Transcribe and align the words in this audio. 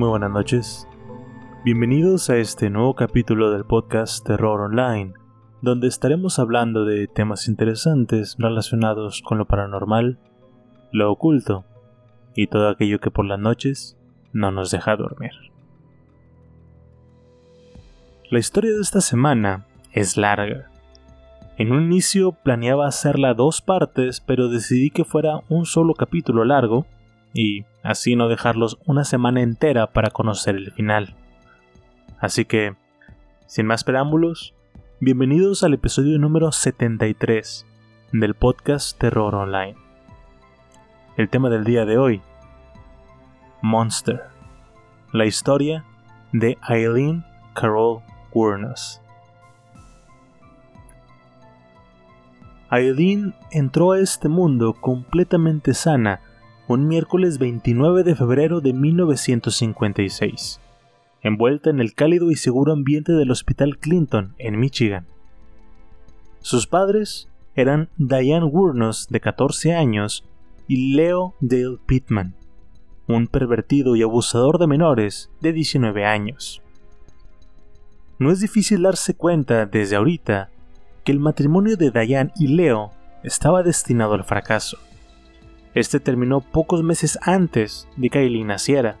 Muy 0.00 0.08
buenas 0.08 0.30
noches. 0.30 0.88
Bienvenidos 1.62 2.30
a 2.30 2.38
este 2.38 2.70
nuevo 2.70 2.94
capítulo 2.94 3.50
del 3.50 3.66
podcast 3.66 4.26
Terror 4.26 4.62
Online, 4.62 5.12
donde 5.60 5.88
estaremos 5.88 6.38
hablando 6.38 6.86
de 6.86 7.06
temas 7.06 7.48
interesantes 7.48 8.36
relacionados 8.38 9.20
con 9.20 9.36
lo 9.36 9.44
paranormal, 9.44 10.18
lo 10.90 11.12
oculto 11.12 11.66
y 12.34 12.46
todo 12.46 12.70
aquello 12.70 12.98
que 12.98 13.10
por 13.10 13.26
las 13.26 13.38
noches 13.38 13.98
no 14.32 14.50
nos 14.50 14.70
deja 14.70 14.96
dormir. 14.96 15.32
La 18.30 18.38
historia 18.38 18.72
de 18.72 18.80
esta 18.80 19.02
semana 19.02 19.66
es 19.92 20.16
larga. 20.16 20.70
En 21.58 21.72
un 21.72 21.82
inicio 21.82 22.32
planeaba 22.32 22.86
hacerla 22.86 23.34
dos 23.34 23.60
partes, 23.60 24.22
pero 24.22 24.48
decidí 24.48 24.88
que 24.88 25.04
fuera 25.04 25.42
un 25.50 25.66
solo 25.66 25.92
capítulo 25.92 26.46
largo 26.46 26.86
y 27.34 27.66
así 27.82 28.16
no 28.16 28.28
dejarlos 28.28 28.78
una 28.86 29.04
semana 29.04 29.42
entera 29.42 29.88
para 29.88 30.10
conocer 30.10 30.56
el 30.56 30.72
final. 30.72 31.14
Así 32.18 32.44
que, 32.44 32.74
sin 33.46 33.66
más 33.66 33.84
preámbulos, 33.84 34.54
bienvenidos 35.00 35.62
al 35.62 35.74
episodio 35.74 36.18
número 36.18 36.52
73 36.52 37.66
del 38.12 38.34
podcast 38.34 38.98
Terror 38.98 39.34
Online. 39.34 39.76
El 41.16 41.28
tema 41.28 41.48
del 41.48 41.64
día 41.64 41.84
de 41.84 41.98
hoy, 41.98 42.22
Monster, 43.62 44.24
la 45.12 45.26
historia 45.26 45.84
de 46.32 46.58
Eileen 46.68 47.24
Carol 47.54 48.02
Wuornos. 48.32 49.00
Eileen 52.70 53.34
entró 53.50 53.92
a 53.92 53.98
este 53.98 54.28
mundo 54.28 54.74
completamente 54.74 55.74
sana 55.74 56.20
un 56.72 56.86
miércoles 56.86 57.38
29 57.38 58.04
de 58.04 58.14
febrero 58.14 58.60
de 58.60 58.72
1956, 58.72 60.60
envuelta 61.20 61.68
en 61.68 61.80
el 61.80 61.94
cálido 61.94 62.30
y 62.30 62.36
seguro 62.36 62.72
ambiente 62.72 63.12
del 63.12 63.32
Hospital 63.32 63.78
Clinton, 63.78 64.36
en 64.38 64.56
Michigan. 64.60 65.04
Sus 66.38 66.68
padres 66.68 67.28
eran 67.56 67.88
Diane 67.96 68.44
Wuornos, 68.44 69.08
de 69.08 69.18
14 69.18 69.74
años, 69.74 70.24
y 70.68 70.94
Leo 70.94 71.34
Dale 71.40 71.78
Pittman, 71.86 72.36
un 73.08 73.26
pervertido 73.26 73.96
y 73.96 74.02
abusador 74.02 74.58
de 74.58 74.68
menores 74.68 75.28
de 75.40 75.52
19 75.52 76.04
años. 76.04 76.62
No 78.20 78.30
es 78.30 78.38
difícil 78.38 78.82
darse 78.82 79.14
cuenta 79.14 79.66
desde 79.66 79.96
ahorita 79.96 80.50
que 81.02 81.10
el 81.10 81.18
matrimonio 81.18 81.76
de 81.76 81.90
Diane 81.90 82.30
y 82.36 82.46
Leo 82.46 82.92
estaba 83.24 83.64
destinado 83.64 84.14
al 84.14 84.22
fracaso. 84.22 84.78
Este 85.74 86.00
terminó 86.00 86.40
pocos 86.40 86.82
meses 86.82 87.18
antes 87.22 87.88
de 87.96 88.10
que 88.10 88.20
Eileen 88.20 88.48
naciera. 88.48 88.98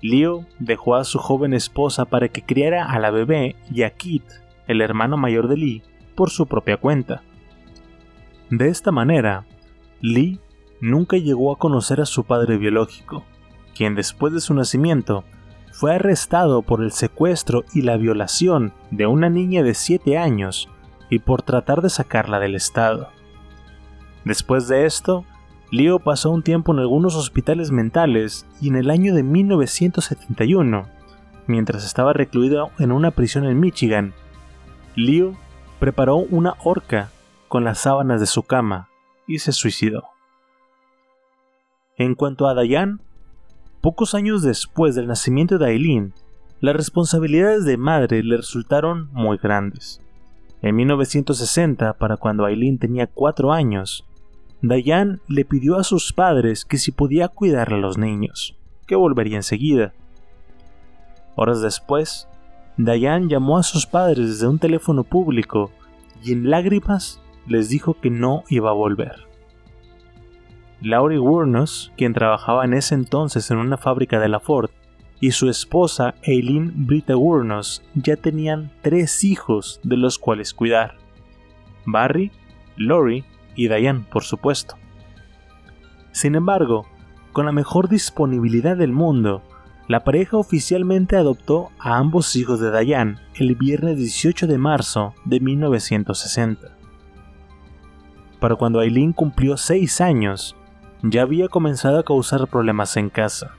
Leo 0.00 0.44
dejó 0.58 0.96
a 0.96 1.04
su 1.04 1.18
joven 1.18 1.54
esposa 1.54 2.04
para 2.04 2.28
que 2.28 2.42
criara 2.42 2.90
a 2.90 2.98
la 2.98 3.10
bebé 3.10 3.54
y 3.70 3.82
a 3.82 3.90
Kit, 3.90 4.24
el 4.66 4.80
hermano 4.80 5.16
mayor 5.16 5.46
de 5.48 5.56
Lee, 5.56 5.82
por 6.16 6.30
su 6.30 6.46
propia 6.46 6.76
cuenta. 6.76 7.22
De 8.50 8.68
esta 8.68 8.90
manera, 8.90 9.46
Lee 10.00 10.40
nunca 10.80 11.16
llegó 11.16 11.52
a 11.52 11.58
conocer 11.58 12.00
a 12.00 12.06
su 12.06 12.24
padre 12.24 12.58
biológico, 12.58 13.24
quien 13.74 13.94
después 13.94 14.32
de 14.32 14.40
su 14.40 14.52
nacimiento 14.54 15.24
fue 15.70 15.94
arrestado 15.94 16.62
por 16.62 16.82
el 16.82 16.92
secuestro 16.92 17.64
y 17.72 17.82
la 17.82 17.96
violación 17.96 18.74
de 18.90 19.06
una 19.06 19.30
niña 19.30 19.62
de 19.62 19.74
7 19.74 20.18
años 20.18 20.68
y 21.08 21.20
por 21.20 21.42
tratar 21.42 21.80
de 21.80 21.90
sacarla 21.90 22.40
del 22.40 22.56
estado. 22.56 23.08
Después 24.24 24.68
de 24.68 24.84
esto, 24.86 25.24
Leo 25.72 26.00
pasó 26.00 26.30
un 26.30 26.42
tiempo 26.42 26.74
en 26.74 26.80
algunos 26.80 27.16
hospitales 27.16 27.70
mentales 27.70 28.46
y 28.60 28.68
en 28.68 28.76
el 28.76 28.90
año 28.90 29.14
de 29.14 29.22
1971, 29.22 30.86
mientras 31.46 31.86
estaba 31.86 32.12
recluido 32.12 32.70
en 32.78 32.92
una 32.92 33.10
prisión 33.10 33.46
en 33.46 33.58
Michigan, 33.58 34.12
Leo 34.96 35.34
preparó 35.80 36.16
una 36.16 36.56
horca 36.62 37.10
con 37.48 37.64
las 37.64 37.78
sábanas 37.78 38.20
de 38.20 38.26
su 38.26 38.42
cama 38.42 38.90
y 39.26 39.38
se 39.38 39.52
suicidó. 39.52 40.04
En 41.96 42.16
cuanto 42.16 42.48
a 42.48 42.62
Diane, 42.62 42.98
pocos 43.80 44.14
años 44.14 44.42
después 44.42 44.94
del 44.94 45.06
nacimiento 45.06 45.56
de 45.56 45.70
Eileen, 45.70 46.12
las 46.60 46.76
responsabilidades 46.76 47.64
de 47.64 47.78
madre 47.78 48.22
le 48.22 48.36
resultaron 48.36 49.08
muy 49.12 49.38
grandes. 49.38 50.02
En 50.60 50.76
1960, 50.76 51.94
para 51.94 52.18
cuando 52.18 52.46
Eileen 52.46 52.78
tenía 52.78 53.06
4 53.06 53.54
años, 53.54 54.04
Diane 54.62 55.18
le 55.26 55.44
pidió 55.44 55.76
a 55.76 55.82
sus 55.82 56.12
padres 56.12 56.64
que 56.64 56.78
si 56.78 56.92
podía 56.92 57.26
cuidar 57.26 57.72
a 57.72 57.78
los 57.78 57.98
niños, 57.98 58.56
que 58.86 58.94
volvería 58.94 59.36
enseguida. 59.36 59.92
Horas 61.34 61.62
después, 61.62 62.28
Diane 62.76 63.26
llamó 63.28 63.58
a 63.58 63.64
sus 63.64 63.86
padres 63.86 64.28
desde 64.28 64.46
un 64.46 64.60
teléfono 64.60 65.02
público 65.02 65.72
y 66.22 66.32
en 66.32 66.48
lágrimas 66.48 67.20
les 67.48 67.68
dijo 67.70 67.94
que 67.94 68.10
no 68.10 68.44
iba 68.48 68.70
a 68.70 68.74
volver. 68.74 69.26
Laurie 70.80 71.18
Wuornos, 71.18 71.92
quien 71.96 72.12
trabajaba 72.12 72.64
en 72.64 72.74
ese 72.74 72.94
entonces 72.94 73.50
en 73.50 73.58
una 73.58 73.76
fábrica 73.76 74.20
de 74.20 74.28
la 74.28 74.38
Ford, 74.38 74.70
y 75.20 75.32
su 75.32 75.48
esposa 75.48 76.14
Eileen 76.22 76.86
Britta 76.86 77.16
Wuornos 77.16 77.82
ya 77.94 78.16
tenían 78.16 78.70
tres 78.80 79.24
hijos 79.24 79.80
de 79.82 79.96
los 79.96 80.18
cuales 80.18 80.54
cuidar. 80.54 80.96
Barry, 81.84 82.30
Lori 82.76 83.24
y 83.54 83.68
Diane, 83.68 84.06
por 84.10 84.24
supuesto. 84.24 84.76
Sin 86.12 86.34
embargo, 86.34 86.86
con 87.32 87.46
la 87.46 87.52
mejor 87.52 87.88
disponibilidad 87.88 88.76
del 88.76 88.92
mundo, 88.92 89.42
la 89.88 90.04
pareja 90.04 90.36
oficialmente 90.36 91.16
adoptó 91.16 91.70
a 91.78 91.96
ambos 91.96 92.36
hijos 92.36 92.60
de 92.60 92.78
Diane 92.84 93.18
el 93.34 93.56
viernes 93.56 93.96
18 93.96 94.46
de 94.46 94.58
marzo 94.58 95.14
de 95.24 95.40
1960. 95.40 96.76
Para 98.38 98.56
cuando 98.56 98.82
Eileen 98.82 99.12
cumplió 99.12 99.56
6 99.56 100.00
años, 100.00 100.56
ya 101.02 101.22
había 101.22 101.48
comenzado 101.48 101.98
a 101.98 102.04
causar 102.04 102.46
problemas 102.48 102.96
en 102.96 103.10
casa. 103.10 103.52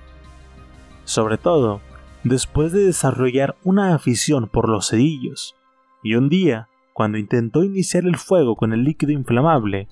Sobre 1.03 1.37
todo, 1.37 1.81
después 2.23 2.71
de 2.71 2.85
desarrollar 2.85 3.55
una 3.63 3.93
afición 3.93 4.47
por 4.47 4.69
los 4.69 4.89
cerillos, 4.89 5.55
y 6.03 6.15
un 6.15 6.29
día, 6.29 6.67
cuando 6.93 7.17
intentó 7.17 7.63
iniciar 7.63 8.05
el 8.05 8.17
fuego 8.17 8.55
con 8.55 8.71
el 8.71 8.83
líquido 8.83 9.11
inflamable, 9.11 9.87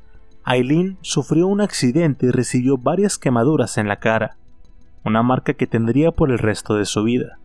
Eileen 0.46 0.98
sufrió 1.02 1.48
un 1.48 1.62
accidente 1.62 2.28
y 2.28 2.32
recibió 2.32 2.78
varias 2.78 3.18
quemaduras 3.18 3.78
en 3.78 3.88
la 3.88 4.00
cara, 4.00 4.38
una 5.04 5.24
marca 5.24 5.54
que 5.54 5.68
tendría 5.68 6.12
por 6.12 6.32
el 6.32 6.38
resto 6.38 6.76
de 6.76 6.86
su 6.86 7.04
vida. 7.04 7.40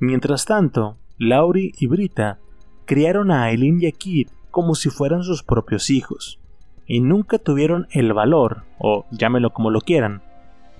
Mientras 0.00 0.44
tanto, 0.44 0.96
Laurie 1.18 1.72
y 1.78 1.86
Brita 1.86 2.38
criaron 2.86 3.30
a 3.30 3.44
Aileen 3.44 3.80
y 3.80 3.86
a 3.86 3.92
Kit 3.92 4.30
como 4.50 4.74
si 4.74 4.90
fueran 4.90 5.24
sus 5.24 5.42
propios 5.42 5.90
hijos, 5.90 6.40
y 6.86 7.00
nunca 7.00 7.38
tuvieron 7.38 7.86
el 7.90 8.12
valor, 8.12 8.64
o 8.78 9.06
llámelo 9.10 9.50
como 9.50 9.70
lo 9.70 9.80
quieran, 9.80 10.22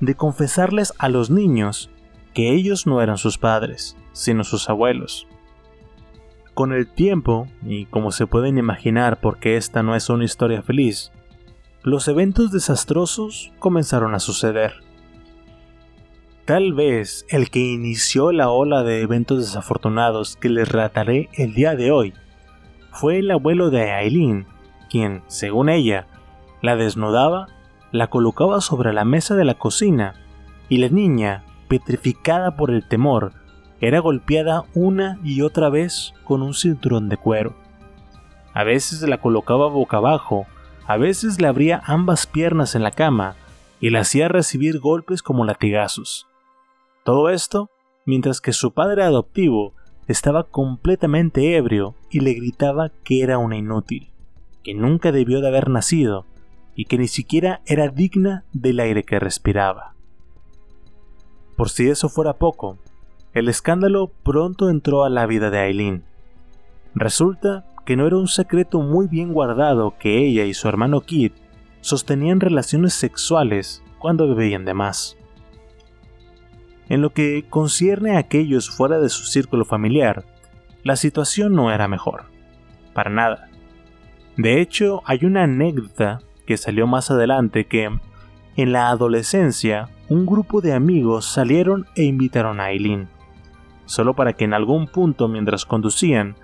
de 0.01 0.15
confesarles 0.15 0.93
a 0.99 1.09
los 1.09 1.31
niños 1.31 1.91
que 2.35 2.53
ellos 2.53 2.87
no 2.87 3.01
eran 3.01 3.17
sus 3.17 3.39
padres, 3.39 3.97
sino 4.13 4.45
sus 4.45 4.69
abuelos. 4.69 5.27
Con 6.55 6.73
el 6.73 6.87
tiempo, 6.87 7.49
y 7.65 7.87
como 7.87 8.13
se 8.13 8.29
pueden 8.29 8.59
imaginar 8.59 9.21
porque 9.21 9.57
esta 9.57 9.83
no 9.83 9.97
es 9.97 10.09
una 10.09 10.25
historia 10.25 10.63
feliz, 10.63 11.11
los 11.83 12.07
eventos 12.09 12.53
desastrosos 12.53 13.53
comenzaron 13.59 14.15
a 14.15 14.21
suceder. 14.21 14.75
Tal 16.45 16.73
vez 16.75 17.27
el 17.29 17.51
que 17.51 17.59
inició 17.59 18.31
la 18.31 18.51
ola 18.51 18.83
de 18.85 19.01
eventos 19.01 19.39
desafortunados 19.39 20.37
que 20.37 20.49
les 20.49 20.69
relataré 20.69 21.29
el 21.35 21.55
día 21.55 21.75
de 21.75 21.91
hoy 21.91 22.15
fue 22.93 23.19
el 23.19 23.31
abuelo 23.31 23.71
de 23.71 23.91
Aileen, 23.91 24.47
quien, 24.89 25.23
según 25.27 25.69
ella, 25.69 26.07
la 26.63 26.77
desnudaba, 26.77 27.49
la 27.91 28.09
colocaba 28.09 28.61
sobre 28.61 28.93
la 28.93 29.05
mesa 29.05 29.35
de 29.35 29.45
la 29.45 29.55
cocina 29.55 30.15
y 30.69 30.79
la 30.79 30.89
niña, 30.89 31.45
petrificada 31.69 32.57
por 32.57 32.71
el 32.71 32.87
temor, 32.87 33.33
era 33.81 34.01
golpeada 34.01 34.65
una 34.75 35.19
y 35.25 35.43
otra 35.43 35.69
vez 35.69 36.15
con 36.25 36.43
un 36.43 36.55
cinturón 36.55 37.09
de 37.09 37.17
cuero. 37.17 37.55
A 38.53 38.65
veces 38.65 39.03
la 39.03 39.19
colocaba 39.19 39.69
boca 39.69 39.97
abajo, 39.97 40.47
a 40.87 40.97
veces 40.97 41.41
le 41.41 41.49
abría 41.49 41.83
ambas 41.85 42.27
piernas 42.27 42.75
en 42.75 42.83
la 42.83 42.93
cama 42.93 43.37
y 43.81 43.91
la 43.91 44.01
hacía 44.01 44.29
recibir 44.29 44.79
golpes 44.79 45.23
como 45.23 45.45
latigazos. 45.45 46.27
Todo 47.05 47.31
esto 47.31 47.71
mientras 48.07 48.41
que 48.41 48.53
su 48.53 48.73
padre 48.73 49.03
adoptivo 49.03 49.75
estaba 50.07 50.45
completamente 50.45 51.57
ebrio 51.57 51.95
y 52.11 52.21
le 52.21 52.35
gritaba 52.35 52.91
que 53.03 53.23
era 53.23 53.39
una 53.39 53.57
inútil, 53.57 54.11
que 54.63 54.75
nunca 54.75 55.13
debió 55.13 55.41
de 55.41 55.49
haber 55.49 55.71
nacido 55.71 56.27
y 56.75 56.85
que 56.85 56.99
ni 56.99 57.09
siquiera 57.09 57.63
era 57.67 57.89
digna 57.89 58.45
del 58.53 58.81
aire 58.81 59.05
que 59.05 59.19
respiraba. 59.19 59.95
Por 61.57 61.71
si 61.71 61.89
eso 61.89 62.09
fuera 62.09 62.35
poco, 62.35 62.79
el 63.35 63.49
escándalo 63.49 64.13
pronto 64.23 64.71
entró 64.71 65.05
a 65.05 65.11
la 65.11 65.27
vida 65.27 65.51
de 65.51 65.59
Aileen. 65.59 66.05
Resulta 66.95 67.67
que 67.85 67.97
no 67.97 68.07
era 68.07 68.17
un 68.17 68.29
secreto 68.29 68.81
muy 68.81 69.09
bien 69.09 69.33
guardado 69.33 69.97
que 69.99 70.25
ella 70.25 70.45
y 70.45 70.55
su 70.55 70.69
hermano 70.69 71.01
Kit 71.01 71.35
sostenían 71.81 72.41
relaciones 72.41 72.95
sexuales 72.95 73.83
cuando 73.99 74.33
bebían 74.35 74.65
de 74.65 74.75
más. 74.75 75.17
En 76.89 77.03
lo 77.03 77.11
que 77.11 77.45
concierne 77.51 78.17
a 78.17 78.21
aquellos 78.21 78.71
fuera 78.71 79.01
de 79.01 79.09
su 79.09 79.25
círculo 79.25 79.65
familiar, 79.65 80.25
la 80.85 80.97
situación 80.97 81.55
no 81.55 81.73
era 81.73 81.89
mejor. 81.89 82.27
Para 82.93 83.11
nada. 83.11 83.49
De 84.37 84.61
hecho, 84.61 85.03
hay 85.07 85.25
una 85.25 85.43
anécdota 85.43 86.21
que 86.47 86.57
salió 86.57 86.87
más 86.87 87.11
adelante 87.11 87.67
que, 87.67 87.91
en 88.57 88.73
la 88.73 88.91
adolescencia, 88.91 89.89
un 90.09 90.27
grupo 90.27 90.61
de 90.61 90.75
amigos 90.75 91.25
salieron 91.25 91.87
e 91.97 92.05
invitaron 92.05 92.61
a 92.61 92.65
Aileen, 92.65 93.09
solo 93.87 94.15
para 94.15 94.33
que 94.35 94.45
en 94.45 94.55
algún 94.55 94.87
punto 94.87 95.29
mientras 95.29 95.65
conducían, 95.65 96.37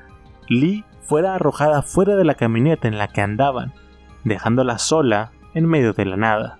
Lee 0.48 0.84
fuera 1.02 1.34
arrojada 1.34 1.82
fuera 1.82 2.16
de 2.16 2.24
la 2.24 2.34
camioneta 2.34 2.88
en 2.88 2.98
la 2.98 3.08
que 3.08 3.20
andaban, 3.20 3.72
dejándola 4.24 4.78
sola 4.78 5.32
en 5.54 5.66
medio 5.66 5.92
de 5.92 6.04
la 6.04 6.16
nada. 6.16 6.58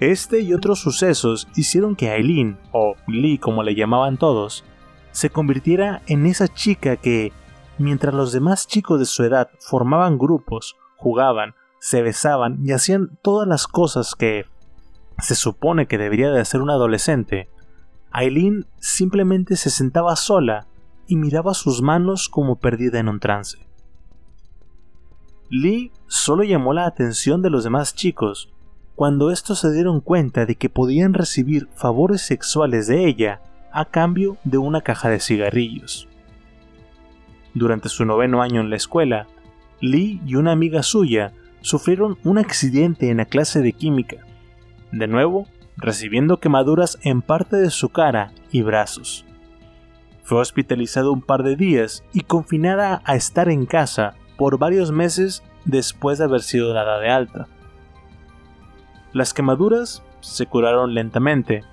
Este 0.00 0.40
y 0.40 0.52
otros 0.52 0.80
sucesos 0.80 1.46
hicieron 1.54 1.94
que 1.94 2.10
Aileen, 2.10 2.58
o 2.72 2.96
Lee 3.06 3.38
como 3.38 3.62
le 3.62 3.76
llamaban 3.76 4.16
todos, 4.16 4.64
se 5.12 5.30
convirtiera 5.30 6.02
en 6.06 6.26
esa 6.26 6.48
chica 6.48 6.96
que, 6.96 7.32
mientras 7.78 8.14
los 8.14 8.32
demás 8.32 8.66
chicos 8.66 8.98
de 8.98 9.06
su 9.06 9.22
edad 9.22 9.50
formaban 9.60 10.18
grupos, 10.18 10.76
jugaban, 10.96 11.54
se 11.78 12.02
besaban 12.02 12.58
y 12.64 12.72
hacían 12.72 13.18
todas 13.22 13.46
las 13.46 13.68
cosas 13.68 14.14
que 14.14 14.46
se 15.18 15.34
supone 15.34 15.86
que 15.86 15.98
debería 15.98 16.30
de 16.30 16.40
hacer 16.40 16.62
un 16.62 16.70
adolescente, 16.70 17.48
Aileen 18.12 18.66
simplemente 18.78 19.56
se 19.56 19.70
sentaba 19.70 20.16
sola 20.16 20.66
y 21.06 21.16
miraba 21.16 21.54
sus 21.54 21.82
manos 21.82 22.28
como 22.28 22.56
perdida 22.56 22.98
en 22.98 23.08
un 23.08 23.20
trance. 23.20 23.58
Lee 25.48 25.92
solo 26.06 26.44
llamó 26.44 26.72
la 26.72 26.86
atención 26.86 27.42
de 27.42 27.50
los 27.50 27.64
demás 27.64 27.94
chicos 27.94 28.50
cuando 28.94 29.30
estos 29.30 29.60
se 29.60 29.72
dieron 29.72 30.00
cuenta 30.00 30.46
de 30.46 30.56
que 30.56 30.68
podían 30.68 31.14
recibir 31.14 31.68
favores 31.74 32.22
sexuales 32.22 32.86
de 32.86 33.06
ella 33.06 33.40
a 33.72 33.86
cambio 33.86 34.36
de 34.44 34.58
una 34.58 34.82
caja 34.82 35.08
de 35.08 35.20
cigarrillos. 35.20 36.08
Durante 37.54 37.88
su 37.88 38.04
noveno 38.04 38.42
año 38.42 38.60
en 38.60 38.70
la 38.70 38.76
escuela, 38.76 39.26
Lee 39.80 40.20
y 40.26 40.36
una 40.36 40.52
amiga 40.52 40.82
suya 40.82 41.32
sufrieron 41.60 42.18
un 42.24 42.38
accidente 42.38 43.10
en 43.10 43.18
la 43.18 43.24
clase 43.24 43.60
de 43.60 43.72
química. 43.72 44.18
De 44.90 45.06
nuevo, 45.06 45.46
recibiendo 45.76 46.38
quemaduras 46.38 46.98
en 47.02 47.22
parte 47.22 47.56
de 47.56 47.70
su 47.70 47.88
cara 47.88 48.32
y 48.50 48.62
brazos. 48.62 49.24
Fue 50.22 50.38
hospitalizado 50.38 51.12
un 51.12 51.22
par 51.22 51.42
de 51.42 51.56
días 51.56 52.04
y 52.12 52.20
confinada 52.20 53.02
a 53.04 53.16
estar 53.16 53.48
en 53.48 53.66
casa 53.66 54.14
por 54.36 54.58
varios 54.58 54.92
meses 54.92 55.42
después 55.64 56.18
de 56.18 56.24
haber 56.24 56.42
sido 56.42 56.72
dada 56.72 56.98
de 56.98 57.10
alta. 57.10 57.48
Las 59.12 59.34
quemaduras 59.34 60.02
se 60.20 60.46
curaron 60.46 60.94
lentamente, 60.94 61.64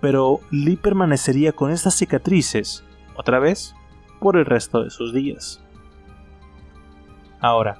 pero 0.00 0.40
Lee 0.50 0.76
permanecería 0.76 1.52
con 1.52 1.70
estas 1.70 1.94
cicatrices, 1.94 2.84
otra 3.16 3.38
vez, 3.38 3.74
por 4.20 4.36
el 4.36 4.44
resto 4.44 4.82
de 4.82 4.90
sus 4.90 5.12
días. 5.12 5.62
Ahora, 7.40 7.78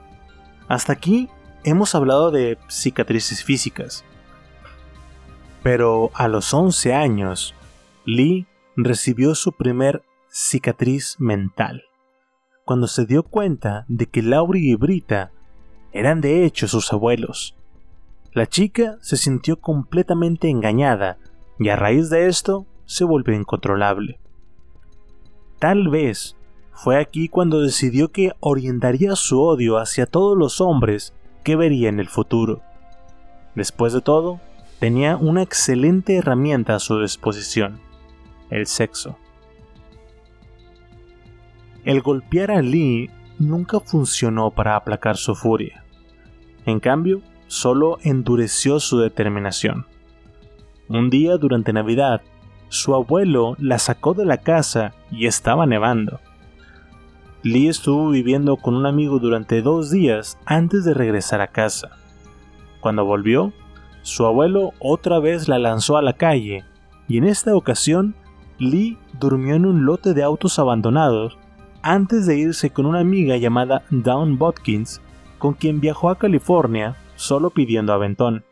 hasta 0.69 0.93
aquí 0.93 1.29
hemos 1.65 1.95
hablado 1.95 2.31
de 2.31 2.59
cicatrices 2.69 3.45
físicas, 3.45 4.05
pero 5.63 6.11
a 6.15 6.29
los 6.29 6.53
11 6.53 6.95
años, 6.95 7.55
Lee 8.05 8.47
recibió 8.77 9.35
su 9.35 9.53
primer 9.53 10.03
cicatriz 10.29 11.17
mental, 11.19 11.85
cuando 12.65 12.87
se 12.87 13.07
dio 13.07 13.23
cuenta 13.23 13.85
de 13.89 14.07
que 14.07 14.23
Laurie 14.23 14.73
y 14.73 14.75
Brita 14.75 15.31
eran 15.93 16.21
de 16.21 16.45
hecho 16.45 16.69
sus 16.69 16.93
abuelos. 16.93 17.55
La 18.33 18.47
chica 18.47 18.97
se 19.03 19.17
sintió 19.17 19.61
completamente 19.61 20.49
engañada 20.49 21.19
y 21.59 21.69
a 21.69 21.77
raíz 21.77 22.09
de 22.09 22.29
esto 22.29 22.67
se 22.87 23.05
volvió 23.05 23.35
incontrolable. 23.35 24.19
Tal 25.59 25.89
vez 25.89 26.37
fue 26.73 26.99
aquí 26.99 27.29
cuando 27.29 27.61
decidió 27.61 28.11
que 28.11 28.33
orientaría 28.41 29.15
su 29.17 29.41
odio 29.41 29.77
hacia 29.77 30.07
todos 30.07 30.37
los 30.37 30.61
hombres 30.61 31.15
que 31.45 31.57
vería 31.57 31.89
en 31.89 32.01
el 32.01 32.09
futuro. 32.09 32.63
Después 33.55 33.93
de 33.93 34.01
todo, 34.01 34.41
tenía 34.83 35.17
una 35.17 35.43
excelente 35.43 36.17
herramienta 36.17 36.75
a 36.75 36.81
su 36.81 37.01
disposición, 37.01 37.79
el 38.51 38.67
sexo. 38.67 39.17
El 41.85 42.03
golpear 42.03 42.51
a 42.51 42.63
Lee 42.63 43.09
nunca 43.39 43.79
funcionó 43.79 44.51
para 44.51 44.75
aplacar 44.75 45.17
su 45.17 45.37
furia. 45.37 45.85
En 46.67 46.81
cambio, 46.81 47.23
solo 47.47 47.99
endureció 48.03 48.81
su 48.81 48.99
determinación. 48.99 49.87
Un 50.89 51.11
día 51.11 51.37
durante 51.37 51.73
Navidad, 51.73 52.21
su 52.69 52.97
abuelo 52.97 53.55
la 53.61 53.79
sacó 53.79 54.15
de 54.15 54.25
la 54.25 54.39
casa 54.39 54.95
y 55.13 55.27
estaba 55.27 55.65
nevando. 55.65 56.19
Lee 57.45 57.69
estuvo 57.69 58.11
viviendo 58.11 58.57
con 58.57 58.75
un 58.75 58.87
amigo 58.87 59.21
durante 59.21 59.63
dos 59.63 59.93
días 59.93 60.41
antes 60.45 60.85
de 60.85 60.93
regresar 60.93 61.41
a 61.41 61.53
casa. 61.53 61.91
Cuando 62.81 63.05
volvió, 63.05 63.53
su 64.03 64.27
abuelo 64.27 64.73
otra 64.79 65.19
vez 65.19 65.49
la 65.49 65.59
lanzó 65.59 65.97
a 65.97 66.03
la 66.03 66.13
calle, 66.13 66.65
y 67.09 67.19
en 67.19 67.25
esta 67.25 67.55
ocasión 67.57 68.15
Lee 68.59 68.99
durmió 69.19 69.55
en 69.55 69.67
un 69.67 69.85
lote 69.85 70.15
de 70.15 70.23
autos 70.23 70.59
abandonados 70.59 71.39
antes 71.83 72.27
de 72.27 72.37
irse 72.37 72.71
con 72.71 72.87
una 72.87 73.01
amiga 73.01 73.37
llamada 73.37 73.83
Dawn 73.91 74.39
Botkins, 74.39 75.01
con 75.39 75.55
quien 75.55 75.81
viajó 75.81 76.11
a 76.11 76.19
California 76.19 76.97
solo 77.17 77.51
pidiendo 77.51 77.93
aventón. 77.93 78.45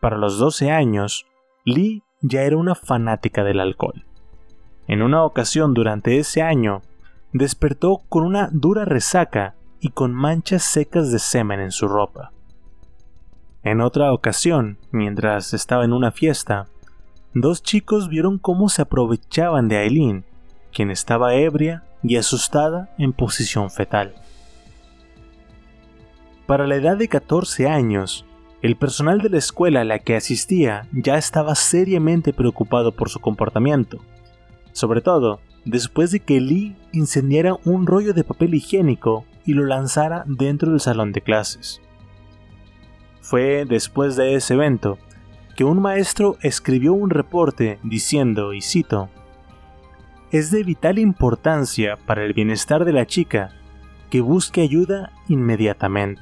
Para 0.00 0.16
los 0.16 0.38
12 0.38 0.70
años, 0.70 1.26
Lee 1.64 2.02
ya 2.20 2.42
era 2.42 2.56
una 2.56 2.74
fanática 2.74 3.44
del 3.44 3.60
alcohol. 3.60 4.04
En 4.86 5.02
una 5.02 5.24
ocasión 5.24 5.72
durante 5.72 6.18
ese 6.18 6.42
año, 6.42 6.82
despertó 7.32 8.02
con 8.08 8.24
una 8.24 8.48
dura 8.52 8.84
resaca 8.84 9.54
y 9.80 9.90
con 9.90 10.12
manchas 10.12 10.62
secas 10.62 11.10
de 11.10 11.18
semen 11.18 11.60
en 11.60 11.70
su 11.70 11.88
ropa. 11.88 12.33
En 13.64 13.80
otra 13.80 14.12
ocasión, 14.12 14.76
mientras 14.90 15.54
estaba 15.54 15.86
en 15.86 15.94
una 15.94 16.10
fiesta, 16.10 16.66
dos 17.32 17.62
chicos 17.62 18.10
vieron 18.10 18.38
cómo 18.38 18.68
se 18.68 18.82
aprovechaban 18.82 19.68
de 19.68 19.78
Aileen, 19.78 20.26
quien 20.70 20.90
estaba 20.90 21.34
ebria 21.34 21.82
y 22.02 22.16
asustada 22.16 22.94
en 22.98 23.14
posición 23.14 23.70
fetal. 23.70 24.14
Para 26.46 26.66
la 26.66 26.74
edad 26.74 26.98
de 26.98 27.08
14 27.08 27.66
años, 27.66 28.26
el 28.60 28.76
personal 28.76 29.22
de 29.22 29.30
la 29.30 29.38
escuela 29.38 29.80
a 29.80 29.84
la 29.84 29.98
que 29.98 30.14
asistía 30.14 30.86
ya 30.92 31.16
estaba 31.16 31.54
seriamente 31.54 32.34
preocupado 32.34 32.92
por 32.92 33.08
su 33.08 33.18
comportamiento, 33.18 33.98
sobre 34.72 35.00
todo 35.00 35.40
después 35.64 36.10
de 36.10 36.20
que 36.20 36.38
Lee 36.38 36.76
incendiara 36.92 37.56
un 37.64 37.86
rollo 37.86 38.12
de 38.12 38.24
papel 38.24 38.54
higiénico 38.54 39.24
y 39.46 39.54
lo 39.54 39.64
lanzara 39.64 40.24
dentro 40.26 40.70
del 40.70 40.80
salón 40.80 41.12
de 41.12 41.22
clases. 41.22 41.80
Fue 43.24 43.64
después 43.64 44.16
de 44.16 44.34
ese 44.34 44.52
evento 44.52 44.98
que 45.56 45.64
un 45.64 45.80
maestro 45.80 46.36
escribió 46.42 46.92
un 46.92 47.08
reporte 47.08 47.78
diciendo, 47.82 48.52
y 48.52 48.60
cito, 48.60 49.08
es 50.30 50.50
de 50.50 50.62
vital 50.62 50.98
importancia 50.98 51.96
para 51.96 52.22
el 52.22 52.34
bienestar 52.34 52.84
de 52.84 52.92
la 52.92 53.06
chica 53.06 53.52
que 54.10 54.20
busque 54.20 54.60
ayuda 54.60 55.10
inmediatamente. 55.26 56.20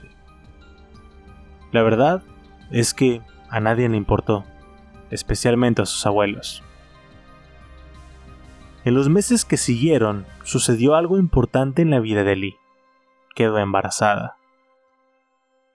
La 1.72 1.82
verdad 1.82 2.22
es 2.70 2.94
que 2.94 3.20
a 3.50 3.58
nadie 3.58 3.88
le 3.88 3.96
importó, 3.96 4.44
especialmente 5.10 5.82
a 5.82 5.86
sus 5.86 6.06
abuelos. 6.06 6.62
En 8.84 8.94
los 8.94 9.08
meses 9.08 9.44
que 9.44 9.56
siguieron 9.56 10.24
sucedió 10.44 10.94
algo 10.94 11.18
importante 11.18 11.82
en 11.82 11.90
la 11.90 11.98
vida 11.98 12.22
de 12.22 12.36
Lee. 12.36 12.56
Quedó 13.34 13.58
embarazada. 13.58 14.36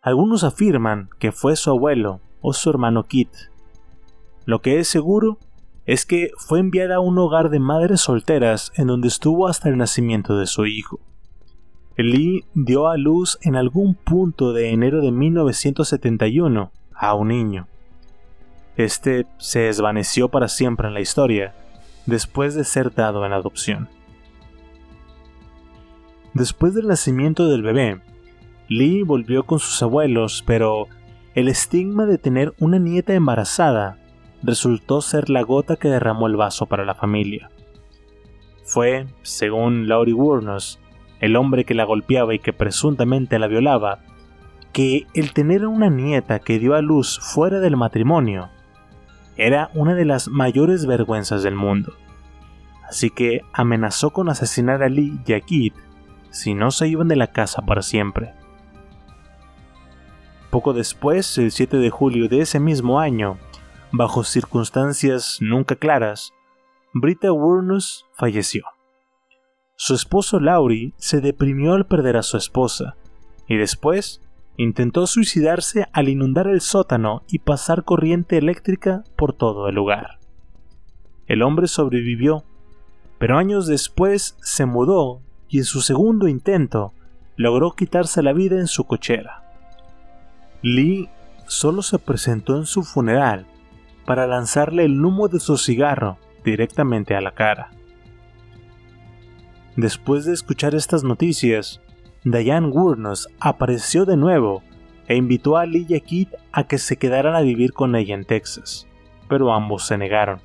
Algunos 0.07 0.45
afirman 0.45 1.09
que 1.19 1.33
fue 1.33 1.57
su 1.57 1.69
abuelo 1.69 2.21
o 2.39 2.53
su 2.53 2.69
hermano 2.69 3.07
Kit. 3.07 3.27
Lo 4.45 4.61
que 4.61 4.79
es 4.79 4.87
seguro 4.87 5.37
es 5.85 6.05
que 6.05 6.31
fue 6.37 6.61
enviada 6.61 6.95
a 6.95 6.99
un 7.01 7.17
hogar 7.17 7.49
de 7.49 7.59
madres 7.59 7.99
solteras 7.99 8.71
en 8.77 8.87
donde 8.87 9.09
estuvo 9.09 9.49
hasta 9.49 9.67
el 9.67 9.75
nacimiento 9.75 10.37
de 10.37 10.47
su 10.47 10.65
hijo. 10.65 11.01
Lee 11.97 12.45
dio 12.53 12.87
a 12.87 12.95
luz 12.95 13.37
en 13.41 13.57
algún 13.57 13.95
punto 13.95 14.53
de 14.53 14.69
enero 14.69 15.01
de 15.01 15.11
1971 15.11 16.71
a 16.93 17.13
un 17.13 17.27
niño. 17.27 17.67
Este 18.77 19.27
se 19.39 19.59
desvaneció 19.59 20.29
para 20.29 20.47
siempre 20.47 20.87
en 20.87 20.93
la 20.93 21.01
historia, 21.01 21.53
después 22.05 22.55
de 22.55 22.63
ser 22.63 22.93
dado 22.95 23.25
en 23.25 23.33
adopción. 23.33 23.89
Después 26.33 26.73
del 26.73 26.87
nacimiento 26.87 27.49
del 27.49 27.61
bebé, 27.61 27.99
Lee 28.69 29.03
volvió 29.03 29.45
con 29.45 29.59
sus 29.59 29.81
abuelos, 29.81 30.43
pero 30.45 30.87
el 31.35 31.47
estigma 31.47 32.05
de 32.05 32.17
tener 32.17 32.53
una 32.59 32.79
nieta 32.79 33.13
embarazada 33.13 33.97
resultó 34.43 35.01
ser 35.01 35.29
la 35.29 35.41
gota 35.41 35.75
que 35.75 35.87
derramó 35.87 36.27
el 36.27 36.35
vaso 36.35 36.65
para 36.65 36.85
la 36.85 36.95
familia. 36.95 37.49
Fue, 38.63 39.07
según 39.21 39.87
Laurie 39.87 40.13
Wurnos, 40.13 40.79
el 41.19 41.35
hombre 41.35 41.63
que 41.63 41.73
la 41.73 41.85
golpeaba 41.85 42.33
y 42.33 42.39
que 42.39 42.53
presuntamente 42.53 43.39
la 43.39 43.47
violaba, 43.47 43.99
que 44.73 45.07
el 45.13 45.33
tener 45.33 45.65
una 45.65 45.89
nieta 45.89 46.39
que 46.39 46.59
dio 46.59 46.75
a 46.75 46.81
luz 46.81 47.19
fuera 47.19 47.59
del 47.59 47.77
matrimonio 47.77 48.49
era 49.37 49.69
una 49.73 49.95
de 49.95 50.05
las 50.05 50.27
mayores 50.27 50.85
vergüenzas 50.85 51.43
del 51.43 51.55
mundo. 51.55 51.93
Así 52.87 53.09
que 53.09 53.41
amenazó 53.53 54.11
con 54.11 54.29
asesinar 54.29 54.83
a 54.83 54.89
Lee 54.89 55.19
y 55.25 55.33
a 55.33 55.39
Kit 55.41 55.73
si 56.29 56.53
no 56.53 56.71
se 56.71 56.87
iban 56.87 57.07
de 57.07 57.15
la 57.15 57.27
casa 57.27 57.61
para 57.61 57.81
siempre. 57.81 58.33
Poco 60.49 60.73
después, 60.73 61.37
el 61.37 61.51
7 61.51 61.77
de 61.77 61.89
julio 61.89 62.29
de 62.29 62.41
ese 62.41 62.59
mismo 62.59 62.99
año, 62.99 63.37
bajo 63.91 64.23
circunstancias 64.23 65.37
nunca 65.41 65.75
claras, 65.75 66.33
Brita 66.93 67.31
Wurnus 67.31 68.05
falleció. 68.13 68.63
Su 69.75 69.93
esposo 69.93 70.39
Laurie 70.39 70.93
se 70.97 71.19
deprimió 71.19 71.73
al 71.73 71.85
perder 71.85 72.15
a 72.15 72.23
su 72.23 72.37
esposa, 72.37 72.95
y 73.47 73.57
después 73.57 74.21
intentó 74.55 75.05
suicidarse 75.05 75.87
al 75.93 76.09
inundar 76.09 76.47
el 76.47 76.61
sótano 76.61 77.23
y 77.27 77.39
pasar 77.39 77.83
corriente 77.83 78.37
eléctrica 78.37 79.03
por 79.15 79.33
todo 79.33 79.67
el 79.67 79.75
lugar. 79.75 80.19
El 81.27 81.43
hombre 81.43 81.67
sobrevivió, 81.67 82.45
pero 83.19 83.37
años 83.37 83.67
después 83.67 84.37
se 84.41 84.65
mudó 84.65 85.21
y 85.49 85.59
en 85.59 85.65
su 85.65 85.81
segundo 85.81 86.27
intento 86.27 86.93
logró 87.35 87.73
quitarse 87.73 88.23
la 88.23 88.33
vida 88.33 88.57
en 88.57 88.67
su 88.67 88.85
cochera. 88.85 89.46
Lee 90.61 91.09
solo 91.45 91.81
se 91.81 91.99
presentó 91.99 92.57
en 92.57 92.65
su 92.65 92.83
funeral 92.83 93.45
para 94.05 94.27
lanzarle 94.27 94.85
el 94.85 95.03
humo 95.03 95.27
de 95.27 95.39
su 95.39 95.57
cigarro 95.57 96.17
directamente 96.43 97.15
a 97.15 97.21
la 97.21 97.31
cara. 97.31 97.71
Después 99.75 100.25
de 100.25 100.33
escuchar 100.33 100.73
estas 100.73 101.03
noticias, 101.03 101.81
Diane 102.23 102.67
Wurnos 102.67 103.27
apareció 103.39 104.05
de 104.05 104.17
nuevo 104.17 104.63
e 105.07 105.15
invitó 105.15 105.57
a 105.57 105.65
Lee 105.65 105.85
y 105.87 105.95
a 105.95 105.99
Kit 105.99 106.29
a 106.51 106.65
que 106.65 106.77
se 106.77 106.97
quedaran 106.97 107.35
a 107.35 107.41
vivir 107.41 107.73
con 107.73 107.95
ella 107.95 108.15
en 108.15 108.25
Texas, 108.25 108.87
pero 109.29 109.53
ambos 109.53 109.85
se 109.85 109.97
negaron. 109.97 110.39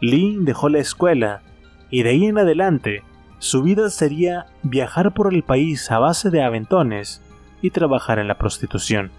Lee 0.00 0.36
dejó 0.40 0.68
la 0.68 0.80
escuela 0.80 1.42
y 1.90 2.02
de 2.02 2.10
ahí 2.10 2.26
en 2.26 2.38
adelante 2.38 3.04
su 3.38 3.62
vida 3.62 3.88
sería 3.90 4.46
viajar 4.62 5.14
por 5.14 5.32
el 5.32 5.42
país 5.42 5.90
a 5.90 5.98
base 5.98 6.30
de 6.30 6.42
aventones 6.42 7.22
y 7.62 7.70
trabajar 7.70 8.18
en 8.18 8.28
la 8.28 8.36
prostitución. 8.36 9.10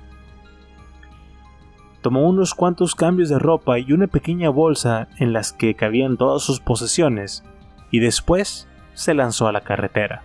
Tomó 2.02 2.28
unos 2.28 2.54
cuantos 2.54 2.96
cambios 2.96 3.30
de 3.30 3.40
ropa 3.40 3.80
y 3.80 3.94
una 3.94 4.08
pequeña 4.08 4.50
bolsa 4.50 5.08
en 5.18 5.32
las 5.32 5.54
que 5.54 5.74
cabían 5.74 6.18
todas 6.18 6.44
sus 6.44 6.60
posesiones 6.60 7.44
y 7.92 8.00
después 8.00 8.68
se 8.94 9.14
lanzó 9.14 9.48
a 9.48 9.54
la 9.54 9.62
carretera. 9.62 10.22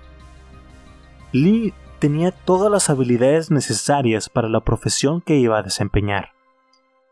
Lee 1.32 1.72
tenía 2.00 2.32
todas 2.32 2.70
las 2.70 2.90
habilidades 2.90 3.50
necesarias 3.50 4.28
para 4.28 4.48
la 4.48 4.60
profesión 4.60 5.20
que 5.20 5.36
iba 5.36 5.58
a 5.58 5.62
desempeñar. 5.62 6.30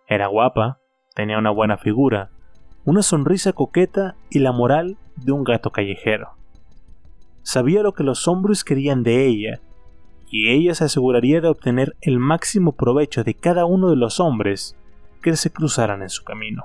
Era 0.08 0.26
guapa, 0.26 0.80
tenía 1.14 1.38
una 1.38 1.50
buena 1.50 1.76
figura, 1.76 2.30
una 2.84 3.02
sonrisa 3.02 3.52
coqueta 3.52 4.16
y 4.30 4.40
la 4.40 4.52
moral 4.52 4.96
de 5.16 5.32
un 5.32 5.44
gato 5.44 5.70
callejero. 5.70 6.36
Sabía 7.42 7.82
lo 7.82 7.92
que 7.92 8.02
los 8.02 8.26
hombres 8.26 8.64
querían 8.64 9.02
de 9.02 9.26
ella 9.26 9.60
y 10.30 10.50
ella 10.50 10.74
se 10.74 10.84
aseguraría 10.84 11.40
de 11.40 11.48
obtener 11.48 11.96
el 12.00 12.18
máximo 12.18 12.72
provecho 12.72 13.24
de 13.24 13.34
cada 13.34 13.64
uno 13.64 13.90
de 13.90 13.96
los 13.96 14.20
hombres 14.20 14.76
que 15.22 15.36
se 15.36 15.50
cruzaran 15.50 16.02
en 16.02 16.10
su 16.10 16.24
camino. 16.24 16.64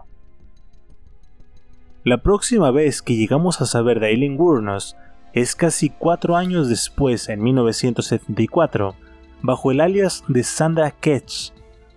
La 2.04 2.18
próxima 2.24 2.72
vez 2.72 3.02
que 3.02 3.16
llegamos 3.16 3.62
a 3.62 3.66
saber 3.66 4.00
de 4.00 4.10
Eileen 4.10 4.40
Wurnos 4.40 4.96
es 5.34 5.56
casi 5.56 5.90
cuatro 5.90 6.36
años 6.36 6.68
después, 6.68 7.30
en 7.30 7.42
1974, 7.44 8.96
bajo 9.44 9.72
el 9.72 9.82
alias 9.82 10.24
de 10.28 10.44
Sandra 10.44 10.92
Ketch, 10.92 11.52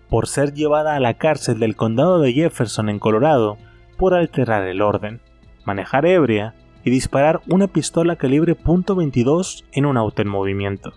por 0.08 0.28
ser 0.28 0.52
llevada 0.52 0.94
a 0.94 1.00
la 1.00 1.14
cárcel 1.14 1.58
del 1.58 1.74
condado 1.74 2.20
de 2.20 2.32
Jefferson 2.32 2.88
en 2.88 2.98
Colorado 2.98 3.56
por 3.96 4.14
alterar 4.14 4.64
el 4.64 4.82
orden, 4.82 5.20
manejar 5.64 6.06
ebria 6.06 6.54
y 6.84 6.90
disparar 6.90 7.40
una 7.48 7.66
pistola 7.66 8.16
calibre 8.16 8.56
.22 8.56 9.64
en 9.72 9.86
un 9.86 9.96
auto 9.96 10.22
en 10.22 10.28
movimiento. 10.28 10.92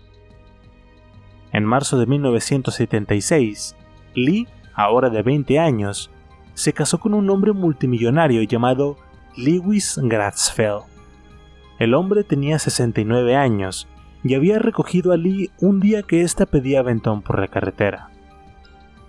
En 1.52 1.64
marzo 1.64 1.98
de 1.98 2.06
1976, 2.06 3.76
Lee, 4.14 4.46
ahora 4.74 5.10
de 5.10 5.22
20 5.22 5.58
años, 5.58 6.10
se 6.54 6.72
casó 6.72 6.98
con 6.98 7.14
un 7.14 7.30
hombre 7.30 7.52
multimillonario 7.52 8.42
llamado 8.42 8.96
Lewis 9.36 9.98
Gratzfeld. 10.02 10.82
El 11.78 11.94
hombre 11.94 12.24
tenía 12.24 12.58
69 12.58 13.36
años 13.36 13.86
y 14.24 14.34
había 14.34 14.58
recogido 14.58 15.12
a 15.12 15.16
Lee 15.16 15.50
un 15.60 15.80
día 15.80 16.02
que 16.02 16.22
ésta 16.22 16.46
pedía 16.46 16.80
aventón 16.80 17.22
por 17.22 17.38
la 17.38 17.48
carretera. 17.48 18.10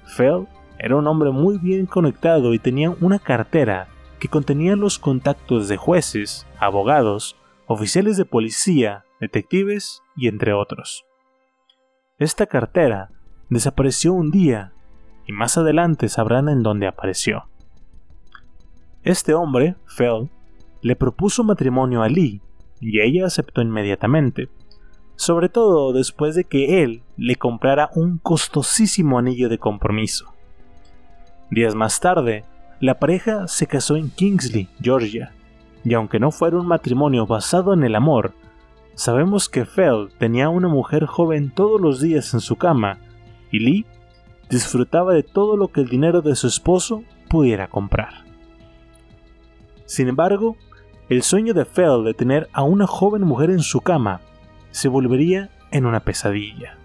Feld 0.06 0.48
era 0.78 0.96
un 0.96 1.08
hombre 1.08 1.32
muy 1.32 1.58
bien 1.58 1.86
conectado 1.88 2.54
y 2.54 2.60
tenía 2.60 2.92
una 3.02 3.20
cartera 3.20 3.88
que 4.20 4.28
contenía 4.28 4.76
los 4.76 5.00
contactos 5.00 5.68
de 5.68 5.78
jueces, 5.78 6.46
abogados, 6.60 7.36
oficiales 7.68 8.18
de 8.18 8.26
policía, 8.26 9.06
detectives 9.20 10.04
y 10.16 10.28
entre 10.28 10.54
otros. 10.54 11.09
Esta 12.20 12.48
cartera 12.48 13.12
desapareció 13.50 14.12
un 14.12 14.30
día 14.30 14.74
y 15.26 15.32
más 15.32 15.58
adelante 15.58 16.10
sabrán 16.10 16.50
en 16.50 16.64
dónde 16.64 16.86
apareció. 16.86 17.46
Este 19.04 19.34
hombre, 19.34 19.78
Feld, 19.86 20.30
le 20.82 20.98
propuso 20.98 21.46
matrimonio 21.46 22.04
a 22.04 22.10
Lee 22.10 22.42
y 22.82 23.00
ella 23.00 23.26
aceptó 23.26 23.62
inmediatamente, 23.62 24.50
sobre 25.16 25.48
todo 25.48 25.94
después 25.94 26.36
de 26.36 26.44
que 26.44 26.84
él 26.84 27.04
le 27.16 27.38
comprara 27.38 27.90
un 27.96 28.18
costosísimo 28.18 29.18
anillo 29.18 29.48
de 29.48 29.58
compromiso. 29.58 30.34
Días 31.50 31.74
más 31.74 32.02
tarde, 32.02 32.44
la 32.82 33.00
pareja 33.00 33.48
se 33.48 33.66
casó 33.66 33.96
en 33.96 34.10
Kingsley, 34.10 34.68
Georgia, 34.82 35.32
y 35.86 35.94
aunque 35.94 36.20
no 36.20 36.32
fuera 36.32 36.58
un 36.58 36.68
matrimonio 36.68 37.26
basado 37.26 37.74
en 37.74 37.86
el 37.86 37.96
amor, 37.96 38.34
Sabemos 39.00 39.48
que 39.48 39.64
Feld 39.64 40.12
tenía 40.18 40.50
una 40.50 40.68
mujer 40.68 41.06
joven 41.06 41.52
todos 41.52 41.80
los 41.80 42.02
días 42.02 42.34
en 42.34 42.42
su 42.42 42.58
cama 42.58 42.98
y 43.50 43.60
Lee 43.60 43.86
disfrutaba 44.50 45.14
de 45.14 45.24
todo 45.24 45.56
lo 45.56 45.70
que 45.70 45.80
el 45.80 45.88
dinero 45.88 46.22
de 46.22 46.36
su 46.36 46.48
esposo 46.48 47.06
pudiera 47.30 47.70
comprar. 47.70 48.26
Sin 49.86 50.10
embargo, 50.10 50.58
el 51.08 51.24
sueño 51.24 51.54
de 51.54 51.64
Feld 51.64 52.08
de 52.08 52.14
tener 52.14 52.50
a 52.52 52.64
una 52.64 52.88
joven 52.88 53.22
mujer 53.22 53.52
en 53.52 53.62
su 53.62 53.80
cama 53.80 54.20
se 54.72 54.90
volvería 54.90 55.50
en 55.72 55.86
una 55.86 56.02
pesadilla. 56.02 56.78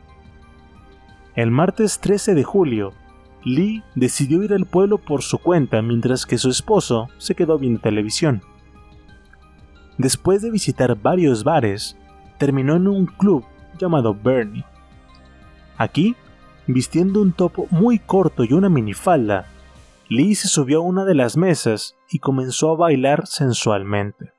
El 1.34 1.50
martes 1.50 1.98
13 1.98 2.36
de 2.36 2.44
julio, 2.44 2.92
Lee 3.42 3.82
decidió 3.96 4.44
ir 4.44 4.52
al 4.52 4.66
pueblo 4.66 4.98
por 4.98 5.22
su 5.22 5.38
cuenta 5.38 5.82
mientras 5.82 6.26
que 6.26 6.38
su 6.38 6.48
esposo 6.48 7.08
se 7.18 7.34
quedó 7.34 7.58
viendo 7.58 7.80
televisión. 7.80 8.40
después 9.98 10.42
de 10.42 10.52
visitar 10.52 10.96
varios 11.00 11.42
bares, 11.44 11.96
terminó 12.38 12.76
en 12.76 12.88
un 12.88 13.06
club 13.06 13.44
llamado 13.78 14.14
Bernie. 14.14 14.64
Aquí, 15.76 16.16
vistiendo 16.66 17.20
un 17.20 17.32
top 17.32 17.70
muy 17.70 17.98
corto 17.98 18.44
y 18.44 18.52
una 18.52 18.68
minifalda, 18.68 19.46
Lee 20.08 20.34
se 20.34 20.48
subió 20.48 20.78
a 20.78 20.84
una 20.84 21.04
de 21.04 21.14
las 21.14 21.36
mesas 21.36 21.96
y 22.10 22.18
comenzó 22.18 22.72
a 22.72 22.76
bailar 22.76 23.26
sensualmente. 23.26 24.32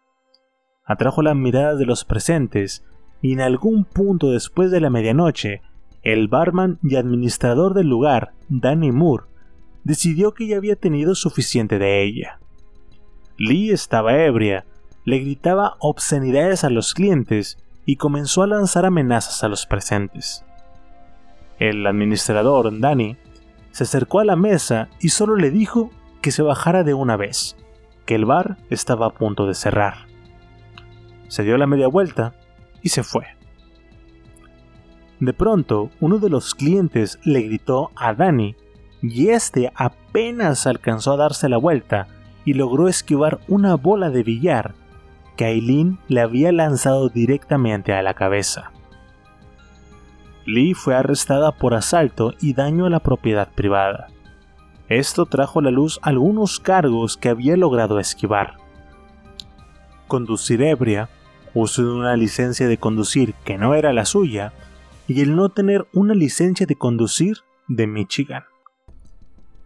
Atrajo 0.86 1.22
la 1.22 1.34
mirada 1.34 1.76
de 1.76 1.86
los 1.86 2.06
presentes 2.06 2.86
y 3.22 3.34
en 3.34 3.42
algún 3.42 3.86
punto 3.86 4.32
después 4.32 4.70
de 4.70 4.80
la 4.80 4.90
medianoche, 4.90 5.62
el 6.04 6.28
barman 6.28 6.78
y 6.84 6.96
administrador 6.96 7.74
del 7.74 7.88
lugar, 7.88 8.34
Danny 8.48 8.92
Moore, 8.92 9.26
decidió 9.84 10.34
que 10.34 10.48
ya 10.48 10.58
había 10.58 10.76
tenido 10.76 11.16
suficiente 11.16 11.80
de 11.80 12.04
ella. 12.04 12.40
Lee 13.38 13.72
estaba 13.72 14.24
ebria, 14.24 14.66
le 15.04 15.20
gritaba 15.20 15.78
obscenidades 15.80 16.64
a 16.64 16.70
los 16.70 16.94
clientes 16.94 17.58
y 17.86 17.98
comenzó 17.98 18.44
a 18.44 18.48
lanzar 18.48 18.86
amenazas 18.86 19.44
a 19.44 19.48
los 19.48 19.66
presentes. 19.66 20.44
El 21.60 21.86
administrador, 21.88 22.80
Danny, 22.80 23.18
se 23.72 23.84
acercó 23.84 24.20
a 24.20 24.26
la 24.26 24.36
mesa 24.36 24.90
y 25.00 25.10
solo 25.10 25.36
le 25.36 25.52
dijo 25.52 25.92
que 26.22 26.32
se 26.32 26.42
bajara 26.42 26.84
de 26.84 26.94
una 26.94 27.18
vez, 27.18 27.56
que 28.06 28.16
el 28.16 28.26
bar 28.26 28.58
estaba 28.70 29.08
a 29.08 29.12
punto 29.12 29.48
de 29.48 29.54
cerrar. 29.54 30.08
Se 31.28 31.44
dio 31.44 31.58
la 31.58 31.68
media 31.68 31.88
vuelta 31.88 32.34
y 32.82 32.90
se 32.90 33.04
fue. 33.04 33.26
De 35.20 35.34
pronto, 35.34 35.92
uno 36.02 36.20
de 36.20 36.30
los 36.30 36.56
clientes 36.56 37.20
le 37.24 37.42
gritó 37.42 37.92
a 37.96 38.14
Danny 38.14 38.56
y 39.02 39.30
este 39.30 39.72
apenas 39.76 40.68
alcanzó 40.68 41.14
a 41.14 41.18
darse 41.18 41.48
la 41.48 41.58
vuelta 41.58 42.08
y 42.44 42.54
logró 42.54 42.88
esquivar 42.88 43.40
una 43.48 43.76
bola 43.76 44.10
de 44.10 44.24
billar 44.24 44.76
que 45.36 45.46
Aileen 45.46 46.00
le 46.08 46.22
había 46.22 46.52
lanzado 46.52 47.10
directamente 47.10 47.94
a 47.94 48.02
la 48.02 48.14
cabeza. 48.14 48.72
Lee 50.46 50.74
fue 50.74 50.96
arrestada 50.96 51.52
por 51.52 51.74
asalto 51.74 52.34
y 52.40 52.54
daño 52.54 52.86
a 52.86 52.90
la 52.90 53.00
propiedad 53.00 53.50
privada. 53.54 54.08
Esto 54.90 55.26
trajo 55.26 55.60
a 55.60 55.64
la 55.64 55.72
luz 55.72 56.00
algunos 56.04 56.60
cargos 56.60 57.18
que 57.18 57.30
había 57.30 57.58
logrado 57.58 58.00
esquivar. 58.00 58.58
Conducir 60.08 60.62
ebria, 60.62 61.10
uso 61.56 61.84
de 61.84 61.92
una 61.92 62.16
licencia 62.16 62.68
de 62.68 62.78
conducir 62.78 63.34
que 63.44 63.58
no 63.58 63.74
era 63.74 63.94
la 63.94 64.06
suya, 64.06 64.54
y 65.08 65.22
el 65.22 65.36
no 65.36 65.50
tener 65.50 65.88
una 65.94 66.14
licencia 66.14 66.68
de 66.68 66.76
conducir 66.76 67.38
de 67.68 67.88
Michigan. 67.88 68.44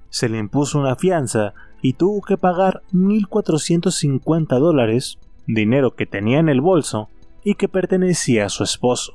Se 0.10 0.30
le 0.30 0.38
impuso 0.38 0.80
una 0.80 0.96
fianza 0.96 1.54
y 1.82 1.94
tuvo 1.94 2.22
que 2.22 2.38
pagar 2.38 2.82
1.450 2.94 4.60
dólares, 4.60 5.20
dinero 5.53 5.96
que 5.96 6.06
tenía 6.06 6.39
en 6.39 6.50
el 6.50 6.62
bolso 6.62 7.10
y 7.44 7.56
que 7.56 7.68
pertenecía 7.68 8.46
a 8.46 8.50
su 8.50 8.63
esposo. 8.63 9.13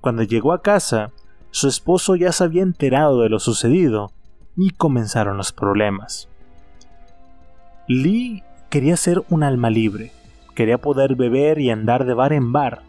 Cuando 0.00 0.22
llegó 0.22 0.52
a 0.52 0.62
casa, 0.62 1.12
su 1.50 1.68
esposo 1.68 2.16
ya 2.16 2.32
se 2.32 2.44
había 2.44 2.62
enterado 2.62 3.22
de 3.22 3.30
lo 3.30 3.38
sucedido 3.38 4.12
y 4.56 4.70
comenzaron 4.70 5.36
los 5.36 5.52
problemas. 5.52 6.28
Lee 7.86 8.42
quería 8.68 8.96
ser 8.96 9.22
un 9.30 9.42
alma 9.42 9.70
libre, 9.70 10.12
quería 10.54 10.78
poder 10.78 11.16
beber 11.16 11.58
y 11.58 11.70
andar 11.70 12.04
de 12.04 12.12
bar 12.14 12.32
en 12.34 12.52
bar. 12.52 12.82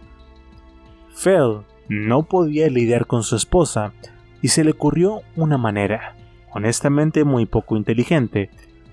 Phil 1.15 1.61
no 1.87 2.23
podía 2.23 2.69
lidiar 2.69 3.05
con 3.05 3.23
su 3.23 3.35
esposa 3.35 3.93
y 4.41 4.49
se 4.49 4.63
le 4.63 4.71
ocurrió 4.71 5.21
una 5.35 5.57
manera, 5.57 6.15
honestamente 6.51 7.23
muy 7.23 7.45
poco 7.45 7.77
inteligente, 7.77 8.49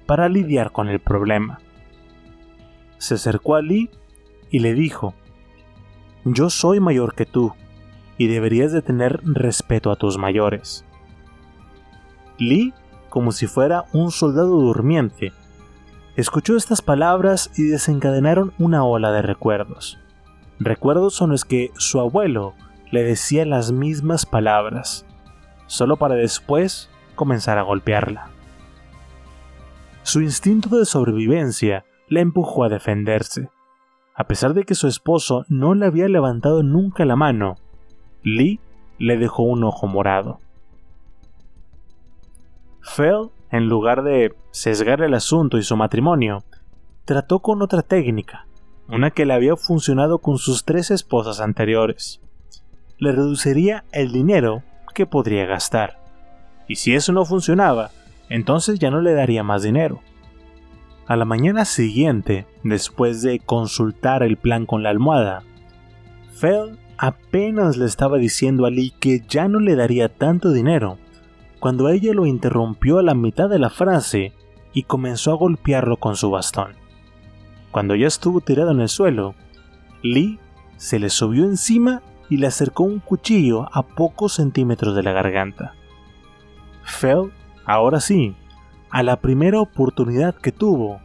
para 0.06 0.28
lidiar 0.28 0.70
con 0.70 0.88
el 0.88 1.00
problema. 1.00 1.58
Se 2.98 3.14
acercó 3.14 3.54
a 3.54 3.62
Lee 3.62 3.90
y 4.50 4.60
le 4.60 4.74
dijo, 4.74 5.14
Yo 6.24 6.50
soy 6.50 6.80
mayor 6.80 7.14
que 7.14 7.26
tú 7.26 7.52
y 8.18 8.28
deberías 8.28 8.72
de 8.72 8.82
tener 8.82 9.20
respeto 9.24 9.90
a 9.90 9.96
tus 9.96 10.18
mayores. 10.18 10.84
Lee, 12.38 12.74
como 13.08 13.32
si 13.32 13.46
fuera 13.46 13.84
un 13.92 14.10
soldado 14.10 14.60
durmiente, 14.60 15.32
escuchó 16.16 16.56
estas 16.56 16.82
palabras 16.82 17.50
y 17.56 17.64
desencadenaron 17.64 18.52
una 18.58 18.84
ola 18.84 19.10
de 19.12 19.22
recuerdos. 19.22 19.98
Recuerdos 20.58 21.14
son 21.14 21.30
los 21.30 21.44
que 21.44 21.70
su 21.76 22.00
abuelo 22.00 22.54
le 22.90 23.02
decía 23.02 23.44
las 23.44 23.72
mismas 23.72 24.26
palabras, 24.26 25.06
solo 25.66 25.96
para 25.96 26.14
después 26.14 26.90
comenzar 27.14 27.58
a 27.58 27.62
golpearla. 27.62 28.30
Su 30.02 30.20
instinto 30.20 30.78
de 30.78 30.84
sobrevivencia 30.84 31.84
la 32.08 32.20
empujó 32.20 32.64
a 32.64 32.68
defenderse. 32.68 33.48
A 34.14 34.24
pesar 34.24 34.54
de 34.54 34.64
que 34.64 34.74
su 34.74 34.88
esposo 34.88 35.44
no 35.48 35.74
le 35.74 35.86
había 35.86 36.08
levantado 36.08 36.62
nunca 36.62 37.04
la 37.04 37.16
mano, 37.16 37.56
Lee 38.22 38.60
le 38.98 39.18
dejó 39.18 39.42
un 39.42 39.64
ojo 39.64 39.86
morado. 39.86 40.40
Phil, 42.80 43.30
en 43.50 43.68
lugar 43.68 44.02
de 44.02 44.34
sesgar 44.50 45.02
el 45.02 45.14
asunto 45.14 45.58
y 45.58 45.62
su 45.62 45.76
matrimonio, 45.76 46.44
trató 47.04 47.40
con 47.40 47.60
otra 47.62 47.82
técnica, 47.82 48.46
una 48.88 49.10
que 49.10 49.26
le 49.26 49.34
había 49.34 49.56
funcionado 49.56 50.18
con 50.18 50.38
sus 50.38 50.64
tres 50.64 50.90
esposas 50.90 51.40
anteriores. 51.40 52.20
Le 52.98 53.12
reduciría 53.12 53.84
el 53.92 54.12
dinero 54.12 54.62
que 54.94 55.06
podría 55.06 55.44
gastar. 55.44 55.98
Y 56.68 56.76
si 56.76 56.94
eso 56.94 57.12
no 57.12 57.24
funcionaba, 57.24 57.90
entonces 58.30 58.78
ya 58.78 58.90
no 58.90 59.02
le 59.02 59.12
daría 59.12 59.42
más 59.42 59.62
dinero. 59.62 60.00
A 61.08 61.14
la 61.14 61.24
mañana 61.24 61.64
siguiente, 61.64 62.46
después 62.64 63.22
de 63.22 63.38
consultar 63.38 64.24
el 64.24 64.36
plan 64.36 64.66
con 64.66 64.82
la 64.82 64.90
almohada, 64.90 65.44
Phil 66.40 66.78
apenas 66.98 67.76
le 67.76 67.84
estaba 67.84 68.18
diciendo 68.18 68.66
a 68.66 68.70
Lee 68.70 68.92
que 68.98 69.22
ya 69.28 69.46
no 69.46 69.60
le 69.60 69.76
daría 69.76 70.08
tanto 70.08 70.50
dinero, 70.50 70.98
cuando 71.60 71.88
ella 71.90 72.12
lo 72.12 72.26
interrumpió 72.26 72.98
a 72.98 73.04
la 73.04 73.14
mitad 73.14 73.48
de 73.48 73.60
la 73.60 73.70
frase 73.70 74.32
y 74.72 74.82
comenzó 74.82 75.30
a 75.30 75.36
golpearlo 75.36 75.96
con 75.96 76.16
su 76.16 76.28
bastón. 76.30 76.72
Cuando 77.70 77.94
ya 77.94 78.08
estuvo 78.08 78.40
tirado 78.40 78.72
en 78.72 78.80
el 78.80 78.88
suelo, 78.88 79.36
Lee 80.02 80.40
se 80.76 80.98
le 80.98 81.08
subió 81.08 81.44
encima 81.44 82.02
y 82.28 82.38
le 82.38 82.48
acercó 82.48 82.82
un 82.82 82.98
cuchillo 82.98 83.68
a 83.72 83.82
pocos 83.82 84.34
centímetros 84.34 84.96
de 84.96 85.04
la 85.04 85.12
garganta. 85.12 85.74
Phil, 87.00 87.30
ahora 87.64 88.00
sí, 88.00 88.34
a 88.90 89.02
la 89.02 89.20
primera 89.20 89.60
oportunidad 89.60 90.34
que 90.34 90.52
tuvo, 90.52 91.00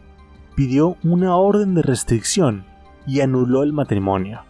pidió 0.55 0.97
una 1.03 1.35
orden 1.35 1.75
de 1.75 1.81
restricción 1.81 2.65
y 3.07 3.21
anuló 3.21 3.63
el 3.63 3.73
matrimonio 3.73 4.41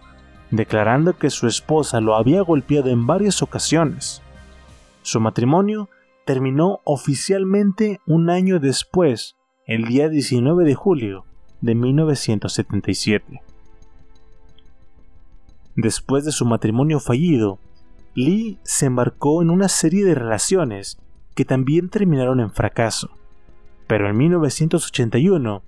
declarando 0.51 1.17
que 1.17 1.29
su 1.29 1.47
esposa 1.47 2.01
lo 2.01 2.15
había 2.15 2.41
golpeado 2.41 2.89
en 2.89 3.07
varias 3.07 3.41
ocasiones. 3.41 4.21
Su 5.01 5.19
matrimonio 5.19 5.89
terminó 6.25 6.81
oficialmente 6.83 7.99
un 8.05 8.29
año 8.29 8.59
después, 8.59 9.37
el 9.65 9.85
día 9.85 10.09
19 10.09 10.65
de 10.65 10.75
julio 10.75 11.25
de 11.61 11.73
1977. 11.73 13.41
Después 15.75 16.25
de 16.25 16.31
su 16.31 16.45
matrimonio 16.45 16.99
fallido, 16.99 17.59
Lee 18.13 18.59
se 18.63 18.87
embarcó 18.87 19.41
en 19.41 19.49
una 19.49 19.69
serie 19.69 20.03
de 20.03 20.15
relaciones 20.15 20.99
que 21.33 21.45
también 21.45 21.89
terminaron 21.89 22.41
en 22.41 22.51
fracaso, 22.51 23.09
pero 23.91 24.09
en 24.09 24.15
1981 24.15 25.63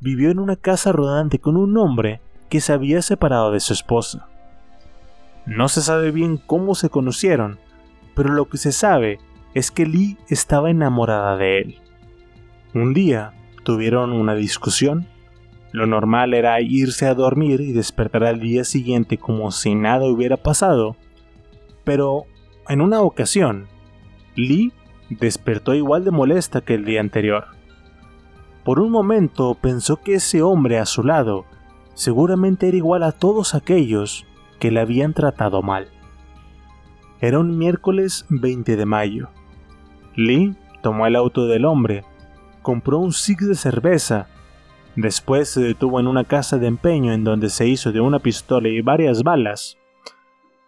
vivió 0.00 0.32
en 0.32 0.40
una 0.40 0.56
casa 0.56 0.90
rodante 0.90 1.38
con 1.38 1.56
un 1.56 1.76
hombre 1.76 2.20
que 2.48 2.60
se 2.60 2.72
había 2.72 3.02
separado 3.02 3.52
de 3.52 3.60
su 3.60 3.72
esposa. 3.72 4.26
No 5.46 5.68
se 5.68 5.80
sabe 5.80 6.10
bien 6.10 6.38
cómo 6.38 6.74
se 6.74 6.90
conocieron, 6.90 7.60
pero 8.16 8.30
lo 8.30 8.48
que 8.48 8.58
se 8.58 8.72
sabe 8.72 9.20
es 9.54 9.70
que 9.70 9.86
Lee 9.86 10.18
estaba 10.26 10.70
enamorada 10.70 11.36
de 11.36 11.58
él. 11.58 11.78
Un 12.74 12.94
día 12.94 13.32
tuvieron 13.62 14.10
una 14.10 14.34
discusión. 14.34 15.06
Lo 15.70 15.86
normal 15.86 16.34
era 16.34 16.60
irse 16.60 17.06
a 17.06 17.14
dormir 17.14 17.60
y 17.60 17.70
despertar 17.70 18.24
al 18.24 18.40
día 18.40 18.64
siguiente 18.64 19.18
como 19.18 19.52
si 19.52 19.76
nada 19.76 20.04
hubiera 20.06 20.36
pasado, 20.36 20.96
pero 21.84 22.24
en 22.68 22.80
una 22.80 23.02
ocasión, 23.02 23.68
Lee 24.34 24.72
despertó 25.10 25.74
igual 25.74 26.04
de 26.04 26.10
molesta 26.10 26.60
que 26.60 26.74
el 26.74 26.84
día 26.84 27.00
anterior. 27.00 27.56
Por 28.68 28.80
un 28.80 28.90
momento 28.90 29.54
pensó 29.54 29.96
que 29.96 30.16
ese 30.16 30.42
hombre 30.42 30.78
a 30.78 30.84
su 30.84 31.02
lado 31.02 31.46
seguramente 31.94 32.68
era 32.68 32.76
igual 32.76 33.02
a 33.02 33.12
todos 33.12 33.54
aquellos 33.54 34.26
que 34.60 34.70
le 34.70 34.78
habían 34.78 35.14
tratado 35.14 35.62
mal. 35.62 35.88
Era 37.22 37.38
un 37.38 37.56
miércoles 37.56 38.26
20 38.28 38.76
de 38.76 38.84
mayo. 38.84 39.30
Lee 40.16 40.54
tomó 40.82 41.06
el 41.06 41.16
auto 41.16 41.46
del 41.46 41.64
hombre, 41.64 42.04
compró 42.60 42.98
un 42.98 43.12
six 43.12 43.48
de 43.48 43.54
cerveza, 43.54 44.28
después 44.96 45.48
se 45.48 45.62
detuvo 45.62 45.98
en 45.98 46.06
una 46.06 46.24
casa 46.24 46.58
de 46.58 46.66
empeño 46.66 47.14
en 47.14 47.24
donde 47.24 47.48
se 47.48 47.66
hizo 47.66 47.90
de 47.90 48.02
una 48.02 48.18
pistola 48.18 48.68
y 48.68 48.82
varias 48.82 49.22
balas. 49.22 49.78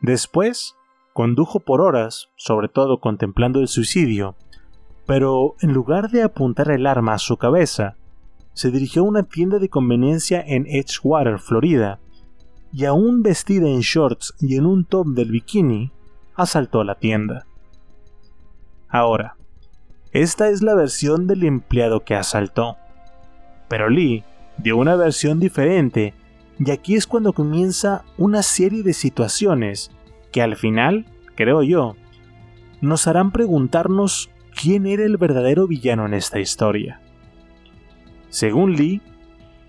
Después 0.01 0.75
condujo 1.13 1.61
por 1.61 1.83
horas, 1.83 2.31
sobre 2.37 2.69
todo 2.69 2.99
contemplando 2.99 3.61
el 3.61 3.69
suicidio, 3.69 4.37
pero 5.11 5.57
en 5.61 5.73
lugar 5.73 6.09
de 6.13 6.23
apuntar 6.23 6.71
el 6.71 6.87
arma 6.87 7.15
a 7.15 7.19
su 7.19 7.37
cabeza, 7.37 7.97
se 8.53 8.71
dirigió 8.71 9.03
a 9.03 9.07
una 9.07 9.25
tienda 9.25 9.59
de 9.59 9.69
conveniencia 9.69 10.41
en 10.41 10.69
Edgewater, 10.69 11.41
Florida, 11.41 11.99
y 12.73 12.85
aún 12.85 13.21
vestida 13.21 13.67
en 13.67 13.81
shorts 13.81 14.35
y 14.39 14.55
en 14.55 14.67
un 14.67 14.85
top 14.85 15.09
del 15.09 15.33
bikini, 15.33 15.91
asaltó 16.37 16.85
la 16.85 16.95
tienda. 16.95 17.45
Ahora, 18.89 19.35
esta 20.13 20.49
es 20.49 20.63
la 20.63 20.77
versión 20.77 21.27
del 21.27 21.43
empleado 21.43 22.05
que 22.05 22.15
asaltó. 22.15 22.77
Pero 23.69 23.91
Lee 23.91 24.23
dio 24.59 24.77
una 24.77 24.95
versión 24.95 25.41
diferente 25.41 26.15
y 26.61 26.71
aquí 26.71 26.95
es 26.95 27.09
cuando 27.09 27.33
comienza 27.33 28.05
una 28.17 28.45
serie 28.45 28.85
de 28.85 28.93
situaciones 28.93 29.91
que 30.31 30.41
al 30.41 30.55
final, 30.55 31.07
creo 31.35 31.65
yo, 31.65 31.97
nos 32.81 33.09
harán 33.09 33.33
preguntarnos 33.33 34.31
quién 34.61 34.87
era 34.87 35.05
el 35.05 35.17
verdadero 35.17 35.67
villano 35.67 36.05
en 36.05 36.15
esta 36.15 36.39
historia. 36.39 37.01
Según 38.29 38.77
Lee, 38.77 39.01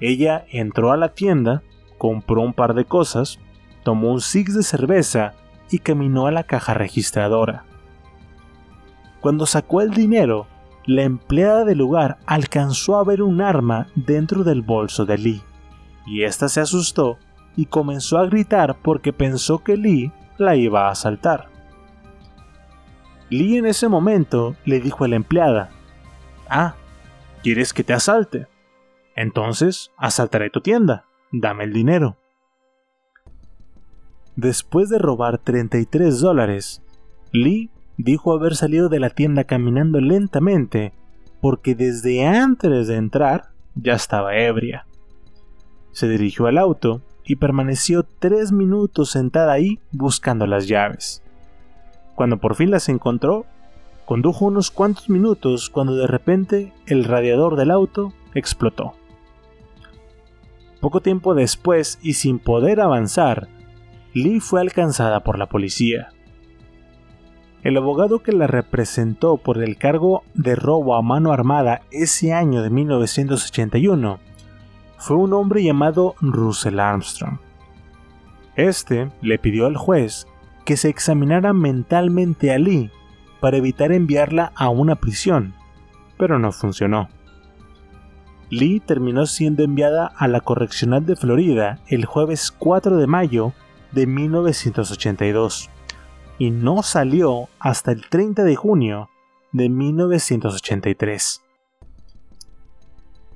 ella 0.02 0.46
entró 0.50 0.92
a 0.92 0.98
la 0.98 1.10
tienda, 1.10 1.62
compró 1.98 2.42
un 2.42 2.54
par 2.54 2.74
de 2.74 2.84
cosas, 2.84 3.40
tomó 3.84 4.12
un 4.12 4.20
six 4.20 4.54
de 4.54 4.64
cerveza 4.64 5.34
y 5.70 5.80
caminó 5.80 6.28
a 6.28 6.32
la 6.32 6.44
caja 6.44 6.74
registradora. 6.74 7.64
Cuando 9.22 9.46
sacó 9.46 9.82
el 9.82 9.92
dinero, 9.92 10.48
la 10.86 11.04
empleada 11.04 11.64
del 11.64 11.78
lugar 11.78 12.18
alcanzó 12.26 12.98
a 12.98 13.04
ver 13.04 13.22
un 13.22 13.40
arma 13.40 13.88
dentro 13.96 14.44
del 14.44 14.62
bolso 14.62 15.06
de 15.06 15.18
Lee, 15.18 15.42
y 16.06 16.24
ésta 16.24 16.50
se 16.50 16.60
asustó 16.60 17.18
y 17.56 17.68
comenzó 17.68 18.18
a 18.18 18.26
gritar 18.26 18.78
porque 18.82 19.14
pensó 19.14 19.60
que 19.60 19.78
Lee 19.78 20.12
la 20.38 20.56
iba 20.56 20.88
a 20.88 20.92
asaltar. 20.92 21.51
Lee 23.32 23.58
en 23.58 23.66
ese 23.66 23.88
momento 23.88 24.58
le 24.66 24.82
dijo 24.82 25.06
a 25.06 25.08
la 25.08 25.16
empleada, 25.16 25.70
Ah, 26.50 26.76
¿quieres 27.42 27.74
que 27.74 27.86
te 27.86 27.94
asalte? 27.94 28.48
Entonces 29.16 29.90
asaltaré 29.96 30.50
tu 30.50 30.60
tienda, 30.60 31.06
dame 31.32 31.64
el 31.64 31.72
dinero. 31.72 32.18
Después 34.36 34.90
de 34.90 35.00
robar 35.00 35.38
33 35.38 36.20
dólares, 36.20 36.84
Lee 37.32 37.72
dijo 37.96 38.34
haber 38.34 38.58
salido 38.58 38.90
de 38.90 39.00
la 39.00 39.10
tienda 39.10 39.46
caminando 39.46 40.02
lentamente 40.02 40.92
porque 41.40 41.74
desde 41.74 42.28
antes 42.28 42.88
de 42.88 42.98
entrar 42.98 43.54
ya 43.76 43.94
estaba 43.94 44.36
ebria. 44.36 44.86
Se 45.94 46.10
dirigió 46.10 46.48
al 46.48 46.58
auto 46.58 47.02
y 47.24 47.38
permaneció 47.38 48.04
tres 48.04 48.52
minutos 48.52 49.12
sentada 49.12 49.54
ahí 49.54 49.80
buscando 49.94 50.46
las 50.48 50.68
llaves. 50.68 51.24
Cuando 52.16 52.38
por 52.38 52.56
fin 52.56 52.72
las 52.72 52.90
encontró, 52.90 53.46
condujo 54.06 54.46
unos 54.46 54.72
cuantos 54.72 55.10
minutos 55.10 55.70
cuando 55.70 55.96
de 55.96 56.08
repente 56.08 56.74
el 56.86 57.04
radiador 57.04 57.56
del 57.56 57.72
auto 57.72 58.14
explotó. 58.34 58.94
Poco 60.80 61.02
tiempo 61.02 61.36
después 61.36 62.00
y 62.02 62.14
sin 62.14 62.40
poder 62.40 62.82
avanzar, 62.82 63.48
Lee 64.14 64.40
fue 64.40 64.62
alcanzada 64.62 65.22
por 65.22 65.38
la 65.38 65.46
policía. 65.46 66.10
El 67.64 67.78
abogado 67.78 68.24
que 68.24 68.32
la 68.32 68.48
representó 68.48 69.38
por 69.38 69.62
el 69.62 69.78
cargo 69.78 70.24
de 70.34 70.56
robo 70.56 70.96
a 70.96 71.04
mano 71.04 71.32
armada 71.32 71.82
ese 71.92 72.34
año 72.34 72.64
de 72.64 72.72
1981 72.72 74.20
fue 74.98 75.18
un 75.18 75.34
hombre 75.34 75.64
llamado 75.64 76.16
Russell 76.20 76.80
Armstrong. 76.80 77.38
Este 78.56 79.12
le 79.22 79.38
pidió 79.38 79.68
al 79.68 79.78
juez 79.78 80.28
que 80.66 80.78
se 80.78 80.90
examinara 80.90 81.54
mentalmente 81.54 82.52
a 82.52 82.60
Lee 82.60 82.92
para 83.40 83.58
evitar 83.58 83.92
enviarla 83.92 84.52
a 84.56 84.70
una 84.70 84.96
prisión, 84.96 85.54
pero 86.18 86.40
no 86.40 86.52
funcionó. 86.52 87.10
Lee 88.50 88.82
terminó 88.82 89.26
siendo 89.26 89.64
enviada 89.64 90.12
a 90.18 90.28
la 90.28 90.42
Correccional 90.42 91.06
de 91.06 91.16
Florida 91.16 91.80
el 91.88 92.06
jueves 92.06 92.52
4 92.52 92.98
de 92.98 93.08
mayo 93.08 93.54
de 93.92 94.08
1982 94.08 95.70
y 96.38 96.52
no 96.52 96.84
salió 96.84 97.48
hasta 97.60 97.92
el 97.92 98.08
30 98.10 98.44
de 98.44 98.56
junio 98.56 99.10
de 99.52 99.70
1983. 99.70 101.42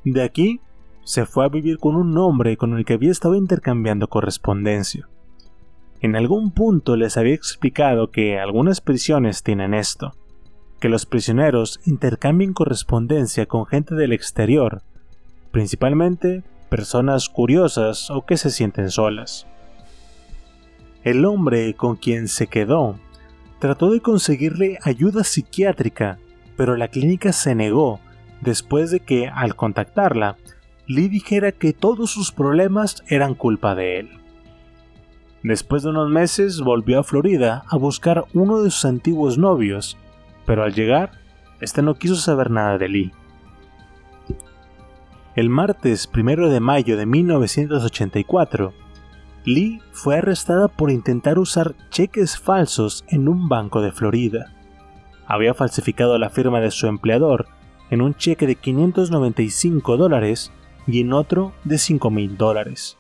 De 0.03 0.23
aquí 0.23 0.59
se 1.03 1.25
fue 1.25 1.45
a 1.45 1.49
vivir 1.49 1.77
con 1.77 1.95
un 1.95 2.17
hombre 2.17 2.57
con 2.57 2.77
el 2.77 2.83
que 2.83 2.93
había 2.93 3.11
estado 3.11 3.35
intercambiando 3.35 4.07
correspondencia. 4.07 5.07
En 6.05 6.15
algún 6.15 6.51
punto 6.51 6.97
les 6.97 7.17
había 7.17 7.33
explicado 7.33 8.11
que 8.11 8.37
algunas 8.39 8.79
prisiones 8.79 9.41
tienen 9.41 9.73
esto, 9.73 10.13
que 10.79 10.87
los 10.87 11.07
prisioneros 11.07 11.79
intercambian 11.83 12.53
correspondencia 12.53 13.47
con 13.47 13.65
gente 13.65 13.95
del 13.95 14.13
exterior, 14.13 14.83
principalmente 15.49 16.43
personas 16.69 17.27
curiosas 17.27 18.11
o 18.11 18.23
que 18.23 18.37
se 18.37 18.51
sienten 18.51 18.91
solas. 18.91 19.47
El 21.03 21.25
hombre 21.25 21.73
con 21.73 21.95
quien 21.95 22.27
se 22.27 22.45
quedó 22.45 22.99
trató 23.57 23.89
de 23.89 23.99
conseguirle 23.99 24.77
ayuda 24.83 25.23
psiquiátrica, 25.23 26.19
pero 26.55 26.77
la 26.77 26.89
clínica 26.89 27.33
se 27.33 27.55
negó 27.55 27.99
después 28.41 28.91
de 28.91 28.99
que, 28.99 29.27
al 29.27 29.55
contactarla, 29.55 30.37
Lee 30.85 31.07
dijera 31.07 31.51
que 31.51 31.73
todos 31.73 32.11
sus 32.11 32.31
problemas 32.31 33.03
eran 33.07 33.33
culpa 33.33 33.73
de 33.73 34.01
él. 34.01 34.24
Después 35.45 35.84
de 35.84 35.89
unos 35.91 36.10
meses 36.10 36.60
volvió 36.62 36.99
a 36.99 37.03
Florida 37.03 37.65
a 37.69 37.77
buscar 37.77 38.25
uno 38.34 38.63
de 38.63 38.71
sus 38.71 38.84
antiguos 38.84 39.38
novios, 39.38 39.95
pero 40.43 40.63
al 40.63 40.73
llegar, 40.73 41.12
este 41.62 41.84
no 41.84 41.93
quiso 41.93 42.15
saber 42.15 42.49
nada 42.49 42.79
de 42.79 42.89
Lee. 42.89 43.12
El 45.36 45.49
martes 45.49 46.10
1 46.12 46.49
de 46.49 46.60
mayo 46.60 46.97
de 46.97 47.05
1984, 47.05 48.73
Lee 49.43 49.81
fue 49.91 50.17
arrestada 50.17 50.67
por 50.67 50.89
intentar 50.89 51.38
usar 51.38 51.75
cheques 51.91 52.39
falsos 52.39 53.05
en 53.08 53.27
un 53.27 53.47
banco 53.47 53.81
de 53.81 53.91
Florida. 53.91 54.51
Había 55.27 55.53
falsificado 55.53 56.17
la 56.17 56.31
firma 56.31 56.60
de 56.60 56.71
su 56.71 56.88
empleador 56.88 57.45
en 57.91 58.01
un 58.01 58.15
cheque 58.15 58.47
de 58.47 58.55
595 58.55 59.95
dólares 59.95 60.51
y 60.88 61.01
en 61.01 61.13
otro 61.13 61.53
de 61.65 61.77
5 61.77 62.10
mil 62.10 62.36
dólares. 62.36 62.97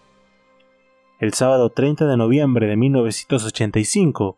El 1.17 1.33
sábado 1.33 1.69
30 1.69 2.07
de 2.07 2.17
noviembre 2.17 2.67
de 2.67 2.75
1985 2.75 4.37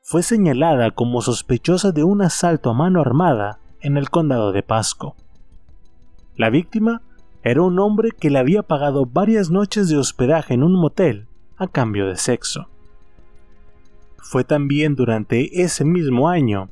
fue 0.00 0.22
señalada 0.22 0.90
como 0.90 1.20
sospechosa 1.20 1.92
de 1.92 2.02
un 2.02 2.22
asalto 2.22 2.70
a 2.70 2.72
mano 2.72 3.02
armada 3.02 3.60
en 3.82 3.98
el 3.98 4.08
condado 4.08 4.50
de 4.50 4.62
Pasco. 4.62 5.16
La 6.34 6.48
víctima 6.48 7.02
era 7.42 7.60
un 7.60 7.78
hombre 7.78 8.08
que 8.10 8.30
le 8.30 8.38
había 8.38 8.62
pagado 8.62 9.04
varias 9.04 9.50
noches 9.50 9.90
de 9.90 9.98
hospedaje 9.98 10.54
en 10.54 10.62
un 10.62 10.80
motel 10.80 11.28
a 11.58 11.66
cambio 11.66 12.06
de 12.06 12.16
sexo. 12.16 12.70
Fue 14.16 14.44
también 14.44 14.94
durante 14.94 15.60
ese 15.62 15.84
mismo 15.84 16.30
año 16.30 16.70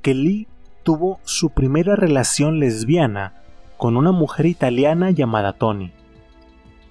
que 0.00 0.14
Lee 0.14 0.48
tuvo 0.82 1.20
su 1.24 1.50
primera 1.50 1.94
relación 1.94 2.58
lesbiana 2.58 3.34
con 3.76 3.98
una 3.98 4.12
mujer 4.12 4.46
italiana 4.46 5.10
llamada 5.10 5.52
Tony. 5.52 5.92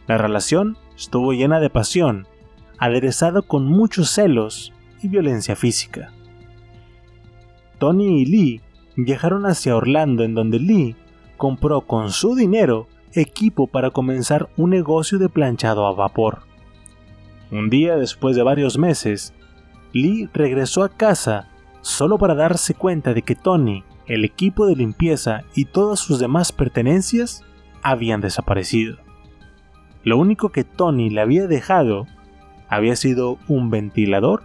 La 0.05 0.19
relación 0.19 0.77
estuvo 0.97 1.33
llena 1.33 1.59
de 1.59 1.69
pasión, 1.69 2.27
aderezada 2.77 3.41
con 3.41 3.65
muchos 3.65 4.09
celos 4.09 4.73
y 5.01 5.07
violencia 5.07 5.55
física. 5.55 6.11
Tony 7.79 8.21
y 8.21 8.25
Lee 8.25 8.61
viajaron 8.95 9.45
hacia 9.45 9.75
Orlando 9.75 10.23
en 10.23 10.33
donde 10.33 10.59
Lee 10.59 10.95
compró 11.37 11.81
con 11.81 12.11
su 12.11 12.35
dinero 12.35 12.87
equipo 13.13 13.67
para 13.67 13.91
comenzar 13.91 14.49
un 14.57 14.71
negocio 14.71 15.19
de 15.19 15.29
planchado 15.29 15.85
a 15.85 15.93
vapor. 15.93 16.43
Un 17.51 17.69
día 17.69 17.97
después 17.97 18.35
de 18.35 18.43
varios 18.43 18.77
meses, 18.77 19.33
Lee 19.91 20.29
regresó 20.33 20.83
a 20.83 20.89
casa 20.89 21.49
solo 21.81 22.17
para 22.17 22.33
darse 22.33 22.73
cuenta 22.73 23.13
de 23.13 23.21
que 23.21 23.35
Tony, 23.35 23.83
el 24.07 24.25
equipo 24.25 24.65
de 24.65 24.75
limpieza 24.75 25.43
y 25.53 25.65
todas 25.65 25.99
sus 25.99 26.19
demás 26.19 26.51
pertenencias 26.51 27.43
habían 27.81 28.21
desaparecido. 28.21 28.97
Lo 30.03 30.17
único 30.17 30.49
que 30.49 30.63
Tony 30.63 31.09
le 31.09 31.21
había 31.21 31.47
dejado 31.47 32.07
había 32.67 32.95
sido 32.95 33.37
un 33.47 33.69
ventilador 33.69 34.43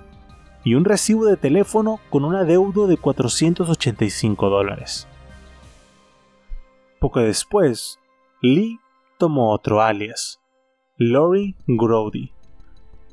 y 0.64 0.74
un 0.74 0.84
recibo 0.84 1.24
de 1.24 1.36
teléfono 1.36 2.00
con 2.10 2.24
un 2.24 2.34
adeudo 2.34 2.86
de 2.86 2.96
485 2.96 4.50
dólares. 4.50 5.08
Poco 7.00 7.20
después, 7.20 7.98
Lee 8.42 8.78
tomó 9.18 9.52
otro 9.52 9.82
alias, 9.82 10.40
Lori 10.96 11.56
Grody, 11.66 12.32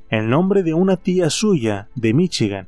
el 0.09 0.29
nombre 0.29 0.63
de 0.63 0.73
una 0.73 0.97
tía 0.97 1.29
suya 1.29 1.89
de 1.95 2.13
Michigan, 2.13 2.67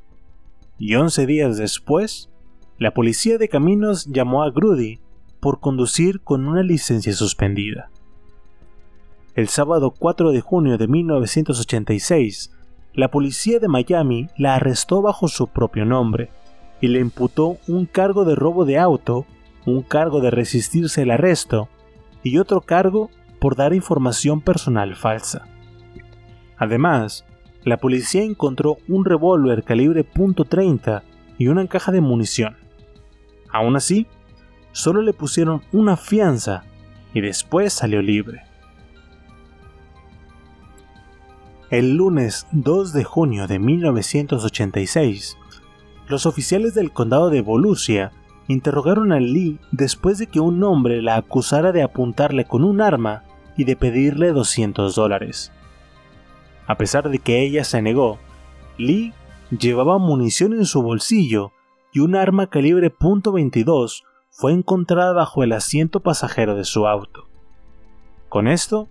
y 0.79 0.95
11 0.95 1.25
días 1.25 1.57
después, 1.57 2.29
la 2.77 2.93
policía 2.93 3.37
de 3.37 3.49
caminos 3.49 4.05
llamó 4.05 4.43
a 4.43 4.51
Grudy 4.51 4.99
por 5.39 5.59
conducir 5.59 6.21
con 6.21 6.47
una 6.47 6.61
licencia 6.61 7.13
suspendida. 7.13 7.89
El 9.38 9.50
sábado 9.50 9.91
4 9.91 10.32
de 10.32 10.41
junio 10.41 10.80
de 10.80 10.88
1986, 10.88 12.52
la 12.95 13.12
policía 13.12 13.60
de 13.60 13.67
Miami 13.67 14.30
la 14.36 14.56
arrestó 14.56 15.04
bajo 15.04 15.28
su 15.28 15.45
propio 15.45 15.86
nombre 15.86 16.32
y 16.82 16.88
le 16.88 17.00
imputó 17.00 17.58
un 17.67 17.86
cargo 17.86 18.26
de 18.26 18.34
robo 18.34 18.65
de 18.65 18.80
auto, 18.80 19.28
un 19.67 19.84
cargo 19.84 20.21
de 20.21 20.32
resistirse 20.32 21.04
al 21.04 21.12
arresto 21.12 21.69
y 22.23 22.39
otro 22.39 22.62
cargo 22.62 23.12
por 23.39 23.56
dar 23.56 23.76
información 23.76 24.41
personal 24.41 24.95
falsa. 24.95 25.47
Además, 26.58 27.23
la 27.63 27.78
policía 27.78 28.23
encontró 28.23 28.78
un 28.88 29.06
revólver 29.06 29.63
calibre 29.63 30.04
.30 30.04 31.04
y 31.38 31.50
una 31.50 31.67
caja 31.67 31.91
de 31.91 32.02
munición. 32.02 32.58
Aún 33.52 33.76
así, 33.76 34.08
solo 34.71 35.04
le 35.04 35.13
pusieron 35.13 35.62
una 35.71 35.95
fianza 35.95 36.63
y 37.13 37.21
después 37.21 37.71
salió 37.71 38.02
libre. 38.02 38.46
El 41.69 41.97
lunes 41.97 42.47
2 42.53 42.93
de 42.93 43.03
junio 43.03 43.45
de 43.45 43.60
1986, 43.60 45.38
los 46.08 46.25
oficiales 46.25 46.73
del 46.73 46.93
condado 46.93 47.30
de 47.30 47.41
Volusia 47.41 48.13
interrogaron 48.47 49.12
a 49.12 49.19
Lee 49.19 49.60
después 49.73 50.17
de 50.17 50.27
que 50.27 50.39
un 50.39 50.63
hombre 50.63 51.01
la 51.01 51.17
acusara 51.17 51.73
de 51.73 51.84
apuntarle 51.84 52.45
con 52.45 52.63
un 52.63 52.80
arma 52.80 53.23
y 53.58 53.65
de 53.65 53.75
pedirle 53.75 54.32
200 54.32 54.95
dólares. 54.95 55.51
A 56.67 56.77
pesar 56.77 57.10
de 57.10 57.19
que 57.19 57.43
ella 57.43 57.65
se 57.65 57.82
negó, 57.82 58.17
Lee 58.77 59.13
llevaba 59.49 59.97
munición 59.97 60.53
en 60.53 60.65
su 60.65 60.82
bolsillo 60.82 61.51
y 61.91 61.99
un 61.99 62.15
arma 62.15 62.47
calibre 62.47 62.95
.22 62.95 64.03
fue 64.30 64.53
encontrada 64.53 65.12
bajo 65.12 65.43
el 65.43 65.51
asiento 65.51 65.99
pasajero 65.99 66.56
de 66.56 66.63
su 66.63 66.88
auto. 66.88 67.27
Con 68.30 68.47
esto, 68.47 68.88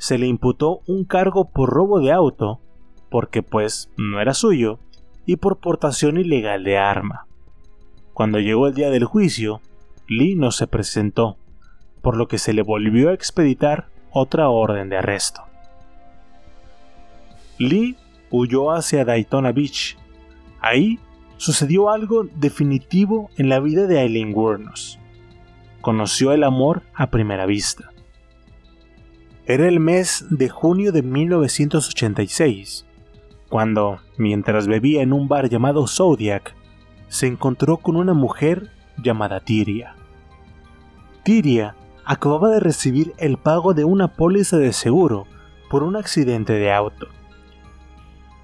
se 0.00 0.16
le 0.16 0.26
imputó 0.26 0.80
un 0.86 1.04
cargo 1.04 1.50
por 1.50 1.68
robo 1.68 2.00
de 2.00 2.10
auto, 2.10 2.58
porque 3.10 3.42
pues 3.42 3.90
no 3.98 4.18
era 4.18 4.32
suyo, 4.32 4.78
y 5.26 5.36
por 5.36 5.58
portación 5.58 6.16
ilegal 6.16 6.64
de 6.64 6.78
arma. 6.78 7.26
Cuando 8.14 8.38
llegó 8.38 8.66
el 8.66 8.74
día 8.74 8.88
del 8.88 9.04
juicio, 9.04 9.60
Lee 10.08 10.36
no 10.36 10.52
se 10.52 10.66
presentó, 10.66 11.36
por 12.00 12.16
lo 12.16 12.28
que 12.28 12.38
se 12.38 12.54
le 12.54 12.62
volvió 12.62 13.10
a 13.10 13.12
expeditar 13.12 13.88
otra 14.10 14.48
orden 14.48 14.88
de 14.88 14.96
arresto. 14.96 15.42
Lee 17.58 17.96
huyó 18.30 18.72
hacia 18.72 19.04
Daytona 19.04 19.52
Beach. 19.52 19.98
Ahí 20.62 20.98
sucedió 21.36 21.90
algo 21.90 22.24
definitivo 22.36 23.28
en 23.36 23.50
la 23.50 23.60
vida 23.60 23.86
de 23.86 24.00
Eileen 24.00 24.34
Wuornos. 24.34 24.98
Conoció 25.82 26.32
el 26.32 26.42
amor 26.42 26.84
a 26.94 27.10
primera 27.10 27.44
vista. 27.44 27.92
Era 29.50 29.66
el 29.66 29.80
mes 29.80 30.26
de 30.30 30.48
junio 30.48 30.92
de 30.92 31.02
1986, 31.02 32.86
cuando, 33.48 33.98
mientras 34.16 34.68
bebía 34.68 35.02
en 35.02 35.12
un 35.12 35.26
bar 35.26 35.48
llamado 35.48 35.88
Zodiac, 35.88 36.54
se 37.08 37.26
encontró 37.26 37.78
con 37.78 37.96
una 37.96 38.14
mujer 38.14 38.70
llamada 38.96 39.40
Tiria. 39.40 39.96
Tiria 41.24 41.74
acababa 42.04 42.50
de 42.50 42.60
recibir 42.60 43.12
el 43.18 43.38
pago 43.38 43.74
de 43.74 43.82
una 43.82 44.06
póliza 44.06 44.56
de 44.56 44.72
seguro 44.72 45.26
por 45.68 45.82
un 45.82 45.96
accidente 45.96 46.52
de 46.52 46.72
auto. 46.72 47.08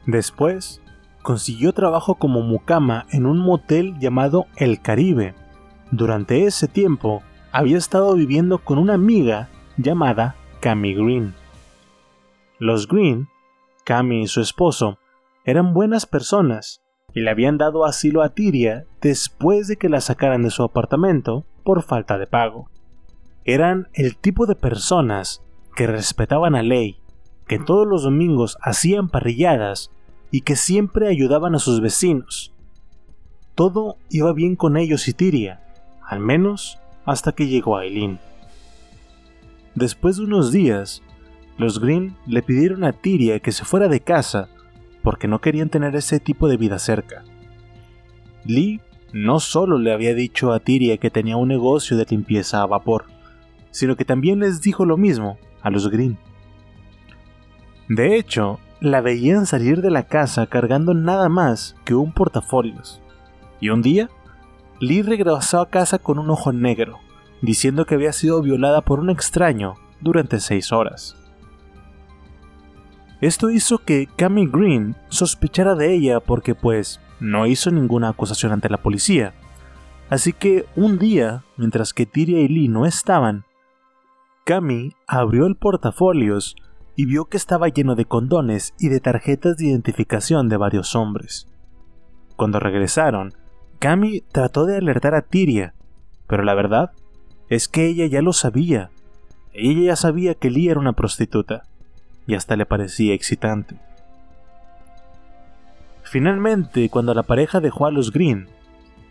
Después, 0.06 0.82
consiguió 1.22 1.72
trabajo 1.72 2.16
como 2.16 2.40
mucama 2.40 3.06
en 3.12 3.26
un 3.26 3.38
motel 3.38 3.96
llamado 4.00 4.46
El 4.56 4.80
Caribe. 4.82 5.36
Durante 5.92 6.46
ese 6.46 6.66
tiempo, 6.66 7.22
había 7.52 7.78
estado 7.78 8.12
viviendo 8.16 8.58
con 8.58 8.78
una 8.78 8.94
amiga 8.94 9.50
llamada 9.76 10.34
Cami 10.66 10.94
Green. 10.94 11.32
Los 12.58 12.88
Green, 12.88 13.28
Cami 13.84 14.22
y 14.22 14.26
su 14.26 14.40
esposo, 14.40 14.98
eran 15.44 15.72
buenas 15.72 16.06
personas 16.06 16.82
y 17.14 17.20
le 17.20 17.30
habían 17.30 17.56
dado 17.56 17.84
asilo 17.84 18.20
a 18.20 18.30
Tiria 18.30 18.84
después 19.00 19.68
de 19.68 19.76
que 19.76 19.88
la 19.88 20.00
sacaran 20.00 20.42
de 20.42 20.50
su 20.50 20.64
apartamento 20.64 21.46
por 21.62 21.84
falta 21.84 22.18
de 22.18 22.26
pago. 22.26 22.68
Eran 23.44 23.86
el 23.92 24.16
tipo 24.16 24.46
de 24.46 24.56
personas 24.56 25.44
que 25.76 25.86
respetaban 25.86 26.54
la 26.54 26.64
ley, 26.64 26.98
que 27.46 27.60
todos 27.60 27.86
los 27.86 28.02
domingos 28.02 28.58
hacían 28.60 29.08
parrilladas 29.08 29.92
y 30.32 30.40
que 30.40 30.56
siempre 30.56 31.06
ayudaban 31.06 31.54
a 31.54 31.60
sus 31.60 31.80
vecinos. 31.80 32.52
Todo 33.54 33.98
iba 34.10 34.32
bien 34.32 34.56
con 34.56 34.76
ellos 34.76 35.06
y 35.06 35.12
Tiria, 35.12 35.62
al 36.04 36.18
menos 36.18 36.80
hasta 37.04 37.30
que 37.30 37.46
llegó 37.46 37.76
Aileen. 37.76 38.18
Después 39.76 40.16
de 40.16 40.24
unos 40.24 40.52
días, 40.52 41.02
los 41.58 41.80
Green 41.80 42.16
le 42.26 42.42
pidieron 42.42 42.82
a 42.82 42.92
Tiria 42.92 43.40
que 43.40 43.52
se 43.52 43.66
fuera 43.66 43.88
de 43.88 44.00
casa 44.00 44.48
porque 45.02 45.28
no 45.28 45.42
querían 45.42 45.68
tener 45.68 45.94
ese 45.94 46.18
tipo 46.18 46.48
de 46.48 46.56
vida 46.56 46.78
cerca. 46.78 47.24
Lee 48.46 48.80
no 49.12 49.38
solo 49.38 49.76
le 49.78 49.92
había 49.92 50.14
dicho 50.14 50.54
a 50.54 50.60
Tiria 50.60 50.96
que 50.96 51.10
tenía 51.10 51.36
un 51.36 51.48
negocio 51.48 51.98
de 51.98 52.06
limpieza 52.08 52.62
a 52.62 52.66
vapor, 52.66 53.04
sino 53.70 53.96
que 53.96 54.06
también 54.06 54.40
les 54.40 54.62
dijo 54.62 54.86
lo 54.86 54.96
mismo 54.96 55.36
a 55.60 55.68
los 55.68 55.90
Green. 55.90 56.16
De 57.90 58.16
hecho, 58.16 58.58
la 58.80 59.02
veían 59.02 59.44
salir 59.44 59.82
de 59.82 59.90
la 59.90 60.04
casa 60.04 60.46
cargando 60.46 60.94
nada 60.94 61.28
más 61.28 61.76
que 61.84 61.94
un 61.94 62.12
portafolios. 62.12 63.02
Y 63.60 63.68
un 63.68 63.82
día, 63.82 64.08
Lee 64.80 65.02
regresó 65.02 65.60
a 65.60 65.68
casa 65.68 65.98
con 65.98 66.18
un 66.18 66.30
ojo 66.30 66.52
negro, 66.52 66.98
diciendo 67.42 67.86
que 67.86 67.94
había 67.94 68.12
sido 68.12 68.42
violada 68.42 68.80
por 68.82 69.00
un 69.00 69.10
extraño 69.10 69.74
durante 70.00 70.40
seis 70.40 70.72
horas. 70.72 71.16
Esto 73.20 73.50
hizo 73.50 73.78
que 73.78 74.08
Cami 74.16 74.46
Green 74.46 74.94
sospechara 75.08 75.74
de 75.74 75.94
ella 75.94 76.20
porque 76.20 76.54
pues 76.54 77.00
no 77.18 77.46
hizo 77.46 77.70
ninguna 77.70 78.10
acusación 78.10 78.52
ante 78.52 78.68
la 78.68 78.82
policía. 78.82 79.32
Así 80.10 80.32
que 80.32 80.66
un 80.76 80.98
día, 80.98 81.42
mientras 81.56 81.92
que 81.92 82.06
Tyria 82.06 82.40
y 82.40 82.48
Lee 82.48 82.68
no 82.68 82.84
estaban, 82.84 83.44
Cami 84.44 84.92
abrió 85.06 85.46
el 85.46 85.56
portafolios 85.56 86.56
y 86.94 87.06
vio 87.06 87.24
que 87.24 87.36
estaba 87.36 87.68
lleno 87.68 87.94
de 87.94 88.04
condones 88.04 88.74
y 88.78 88.88
de 88.88 89.00
tarjetas 89.00 89.56
de 89.56 89.66
identificación 89.66 90.48
de 90.48 90.56
varios 90.56 90.94
hombres. 90.94 91.48
Cuando 92.36 92.60
regresaron, 92.60 93.34
Cami 93.78 94.20
trató 94.20 94.66
de 94.66 94.76
alertar 94.76 95.14
a 95.14 95.22
Tiria, 95.22 95.74
pero 96.26 96.42
la 96.44 96.54
verdad 96.54 96.92
es 97.48 97.68
que 97.68 97.86
ella 97.86 98.06
ya 98.06 98.22
lo 98.22 98.32
sabía. 98.32 98.90
Ella 99.52 99.82
ya 99.82 99.96
sabía 99.96 100.34
que 100.34 100.50
Lee 100.50 100.68
era 100.68 100.80
una 100.80 100.92
prostituta, 100.92 101.64
y 102.26 102.34
hasta 102.34 102.56
le 102.56 102.66
parecía 102.66 103.14
excitante. 103.14 103.76
Finalmente, 106.02 106.88
cuando 106.88 107.14
la 107.14 107.22
pareja 107.22 107.60
dejó 107.60 107.86
a 107.86 107.90
los 107.90 108.12
Green, 108.12 108.48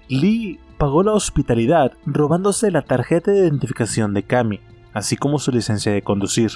Lee 0.07 0.59
pagó 0.77 1.03
la 1.03 1.13
hospitalidad 1.13 1.93
robándose 2.05 2.71
la 2.71 2.83
tarjeta 2.83 3.31
de 3.31 3.39
identificación 3.39 4.13
de 4.13 4.23
Cami, 4.23 4.59
así 4.93 5.17
como 5.17 5.39
su 5.39 5.51
licencia 5.51 5.91
de 5.91 6.01
conducir. 6.01 6.51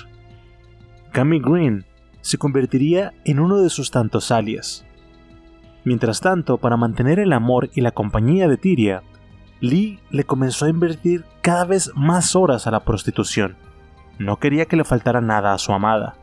Cami 1.12 1.40
Green 1.40 1.86
se 2.22 2.38
convertiría 2.38 3.14
en 3.26 3.40
uno 3.40 3.58
de 3.58 3.70
sus 3.70 3.92
tantos 3.92 4.32
alias. 4.32 4.86
Mientras 5.84 6.20
tanto, 6.22 6.58
para 6.58 6.78
mantener 6.78 7.20
el 7.20 7.34
amor 7.34 7.70
y 7.74 7.82
la 7.82 7.92
compañía 7.92 8.48
de 8.48 8.58
Tiria, 8.58 9.02
Lee 9.62 10.00
le 10.10 10.24
comenzó 10.24 10.66
a 10.66 10.70
invertir 10.70 11.26
cada 11.42 11.66
vez 11.66 11.92
más 11.96 12.36
horas 12.36 12.68
a 12.68 12.72
la 12.72 12.82
prostitución. 12.82 13.58
No 14.18 14.38
quería 14.38 14.66
que 14.66 14.76
le 14.76 14.84
faltara 14.84 15.22
nada 15.22 15.54
a 15.54 15.58
su 15.58 15.72
amada. 15.74 16.16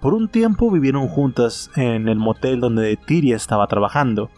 Por 0.00 0.12
un 0.12 0.28
tiempo 0.28 0.70
vivieron 0.70 1.08
juntas 1.08 1.70
en 1.76 2.08
el 2.08 2.18
motel 2.18 2.60
donde 2.60 2.96
Tiria 2.96 3.36
estaba 3.36 3.66
trabajando, 3.66 4.30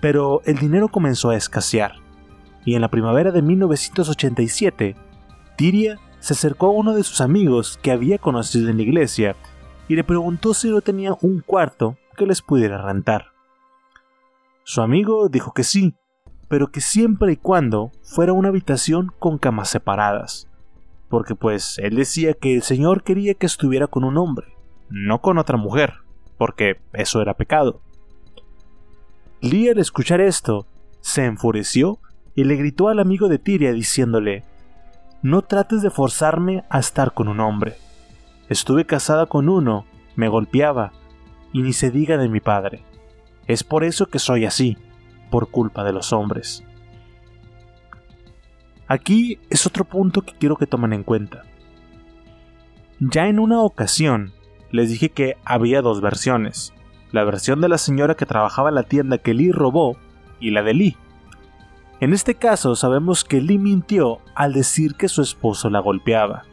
pero 0.00 0.42
el 0.44 0.58
dinero 0.58 0.88
comenzó 0.88 1.30
a 1.30 1.36
escasear, 1.36 1.94
y 2.64 2.74
en 2.74 2.80
la 2.80 2.88
primavera 2.88 3.30
de 3.30 3.42
1987, 3.42 4.96
Tiria 5.56 5.98
se 6.18 6.34
acercó 6.34 6.66
a 6.66 6.70
uno 6.70 6.94
de 6.94 7.04
sus 7.04 7.20
amigos 7.20 7.78
que 7.80 7.92
había 7.92 8.18
conocido 8.18 8.68
en 8.68 8.78
la 8.78 8.82
iglesia 8.82 9.36
y 9.88 9.96
le 9.96 10.04
preguntó 10.04 10.52
si 10.52 10.68
no 10.68 10.80
tenía 10.80 11.16
un 11.20 11.40
cuarto 11.40 11.96
que 12.16 12.26
les 12.26 12.42
pudiera 12.42 12.82
rentar. 12.82 13.26
Su 14.64 14.82
amigo 14.82 15.28
dijo 15.28 15.52
que 15.54 15.64
sí, 15.64 15.94
pero 16.48 16.70
que 16.70 16.80
siempre 16.80 17.32
y 17.32 17.36
cuando 17.36 17.92
fuera 18.02 18.32
una 18.32 18.48
habitación 18.48 19.12
con 19.18 19.38
camas 19.38 19.68
separadas, 19.68 20.48
porque 21.08 21.34
pues 21.34 21.78
él 21.78 21.96
decía 21.96 22.34
que 22.34 22.54
el 22.54 22.62
Señor 22.62 23.02
quería 23.02 23.34
que 23.34 23.46
estuviera 23.46 23.86
con 23.86 24.04
un 24.04 24.16
hombre, 24.16 24.56
no 24.88 25.20
con 25.20 25.38
otra 25.38 25.56
mujer, 25.56 25.94
porque 26.36 26.80
eso 26.92 27.20
era 27.20 27.34
pecado. 27.34 27.80
Lee 29.40 29.68
al 29.68 29.78
escuchar 29.78 30.20
esto, 30.20 30.66
se 31.00 31.24
enfureció 31.24 31.98
y 32.34 32.44
le 32.44 32.56
gritó 32.56 32.88
al 32.88 32.98
amigo 32.98 33.28
de 33.28 33.38
Tiria 33.38 33.72
diciéndole 33.72 34.44
no 35.22 35.42
trates 35.42 35.82
de 35.82 35.90
forzarme 35.90 36.64
a 36.70 36.78
estar 36.78 37.12
con 37.12 37.28
un 37.28 37.40
hombre. 37.40 37.76
Estuve 38.48 38.86
casada 38.86 39.26
con 39.26 39.48
uno, 39.48 39.84
me 40.14 40.28
golpeaba, 40.28 40.92
y 41.52 41.62
ni 41.62 41.72
se 41.72 41.90
diga 41.90 42.16
de 42.18 42.28
mi 42.28 42.40
padre. 42.40 42.84
Es 43.46 43.64
por 43.64 43.82
eso 43.82 44.06
que 44.06 44.20
soy 44.20 44.44
así, 44.44 44.76
por 45.30 45.50
culpa 45.50 45.84
de 45.84 45.92
los 45.92 46.12
hombres. 46.12 46.64
Aquí 48.86 49.38
es 49.50 49.66
otro 49.66 49.84
punto 49.84 50.22
que 50.22 50.32
quiero 50.32 50.56
que 50.56 50.66
tomen 50.66 50.92
en 50.92 51.04
cuenta. 51.04 51.42
Ya 53.00 53.28
en 53.28 53.38
una 53.38 53.60
ocasión 53.60 54.32
les 54.70 54.88
dije 54.88 55.10
que 55.10 55.36
había 55.44 55.82
dos 55.82 56.00
versiones, 56.00 56.72
la 57.12 57.24
versión 57.24 57.60
de 57.60 57.68
la 57.68 57.78
señora 57.78 58.14
que 58.14 58.26
trabajaba 58.26 58.70
en 58.70 58.74
la 58.74 58.82
tienda 58.82 59.18
que 59.18 59.34
Lee 59.34 59.52
robó 59.52 59.96
y 60.40 60.50
la 60.50 60.62
de 60.62 60.74
Lee. 60.74 60.96
En 62.00 62.12
este 62.12 62.34
caso 62.34 62.76
sabemos 62.76 63.24
que 63.24 63.40
Lee 63.40 63.58
mintió 63.58 64.20
al 64.34 64.52
decir 64.52 64.94
que 64.94 65.08
su 65.08 65.20
esposo 65.20 65.68
la 65.68 65.80
golpeaba. 65.80 66.44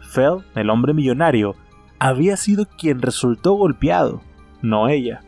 Fell, 0.00 0.44
el 0.54 0.70
hombre 0.70 0.94
millonario, 0.94 1.56
había 1.98 2.36
sido 2.36 2.66
quien 2.66 3.00
resultó 3.00 3.54
golpeado, 3.54 4.20
no 4.62 4.88
ella. 4.88 5.22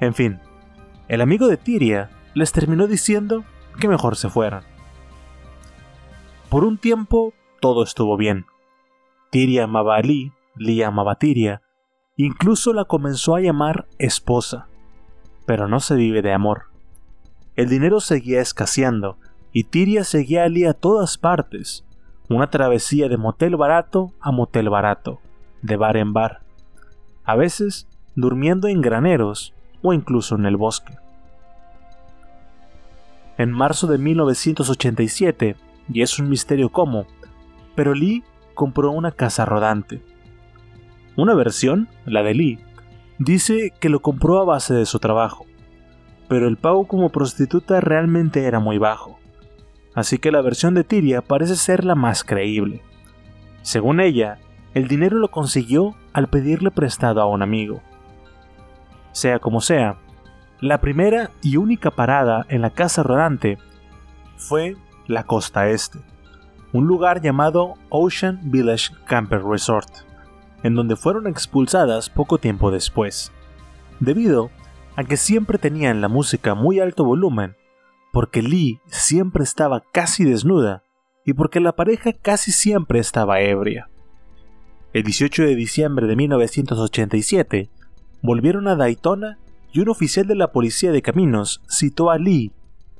En 0.00 0.14
fin, 0.14 0.40
el 1.08 1.20
amigo 1.20 1.46
de 1.48 1.56
Tyria 1.56 2.10
les 2.34 2.52
terminó 2.52 2.86
diciendo 2.86 3.44
que 3.80 3.88
mejor 3.88 4.16
se 4.16 4.28
fueran. 4.28 4.64
Por 6.48 6.64
un 6.64 6.78
tiempo 6.78 7.32
todo 7.60 7.82
estuvo 7.82 8.16
bien. 8.16 8.46
Tyria 9.30 9.64
amaba 9.64 9.96
a 9.96 10.00
Lee, 10.00 10.32
Lee 10.56 10.82
amaba 10.82 11.12
a 11.12 11.18
Tyria, 11.18 11.62
incluso 12.16 12.72
la 12.72 12.84
comenzó 12.84 13.36
a 13.36 13.40
llamar 13.40 13.86
esposa. 13.98 14.68
Pero 15.46 15.68
no 15.68 15.80
se 15.80 15.94
vive 15.94 16.22
de 16.22 16.32
amor. 16.32 16.64
El 17.54 17.68
dinero 17.68 18.00
seguía 18.00 18.40
escaseando 18.40 19.18
y 19.52 19.64
Tyria 19.64 20.04
seguía 20.04 20.44
a 20.44 20.48
Lee 20.48 20.66
a 20.66 20.74
todas 20.74 21.18
partes, 21.18 21.86
una 22.28 22.50
travesía 22.50 23.08
de 23.08 23.16
motel 23.16 23.56
barato 23.56 24.12
a 24.20 24.32
motel 24.32 24.68
barato, 24.68 25.20
de 25.62 25.76
bar 25.76 25.96
en 25.96 26.12
bar, 26.12 26.42
a 27.24 27.36
veces 27.36 27.88
durmiendo 28.14 28.68
en 28.68 28.80
graneros 28.80 29.55
o 29.82 29.92
incluso 29.92 30.34
en 30.36 30.46
el 30.46 30.56
bosque. 30.56 30.94
En 33.38 33.52
marzo 33.52 33.86
de 33.86 33.98
1987, 33.98 35.56
y 35.92 36.02
es 36.02 36.18
un 36.18 36.28
misterio 36.28 36.70
cómo, 36.70 37.06
pero 37.74 37.94
Lee 37.94 38.24
compró 38.54 38.90
una 38.90 39.12
casa 39.12 39.44
rodante. 39.44 40.02
Una 41.16 41.34
versión, 41.34 41.88
la 42.04 42.22
de 42.22 42.34
Lee, 42.34 42.58
dice 43.18 43.72
que 43.78 43.88
lo 43.88 44.00
compró 44.00 44.40
a 44.40 44.44
base 44.44 44.74
de 44.74 44.86
su 44.86 44.98
trabajo, 44.98 45.46
pero 46.28 46.48
el 46.48 46.56
pago 46.56 46.86
como 46.86 47.10
prostituta 47.10 47.80
realmente 47.80 48.44
era 48.44 48.58
muy 48.58 48.78
bajo, 48.78 49.18
así 49.94 50.18
que 50.18 50.32
la 50.32 50.40
versión 50.40 50.74
de 50.74 50.84
Tiria 50.84 51.22
parece 51.22 51.56
ser 51.56 51.84
la 51.84 51.94
más 51.94 52.24
creíble. 52.24 52.82
Según 53.62 54.00
ella, 54.00 54.38
el 54.74 54.88
dinero 54.88 55.18
lo 55.18 55.30
consiguió 55.30 55.94
al 56.12 56.28
pedirle 56.28 56.70
prestado 56.70 57.20
a 57.20 57.26
un 57.26 57.42
amigo. 57.42 57.80
Sea 59.16 59.38
como 59.38 59.62
sea, 59.62 59.96
la 60.60 60.82
primera 60.82 61.30
y 61.40 61.56
única 61.56 61.90
parada 61.90 62.44
en 62.50 62.60
la 62.60 62.68
casa 62.68 63.02
rodante 63.02 63.56
fue 64.36 64.76
la 65.06 65.24
costa 65.24 65.70
este, 65.70 66.00
un 66.74 66.86
lugar 66.86 67.22
llamado 67.22 67.76
Ocean 67.88 68.38
Village 68.50 68.92
Camper 69.06 69.42
Resort, 69.42 69.88
en 70.62 70.74
donde 70.74 70.96
fueron 70.96 71.26
expulsadas 71.28 72.10
poco 72.10 72.36
tiempo 72.36 72.70
después, 72.70 73.32
debido 74.00 74.50
a 74.96 75.04
que 75.04 75.16
siempre 75.16 75.56
tenían 75.56 76.02
la 76.02 76.08
música 76.08 76.54
muy 76.54 76.78
alto 76.78 77.02
volumen, 77.02 77.56
porque 78.12 78.42
Lee 78.42 78.80
siempre 78.88 79.44
estaba 79.44 79.82
casi 79.92 80.24
desnuda 80.24 80.82
y 81.24 81.32
porque 81.32 81.60
la 81.60 81.72
pareja 81.72 82.12
casi 82.12 82.52
siempre 82.52 82.98
estaba 82.98 83.40
ebria. 83.40 83.88
El 84.92 85.04
18 85.04 85.42
de 85.44 85.56
diciembre 85.56 86.06
de 86.06 86.16
1987, 86.16 87.70
volvieron 88.22 88.68
a 88.68 88.76
Daytona 88.76 89.38
y 89.72 89.80
un 89.80 89.88
oficial 89.88 90.26
de 90.26 90.34
la 90.34 90.52
policía 90.52 90.92
de 90.92 91.02
caminos 91.02 91.62
citó 91.68 92.10
a 92.10 92.18
Lee, 92.18 92.52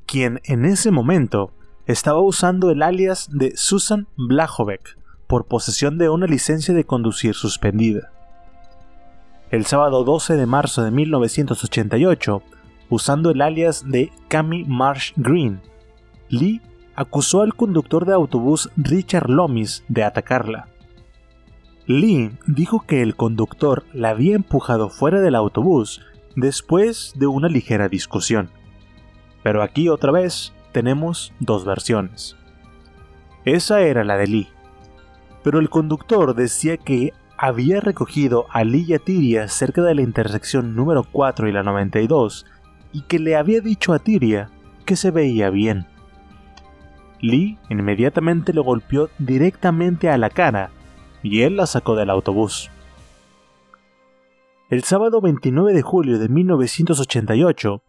quien 0.07 0.41
en 0.45 0.65
ese 0.65 0.91
momento 0.91 1.53
estaba 1.87 2.21
usando 2.21 2.71
el 2.71 2.83
alias 2.83 3.29
de 3.33 3.57
Susan 3.57 4.09
Blachowicz 4.17 4.97
por 5.27 5.47
posesión 5.47 5.99
de 5.99 6.09
una 6.09 6.27
licencia 6.27 6.75
de 6.75 6.85
conducir 6.85 7.35
suspendida. 7.35 8.13
El 9.51 9.65
sábado 9.65 10.05
12 10.05 10.35
de 10.37 10.47
marzo 10.47 10.83
de 10.83 10.91
1988, 10.91 12.43
usando 12.91 13.31
el 13.31 13.41
alias 13.41 13.85
de 13.89 14.11
Cami 14.29 14.65
Marsh 14.65 15.13
Green, 15.17 15.61
Lee 16.29 16.61
acusó 16.97 17.43
al 17.43 17.55
conductor 17.55 18.07
de 18.07 18.15
autobús 18.15 18.71
Richard 18.77 19.31
Lomis 19.31 19.85
de 19.89 20.03
atacarla. 20.03 20.69
Lee 21.87 22.33
dijo 22.47 22.85
que 22.85 23.01
el 23.01 23.15
conductor 23.15 23.85
la 23.93 24.11
había 24.11 24.35
empujado 24.35 24.89
fuera 24.89 25.21
del 25.21 25.37
autobús 25.37 26.03
después 26.35 27.13
de 27.15 27.29
una 27.29 27.49
ligera 27.49 27.89
discusión. 27.89 28.51
Pero 29.45 29.63
aquí 29.63 29.89
otra 29.89 30.11
vez 30.11 30.53
tenemos 30.73 31.33
dos 31.39 31.65
versiones. 31.65 32.37
Esa 33.45 33.83
era 33.83 34.03
la 34.03 34.17
de 34.17 34.27
Lee. 34.27 34.49
Pero 35.45 35.61
el 35.61 35.71
conductor 35.71 36.35
decía 36.35 36.77
que 36.77 37.13
había 37.39 37.81
recogido 37.81 38.47
a 38.51 38.65
Lee 38.65 38.87
y 38.89 38.95
a 38.95 38.99
Tiria 38.99 39.47
cerca 39.47 39.83
de 39.83 39.95
la 39.95 40.03
intersección 40.03 40.75
número 40.75 41.05
4 41.05 41.49
y 41.49 41.53
la 41.53 41.63
92 41.63 42.47
y 42.93 43.03
que 43.03 43.21
le 43.21 43.37
había 43.37 43.61
dicho 43.61 43.93
a 43.93 44.01
Tiria 44.01 44.51
que 44.85 44.97
se 44.97 45.13
veía 45.13 45.51
bien. 45.51 45.87
Lee 47.21 47.59
inmediatamente 47.71 48.53
lo 48.53 48.65
golpeó 48.65 49.09
directamente 49.19 50.11
a 50.11 50.19
la 50.19 50.31
cara 50.31 50.71
y 51.27 51.43
él 51.43 51.57
la 51.57 51.67
sacó 51.67 51.97
del 51.97 52.11
autobús. 52.11 52.71
El 54.71 54.85
sábado 54.85 55.21
29 55.21 55.73
de 55.73 55.83
julio 55.83 56.19
de 56.19 56.29
1988, 56.29 57.83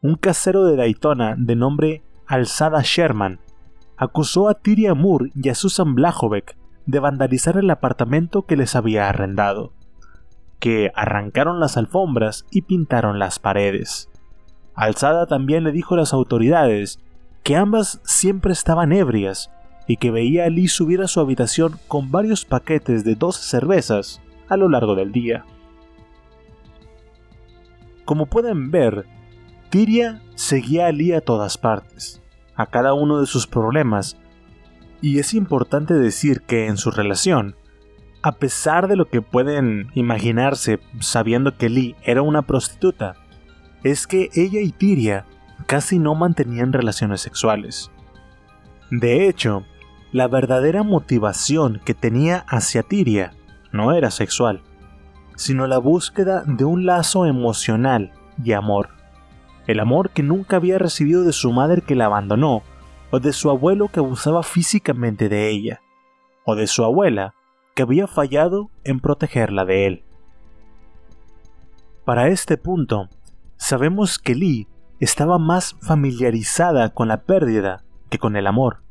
un 0.00 0.14
casero 0.14 0.64
de 0.64 0.76
Daytona 0.76 1.34
de 1.36 1.54
nombre 1.54 2.02
Alzada 2.26 2.80
Sherman 2.82 3.40
acusó 3.96 4.48
a 4.48 4.54
Tyria 4.54 4.94
Moore 4.94 5.30
y 5.34 5.48
a 5.48 5.54
Susan 5.54 5.94
Blachowicz 5.94 6.56
de 6.86 6.98
vandalizar 6.98 7.58
el 7.58 7.68
apartamento 7.70 8.46
que 8.46 8.56
les 8.56 8.74
había 8.74 9.08
arrendado, 9.08 9.72
que 10.58 10.90
arrancaron 10.94 11.60
las 11.60 11.76
alfombras 11.76 12.46
y 12.50 12.62
pintaron 12.62 13.18
las 13.18 13.38
paredes. 13.38 14.08
Alzada 14.74 15.26
también 15.26 15.64
le 15.64 15.72
dijo 15.72 15.94
a 15.94 15.98
las 15.98 16.14
autoridades 16.14 17.00
que 17.42 17.56
ambas 17.56 18.00
siempre 18.04 18.52
estaban 18.52 18.92
ebrias 18.92 19.50
y 19.88 19.96
que 19.96 20.12
veía 20.12 20.44
a 20.44 20.50
Lee 20.50 20.68
subir 20.68 21.00
a 21.00 21.08
su 21.08 21.18
habitación 21.18 21.80
con 21.88 22.12
varios 22.12 22.44
paquetes 22.44 23.02
de 23.04 23.16
12 23.16 23.42
cervezas 23.42 24.20
a 24.48 24.56
lo 24.56 24.68
largo 24.68 24.94
del 24.94 25.10
día. 25.10 25.44
Como 28.04 28.26
pueden 28.26 28.70
ver, 28.70 29.06
Tyria 29.70 30.22
seguía 30.34 30.86
a 30.86 30.92
Lee 30.92 31.12
a 31.12 31.22
todas 31.22 31.58
partes, 31.58 32.22
a 32.54 32.66
cada 32.66 32.92
uno 32.92 33.18
de 33.20 33.26
sus 33.26 33.46
problemas, 33.46 34.18
y 35.00 35.18
es 35.18 35.32
importante 35.32 35.94
decir 35.94 36.42
que 36.42 36.66
en 36.66 36.76
su 36.76 36.90
relación, 36.90 37.56
a 38.22 38.32
pesar 38.32 38.88
de 38.88 38.96
lo 38.96 39.08
que 39.08 39.22
pueden 39.22 39.90
imaginarse 39.94 40.80
sabiendo 41.00 41.56
que 41.56 41.70
Lee 41.70 41.96
era 42.02 42.20
una 42.20 42.42
prostituta, 42.42 43.16
es 43.84 44.06
que 44.06 44.28
ella 44.34 44.60
y 44.60 44.72
Tyria 44.72 45.24
casi 45.66 45.98
no 45.98 46.14
mantenían 46.14 46.72
relaciones 46.72 47.20
sexuales. 47.20 47.90
De 48.90 49.28
hecho, 49.28 49.64
la 50.12 50.28
verdadera 50.28 50.82
motivación 50.82 51.80
que 51.84 51.94
tenía 51.94 52.44
hacia 52.48 52.82
Tiria 52.82 53.32
no 53.72 53.92
era 53.92 54.10
sexual, 54.10 54.62
sino 55.36 55.66
la 55.66 55.78
búsqueda 55.78 56.42
de 56.46 56.64
un 56.64 56.86
lazo 56.86 57.26
emocional 57.26 58.12
y 58.42 58.52
amor. 58.52 58.90
El 59.66 59.80
amor 59.80 60.10
que 60.10 60.22
nunca 60.22 60.56
había 60.56 60.78
recibido 60.78 61.24
de 61.24 61.32
su 61.32 61.52
madre 61.52 61.82
que 61.82 61.94
la 61.94 62.06
abandonó, 62.06 62.62
o 63.10 63.20
de 63.20 63.32
su 63.32 63.50
abuelo 63.50 63.88
que 63.88 64.00
abusaba 64.00 64.42
físicamente 64.42 65.28
de 65.28 65.50
ella, 65.50 65.80
o 66.44 66.54
de 66.54 66.66
su 66.66 66.84
abuela 66.84 67.34
que 67.74 67.82
había 67.82 68.06
fallado 68.06 68.70
en 68.84 69.00
protegerla 69.00 69.64
de 69.64 69.86
él. 69.86 70.04
Para 72.04 72.28
este 72.28 72.56
punto, 72.56 73.08
sabemos 73.56 74.18
que 74.18 74.34
Lee 74.34 74.68
estaba 74.98 75.38
más 75.38 75.76
familiarizada 75.82 76.94
con 76.94 77.08
la 77.08 77.22
pérdida 77.22 77.84
que 78.08 78.18
con 78.18 78.36
el 78.36 78.46
amor. 78.46 78.82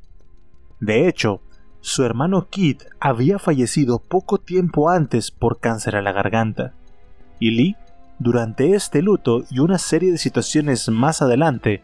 De 0.80 1.08
hecho, 1.08 1.42
su 1.82 2.04
hermano 2.04 2.50
Kit 2.50 2.84
había 3.00 3.40
fallecido 3.40 4.00
poco 4.00 4.38
tiempo 4.38 4.90
antes 4.90 5.32
por 5.32 5.60
cáncer 5.60 5.96
a 5.96 6.02
la 6.02 6.12
garganta, 6.12 6.74
y 7.39 7.51
Lee, 7.51 7.76
durante 8.20 8.74
este 8.74 9.01
luto 9.01 9.43
y 9.49 9.60
una 9.60 9.78
serie 9.78 10.12
de 10.12 10.18
situaciones 10.18 10.89
más 10.89 11.22
adelante, 11.22 11.84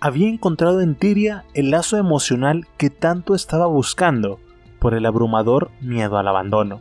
había 0.00 0.28
encontrado 0.28 0.80
en 0.80 0.96
Tiria 0.96 1.44
el 1.54 1.70
lazo 1.70 1.96
emocional 1.96 2.66
que 2.76 2.90
tanto 2.90 3.34
estaba 3.34 3.66
buscando 3.66 4.40
por 4.80 4.94
el 4.94 5.06
abrumador 5.06 5.70
miedo 5.80 6.18
al 6.18 6.26
abandono. 6.26 6.80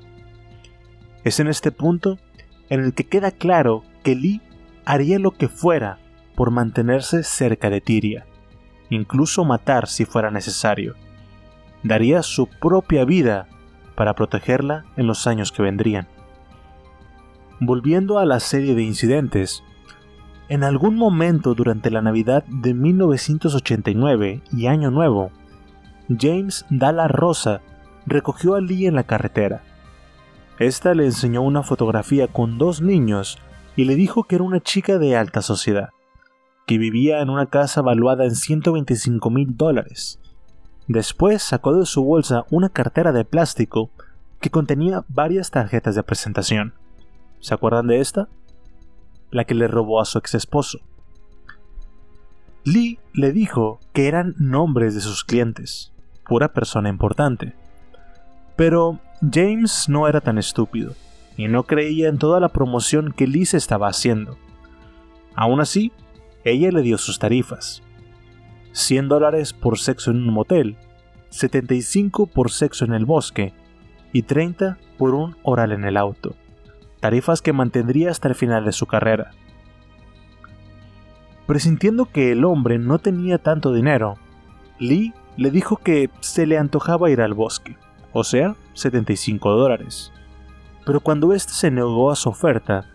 Es 1.24 1.40
en 1.40 1.48
este 1.48 1.72
punto 1.72 2.18
en 2.70 2.80
el 2.80 2.94
que 2.94 3.04
queda 3.04 3.32
claro 3.32 3.84
que 4.04 4.16
Lee 4.16 4.42
haría 4.86 5.20
lo 5.20 5.32
que 5.32 5.48
fuera 5.48 6.00
por 6.36 6.50
mantenerse 6.50 7.24
cerca 7.24 7.70
de 7.70 7.82
Tiria, 7.82 8.26
incluso 8.90 9.46
matar 9.46 9.88
si 9.88 10.06
fuera 10.06 10.32
necesario 10.32 10.96
daría 11.84 12.24
su 12.24 12.48
propia 12.48 13.06
vida 13.06 13.48
para 13.96 14.14
protegerla 14.14 14.86
en 14.98 15.08
los 15.08 15.28
años 15.28 15.52
que 15.52 15.64
vendrían. 15.64 16.08
Volviendo 17.60 18.20
a 18.20 18.26
la 18.26 18.40
serie 18.40 18.74
de 18.76 18.84
incidentes, 18.84 19.64
en 20.50 20.64
algún 20.64 20.96
momento 20.96 21.54
durante 21.54 21.92
la 21.92 22.02
Navidad 22.02 22.44
de 22.48 22.74
1989 22.74 24.42
y 24.52 24.68
Año 24.68 24.92
Nuevo, 24.92 25.32
James 26.20 26.66
Dalla 26.70 27.08
Rosa 27.08 27.62
recogió 28.06 28.56
a 28.56 28.62
Lee 28.62 28.88
en 28.88 28.96
la 28.96 29.04
carretera. 29.04 29.64
Esta 30.60 30.94
le 30.94 31.06
enseñó 31.06 31.42
una 31.42 31.64
fotografía 31.64 32.28
con 32.28 32.58
dos 32.58 32.82
niños 32.82 33.40
y 33.76 33.86
le 33.86 33.96
dijo 33.96 34.24
que 34.24 34.36
era 34.36 34.44
una 34.44 34.60
chica 34.60 34.98
de 34.98 35.16
alta 35.16 35.42
sociedad, 35.42 35.90
que 36.68 36.78
vivía 36.78 37.22
en 37.22 37.30
una 37.30 37.46
casa 37.48 37.82
valuada 37.82 38.26
en 38.26 38.36
125 38.36 39.30
mil 39.30 39.56
dólares. 39.56 40.21
Después 40.88 41.42
sacó 41.42 41.74
de 41.76 41.86
su 41.86 42.04
bolsa 42.04 42.46
una 42.50 42.70
cartera 42.70 43.12
de 43.12 43.26
plástico 43.26 43.92
que 44.40 44.50
contenía 44.50 45.06
varias 45.08 45.52
tarjetas 45.52 45.96
de 45.96 46.04
presentación. 46.04 46.74
¿Se 47.40 47.54
acuerdan 47.54 47.88
de 47.88 48.00
esta? 48.00 48.28
La 49.30 49.46
que 49.46 49.56
le 49.56 49.68
robó 49.68 50.02
a 50.02 50.06
su 50.06 50.18
ex 50.18 50.34
esposo. 50.34 50.80
Lee 52.64 53.00
le 53.14 53.32
dijo 53.32 53.80
que 53.94 54.08
eran 54.08 54.36
nombres 54.38 54.94
de 54.94 55.02
sus 55.02 55.24
clientes, 55.24 55.94
pura 56.28 56.54
persona 56.54 56.90
importante. 56.90 57.56
Pero 58.56 59.00
James 59.22 59.88
no 59.90 60.08
era 60.08 60.22
tan 60.22 60.38
estúpido 60.38 60.94
y 61.38 61.48
no 61.48 61.64
creía 61.64 62.10
en 62.10 62.18
toda 62.18 62.40
la 62.40 62.50
promoción 62.50 63.14
que 63.14 63.28
Lee 63.28 63.46
se 63.46 63.58
estaba 63.58 63.88
haciendo. 63.88 64.38
Aún 65.36 65.62
así, 65.62 65.92
ella 66.44 66.72
le 66.72 66.82
dio 66.82 66.98
sus 66.98 67.18
tarifas. 67.18 67.82
100 68.74 69.10
dólares 69.10 69.54
por 69.54 69.80
sexo 69.80 70.12
en 70.12 70.18
un 70.18 70.34
motel, 70.34 70.78
75 71.30 72.28
por 72.28 72.52
sexo 72.52 72.86
en 72.86 72.94
el 72.94 73.06
bosque 73.06 73.54
y 74.14 74.24
30 74.24 74.78
por 74.98 75.14
un 75.14 75.36
oral 75.44 75.72
en 75.72 75.86
el 75.86 75.98
auto, 75.98 76.36
tarifas 77.00 77.42
que 77.42 77.54
mantendría 77.54 78.12
hasta 78.12 78.28
el 78.28 78.36
final 78.36 78.66
de 78.66 78.72
su 78.72 78.86
carrera. 78.86 79.32
Presintiendo 81.48 82.06
que 82.06 82.32
el 82.32 82.46
hombre 82.46 82.78
no 82.78 83.00
tenía 83.00 83.38
tanto 83.38 83.74
dinero, 83.74 84.16
Lee 84.80 85.14
le 85.38 85.52
dijo 85.52 85.78
que 85.78 86.10
se 86.20 86.46
le 86.46 86.58
antojaba 86.58 87.10
ir 87.10 87.22
al 87.22 87.34
bosque, 87.34 87.78
o 88.14 88.24
sea, 88.24 88.56
75 88.74 89.50
dólares. 89.52 90.12
Pero 90.86 91.00
cuando 91.00 91.34
éste 91.34 91.54
se 91.54 91.72
negó 91.72 92.12
a 92.12 92.16
su 92.16 92.30
oferta, 92.30 92.86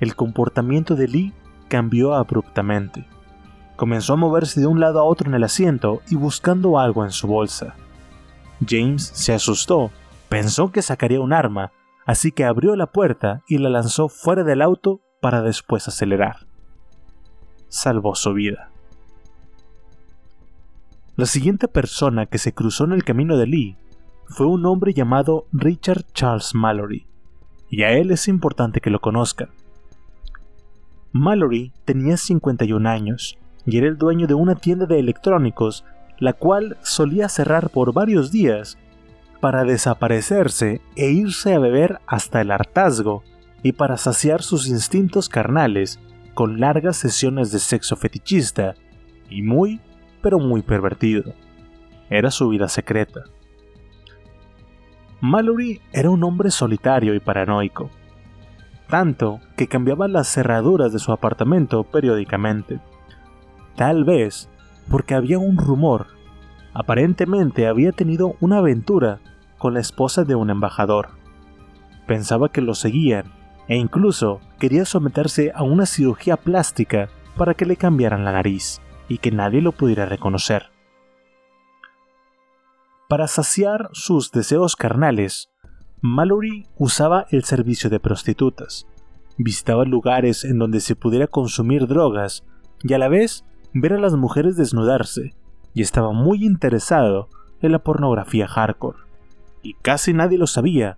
el 0.00 0.16
comportamiento 0.16 0.96
de 0.96 1.08
Lee 1.08 1.32
cambió 1.68 2.14
abruptamente. 2.14 3.06
Comenzó 3.76 4.12
a 4.12 4.16
moverse 4.16 4.60
de 4.60 4.66
un 4.66 4.80
lado 4.80 5.00
a 5.00 5.04
otro 5.04 5.28
en 5.28 5.34
el 5.34 5.44
asiento 5.44 6.00
y 6.08 6.14
buscando 6.14 6.78
algo 6.78 7.04
en 7.04 7.10
su 7.10 7.26
bolsa. 7.26 7.74
James 8.66 9.10
se 9.14 9.32
asustó, 9.32 9.90
pensó 10.28 10.70
que 10.70 10.82
sacaría 10.82 11.20
un 11.20 11.32
arma, 11.32 11.72
así 12.06 12.30
que 12.30 12.44
abrió 12.44 12.76
la 12.76 12.86
puerta 12.86 13.42
y 13.48 13.58
la 13.58 13.68
lanzó 13.68 14.08
fuera 14.08 14.44
del 14.44 14.62
auto 14.62 15.00
para 15.20 15.42
después 15.42 15.88
acelerar. 15.88 16.46
Salvó 17.68 18.14
su 18.14 18.32
vida. 18.32 18.70
La 21.16 21.26
siguiente 21.26 21.68
persona 21.68 22.26
que 22.26 22.38
se 22.38 22.52
cruzó 22.52 22.84
en 22.84 22.92
el 22.92 23.04
camino 23.04 23.36
de 23.36 23.46
Lee 23.46 23.76
fue 24.26 24.46
un 24.46 24.66
hombre 24.66 24.94
llamado 24.94 25.46
Richard 25.52 26.04
Charles 26.12 26.54
Mallory, 26.54 27.06
y 27.68 27.82
a 27.82 27.92
él 27.92 28.10
es 28.10 28.28
importante 28.28 28.80
que 28.80 28.90
lo 28.90 29.00
conozcan. 29.00 29.50
Mallory 31.12 31.72
tenía 31.84 32.16
51 32.16 32.88
años 32.88 33.38
y 33.66 33.78
era 33.78 33.86
el 33.86 33.98
dueño 33.98 34.26
de 34.26 34.34
una 34.34 34.54
tienda 34.54 34.86
de 34.86 34.98
electrónicos, 34.98 35.84
la 36.18 36.32
cual 36.32 36.76
solía 36.82 37.28
cerrar 37.28 37.70
por 37.70 37.92
varios 37.92 38.30
días 38.30 38.78
para 39.40 39.64
desaparecerse 39.64 40.80
e 40.96 41.10
irse 41.10 41.54
a 41.54 41.58
beber 41.58 42.00
hasta 42.06 42.40
el 42.40 42.50
hartazgo 42.50 43.22
y 43.62 43.72
para 43.72 43.96
saciar 43.96 44.42
sus 44.42 44.68
instintos 44.68 45.28
carnales 45.28 45.98
con 46.34 46.60
largas 46.60 46.96
sesiones 46.96 47.52
de 47.52 47.58
sexo 47.58 47.96
fetichista 47.96 48.74
y 49.30 49.42
muy, 49.42 49.80
pero 50.22 50.38
muy 50.38 50.62
pervertido. 50.62 51.32
Era 52.10 52.30
su 52.30 52.48
vida 52.48 52.68
secreta. 52.68 53.24
Mallory 55.20 55.80
era 55.92 56.10
un 56.10 56.22
hombre 56.24 56.50
solitario 56.50 57.14
y 57.14 57.20
paranoico, 57.20 57.88
tanto 58.88 59.40
que 59.56 59.68
cambiaba 59.68 60.06
las 60.06 60.28
cerraduras 60.28 60.92
de 60.92 60.98
su 60.98 61.12
apartamento 61.12 61.84
periódicamente. 61.84 62.80
Tal 63.76 64.04
vez 64.04 64.48
porque 64.90 65.14
había 65.14 65.38
un 65.38 65.56
rumor. 65.56 66.06
Aparentemente 66.72 67.66
había 67.66 67.92
tenido 67.92 68.36
una 68.40 68.58
aventura 68.58 69.20
con 69.58 69.74
la 69.74 69.80
esposa 69.80 70.24
de 70.24 70.34
un 70.34 70.50
embajador. 70.50 71.08
Pensaba 72.06 72.50
que 72.50 72.60
lo 72.60 72.74
seguían 72.74 73.32
e 73.68 73.76
incluso 73.76 74.40
quería 74.58 74.84
someterse 74.84 75.52
a 75.54 75.62
una 75.62 75.86
cirugía 75.86 76.36
plástica 76.36 77.08
para 77.36 77.54
que 77.54 77.64
le 77.64 77.76
cambiaran 77.76 78.24
la 78.24 78.32
nariz 78.32 78.80
y 79.08 79.18
que 79.18 79.30
nadie 79.30 79.62
lo 79.62 79.72
pudiera 79.72 80.06
reconocer. 80.06 80.70
Para 83.08 83.28
saciar 83.28 83.90
sus 83.92 84.30
deseos 84.30 84.76
carnales, 84.76 85.50
Mallory 86.00 86.66
usaba 86.76 87.26
el 87.30 87.44
servicio 87.44 87.88
de 87.88 88.00
prostitutas, 88.00 88.86
visitaba 89.38 89.84
lugares 89.84 90.44
en 90.44 90.58
donde 90.58 90.80
se 90.80 90.96
pudiera 90.96 91.26
consumir 91.26 91.86
drogas 91.86 92.44
y 92.82 92.92
a 92.92 92.98
la 92.98 93.08
vez 93.08 93.44
ver 93.74 93.92
a 93.92 93.98
las 93.98 94.14
mujeres 94.14 94.56
desnudarse, 94.56 95.34
y 95.74 95.82
estaba 95.82 96.12
muy 96.12 96.44
interesado 96.44 97.28
en 97.60 97.72
la 97.72 97.80
pornografía 97.80 98.46
hardcore. 98.46 98.98
Y 99.62 99.74
casi 99.74 100.14
nadie 100.14 100.38
lo 100.38 100.46
sabía, 100.46 100.96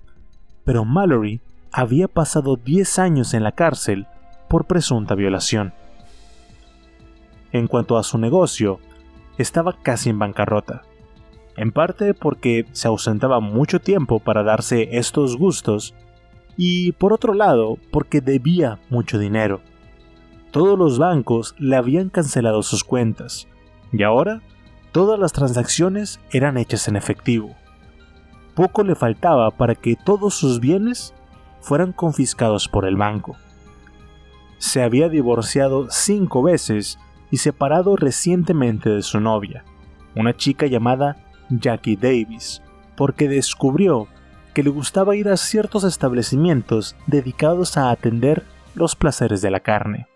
pero 0.65 0.85
Mallory 0.85 1.41
había 1.73 2.07
pasado 2.07 2.57
10 2.57 2.99
años 2.99 3.35
en 3.35 3.43
la 3.43 3.53
cárcel 3.53 4.07
por 4.49 4.67
presunta 4.67 5.15
violación. 5.15 5.73
En 7.53 7.67
cuanto 7.67 7.97
a 7.97 8.03
su 8.03 8.19
negocio, 8.19 8.79
estaba 9.39 9.73
casi 9.83 10.11
en 10.11 10.19
bancarrota, 10.19 10.83
en 11.57 11.73
parte 11.73 12.13
porque 12.13 12.67
se 12.73 12.89
ausentaba 12.89 13.41
mucho 13.41 13.81
tiempo 13.81 14.21
para 14.21 14.43
darse 14.43 14.99
estos 14.99 15.37
gustos, 15.39 15.95
y 16.59 16.93
por 16.93 17.13
otro 17.13 17.33
lado 17.33 17.79
porque 17.91 18.21
debía 18.21 18.79
mucho 18.91 19.19
dinero. 19.19 19.61
Todos 20.57 20.79
los 20.79 20.99
bancos 20.99 21.55
le 21.59 21.77
habían 21.77 22.09
cancelado 22.09 22.63
sus 22.63 22.83
cuentas, 22.83 23.47
y 23.93 24.03
ahora 24.05 24.41
todas 24.91 25.19
las 25.21 25.33
transacciones 25.33 26.19
eran 26.31 26.57
hechas 26.57 26.89
en 26.89 26.97
efectivo. 26.97 27.55
Poco 28.55 28.83
le 28.83 28.95
faltaba 28.95 29.51
para 29.51 29.75
que 29.75 29.97
todos 29.97 30.33
sus 30.35 30.59
bienes 30.59 31.13
fueran 31.61 31.93
confiscados 31.93 32.69
por 32.69 32.87
el 32.87 32.97
banco. 32.97 33.37
Se 34.57 34.83
había 34.83 35.11
divorciado 35.11 35.89
cinco 35.91 36.43
veces 36.43 36.99
y 37.31 37.37
separado 37.37 37.95
recientemente 37.95 38.89
de 38.89 39.03
su 39.03 39.21
novia, 39.21 39.63
una 40.15 40.35
chica 40.35 40.65
llamada 40.65 41.19
Jackie 41.51 41.97
Davis, 41.97 42.63
porque 42.97 43.29
descubrió 43.29 44.09
que 44.55 44.63
le 44.63 44.71
gustaba 44.71 45.17
ir 45.17 45.29
a 45.29 45.37
ciertos 45.37 45.85
establecimientos 45.85 46.97
dedicados 47.07 47.77
a 47.77 47.91
atender 47.91 48.47
los 48.75 48.97
placeres 48.97 49.43
de 49.43 49.51
la 49.51 49.61
carne. 49.61 50.07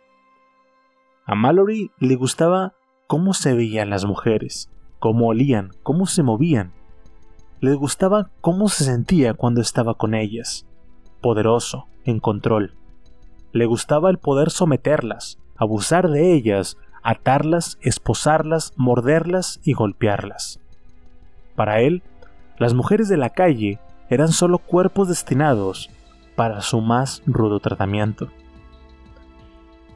A 1.30 1.36
Mallory 1.36 1.92
le 2.00 2.16
gustaba 2.16 2.74
cómo 3.06 3.34
se 3.34 3.54
veían 3.54 3.88
las 3.88 4.04
mujeres, 4.04 4.68
cómo 4.98 5.28
olían, 5.28 5.70
cómo 5.84 6.06
se 6.06 6.24
movían. 6.24 6.72
Le 7.60 7.74
gustaba 7.74 8.30
cómo 8.40 8.68
se 8.68 8.82
sentía 8.82 9.34
cuando 9.34 9.60
estaba 9.60 9.94
con 9.94 10.14
ellas, 10.14 10.66
poderoso, 11.20 11.86
en 12.04 12.18
control. 12.18 12.74
Le 13.52 13.66
gustaba 13.66 14.10
el 14.10 14.18
poder 14.18 14.50
someterlas, 14.50 15.38
abusar 15.56 16.10
de 16.10 16.34
ellas, 16.34 16.76
atarlas, 17.04 17.78
esposarlas, 17.80 18.72
morderlas 18.74 19.60
y 19.62 19.74
golpearlas. 19.74 20.58
Para 21.54 21.80
él, 21.80 22.02
las 22.58 22.74
mujeres 22.74 23.08
de 23.08 23.18
la 23.18 23.30
calle 23.30 23.78
eran 24.08 24.32
solo 24.32 24.58
cuerpos 24.58 25.06
destinados 25.06 25.90
para 26.34 26.60
su 26.60 26.80
más 26.80 27.22
rudo 27.24 27.60
tratamiento. 27.60 28.32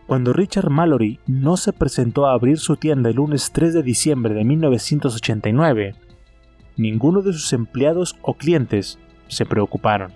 Cuando 0.07 0.35
Richard 0.35 0.69
Mallory 0.69 1.19
no 1.27 1.57
se 1.57 1.73
presentó 1.73 2.27
a 2.27 2.35
abrir 2.35 2.59
su 2.59 2.77
tienda 2.77 3.09
el 3.09 3.17
lunes 3.17 3.53
3 3.53 3.73
de 3.73 3.83
diciembre 3.83 4.35
de 4.35 4.45
1989, 4.45 5.95
ninguno 6.77 7.23
de 7.23 7.33
sus 7.33 7.53
empleados 7.55 8.15
o 8.21 8.35
clientes 8.35 8.99
se 9.29 9.47
preocuparon. 9.47 10.13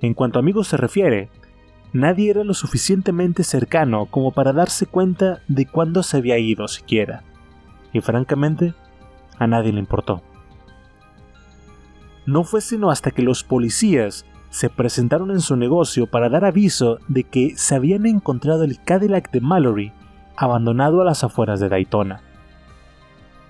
En 0.00 0.14
cuanto 0.14 0.38
a 0.38 0.42
amigos 0.42 0.68
se 0.68 0.76
refiere, 0.76 1.28
nadie 1.92 2.30
era 2.30 2.44
lo 2.44 2.54
suficientemente 2.54 3.42
cercano 3.42 4.06
como 4.06 4.30
para 4.30 4.52
darse 4.52 4.86
cuenta 4.86 5.42
de 5.48 5.66
cuándo 5.66 6.04
se 6.04 6.18
había 6.18 6.38
ido 6.38 6.68
siquiera, 6.68 7.24
y 7.92 8.00
francamente, 8.00 8.74
a 9.38 9.48
nadie 9.48 9.72
le 9.72 9.80
importó. 9.80 10.22
No 12.26 12.44
fue 12.44 12.60
sino 12.60 12.92
hasta 12.92 13.10
que 13.10 13.22
los 13.22 13.42
policías 13.42 14.24
se 14.52 14.68
presentaron 14.68 15.30
en 15.30 15.40
su 15.40 15.56
negocio 15.56 16.06
para 16.06 16.28
dar 16.28 16.44
aviso 16.44 16.98
de 17.08 17.24
que 17.24 17.56
se 17.56 17.74
habían 17.74 18.04
encontrado 18.04 18.64
el 18.64 18.78
Cadillac 18.84 19.30
de 19.30 19.40
Mallory 19.40 19.92
abandonado 20.36 21.00
a 21.00 21.06
las 21.06 21.24
afueras 21.24 21.58
de 21.58 21.70
Daytona. 21.70 22.20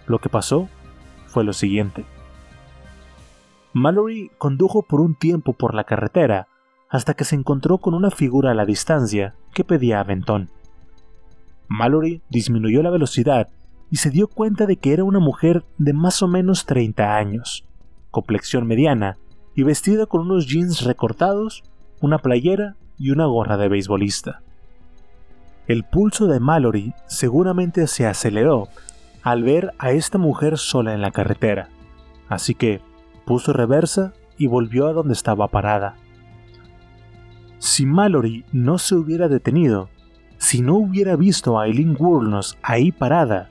Lo 0.06 0.20
que 0.20 0.28
pasó 0.28 0.68
fue 1.26 1.42
lo 1.42 1.52
siguiente. 1.52 2.04
Mallory 3.72 4.30
condujo 4.38 4.82
por 4.82 5.00
un 5.00 5.16
tiempo 5.16 5.54
por 5.54 5.74
la 5.74 5.82
carretera 5.82 6.46
hasta 6.88 7.14
que 7.14 7.24
se 7.24 7.34
encontró 7.34 7.78
con 7.78 7.94
una 7.94 8.12
figura 8.12 8.52
a 8.52 8.54
la 8.54 8.64
distancia 8.64 9.34
que 9.52 9.64
pedía 9.64 9.98
aventón. 9.98 10.50
Mallory 11.66 12.22
disminuyó 12.30 12.80
la 12.80 12.90
velocidad 12.90 13.48
y 13.90 13.96
se 13.96 14.10
dio 14.10 14.28
cuenta 14.28 14.66
de 14.66 14.76
que 14.76 14.92
era 14.92 15.02
una 15.02 15.18
mujer 15.18 15.64
de 15.78 15.94
más 15.94 16.22
o 16.22 16.28
menos 16.28 16.64
30 16.64 17.16
años, 17.16 17.64
complexión 18.12 18.68
mediana 18.68 19.18
y 19.54 19.62
vestida 19.62 20.06
con 20.06 20.22
unos 20.22 20.46
jeans 20.46 20.82
recortados, 20.82 21.62
una 22.00 22.18
playera 22.18 22.76
y 22.98 23.10
una 23.10 23.26
gorra 23.26 23.56
de 23.56 23.68
beisbolista. 23.68 24.42
El 25.66 25.84
pulso 25.84 26.26
de 26.26 26.40
Mallory 26.40 26.94
seguramente 27.06 27.86
se 27.86 28.06
aceleró 28.06 28.68
al 29.22 29.42
ver 29.42 29.72
a 29.78 29.92
esta 29.92 30.18
mujer 30.18 30.58
sola 30.58 30.94
en 30.94 31.00
la 31.00 31.12
carretera, 31.12 31.68
así 32.28 32.54
que 32.54 32.80
puso 33.24 33.52
reversa 33.52 34.12
y 34.36 34.48
volvió 34.48 34.88
a 34.88 34.92
donde 34.92 35.12
estaba 35.12 35.46
parada. 35.48 35.94
Si 37.58 37.86
Mallory 37.86 38.44
no 38.52 38.78
se 38.78 38.96
hubiera 38.96 39.28
detenido, 39.28 39.88
si 40.38 40.62
no 40.62 40.74
hubiera 40.74 41.14
visto 41.14 41.60
a 41.60 41.66
Eileen 41.66 41.96
Wurnos 41.96 42.58
ahí 42.62 42.90
parada, 42.90 43.50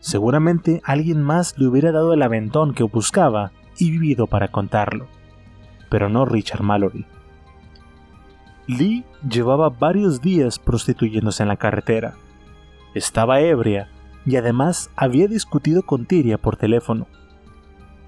seguramente 0.00 0.80
alguien 0.84 1.20
más 1.20 1.58
le 1.58 1.66
hubiera 1.66 1.92
dado 1.92 2.14
el 2.14 2.22
aventón 2.22 2.72
que 2.72 2.84
buscaba 2.84 3.52
y 3.76 3.90
vivido 3.90 4.26
para 4.26 4.48
contarlo. 4.48 5.06
Pero 5.94 6.08
no 6.08 6.24
Richard 6.24 6.64
Mallory. 6.64 7.06
Lee 8.66 9.04
llevaba 9.30 9.68
varios 9.68 10.20
días 10.20 10.58
prostituyéndose 10.58 11.44
en 11.44 11.48
la 11.48 11.56
carretera. 11.56 12.14
Estaba 12.96 13.38
ebria 13.38 13.88
y 14.26 14.34
además 14.34 14.90
había 14.96 15.28
discutido 15.28 15.82
con 15.82 16.04
Tiria 16.04 16.36
por 16.36 16.56
teléfono. 16.56 17.06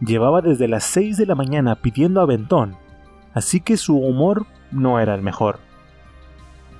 Llevaba 0.01 0.43
desde 0.43 0.67
las 0.67 0.83
6 0.83 1.17
de 1.17 1.27
la 1.27 1.37
mañana 1.37 1.77
pidiendo 1.77 2.21
aventón, 2.21 2.77
así 3.35 3.61
que 3.61 3.77
su 3.77 3.97
humor 3.97 4.47
no 4.73 4.99
era 4.99 5.15
el 5.15 5.23
mejor. 5.23 5.61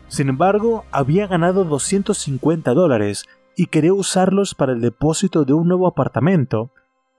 Sin 0.09 0.29
embargo, 0.29 0.87
había 0.91 1.29
ganado 1.29 1.63
250 1.63 2.75
dólares 2.75 3.27
y 3.57 3.67
quería 3.67 3.93
usarlos 3.93 4.57
para 4.57 4.73
el 4.73 4.81
depósito 4.81 5.45
de 5.45 5.53
un 5.53 5.69
nuevo 5.69 5.87
apartamento 5.87 6.73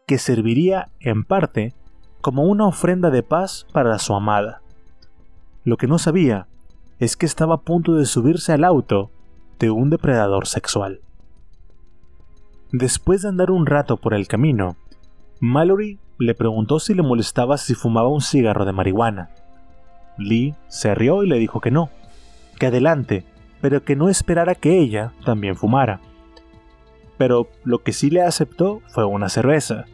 que 0.05 0.17
serviría, 0.17 0.89
en 0.99 1.23
parte, 1.23 1.73
como 2.27 2.43
una 2.43 2.67
ofrenda 2.67 3.09
de 3.09 3.23
paz 3.23 3.65
para 3.71 3.97
su 3.99 4.13
amada. 4.13 4.61
Lo 5.63 5.77
que 5.77 5.87
no 5.87 5.97
sabía 5.97 6.49
es 6.99 7.15
que 7.15 7.25
estaba 7.25 7.55
a 7.55 7.61
punto 7.61 7.95
de 7.95 8.05
subirse 8.05 8.51
al 8.51 8.65
auto 8.65 9.11
de 9.59 9.71
un 9.71 9.89
depredador 9.89 10.45
sexual. 10.45 10.99
Después 12.73 13.21
de 13.21 13.29
andar 13.29 13.49
un 13.49 13.65
rato 13.65 13.95
por 13.95 14.13
el 14.13 14.27
camino, 14.27 14.75
Mallory 15.39 15.99
le 16.19 16.35
preguntó 16.35 16.81
si 16.81 16.93
le 16.93 17.01
molestaba 17.01 17.57
si 17.57 17.75
fumaba 17.75 18.09
un 18.09 18.19
cigarro 18.19 18.65
de 18.65 18.73
marihuana. 18.73 19.29
Lee 20.17 20.53
se 20.67 20.93
rió 20.95 21.23
y 21.23 21.29
le 21.29 21.39
dijo 21.39 21.61
que 21.61 21.71
no, 21.71 21.91
que 22.59 22.65
adelante, 22.65 23.23
pero 23.61 23.85
que 23.85 23.95
no 23.95 24.09
esperara 24.09 24.53
que 24.53 24.77
ella 24.77 25.13
también 25.23 25.55
fumara. 25.55 26.01
Pero 27.17 27.47
lo 27.63 27.83
que 27.83 27.93
sí 27.93 28.09
le 28.09 28.21
aceptó 28.21 28.81
fue 28.87 29.05
una 29.05 29.29
cerveza, 29.29 29.85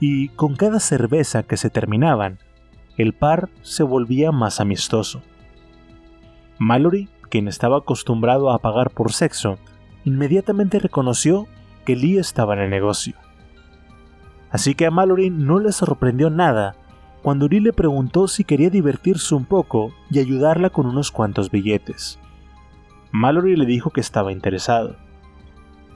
y 0.00 0.28
con 0.30 0.56
cada 0.56 0.80
cerveza 0.80 1.42
que 1.42 1.58
se 1.58 1.70
terminaban, 1.70 2.38
el 2.96 3.12
par 3.12 3.50
se 3.62 3.82
volvía 3.82 4.32
más 4.32 4.60
amistoso. 4.60 5.22
Mallory, 6.58 7.08
quien 7.28 7.48
estaba 7.48 7.78
acostumbrado 7.78 8.50
a 8.50 8.58
pagar 8.58 8.90
por 8.90 9.12
sexo, 9.12 9.58
inmediatamente 10.04 10.78
reconoció 10.78 11.46
que 11.84 11.96
Lee 11.96 12.18
estaba 12.18 12.54
en 12.54 12.60
el 12.60 12.70
negocio. 12.70 13.14
Así 14.50 14.74
que 14.74 14.86
a 14.86 14.90
Mallory 14.90 15.30
no 15.30 15.60
le 15.60 15.70
sorprendió 15.72 16.30
nada 16.30 16.74
cuando 17.22 17.48
Lee 17.48 17.60
le 17.60 17.72
preguntó 17.72 18.26
si 18.28 18.44
quería 18.44 18.70
divertirse 18.70 19.34
un 19.34 19.44
poco 19.44 19.92
y 20.10 20.18
ayudarla 20.18 20.70
con 20.70 20.86
unos 20.86 21.10
cuantos 21.10 21.50
billetes. 21.50 22.18
Mallory 23.12 23.56
le 23.56 23.66
dijo 23.66 23.90
que 23.90 24.00
estaba 24.00 24.32
interesado. 24.32 24.96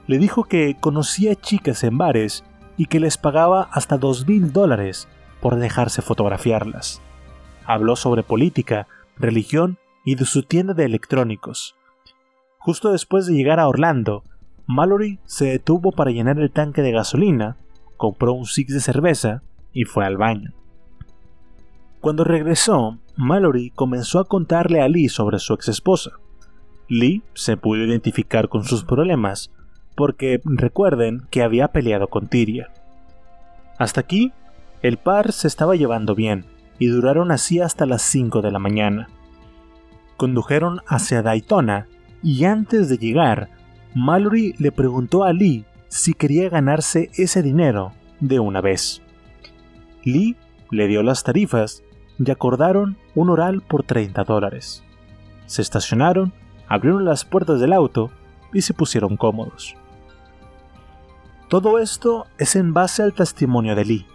Le 0.07 0.19
dijo 0.19 0.43
que 0.43 0.77
conocía 0.79 1.35
chicas 1.35 1.83
en 1.83 1.97
bares 1.97 2.43
y 2.77 2.87
que 2.87 2.99
les 2.99 3.17
pagaba 3.17 3.69
hasta 3.71 3.97
dos 3.97 4.27
mil 4.27 4.51
dólares 4.51 5.07
por 5.41 5.55
dejarse 5.55 6.01
fotografiarlas. 6.01 7.01
Habló 7.65 7.95
sobre 7.95 8.23
política, 8.23 8.87
religión 9.17 9.77
y 10.03 10.15
de 10.15 10.25
su 10.25 10.43
tienda 10.43 10.73
de 10.73 10.85
electrónicos. 10.85 11.75
Justo 12.59 12.91
después 12.91 13.25
de 13.25 13.33
llegar 13.33 13.59
a 13.59 13.67
Orlando, 13.67 14.23
Mallory 14.67 15.19
se 15.25 15.45
detuvo 15.45 15.91
para 15.91 16.11
llenar 16.11 16.39
el 16.39 16.51
tanque 16.51 16.81
de 16.81 16.91
gasolina, 16.91 17.57
compró 17.97 18.33
un 18.33 18.45
six 18.45 18.73
de 18.73 18.79
cerveza 18.79 19.43
y 19.71 19.83
fue 19.83 20.05
al 20.05 20.17
baño. 20.17 20.53
Cuando 22.01 22.23
regresó, 22.23 22.99
Mallory 23.15 23.71
comenzó 23.71 24.19
a 24.19 24.25
contarle 24.25 24.81
a 24.81 24.87
Lee 24.87 25.09
sobre 25.09 25.39
su 25.39 25.53
ex 25.53 25.69
esposa. 25.69 26.11
Lee 26.87 27.23
se 27.33 27.57
pudo 27.57 27.83
identificar 27.83 28.47
con 28.49 28.63
sus 28.63 28.83
problemas 28.83 29.51
porque 29.95 30.41
recuerden 30.43 31.25
que 31.29 31.43
había 31.43 31.69
peleado 31.69 32.07
con 32.07 32.27
Tiria. 32.27 32.69
Hasta 33.77 34.01
aquí, 34.01 34.31
el 34.81 34.97
par 34.97 35.31
se 35.31 35.47
estaba 35.47 35.75
llevando 35.75 36.15
bien 36.15 36.45
y 36.79 36.87
duraron 36.87 37.31
así 37.31 37.59
hasta 37.59 37.85
las 37.85 38.01
5 38.03 38.41
de 38.41 38.51
la 38.51 38.59
mañana. 38.59 39.09
Condujeron 40.17 40.81
hacia 40.87 41.21
Daytona 41.21 41.87
y 42.21 42.45
antes 42.45 42.89
de 42.89 42.97
llegar, 42.97 43.49
Mallory 43.93 44.55
le 44.57 44.71
preguntó 44.71 45.23
a 45.23 45.33
Lee 45.33 45.65
si 45.87 46.13
quería 46.13 46.49
ganarse 46.49 47.09
ese 47.15 47.41
dinero 47.41 47.93
de 48.19 48.39
una 48.39 48.61
vez. 48.61 49.01
Lee 50.03 50.35
le 50.71 50.87
dio 50.87 51.03
las 51.03 51.23
tarifas 51.23 51.83
y 52.17 52.29
acordaron 52.31 52.97
un 53.13 53.29
oral 53.29 53.61
por 53.61 53.83
30 53.83 54.23
dólares. 54.23 54.83
Se 55.45 55.61
estacionaron, 55.61 56.33
abrieron 56.67 57.05
las 57.05 57.25
puertas 57.25 57.59
del 57.59 57.73
auto 57.73 58.11
y 58.53 58.61
se 58.61 58.73
pusieron 58.73 59.17
cómodos. 59.17 59.75
Todo 61.47 61.77
esto 61.77 62.25
es 62.39 62.55
en 62.55 62.73
base 62.73 63.03
al 63.03 63.13
testimonio 63.13 63.75
de 63.75 63.85
Lee, 63.85 64.07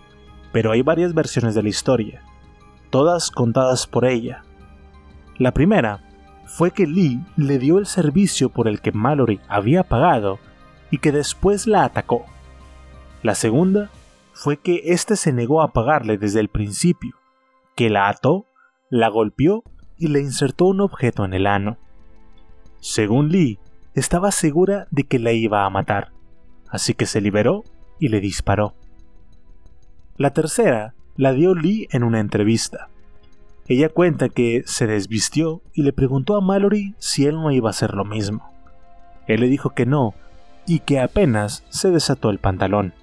pero 0.53 0.73
hay 0.73 0.83
varias 0.83 1.15
versiones 1.15 1.55
de 1.55 1.63
la 1.63 1.69
historia, 1.69 2.23
todas 2.91 3.31
contadas 3.31 3.87
por 3.87 4.05
ella. 4.05 4.43
La 5.39 5.55
primera 5.55 6.03
fue 6.47 6.73
que 6.73 6.89
Lee 6.89 7.21
le 7.37 7.61
dio 7.61 7.79
el 7.79 7.87
servicio 7.87 8.49
por 8.49 8.67
el 8.67 8.81
que 8.81 8.91
Mallory 8.91 9.41
había 9.49 9.85
pagado 9.85 10.41
y 10.91 10.99
que 10.99 11.13
después 11.13 11.69
la 11.69 11.85
atacó. 11.85 12.27
La 13.23 13.37
segunda 13.37 13.91
fue 14.33 14.57
que 14.57 14.83
éste 14.87 15.15
se 15.15 15.33
negó 15.33 15.63
a 15.63 15.73
pagarle 15.73 16.19
desde 16.19 16.41
el 16.41 16.49
principio, 16.49 17.15
que 17.77 17.91
la 17.91 18.09
ató, 18.09 18.47
la 18.91 19.09
golpeó 19.09 19.63
y 19.97 20.09
le 20.09 20.19
insertó 20.21 20.65
un 20.65 20.81
objeto 20.81 21.25
en 21.25 21.35
el 21.35 21.47
ano. 21.47 21.79
Según 22.81 23.29
Lee, 23.29 23.61
estaba 23.95 24.33
segura 24.33 24.89
de 24.91 25.05
que 25.05 25.21
la 25.21 25.31
iba 25.31 25.65
a 25.65 25.71
matar 25.71 26.11
así 26.71 26.95
que 26.95 27.07
se 27.07 27.21
liberó 27.21 27.65
y 27.99 28.09
le 28.09 28.21
disparó. 28.21 28.75
La 30.17 30.33
tercera 30.33 30.95
la 31.17 31.33
dio 31.33 31.55
Lee 31.55 31.89
en 31.91 32.03
una 32.03 32.21
entrevista. 32.21 32.89
Ella 33.67 33.89
cuenta 33.89 34.29
que 34.29 34.63
se 34.67 34.87
desvistió 34.87 35.63
y 35.75 35.83
le 35.83 35.93
preguntó 35.93 36.37
a 36.37 36.41
Mallory 36.41 36.95
si 36.99 37.27
él 37.27 37.37
no 37.37 37.51
iba 37.51 37.69
a 37.69 37.71
hacer 37.71 37.95
lo 37.95 38.05
mismo. 38.05 38.51
Él 39.27 39.41
le 39.41 39.49
dijo 39.49 39.71
que 39.71 39.87
no 39.87 40.15
y 40.67 40.81
que 40.81 41.01
apenas 41.01 41.65
se 41.69 41.91
desató 41.91 42.31
el 42.31 42.39
pantalón. 42.39 42.95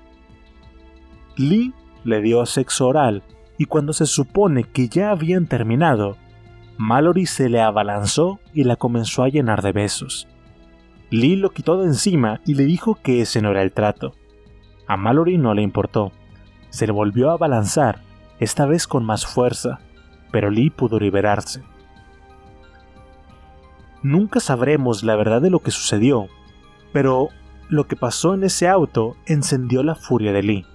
Lee 1.35 1.73
le 2.03 2.21
dio 2.21 2.45
sexo 2.45 2.87
oral 2.87 3.23
y 3.57 3.65
cuando 3.65 3.93
se 3.93 4.05
supone 4.05 4.63
que 4.63 4.87
ya 4.87 5.11
habían 5.11 5.47
terminado, 5.47 6.17
Mallory 6.77 7.25
se 7.25 7.49
le 7.49 7.61
abalanzó 7.61 8.39
y 8.53 8.63
la 8.63 8.75
comenzó 8.75 9.23
a 9.23 9.29
llenar 9.29 9.61
de 9.61 9.71
besos. 9.71 10.27
Lee 11.09 11.37
lo 11.37 11.51
quitó 11.51 11.77
de 11.77 11.87
encima 11.87 12.41
y 12.45 12.55
le 12.55 12.65
dijo 12.65 12.95
que 12.95 13.21
ese 13.21 13.41
no 13.41 13.51
era 13.51 13.61
el 13.61 13.71
trato. 13.71 14.13
A 14.87 14.97
Mallory 14.97 15.37
no 15.37 15.53
le 15.53 15.61
importó. 15.61 16.11
Se 16.69 16.85
le 16.85 16.91
volvió 16.91 17.31
a 17.31 17.37
balanzar, 17.37 18.01
esta 18.39 18.65
vez 18.65 18.87
con 18.87 19.05
más 19.05 19.25
fuerza, 19.25 19.79
pero 20.31 20.49
Lee 20.49 20.69
pudo 20.69 20.99
liberarse. 20.99 21.63
Nunca 24.03 24.39
sabremos 24.39 25.03
la 25.03 25.15
verdad 25.15 25.41
de 25.41 25.49
lo 25.49 25.59
que 25.59 25.71
sucedió, 25.71 26.27
pero 26.91 27.29
lo 27.69 27.87
que 27.87 27.95
pasó 27.95 28.33
en 28.33 28.43
ese 28.43 28.67
auto 28.67 29.15
encendió 29.25 29.83
la 29.83 29.95
furia 29.95 30.33
de 30.33 30.43
Lee. 30.43 30.65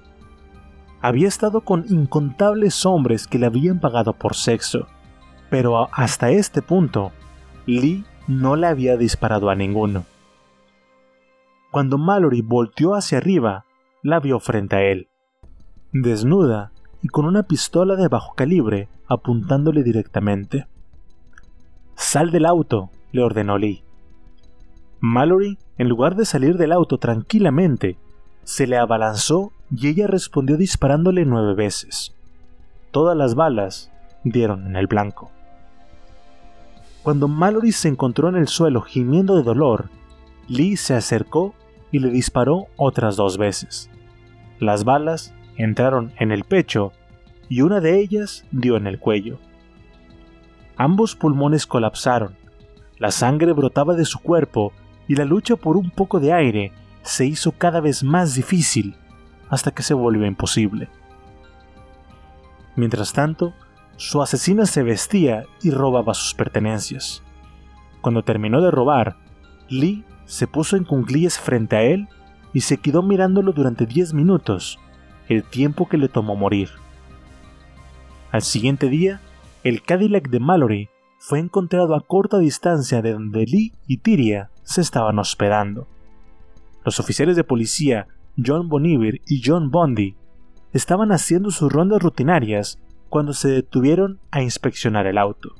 Había 1.00 1.28
estado 1.28 1.62
con 1.62 1.84
incontables 1.88 2.86
hombres 2.86 3.26
que 3.26 3.38
le 3.38 3.46
habían 3.46 3.80
pagado 3.80 4.12
por 4.14 4.34
sexo, 4.34 4.86
pero 5.50 5.88
hasta 5.92 6.30
este 6.30 6.62
punto, 6.62 7.12
Lee 7.66 8.04
no 8.28 8.56
le 8.56 8.66
había 8.66 8.96
disparado 8.96 9.50
a 9.50 9.54
ninguno. 9.54 10.04
Cuando 11.72 11.96
Mallory 11.96 12.42
volteó 12.42 12.94
hacia 12.94 13.16
arriba, 13.16 13.64
la 14.02 14.20
vio 14.20 14.38
frente 14.40 14.76
a 14.76 14.82
él, 14.82 15.08
desnuda 15.90 16.70
y 17.00 17.08
con 17.08 17.24
una 17.24 17.44
pistola 17.44 17.96
de 17.96 18.08
bajo 18.08 18.34
calibre 18.34 18.90
apuntándole 19.08 19.82
directamente. 19.82 20.66
Sal 21.96 22.30
del 22.30 22.44
auto, 22.44 22.90
le 23.10 23.22
ordenó 23.22 23.56
Lee. 23.56 23.84
Mallory, 25.00 25.56
en 25.78 25.88
lugar 25.88 26.14
de 26.14 26.26
salir 26.26 26.58
del 26.58 26.72
auto 26.72 26.98
tranquilamente, 26.98 27.96
se 28.44 28.66
le 28.66 28.76
abalanzó 28.76 29.50
y 29.74 29.88
ella 29.88 30.06
respondió 30.06 30.58
disparándole 30.58 31.24
nueve 31.24 31.54
veces. 31.54 32.14
Todas 32.90 33.16
las 33.16 33.34
balas 33.34 33.90
dieron 34.24 34.66
en 34.66 34.76
el 34.76 34.88
blanco. 34.88 35.30
Cuando 37.02 37.28
Mallory 37.28 37.72
se 37.72 37.88
encontró 37.88 38.28
en 38.28 38.36
el 38.36 38.48
suelo 38.48 38.82
gimiendo 38.82 39.36
de 39.36 39.42
dolor, 39.42 39.88
Lee 40.48 40.76
se 40.76 40.92
acercó 40.92 41.54
y 41.92 42.00
le 42.00 42.10
disparó 42.10 42.66
otras 42.76 43.16
dos 43.16 43.38
veces. 43.38 43.88
Las 44.58 44.84
balas 44.84 45.32
entraron 45.56 46.12
en 46.18 46.32
el 46.32 46.42
pecho 46.44 46.92
y 47.48 47.60
una 47.60 47.80
de 47.80 48.00
ellas 48.00 48.44
dio 48.50 48.76
en 48.76 48.86
el 48.88 48.98
cuello. 48.98 49.38
Ambos 50.76 51.14
pulmones 51.14 51.66
colapsaron, 51.66 52.34
la 52.98 53.10
sangre 53.10 53.52
brotaba 53.52 53.94
de 53.94 54.04
su 54.04 54.18
cuerpo 54.20 54.72
y 55.06 55.16
la 55.16 55.24
lucha 55.24 55.56
por 55.56 55.76
un 55.76 55.90
poco 55.90 56.18
de 56.18 56.32
aire 56.32 56.72
se 57.02 57.26
hizo 57.26 57.52
cada 57.52 57.80
vez 57.80 58.02
más 58.02 58.34
difícil 58.34 58.96
hasta 59.50 59.72
que 59.72 59.82
se 59.82 59.92
volvió 59.92 60.24
imposible. 60.24 60.88
Mientras 62.74 63.12
tanto, 63.12 63.52
su 63.96 64.22
asesina 64.22 64.66
se 64.66 64.82
vestía 64.82 65.44
y 65.62 65.70
robaba 65.70 66.14
sus 66.14 66.34
pertenencias. 66.34 67.22
Cuando 68.00 68.22
terminó 68.22 68.60
de 68.62 68.70
robar, 68.70 69.16
Lee 69.68 70.04
se 70.32 70.46
puso 70.46 70.78
en 70.78 70.84
cunclillas 70.84 71.38
frente 71.38 71.76
a 71.76 71.82
él 71.82 72.08
y 72.54 72.62
se 72.62 72.78
quedó 72.78 73.02
mirándolo 73.02 73.52
durante 73.52 73.84
10 73.84 74.14
minutos, 74.14 74.78
el 75.28 75.44
tiempo 75.44 75.90
que 75.90 75.98
le 75.98 76.08
tomó 76.08 76.36
morir. 76.36 76.70
Al 78.30 78.40
siguiente 78.40 78.88
día, 78.88 79.20
el 79.62 79.82
Cadillac 79.82 80.30
de 80.30 80.40
Mallory 80.40 80.88
fue 81.18 81.38
encontrado 81.38 81.94
a 81.94 82.00
corta 82.00 82.38
distancia 82.38 83.02
de 83.02 83.12
donde 83.12 83.44
Lee 83.44 83.74
y 83.86 83.98
Tyria 83.98 84.48
se 84.62 84.80
estaban 84.80 85.18
hospedando. 85.18 85.86
Los 86.82 86.98
oficiales 86.98 87.36
de 87.36 87.44
policía 87.44 88.06
John 88.42 88.70
Boniver 88.70 89.20
y 89.26 89.42
John 89.44 89.70
Bondi 89.70 90.16
estaban 90.72 91.12
haciendo 91.12 91.50
sus 91.50 91.70
rondas 91.70 92.00
rutinarias 92.00 92.78
cuando 93.10 93.34
se 93.34 93.48
detuvieron 93.48 94.18
a 94.30 94.40
inspeccionar 94.40 95.06
el 95.06 95.18
auto. 95.18 95.50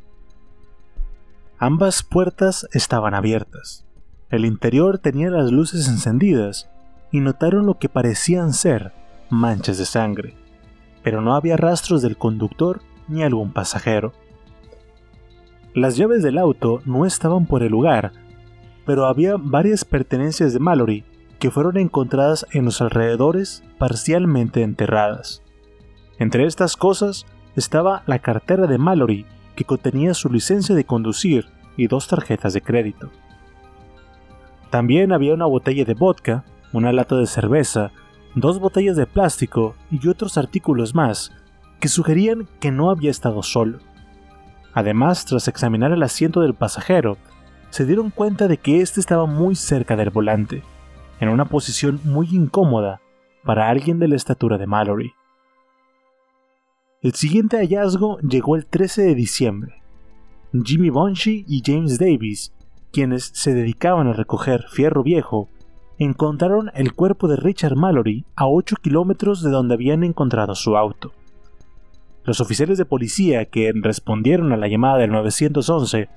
Ambas 1.58 2.02
puertas 2.02 2.66
estaban 2.72 3.12
abiertas. 3.12 3.84
El 4.32 4.46
interior 4.46 4.96
tenía 4.96 5.28
las 5.28 5.52
luces 5.52 5.88
encendidas 5.88 6.70
y 7.10 7.20
notaron 7.20 7.66
lo 7.66 7.78
que 7.78 7.90
parecían 7.90 8.54
ser 8.54 8.94
manchas 9.28 9.76
de 9.76 9.84
sangre, 9.84 10.34
pero 11.02 11.20
no 11.20 11.34
había 11.34 11.58
rastros 11.58 12.00
del 12.00 12.16
conductor 12.16 12.80
ni 13.08 13.22
algún 13.22 13.52
pasajero. 13.52 14.14
Las 15.74 15.98
llaves 15.98 16.22
del 16.22 16.38
auto 16.38 16.80
no 16.86 17.04
estaban 17.04 17.44
por 17.44 17.62
el 17.62 17.72
lugar, 17.72 18.12
pero 18.86 19.04
había 19.04 19.36
varias 19.36 19.84
pertenencias 19.84 20.54
de 20.54 20.60
Mallory 20.60 21.04
que 21.38 21.50
fueron 21.50 21.76
encontradas 21.76 22.46
en 22.52 22.64
los 22.64 22.80
alrededores 22.80 23.62
parcialmente 23.76 24.62
enterradas. 24.62 25.42
Entre 26.18 26.46
estas 26.46 26.78
cosas 26.78 27.26
estaba 27.54 28.02
la 28.06 28.20
cartera 28.20 28.66
de 28.66 28.78
Mallory 28.78 29.26
que 29.56 29.66
contenía 29.66 30.14
su 30.14 30.30
licencia 30.30 30.74
de 30.74 30.86
conducir 30.86 31.48
y 31.76 31.86
dos 31.86 32.08
tarjetas 32.08 32.54
de 32.54 32.62
crédito. 32.62 33.10
También 34.72 35.12
había 35.12 35.34
una 35.34 35.44
botella 35.44 35.84
de 35.84 35.92
vodka, 35.92 36.46
una 36.72 36.94
lata 36.94 37.14
de 37.16 37.26
cerveza, 37.26 37.92
dos 38.34 38.58
botellas 38.58 38.96
de 38.96 39.04
plástico 39.04 39.74
y 39.90 40.08
otros 40.08 40.38
artículos 40.38 40.94
más 40.94 41.30
que 41.78 41.88
sugerían 41.88 42.48
que 42.58 42.70
no 42.70 42.88
había 42.88 43.10
estado 43.10 43.42
solo. 43.42 43.80
Además, 44.72 45.26
tras 45.26 45.46
examinar 45.46 45.92
el 45.92 46.02
asiento 46.02 46.40
del 46.40 46.54
pasajero, 46.54 47.18
se 47.68 47.84
dieron 47.84 48.08
cuenta 48.08 48.48
de 48.48 48.56
que 48.56 48.80
éste 48.80 48.98
estaba 48.98 49.26
muy 49.26 49.56
cerca 49.56 49.94
del 49.94 50.08
volante 50.08 50.62
en 51.20 51.28
una 51.28 51.44
posición 51.44 52.00
muy 52.04 52.28
incómoda 52.32 53.02
para 53.44 53.68
alguien 53.68 53.98
de 53.98 54.08
la 54.08 54.16
estatura 54.16 54.56
de 54.56 54.66
Mallory. 54.66 55.12
El 57.02 57.12
siguiente 57.12 57.58
hallazgo 57.58 58.18
llegó 58.20 58.56
el 58.56 58.64
13 58.64 59.02
de 59.02 59.14
diciembre. 59.14 59.82
Jimmy 60.64 60.88
Bonshi 60.88 61.44
y 61.46 61.60
James 61.62 61.98
Davis, 61.98 62.54
quienes 62.93 63.30
se 63.34 63.55
dedicaban 63.55 64.07
a 64.07 64.12
recoger 64.12 64.66
fierro 64.68 65.03
viejo, 65.03 65.49
encontraron 65.99 66.70
el 66.74 66.95
cuerpo 66.95 67.28
de 67.28 67.36
Richard 67.36 67.76
Mallory 67.76 68.24
a 68.36 68.47
8 68.47 68.76
kilómetros 68.80 69.43
de 69.43 69.51
donde 69.51 69.74
habían 69.74 70.05
encontrado 70.05 70.55
su 70.55 70.76
auto. 70.76 71.12
Los 72.24 72.40
oficiales 72.40 72.78
de 72.78 72.84
policía 72.84 73.47
que 73.47 73.72
respondieron 73.74 74.53
a 74.53 74.57
la 74.57 74.68
llamada 74.68 74.99
del 74.99 75.11
911 75.11 76.09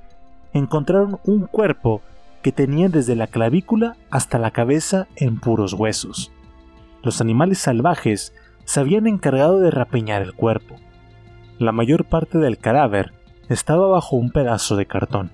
encontraron 0.53 1.19
un 1.25 1.47
cuerpo 1.47 2.01
que 2.43 2.51
tenían 2.51 2.91
desde 2.91 3.15
la 3.15 3.27
clavícula 3.27 3.95
hasta 4.11 4.37
la 4.37 4.51
cabeza 4.51 5.07
en 5.15 5.39
puros 5.39 5.73
huesos. 5.73 6.31
Los 7.01 7.21
animales 7.21 7.57
salvajes 7.57 8.33
se 8.65 8.79
habían 8.79 9.07
encargado 9.07 9.59
de 9.59 9.71
rapeñar 9.71 10.21
el 10.21 10.33
cuerpo. 10.33 10.75
La 11.57 11.71
mayor 11.71 12.05
parte 12.05 12.37
del 12.37 12.57
cadáver 12.57 13.13
estaba 13.49 13.87
bajo 13.87 14.15
un 14.15 14.31
pedazo 14.31 14.75
de 14.75 14.85
cartón. 14.85 15.31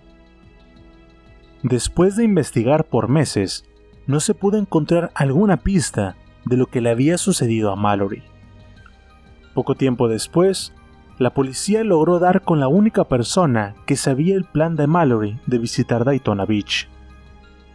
Después 1.64 2.16
de 2.16 2.24
investigar 2.24 2.86
por 2.86 3.08
meses, 3.08 3.66
no 4.08 4.20
se 4.20 4.34
pudo 4.34 4.58
encontrar 4.58 5.12
alguna 5.14 5.58
pista 5.58 6.16
de 6.44 6.58
lo 6.58 6.66
que 6.66 6.82
le 6.82 6.90
había 6.90 7.20
sucedido 7.20 7.72
a 7.72 7.76
Mallory. 7.76 8.24
Poco 9.54 9.76
tiempo 9.76 10.08
después, 10.08 10.74
la 11.20 11.36
policía 11.36 11.84
logró 11.84 12.18
dar 12.18 12.42
con 12.42 12.60
la 12.60 12.68
única 12.68 13.04
persona 13.04 13.76
que 13.86 13.96
sabía 13.96 14.36
el 14.36 14.46
plan 14.46 14.76
de 14.76 14.88
Mallory 14.88 15.40
de 15.46 15.60
visitar 15.60 16.04
Daytona 16.04 16.46
Beach. 16.46 16.90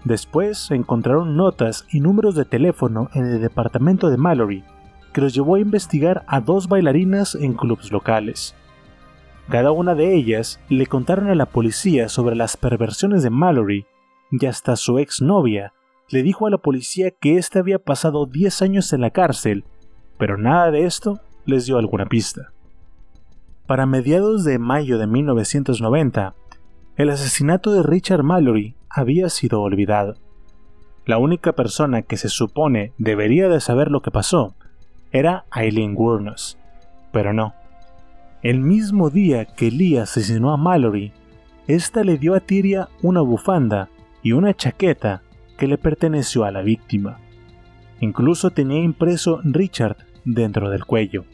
Después 0.05 0.69
encontraron 0.73 1.37
notas 1.37 1.87
y 1.91 2.01
números 2.01 2.35
de 2.35 2.45
teléfono 2.45 3.09
en 3.15 3.27
el 3.27 3.41
departamento 3.41 4.11
de 4.11 4.17
Mallory, 4.17 4.65
que 5.13 5.21
los 5.21 5.33
llevó 5.33 5.55
a 5.55 5.61
investigar 5.61 6.25
a 6.27 6.41
dos 6.41 6.67
bailarinas 6.67 7.37
en 7.37 7.55
clubs 7.55 7.93
locales. 7.93 8.57
Cada 9.49 9.71
una 9.71 9.95
de 9.95 10.15
ellas 10.15 10.61
le 10.69 10.87
contaron 10.87 11.29
a 11.29 11.35
la 11.35 11.47
policía 11.47 12.09
sobre 12.09 12.35
las 12.35 12.57
perversiones 12.57 13.23
de 13.23 13.31
Mallory 13.31 13.87
y 14.33 14.47
hasta 14.47 14.75
su 14.75 14.99
exnovia 14.99 15.73
le 16.09 16.23
dijo 16.23 16.47
a 16.47 16.51
la 16.51 16.59
policía 16.59 17.11
que 17.13 17.37
éste 17.37 17.59
había 17.59 17.79
pasado 17.79 18.27
10 18.27 18.63
años 18.63 18.93
en 18.93 19.01
la 19.01 19.11
cárcel, 19.11 19.65
pero 20.19 20.37
nada 20.37 20.71
de 20.71 20.85
esto 20.85 21.21
les 21.45 21.67
dio 21.67 21.79
alguna 21.79 22.07
pista. 22.07 22.53
Para 23.67 23.87
mediados 23.87 24.45
de 24.45 24.59
mayo 24.59 24.99
de 24.99 25.07
1990, 25.07 26.35
el 26.97 27.11
asesinato 27.11 27.73
de 27.73 27.83
Richard 27.83 28.23
Mallory 28.23 28.77
había 28.89 29.29
sido 29.29 29.61
olvidado. 29.63 30.17
La 31.05 31.19
única 31.19 31.53
persona 31.53 32.03
que 32.03 32.17
se 32.17 32.29
supone 32.29 32.93
debería 32.99 33.49
de 33.49 33.61
saber 33.61 33.91
lo 33.91 34.03
que 34.03 34.11
pasó 34.11 34.57
era 35.13 35.47
Eileen 35.55 35.95
Wuornos, 35.97 36.59
pero 37.13 37.33
no. 37.33 37.55
El 38.43 38.61
mismo 38.61 39.09
día 39.09 39.47
que 39.47 39.71
Lee 39.71 39.97
asesinó 39.97 40.53
a 40.53 40.59
Mallory, 40.59 41.13
ésta 41.67 42.05
le 42.05 42.19
dio 42.19 42.35
a 42.35 42.41
Tyria 42.41 42.89
una 43.03 43.23
bufanda 43.23 43.89
y 44.23 44.33
una 44.33 44.55
chaqueta 44.55 45.23
que 45.57 45.67
le 45.67 45.79
perteneció 45.79 46.45
a 46.45 46.51
la 46.51 46.61
víctima. 46.61 47.19
Incluso 48.01 48.51
tenía 48.51 48.83
impreso 48.83 49.41
Richard 49.43 49.97
dentro 50.27 50.69
del 50.69 50.85
cuello. 50.85 51.25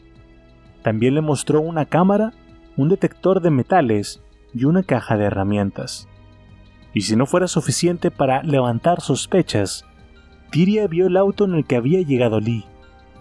También 0.81 1.15
le 1.15 1.21
mostró 1.21 1.59
una 1.59 1.85
cámara, 1.85 2.31
un 2.77 2.87
detector 2.87 3.41
de 3.41 3.49
metales 3.49 4.23
y 4.53 4.63
una 4.63 4.83
caja 4.83 5.17
de 5.17 5.25
herramientas. 5.25 6.07
Y 6.93 7.01
si 7.01 7.17
no 7.17 7.25
fuera 7.25 7.47
suficiente 7.47 8.11
para 8.11 8.43
levantar 8.43 9.01
sospechas, 9.01 9.85
Tyria 10.51 10.87
vio 10.87 11.07
el 11.07 11.17
auto 11.17 11.43
en 11.45 11.55
el 11.55 11.65
que 11.65 11.75
había 11.75 12.01
llegado 12.01 12.39
Lee 12.39 12.65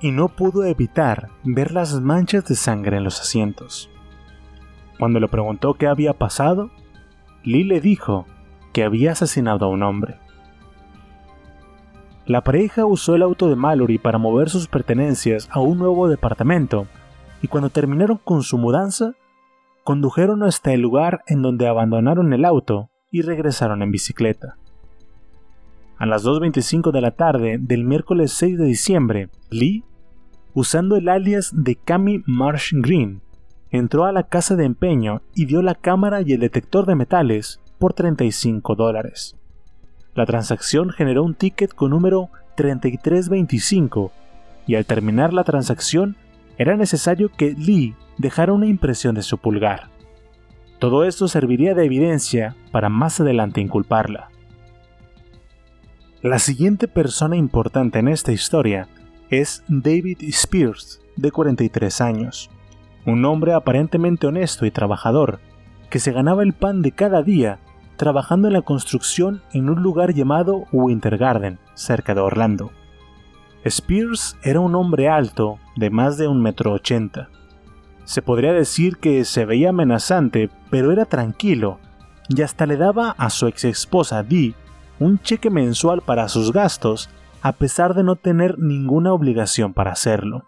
y 0.03 0.11
no 0.11 0.29
pudo 0.29 0.65
evitar 0.65 1.29
ver 1.45 1.73
las 1.73 2.01
manchas 2.01 2.45
de 2.45 2.57
sangre 2.57 2.97
en 2.99 3.05
los 3.05 3.21
asientos. 3.21 3.89
Cuando 4.99 5.21
le 5.21 5.29
preguntó 5.29 5.75
qué 5.75 5.87
había 5.87 6.13
pasado, 6.13 6.71
Lee 7.45 7.65
le 7.65 7.81
dijo 7.81 8.27
que 8.73 8.85
había 8.85 9.13
asesinado 9.13 9.67
a 9.67 9.69
un 9.69 9.83
hombre. 9.83 10.19
La 12.27 12.43
pareja 12.43 12.85
usó 12.85 13.15
el 13.15 13.23
auto 13.23 13.49
de 13.49 13.57
Mallory 13.57 13.99
para 13.99 14.19
mover 14.19 14.51
sus 14.51 14.67
pertenencias 14.67 15.49
a 15.51 15.61
un 15.61 15.79
nuevo 15.79 16.09
departamento 16.09 16.87
y 17.41 17.49
cuando 17.49 17.71
terminaron 17.71 18.19
con 18.19 18.43
su 18.43 18.59
mudanza, 18.59 19.15
condujeron 19.85 20.43
hasta 20.43 20.73
el 20.73 20.81
lugar 20.81 21.23
en 21.27 21.43
donde 21.43 21.67
abandonaron 21.67 22.33
el 22.33 22.45
auto 22.45 22.91
y 23.11 23.23
regresaron 23.23 23.83
en 23.83 23.91
bicicleta. 23.91 24.57
A 25.99 26.07
las 26.07 26.25
2.25 26.25 26.91
de 26.91 27.01
la 27.01 27.13
tarde 27.13 27.59
del 27.61 27.85
miércoles 27.85 28.33
6 28.33 28.59
de 28.59 28.65
diciembre, 28.65 29.29
Lee, 29.51 29.85
usando 30.55 30.97
el 30.97 31.09
alias 31.09 31.51
de 31.55 31.77
Cami 31.77 32.23
Marsh 32.27 32.73
Green, 32.75 33.21
entró 33.71 34.05
a 34.05 34.13
la 34.13 34.25
casa 34.25 34.55
de 34.55 34.65
empeño 34.65 35.23
y 35.35 35.47
dio 35.47 35.63
la 35.63 35.75
cámara 35.75 36.21
y 36.23 36.33
el 36.33 36.41
detector 36.41 36.87
de 36.87 36.95
metales 36.95 37.61
por 37.79 37.95
35 37.95 38.75
dólares. 38.75 39.37
La 40.15 40.27
transacción 40.27 40.91
generó 40.91 41.25
un 41.25 41.35
ticket 41.35 41.75
con 41.75 41.91
número 41.91 42.29
3325 42.57 44.13
y 44.67 44.75
al 44.75 44.85
terminar 44.85 45.33
la 45.33 45.45
transacción 45.45 46.17
era 46.59 46.77
necesario 46.77 47.31
que 47.31 47.55
Lee 47.55 47.95
dejara 48.19 48.53
una 48.53 48.67
impresión 48.67 49.15
de 49.15 49.23
su 49.23 49.39
pulgar. 49.39 49.89
Todo 50.79 51.05
esto 51.05 51.29
serviría 51.29 51.75
de 51.75 51.85
evidencia 51.85 52.57
para 52.73 52.89
más 52.89 53.21
adelante 53.21 53.61
inculparla. 53.61 54.29
La 56.21 56.39
siguiente 56.39 56.89
persona 56.89 57.37
importante 57.37 57.99
en 57.99 58.09
esta 58.09 58.33
historia 58.33 58.89
es 59.33 59.65
David 59.67 60.19
Spears, 60.21 61.01
de 61.17 61.33
43 61.33 62.03
años, 62.03 62.51
un 63.07 63.25
hombre 63.25 63.55
aparentemente 63.55 64.27
honesto 64.27 64.67
y 64.67 64.71
trabajador, 64.71 65.41
que 65.89 65.99
se 65.99 66.13
ganaba 66.13 66.43
el 66.43 66.53
pan 66.53 66.83
de 66.83 66.93
cada 66.93 67.23
día 67.23 67.59
trabajando 67.97 68.49
en 68.49 68.53
la 68.53 68.61
construcción 68.61 69.43
en 69.55 69.71
un 69.71 69.83
lugar 69.83 70.13
llamado 70.13 70.67
Winter 70.71 71.17
Garden, 71.17 71.59
cerca 71.73 72.15
de 72.15 72.21
Orlando. 72.21 72.73
Spears 73.65 74.37
era 74.43 74.61
un 74.61 74.75
hombre 74.75 75.09
alto, 75.09 75.59
de 75.77 75.89
más 75.89 76.19
de 76.19 76.29
un 76.29 76.43
metro 76.43 76.75
ochenta. 76.75 77.31
Se 78.05 78.21
podría 78.21 78.53
decir 78.53 78.99
que 78.99 79.25
se 79.25 79.47
veía 79.47 79.71
amenazante, 79.71 80.51
pero 80.69 80.93
era 80.93 81.07
tranquilo, 81.07 81.79
y 82.29 82.43
hasta 82.43 82.67
le 82.67 82.77
daba 82.77 83.15
a 83.17 83.31
su 83.31 83.47
ex 83.47 83.65
esposa 83.65 84.23
Dee 84.23 84.55
un 84.99 85.19
cheque 85.21 85.49
mensual 85.49 86.03
para 86.03 86.29
sus 86.29 86.53
gastos 86.53 87.09
a 87.43 87.53
pesar 87.53 87.95
de 87.95 88.05
no 88.05 88.15
tener 88.17 88.59
ninguna 88.59 89.13
obligación 89.13 89.75
para 89.75 89.93
hacerlo. 89.93 90.45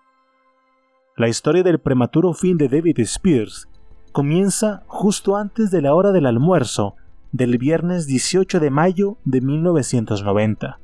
La 1.16 1.28
historia 1.28 1.64
del 1.64 1.80
prematuro 1.80 2.32
fin 2.34 2.57
de 2.57 2.68
David 2.68 3.01
Spears 3.01 3.68
comienza 4.12 4.84
justo 4.86 5.36
antes 5.36 5.72
de 5.72 5.82
la 5.82 5.95
hora 5.95 6.12
del 6.12 6.26
almuerzo 6.26 6.95
del 7.32 7.59
viernes 7.59 8.07
18 8.07 8.61
de 8.61 8.70
mayo 8.70 9.18
de 9.24 9.40
1990, 9.40 10.78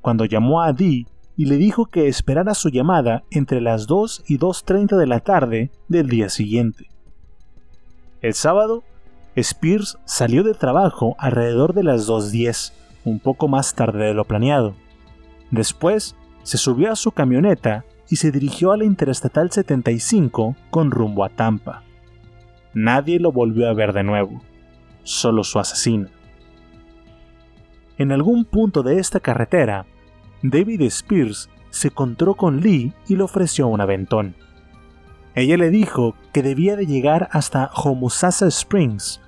cuando 0.00 0.24
llamó 0.24 0.62
a 0.62 0.72
Dee 0.72 1.06
y 1.36 1.44
le 1.44 1.56
dijo 1.56 1.86
que 1.86 2.08
esperara 2.08 2.54
su 2.54 2.70
llamada 2.70 3.24
entre 3.30 3.60
las 3.60 3.86
2 3.86 4.24
y 4.26 4.38
2.30 4.38 4.96
de 4.96 5.06
la 5.06 5.20
tarde 5.20 5.70
del 5.88 6.08
día 6.08 6.30
siguiente. 6.30 6.88
El 8.22 8.32
sábado, 8.32 8.82
Spears 9.36 9.98
salió 10.06 10.42
de 10.42 10.54
trabajo 10.54 11.16
alrededor 11.18 11.74
de 11.74 11.84
las 11.84 12.08
2.10, 12.08 12.72
un 13.04 13.20
poco 13.20 13.46
más 13.48 13.74
tarde 13.74 14.06
de 14.06 14.14
lo 14.14 14.24
planeado. 14.24 14.74
Después, 15.50 16.16
se 16.42 16.58
subió 16.58 16.92
a 16.92 16.96
su 16.96 17.12
camioneta 17.12 17.84
y 18.08 18.16
se 18.16 18.30
dirigió 18.30 18.72
a 18.72 18.76
la 18.76 18.84
Interestatal 18.84 19.50
75 19.50 20.56
con 20.70 20.90
rumbo 20.90 21.24
a 21.24 21.28
Tampa. 21.28 21.82
Nadie 22.74 23.20
lo 23.20 23.32
volvió 23.32 23.68
a 23.68 23.74
ver 23.74 23.92
de 23.92 24.02
nuevo 24.02 24.42
solo 25.02 25.44
su 25.44 25.58
asesino. 25.58 26.08
En 27.98 28.12
algún 28.12 28.44
punto 28.44 28.82
de 28.82 28.98
esta 28.98 29.20
carretera, 29.20 29.86
David 30.42 30.82
Spears 30.82 31.50
se 31.70 31.88
encontró 31.88 32.34
con 32.34 32.60
Lee 32.60 32.92
y 33.08 33.16
le 33.16 33.22
ofreció 33.22 33.66
un 33.68 33.80
aventón. 33.80 34.34
Ella 35.34 35.56
le 35.56 35.70
dijo 35.70 36.14
que 36.32 36.42
debía 36.42 36.76
de 36.76 36.86
llegar 36.86 37.28
hasta 37.32 37.70
Homosassa 37.74 38.46
Springs, 38.48 39.20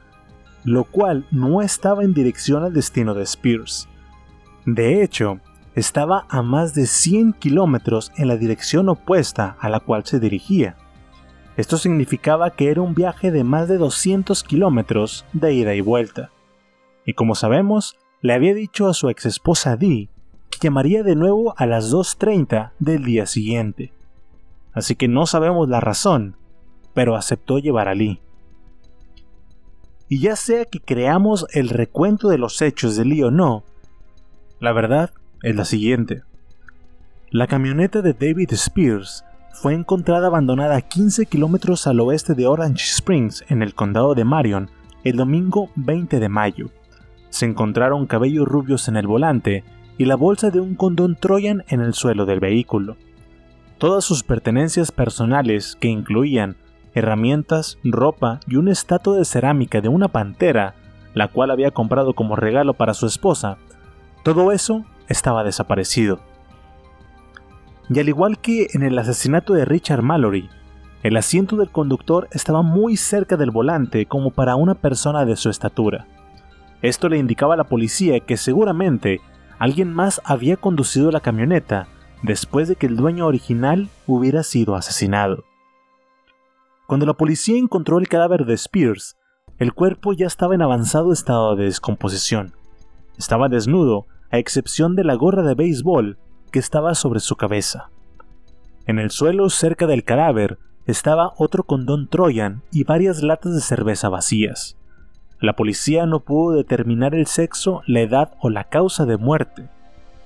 lo 0.65 0.85
cual 0.85 1.27
no 1.31 1.63
estaba 1.63 2.03
en 2.03 2.15
dirección 2.15 2.65
al 2.65 2.73
destino 2.73 3.15
de 3.15 3.23
Spears. 3.25 3.89
De 4.65 5.03
hecho, 5.03 5.41
estaba 5.75 6.27
a 6.29 6.43
más 6.43 6.75
de 6.75 6.87
100 6.87 7.35
kilómetros 7.35 8.13
en 8.17 8.29
la 8.29 8.37
dirección 8.37 8.89
opuesta 8.89 9.57
a 9.61 9.69
la 9.69 9.81
cual 9.81 10.05
se 10.05 10.21
dirigía. 10.21 10.77
Esto 11.57 11.77
significaba 11.77 12.51
que 12.51 12.71
era 12.71 12.83
un 12.83 12.95
viaje 12.95 13.31
de 13.31 13.45
más 13.45 13.69
de 13.69 13.79
200 13.79 14.43
kilómetros 14.43 15.25
de 15.33 15.53
ida 15.53 15.75
y 15.75 15.81
vuelta. 15.81 16.31
Y 17.05 17.15
como 17.15 17.35
sabemos, 17.35 17.97
le 18.21 18.35
había 18.35 18.55
dicho 18.55 18.89
a 18.89 18.95
su 18.95 19.09
ex 19.09 19.27
esposa 19.27 19.77
Dee 19.77 20.09
que 20.51 20.59
llamaría 20.61 21.03
de 21.03 21.17
nuevo 21.17 21.55
a 21.57 21.67
las 21.67 21.93
2.30 21.93 22.73
del 22.79 23.05
día 23.05 23.27
siguiente. 23.27 23.93
Así 24.73 24.97
que 24.97 25.09
no 25.09 25.27
sabemos 25.27 25.69
la 25.69 25.81
razón, 25.81 26.37
pero 26.95 27.17
aceptó 27.17 27.59
llevar 27.59 27.89
a 27.89 27.95
Lee. 27.95 28.21
Y 30.09 30.21
ya 30.21 30.37
sea 30.37 30.67
que 30.67 30.81
creamos 30.81 31.47
el 31.53 31.69
recuento 31.69 32.29
de 32.29 32.39
los 32.39 32.61
hechos 32.61 32.97
de 32.97 33.05
Lee 33.05 33.23
o 33.23 33.31
no, 33.31 33.65
la 34.61 34.73
verdad 34.73 35.11
es 35.43 35.57
la 35.57 35.65
siguiente. 35.65 36.23
La 37.31 37.47
camioneta 37.47 38.03
de 38.03 38.13
David 38.13 38.53
Spears 38.53 39.25
fue 39.53 39.75
encontrada 39.75 40.29
abandonada 40.29 40.81
15 40.81 41.27
kilómetros 41.27 41.87
al 41.87 42.01
oeste 42.01 42.35
de 42.35 42.47
Orange 42.47 42.85
Springs, 42.85 43.45
en 43.49 43.63
el 43.63 43.75
condado 43.75 44.15
de 44.15 44.25
Marion, 44.25 44.71
el 45.05 45.17
domingo 45.17 45.71
20 45.77 46.21
de 46.21 46.29
mayo. 46.29 46.71
Se 47.31 47.47
encontraron 47.47 48.07
cabellos 48.07 48.47
rubios 48.47 48.89
en 48.89 48.97
el 48.97 49.07
volante 49.07 49.65
y 49.99 50.05
la 50.05 50.17
bolsa 50.17 50.51
de 50.51 50.61
un 50.61 50.75
condón 50.75 51.17
Troyan 51.17 51.65
en 51.69 51.81
el 51.81 51.95
suelo 51.95 52.27
del 52.27 52.41
vehículo. 52.41 52.97
Todas 53.79 54.05
sus 54.05 54.23
pertenencias 54.23 54.93
personales, 54.93 55.77
que 55.81 55.89
incluían 55.89 56.57
herramientas, 56.95 57.79
ropa 57.83 58.41
y 58.47 58.57
una 58.57 58.73
estatua 58.73 59.17
de 59.17 59.25
cerámica 59.25 59.81
de 59.81 59.89
una 59.89 60.09
pantera, 60.09 60.75
la 61.15 61.29
cual 61.29 61.51
había 61.51 61.71
comprado 61.71 62.15
como 62.15 62.37
regalo 62.37 62.75
para 62.75 62.95
su 62.95 63.07
esposa, 63.07 63.59
todo 64.23 64.53
eso 64.53 64.85
estaba 65.13 65.45
desaparecido 65.45 66.21
y 67.93 68.01
al 68.01 68.09
igual 68.09 68.39
que 68.39 68.69
en 68.73 68.83
el 68.83 68.99
asesinato 68.99 69.53
de 69.55 69.65
Richard 69.65 70.03
Mallory, 70.03 70.49
el 71.03 71.17
asiento 71.17 71.57
del 71.57 71.71
conductor 71.71 72.29
estaba 72.31 72.63
muy 72.63 72.97
cerca 72.97 73.37
del 73.37 73.51
volante 73.51 74.07
como 74.07 74.31
para 74.31 74.57
una 74.57 74.75
persona 74.75 75.25
de 75.25 75.37
su 75.37 75.51
estatura. 75.51 76.07
Esto 76.81 77.09
le 77.09 77.19
indicaba 77.19 77.55
a 77.55 77.57
la 77.57 77.65
policía 77.65 78.21
que 78.21 78.37
seguramente 78.37 79.21
alguien 79.59 79.93
más 79.93 80.21
había 80.25 80.57
conducido 80.57 81.11
la 81.11 81.21
camioneta 81.21 81.89
después 82.23 82.69
de 82.69 82.77
que 82.77 82.87
el 82.87 82.97
dueño 82.97 83.27
original 83.27 83.89
hubiera 84.07 84.43
sido 84.43 84.77
asesinado. 84.77 85.45
Cuando 86.87 87.05
la 87.07 87.15
policía 87.15 87.59
encontró 87.59 87.99
el 87.99 88.09
cadáver 88.09 88.45
de 88.45 88.55
Spears, 88.55 89.17
el 89.59 89.73
cuerpo 89.75 90.13
ya 90.13 90.27
estaba 90.27 90.55
en 90.55 90.63
avanzado 90.63 91.13
estado 91.13 91.57
de 91.57 91.65
descomposición. 91.65 92.55
Estaba 93.19 93.49
desnudo, 93.49 94.07
a 94.33 94.39
excepción 94.39 94.97
de 94.97 95.05
la 95.05 95.15
gorra 95.15 95.43
de 95.43 95.55
béisbol 95.55 96.19
que 96.51 96.59
estaba 96.59 96.95
sobre 96.95 97.21
su 97.21 97.37
cabeza. 97.37 97.91
En 98.87 98.99
el 98.99 99.11
suelo 99.11 99.49
cerca 99.51 99.87
del 99.87 100.03
cadáver 100.03 100.59
estaba 100.87 101.35
otro 101.37 101.63
condón 101.63 102.09
Troyan 102.09 102.63
y 102.73 102.85
varias 102.85 103.23
latas 103.23 103.55
de 103.55 103.61
cerveza 103.61 104.09
vacías. 104.09 104.77
La 105.39 105.55
policía 105.55 106.07
no 106.07 106.21
pudo 106.21 106.57
determinar 106.57 107.15
el 107.15 107.27
sexo, 107.27 107.83
la 107.87 108.01
edad 108.01 108.33
o 108.41 108.51
la 108.51 108.65
causa 108.65 109.07
de 109.07 109.17
muerte. 109.17 109.69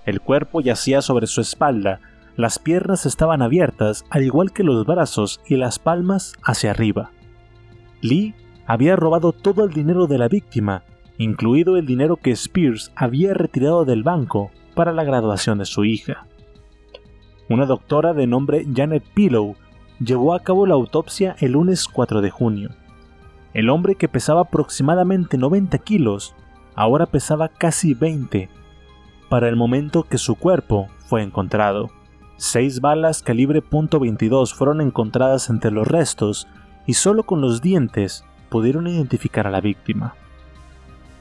El 0.04 0.20
cuerpo 0.20 0.60
yacía 0.60 1.02
sobre 1.02 1.26
su 1.26 1.40
espalda, 1.40 2.00
las 2.36 2.58
piernas 2.58 3.06
estaban 3.06 3.42
abiertas, 3.42 4.04
al 4.10 4.24
igual 4.24 4.52
que 4.52 4.62
los 4.62 4.86
brazos 4.86 5.40
y 5.46 5.56
las 5.56 5.78
palmas 5.78 6.34
hacia 6.42 6.70
arriba. 6.70 7.10
Lee 8.02 8.34
había 8.66 8.94
robado 8.96 9.32
todo 9.32 9.64
el 9.64 9.72
dinero 9.72 10.06
de 10.06 10.18
la 10.18 10.28
víctima, 10.28 10.82
incluido 11.18 11.76
el 11.76 11.86
dinero 11.86 12.16
que 12.16 12.30
Spears 12.32 12.92
había 12.94 13.34
retirado 13.34 13.84
del 13.84 14.02
banco 14.02 14.50
para 14.74 14.92
la 14.92 15.04
graduación 15.04 15.58
de 15.58 15.64
su 15.64 15.84
hija. 15.84 16.26
Una 17.48 17.66
doctora 17.66 18.12
de 18.12 18.26
nombre 18.26 18.66
Janet 18.74 19.04
Pillow 19.14 19.56
llevó 20.00 20.34
a 20.34 20.40
cabo 20.40 20.66
la 20.66 20.74
autopsia 20.74 21.36
el 21.40 21.52
lunes 21.52 21.86
4 21.88 22.20
de 22.20 22.30
junio. 22.30 22.70
El 23.54 23.70
hombre 23.70 23.94
que 23.94 24.08
pesaba 24.08 24.42
aproximadamente 24.42 25.38
90 25.38 25.78
kilos 25.78 26.34
ahora 26.74 27.06
pesaba 27.06 27.48
casi 27.48 27.94
20 27.94 28.50
para 29.28 29.48
el 29.48 29.56
momento 29.56 30.02
que 30.04 30.18
su 30.18 30.34
cuerpo 30.36 30.88
fue 30.98 31.22
encontrado. 31.22 31.90
Seis 32.36 32.80
balas 32.80 33.22
calibre 33.22 33.62
.22 33.62 34.52
fueron 34.52 34.80
encontradas 34.80 35.48
entre 35.48 35.70
los 35.70 35.88
restos 35.88 36.46
y 36.86 36.94
solo 36.94 37.22
con 37.22 37.40
los 37.40 37.62
dientes 37.62 38.24
pudieron 38.50 38.86
identificar 38.86 39.46
a 39.46 39.50
la 39.50 39.60
víctima. 39.60 40.14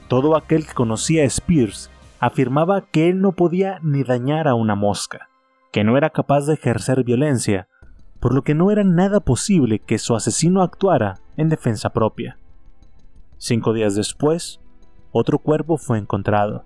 Todo 0.08 0.36
aquel 0.36 0.66
que 0.66 0.74
conocía 0.74 1.22
a 1.22 1.26
Spears 1.26 1.90
afirmaba 2.20 2.82
que 2.82 3.08
él 3.08 3.20
no 3.20 3.32
podía 3.32 3.80
ni 3.82 4.04
dañar 4.04 4.46
a 4.46 4.54
una 4.54 4.74
mosca, 4.74 5.28
que 5.72 5.84
no 5.84 5.96
era 5.96 6.10
capaz 6.10 6.46
de 6.46 6.54
ejercer 6.54 7.02
violencia, 7.02 7.68
por 8.20 8.34
lo 8.34 8.42
que 8.42 8.54
no 8.54 8.70
era 8.70 8.84
nada 8.84 9.20
posible 9.20 9.80
que 9.80 9.98
su 9.98 10.14
asesino 10.14 10.62
actuara 10.62 11.18
en 11.36 11.48
defensa 11.48 11.90
propia. 11.90 12.38
Cinco 13.36 13.72
días 13.72 13.94
después, 13.94 14.60
otro 15.12 15.38
cuerpo 15.38 15.76
fue 15.76 15.98
encontrado. 15.98 16.64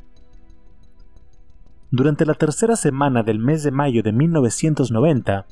Durante 1.91 2.25
la 2.25 2.35
tercera 2.35 2.77
semana 2.77 3.23
del 3.23 3.39
mes 3.39 3.63
de 3.63 3.73
mayo 3.73 4.03
de 4.03 4.13
1990, 4.13 5.47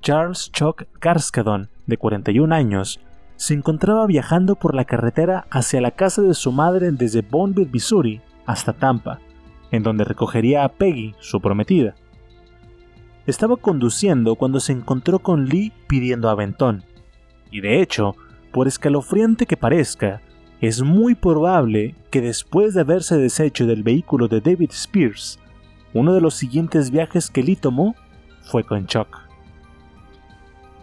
Charles 0.00 0.50
Chuck 0.50 0.84
Carskadon, 0.98 1.68
de 1.86 1.96
41 1.96 2.52
años, 2.54 2.98
se 3.40 3.54
encontraba 3.54 4.06
viajando 4.06 4.54
por 4.54 4.74
la 4.74 4.84
carretera 4.84 5.46
hacia 5.50 5.80
la 5.80 5.92
casa 5.92 6.20
de 6.20 6.34
su 6.34 6.52
madre 6.52 6.92
desde 6.92 7.22
Bonneville, 7.22 7.70
Missouri, 7.72 8.20
hasta 8.44 8.74
Tampa, 8.74 9.18
en 9.70 9.82
donde 9.82 10.04
recogería 10.04 10.62
a 10.62 10.68
Peggy, 10.68 11.14
su 11.20 11.40
prometida. 11.40 11.94
Estaba 13.26 13.56
conduciendo 13.56 14.34
cuando 14.34 14.60
se 14.60 14.72
encontró 14.72 15.20
con 15.20 15.46
Lee 15.46 15.72
pidiendo 15.86 16.28
aventón, 16.28 16.84
y 17.50 17.62
de 17.62 17.80
hecho, 17.80 18.14
por 18.52 18.68
escalofriante 18.68 19.46
que 19.46 19.56
parezca, 19.56 20.20
es 20.60 20.82
muy 20.82 21.14
probable 21.14 21.94
que 22.10 22.20
después 22.20 22.74
de 22.74 22.82
haberse 22.82 23.16
deshecho 23.16 23.64
del 23.64 23.82
vehículo 23.82 24.28
de 24.28 24.42
David 24.42 24.72
Spears, 24.72 25.38
uno 25.94 26.12
de 26.12 26.20
los 26.20 26.34
siguientes 26.34 26.90
viajes 26.90 27.30
que 27.30 27.42
Lee 27.42 27.56
tomó 27.56 27.94
fue 28.42 28.64
con 28.64 28.84
Chuck. 28.84 29.29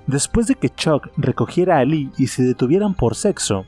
Después 0.07 0.47
de 0.47 0.55
que 0.55 0.69
Chuck 0.69 1.09
recogiera 1.17 1.77
a 1.77 1.85
Lee 1.85 2.11
y 2.17 2.27
se 2.27 2.43
detuvieran 2.43 2.93
por 2.93 3.15
sexo, 3.15 3.65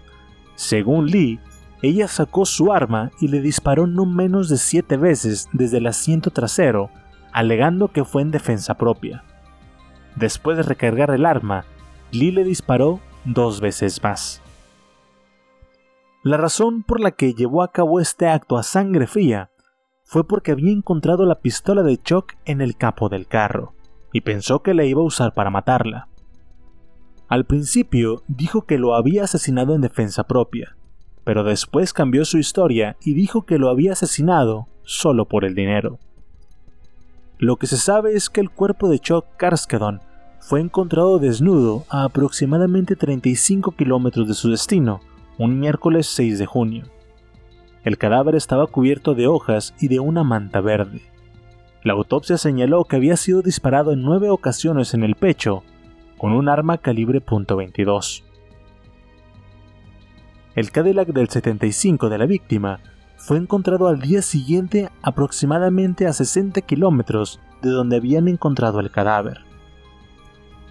según 0.55 1.07
Lee, 1.07 1.39
ella 1.81 2.07
sacó 2.07 2.45
su 2.45 2.73
arma 2.73 3.11
y 3.19 3.27
le 3.27 3.41
disparó 3.41 3.87
no 3.87 4.05
menos 4.05 4.49
de 4.49 4.57
siete 4.57 4.97
veces 4.97 5.49
desde 5.53 5.77
el 5.77 5.87
asiento 5.87 6.31
trasero, 6.31 6.89
alegando 7.31 7.89
que 7.89 8.05
fue 8.05 8.21
en 8.21 8.31
defensa 8.31 8.75
propia. 8.75 9.23
Después 10.15 10.57
de 10.57 10.63
recargar 10.63 11.11
el 11.11 11.25
arma, 11.25 11.65
Lee 12.11 12.31
le 12.31 12.43
disparó 12.43 12.99
dos 13.25 13.61
veces 13.61 14.01
más. 14.01 14.41
La 16.23 16.37
razón 16.37 16.83
por 16.83 16.99
la 16.99 17.11
que 17.11 17.33
llevó 17.33 17.63
a 17.63 17.71
cabo 17.71 17.99
este 17.99 18.27
acto 18.27 18.57
a 18.57 18.63
sangre 18.63 19.07
fría 19.07 19.51
fue 20.03 20.27
porque 20.27 20.51
había 20.51 20.71
encontrado 20.71 21.25
la 21.25 21.39
pistola 21.39 21.83
de 21.83 22.01
Chuck 22.01 22.33
en 22.45 22.61
el 22.61 22.75
capo 22.75 23.09
del 23.09 23.27
carro, 23.27 23.73
y 24.11 24.21
pensó 24.21 24.61
que 24.61 24.73
la 24.73 24.83
iba 24.83 25.01
a 25.01 25.05
usar 25.05 25.33
para 25.33 25.49
matarla. 25.49 26.09
Al 27.29 27.45
principio 27.45 28.23
dijo 28.27 28.63
que 28.63 28.79
lo 28.79 28.95
había 28.95 29.25
asesinado 29.25 29.75
en 29.75 29.81
defensa 29.81 30.23
propia, 30.23 30.75
pero 31.23 31.43
después 31.43 31.93
cambió 31.93 32.25
su 32.25 32.39
historia 32.39 32.97
y 33.03 33.13
dijo 33.13 33.45
que 33.45 33.59
lo 33.59 33.69
había 33.69 33.93
asesinado 33.93 34.67
solo 34.81 35.25
por 35.25 35.45
el 35.45 35.53
dinero. 35.53 35.99
Lo 37.37 37.57
que 37.57 37.67
se 37.67 37.77
sabe 37.77 38.15
es 38.15 38.31
que 38.31 38.41
el 38.41 38.49
cuerpo 38.49 38.89
de 38.89 38.97
Chuck 38.97 39.25
Karskedon 39.37 40.01
fue 40.39 40.59
encontrado 40.59 41.19
desnudo 41.19 41.85
a 41.87 42.03
aproximadamente 42.05 42.95
35 42.95 43.73
kilómetros 43.73 44.27
de 44.27 44.33
su 44.33 44.49
destino, 44.49 44.99
un 45.37 45.59
miércoles 45.59 46.07
6 46.07 46.39
de 46.39 46.47
junio. 46.47 46.85
El 47.83 47.99
cadáver 47.99 48.33
estaba 48.33 48.65
cubierto 48.65 49.13
de 49.13 49.27
hojas 49.27 49.75
y 49.79 49.87
de 49.87 49.99
una 49.99 50.23
manta 50.23 50.61
verde. 50.61 51.03
La 51.83 51.93
autopsia 51.93 52.39
señaló 52.39 52.85
que 52.85 52.95
había 52.95 53.17
sido 53.17 53.43
disparado 53.43 53.93
en 53.93 54.01
nueve 54.01 54.31
ocasiones 54.31 54.95
en 54.95 55.03
el 55.03 55.13
pecho 55.13 55.63
con 56.19 56.33
un 56.33 56.49
arma 56.49 56.77
calibre 56.77 57.25
.22. 57.25 58.23
El 60.53 60.69
Cadillac 60.69 61.07
del 61.07 61.29
75 61.29 62.09
de 62.09 62.17
la 62.17 62.25
víctima 62.25 62.81
fue 63.15 63.37
encontrado 63.37 63.87
al 63.87 64.01
día 64.01 64.21
siguiente 64.21 64.89
aproximadamente 65.01 66.07
a 66.07 66.13
60 66.13 66.59
kilómetros 66.61 67.39
de 67.61 67.69
donde 67.69 67.95
habían 67.95 68.27
encontrado 68.27 68.81
el 68.81 68.91
cadáver. 68.91 69.45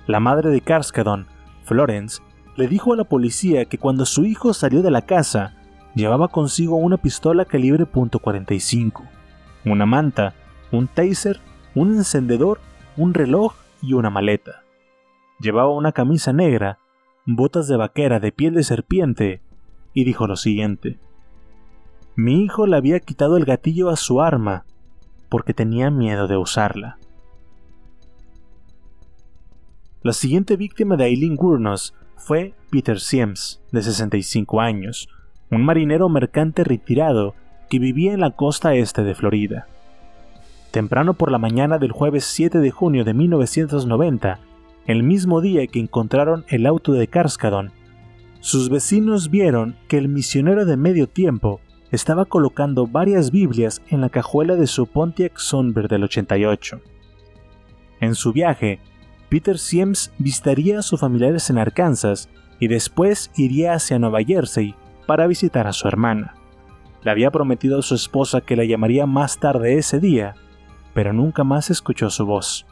La 0.06 0.20
madre 0.20 0.50
de 0.50 0.60
Karskadon, 0.60 1.26
Florence, 1.64 2.20
le 2.56 2.68
dijo 2.68 2.92
a 2.92 2.96
la 2.96 3.04
policía 3.04 3.64
que 3.64 3.78
cuando 3.78 4.04
su 4.04 4.26
hijo 4.26 4.52
salió 4.52 4.82
de 4.82 4.90
la 4.90 5.02
casa, 5.02 5.54
llevaba 5.94 6.28
consigo 6.28 6.76
una 6.76 6.98
pistola 6.98 7.46
calibre 7.46 7.86
.45, 7.86 9.02
una 9.64 9.86
manta, 9.86 10.34
un 10.72 10.88
taser, 10.88 11.40
un 11.74 11.96
encendedor, 11.96 12.60
un 12.98 13.14
reloj 13.14 13.54
y 13.80 13.94
una 13.94 14.10
maleta. 14.10 14.67
Llevaba 15.40 15.70
una 15.70 15.92
camisa 15.92 16.32
negra, 16.32 16.78
botas 17.26 17.68
de 17.68 17.76
vaquera 17.76 18.18
de 18.20 18.32
piel 18.32 18.54
de 18.54 18.64
serpiente 18.64 19.40
y 19.94 20.04
dijo 20.04 20.26
lo 20.26 20.36
siguiente. 20.36 20.98
Mi 22.16 22.42
hijo 22.42 22.66
le 22.66 22.76
había 22.76 22.98
quitado 23.00 23.36
el 23.36 23.44
gatillo 23.44 23.90
a 23.90 23.96
su 23.96 24.20
arma 24.20 24.64
porque 25.28 25.54
tenía 25.54 25.90
miedo 25.90 26.26
de 26.26 26.36
usarla. 26.36 26.98
La 30.02 30.12
siguiente 30.12 30.56
víctima 30.56 30.96
de 30.96 31.04
Eileen 31.06 31.36
Gurnos 31.36 31.94
fue 32.16 32.54
Peter 32.70 32.98
Siems, 32.98 33.60
de 33.72 33.82
65 33.82 34.60
años, 34.60 35.08
un 35.50 35.64
marinero 35.64 36.08
mercante 36.08 36.64
retirado 36.64 37.34
que 37.68 37.78
vivía 37.78 38.12
en 38.12 38.20
la 38.20 38.30
costa 38.30 38.74
este 38.74 39.04
de 39.04 39.14
Florida. 39.14 39.66
Temprano 40.70 41.14
por 41.14 41.30
la 41.30 41.38
mañana 41.38 41.78
del 41.78 41.92
jueves 41.92 42.24
7 42.24 42.58
de 42.58 42.70
junio 42.70 43.04
de 43.04 43.14
1990, 43.14 44.40
el 44.88 45.02
mismo 45.02 45.42
día 45.42 45.66
que 45.66 45.80
encontraron 45.80 46.46
el 46.48 46.64
auto 46.64 46.94
de 46.94 47.08
Karskadon, 47.08 47.72
sus 48.40 48.70
vecinos 48.70 49.28
vieron 49.28 49.76
que 49.86 49.98
el 49.98 50.08
misionero 50.08 50.64
de 50.64 50.78
medio 50.78 51.06
tiempo 51.06 51.60
estaba 51.90 52.24
colocando 52.24 52.86
varias 52.86 53.30
Biblias 53.30 53.82
en 53.88 54.00
la 54.00 54.08
cajuela 54.08 54.56
de 54.56 54.66
su 54.66 54.86
Pontiac 54.86 55.36
Sunbird 55.36 55.90
del 55.90 56.04
88. 56.04 56.80
En 58.00 58.14
su 58.14 58.32
viaje, 58.32 58.80
Peter 59.28 59.58
Siems 59.58 60.10
visitaría 60.16 60.78
a 60.78 60.82
sus 60.82 60.98
familiares 60.98 61.50
en 61.50 61.58
Arkansas 61.58 62.30
y 62.58 62.68
después 62.68 63.30
iría 63.36 63.74
hacia 63.74 63.98
Nueva 63.98 64.22
Jersey 64.22 64.74
para 65.06 65.26
visitar 65.26 65.66
a 65.66 65.74
su 65.74 65.86
hermana. 65.86 66.34
Le 67.02 67.10
había 67.10 67.30
prometido 67.30 67.80
a 67.80 67.82
su 67.82 67.94
esposa 67.94 68.40
que 68.40 68.56
la 68.56 68.64
llamaría 68.64 69.04
más 69.04 69.38
tarde 69.38 69.76
ese 69.76 70.00
día, 70.00 70.34
pero 70.94 71.12
nunca 71.12 71.44
más 71.44 71.68
escuchó 71.68 72.08
su 72.08 72.24
voz. 72.24 72.64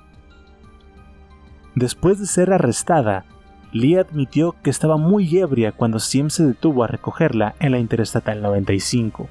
Después 1.76 2.18
de 2.18 2.24
ser 2.24 2.54
arrestada, 2.54 3.26
Lee 3.70 3.96
admitió 3.96 4.56
que 4.62 4.70
estaba 4.70 4.96
muy 4.96 5.36
ebria 5.36 5.72
cuando 5.72 5.98
Sims 5.98 6.32
se 6.32 6.46
detuvo 6.46 6.82
a 6.82 6.86
recogerla 6.86 7.54
en 7.60 7.72
la 7.72 7.78
Interestatal 7.78 8.40
95. 8.40 9.28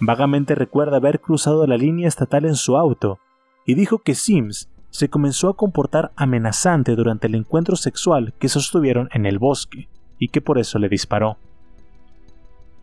Vagamente 0.00 0.54
recuerda 0.54 0.96
haber 0.96 1.20
cruzado 1.20 1.66
la 1.66 1.76
línea 1.76 2.08
estatal 2.08 2.46
en 2.46 2.54
su 2.54 2.78
auto 2.78 3.18
y 3.66 3.74
dijo 3.74 3.98
que 3.98 4.14
Sims 4.14 4.70
se 4.88 5.10
comenzó 5.10 5.50
a 5.50 5.56
comportar 5.56 6.12
amenazante 6.16 6.96
durante 6.96 7.26
el 7.26 7.34
encuentro 7.34 7.76
sexual 7.76 8.32
que 8.38 8.48
sostuvieron 8.48 9.10
en 9.12 9.26
el 9.26 9.38
bosque 9.38 9.90
y 10.18 10.28
que 10.28 10.40
por 10.40 10.58
eso 10.58 10.78
le 10.78 10.88
disparó. 10.88 11.36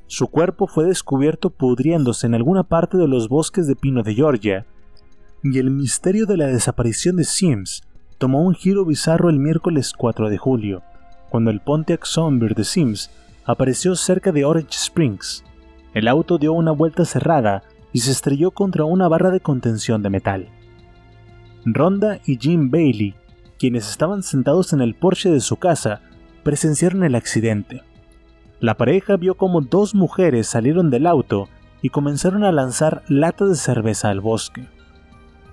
Su 0.05 0.27
cuerpo 0.27 0.67
fue 0.67 0.85
descubierto 0.85 1.49
pudriéndose 1.49 2.27
en 2.27 2.35
alguna 2.35 2.61
parte 2.61 2.99
de 2.99 3.07
los 3.07 3.27
bosques 3.27 3.65
de 3.65 3.75
pino 3.75 4.03
de 4.03 4.13
Georgia, 4.13 4.67
y 5.41 5.57
el 5.57 5.71
misterio 5.71 6.27
de 6.27 6.37
la 6.37 6.45
desaparición 6.45 7.15
de 7.15 7.23
Sims 7.23 7.81
tomó 8.21 8.43
un 8.43 8.53
giro 8.53 8.85
bizarro 8.85 9.31
el 9.31 9.39
miércoles 9.39 9.93
4 9.97 10.29
de 10.29 10.37
julio, 10.37 10.83
cuando 11.31 11.49
el 11.49 11.59
Pontiac 11.59 12.05
Sunbird 12.05 12.55
de 12.55 12.63
Sims 12.63 13.09
apareció 13.45 13.95
cerca 13.95 14.31
de 14.31 14.45
Orange 14.45 14.77
Springs. 14.77 15.43
El 15.95 16.07
auto 16.07 16.37
dio 16.37 16.53
una 16.53 16.69
vuelta 16.69 17.03
cerrada 17.03 17.63
y 17.91 18.01
se 18.01 18.11
estrelló 18.11 18.51
contra 18.51 18.83
una 18.83 19.07
barra 19.07 19.31
de 19.31 19.39
contención 19.39 20.03
de 20.03 20.11
metal. 20.11 20.49
Ronda 21.65 22.19
y 22.23 22.37
Jim 22.37 22.69
Bailey, 22.69 23.15
quienes 23.57 23.89
estaban 23.89 24.21
sentados 24.21 24.71
en 24.71 24.81
el 24.81 24.93
porche 24.93 25.31
de 25.31 25.39
su 25.39 25.55
casa, 25.55 26.01
presenciaron 26.43 27.03
el 27.03 27.15
accidente. 27.15 27.81
La 28.59 28.77
pareja 28.77 29.17
vio 29.17 29.33
cómo 29.33 29.61
dos 29.61 29.95
mujeres 29.95 30.45
salieron 30.45 30.91
del 30.91 31.07
auto 31.07 31.49
y 31.81 31.89
comenzaron 31.89 32.43
a 32.43 32.51
lanzar 32.51 33.01
latas 33.07 33.49
de 33.49 33.55
cerveza 33.55 34.09
al 34.11 34.21
bosque. 34.21 34.67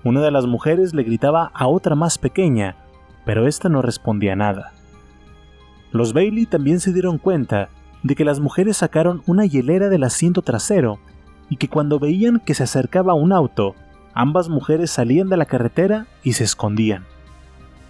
Una 0.03 0.21
de 0.21 0.31
las 0.31 0.45
mujeres 0.45 0.93
le 0.93 1.03
gritaba 1.03 1.51
a 1.53 1.67
otra 1.67 1.95
más 1.95 2.17
pequeña, 2.17 2.75
pero 3.25 3.47
esta 3.47 3.67
no 3.67 3.81
respondía 3.81 4.35
nada. 4.35 4.71
Los 5.91 6.13
Bailey 6.13 6.45
también 6.45 6.79
se 6.79 6.93
dieron 6.93 7.17
cuenta 7.17 7.69
de 8.03 8.15
que 8.15 8.23
las 8.23 8.39
mujeres 8.39 8.77
sacaron 8.77 9.23
una 9.25 9.45
hielera 9.45 9.89
del 9.89 10.03
asiento 10.03 10.41
trasero 10.41 10.99
y 11.49 11.57
que 11.57 11.67
cuando 11.67 11.99
veían 11.99 12.39
que 12.39 12.53
se 12.53 12.63
acercaba 12.63 13.13
un 13.13 13.33
auto, 13.33 13.75
ambas 14.13 14.49
mujeres 14.49 14.91
salían 14.91 15.29
de 15.29 15.37
la 15.37 15.45
carretera 15.45 16.07
y 16.23 16.33
se 16.33 16.43
escondían. 16.43 17.05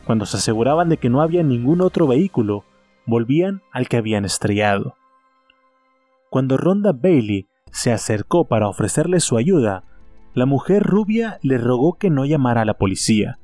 Cuando 0.05 0.25
se 0.25 0.37
aseguraban 0.37 0.89
de 0.89 0.97
que 0.97 1.09
no 1.09 1.21
había 1.21 1.43
ningún 1.43 1.81
otro 1.81 2.07
vehículo, 2.07 2.63
volvían 3.05 3.61
al 3.71 3.87
que 3.87 3.97
habían 3.97 4.25
estrellado. 4.25 4.95
Cuando 6.29 6.57
Ronda 6.57 6.91
Bailey 6.93 7.47
se 7.71 7.91
acercó 7.91 8.45
para 8.45 8.67
ofrecerle 8.67 9.19
su 9.19 9.37
ayuda, 9.37 9.83
la 10.33 10.45
mujer 10.45 10.83
rubia 10.83 11.39
le 11.41 11.57
rogó 11.57 11.97
que 11.97 12.09
no 12.09 12.25
llamara 12.25 12.61
a 12.61 12.65
la 12.65 12.75
policía, 12.75 13.39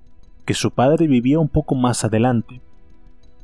que 0.45 0.53
su 0.53 0.71
padre 0.71 1.07
vivía 1.07 1.39
un 1.39 1.49
poco 1.49 1.75
más 1.75 2.05
adelante. 2.05 2.61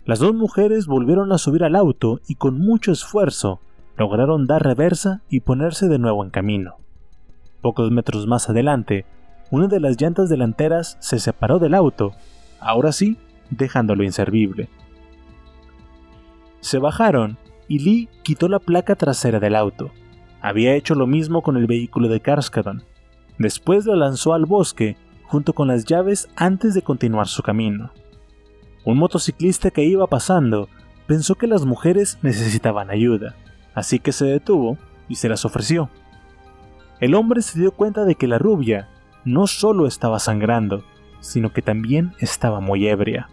Las 0.06 0.20
dos 0.20 0.34
mujeres 0.34 0.88
volvieron 0.88 1.32
a 1.32 1.38
subir 1.38 1.64
al 1.64 1.76
auto 1.76 2.22
y 2.28 2.36
con 2.36 2.60
mucho 2.60 2.92
esfuerzo 2.92 3.60
lograron 3.98 4.48
dar 4.48 4.64
reversa 4.64 5.22
y 5.30 5.42
ponerse 5.42 5.88
de 5.88 6.00
nuevo 6.00 6.24
en 6.24 6.30
camino. 6.30 6.78
Pocos 7.62 7.92
metros 7.92 8.26
más 8.26 8.50
adelante, 8.50 9.06
una 9.52 9.68
de 9.68 9.80
las 9.80 10.00
llantas 10.00 10.30
delanteras 10.30 10.98
se 11.00 11.20
separó 11.20 11.60
del 11.60 11.74
auto, 11.74 12.14
ahora 12.60 12.92
sí, 12.92 13.18
dejándolo 13.50 14.04
inservible. 14.04 14.70
Se 16.62 16.78
bajaron 16.78 17.38
y 17.68 17.80
Lee 17.80 18.10
quitó 18.24 18.48
la 18.48 18.60
placa 18.60 18.96
trasera 18.96 19.40
del 19.40 19.56
auto. 19.56 19.92
Había 20.42 20.74
hecho 20.76 20.96
lo 20.96 21.06
mismo 21.06 21.42
con 21.42 21.58
el 21.58 21.68
vehículo 21.68 22.08
de 22.08 22.22
Karskadon. 22.22 22.84
Después 23.42 23.88
lo 23.88 23.96
lanzó 23.96 24.36
al 24.36 24.46
bosque 24.46 24.98
junto 25.24 25.54
con 25.54 25.68
las 25.68 25.86
llaves 25.86 26.30
antes 26.36 26.76
de 26.76 26.84
continuar 26.84 27.28
su 27.28 27.42
camino. 27.42 27.92
Un 28.86 29.00
motociclista 29.00 29.72
que 29.72 29.84
iba 29.84 30.06
pasando 30.06 30.70
pensó 31.08 31.34
que 31.34 31.48
las 31.48 31.66
mujeres 31.66 32.20
necesitaban 32.22 32.92
ayuda, 32.92 33.36
así 33.74 33.98
que 33.98 34.12
se 34.12 34.26
detuvo 34.26 34.78
y 35.10 35.16
se 35.16 35.28
las 35.28 35.44
ofreció. 35.44 35.90
El 37.00 37.16
hombre 37.16 37.42
se 37.42 37.60
dio 37.60 37.72
cuenta 37.72 38.06
de 38.06 38.14
que 38.14 38.28
la 38.28 38.38
rubia 38.38 38.90
no 39.26 39.48
solo 39.48 39.88
estaba 39.88 40.20
sangrando, 40.20 40.84
sino 41.20 41.52
que 41.52 41.64
también 41.64 42.14
estaba 42.20 42.60
muy 42.60 42.88
ebria. 42.88 43.28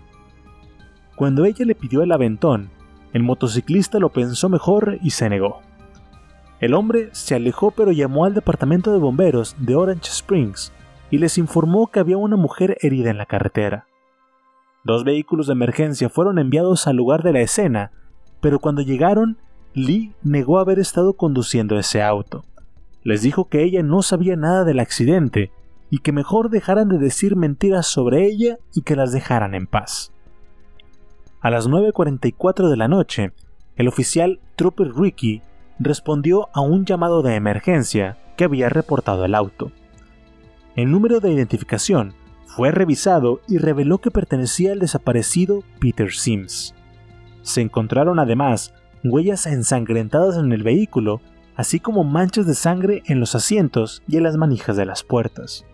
Cuando 1.17 1.45
ella 1.45 1.67
le 1.67 1.75
pidió 1.75 2.03
el 2.03 2.13
aventón, 2.13 2.71
el 3.13 3.23
motociclista 3.23 3.99
lo 3.99 4.09
pensó 4.09 4.49
mejor 4.49 4.99
y 5.03 5.11
se 5.11 5.29
negó. 5.29 5.61
El 6.61 6.75
hombre 6.75 7.11
se 7.13 7.35
alejó 7.35 7.71
pero 7.71 7.93
llamó 7.93 8.25
al 8.25 8.35
departamento 8.35 8.93
de 8.93 8.99
bomberos 8.99 9.55
de 9.59 9.77
Orange 9.77 10.11
Springs 10.11 10.73
y 11.11 11.19
les 11.19 11.39
informó 11.39 11.87
que 11.87 12.01
había 12.01 12.17
una 12.17 12.37
mujer 12.37 12.77
herida 12.81 13.11
en 13.11 13.19
la 13.19 13.27
carretera. 13.27 13.87
Dos 14.85 15.05
vehículos 15.05 15.47
de 15.47 15.53
emergencia 15.53 16.09
fueron 16.09 16.39
enviados 16.39 16.87
al 16.87 16.97
lugar 16.97 17.23
de 17.23 17.33
la 17.33 17.41
escena, 17.41 17.93
pero 18.41 18.59
cuando 18.59 18.83
llegaron, 18.83 19.39
Lee 19.75 20.13
negó 20.23 20.59
haber 20.59 20.79
estado 20.79 21.15
conduciendo 21.15 21.79
ese 21.79 22.03
auto. 22.03 22.45
Les 23.05 23.23
dijo 23.23 23.49
que 23.49 23.63
ella 23.63 23.83
no 23.83 24.03
sabía 24.03 24.37
nada 24.37 24.65
del 24.65 24.81
accidente 24.81 25.53
y 25.91 25.99
que 25.99 26.13
mejor 26.13 26.51
dejaran 26.51 26.89
de 26.89 26.99
decir 26.99 27.37
mentiras 27.37 27.87
sobre 27.87 28.27
ella 28.27 28.59
y 28.75 28.83
que 28.83 28.97
las 28.97 29.13
dejaran 29.13 29.55
en 29.55 29.67
paz. 29.67 30.13
A 31.41 31.51
las 31.51 31.69
9.44 31.69 32.69
de 32.69 32.77
la 32.77 32.89
noche, 32.89 33.33
el 33.77 33.89
oficial 33.89 34.41
Trooper 34.57 34.93
Ricky 34.93 35.43
respondió 35.79 36.49
a 36.53 36.61
un 36.61 36.85
llamado 36.85 37.22
de 37.22 37.35
emergencia 37.35 38.18
que 38.37 38.45
había 38.45 38.68
reportado 38.68 39.24
el 39.24 39.35
auto. 39.35 39.70
El 40.76 40.91
número 40.91 41.20
de 41.20 41.33
identificación 41.33 42.14
fue 42.47 42.70
revisado 42.70 43.41
y 43.49 43.59
reveló 43.59 43.99
que 43.99 44.11
pertenecía 44.11 44.72
al 44.72 44.79
desaparecido 44.79 45.62
Peter 45.81 46.12
Sims. 46.12 46.74
Se 47.43 47.61
encontraron 47.61 48.18
además 48.18 48.74
huellas 49.05 49.47
ensangrentadas 49.47 50.37
en 50.37 50.53
el 50.53 50.62
vehículo, 50.62 51.20
así 51.57 51.81
como 51.81 52.05
manchas 52.05 52.47
de 52.47 52.55
sangre 52.55 53.03
en 53.07 53.20
los 53.20 53.35
asientos 53.35 54.03
y 54.09 54.16
en 54.16 54.24
las 54.24 54.37
manijas 54.37 54.76
de 54.76 54.87
las 54.87 55.03
puertas. 55.03 55.64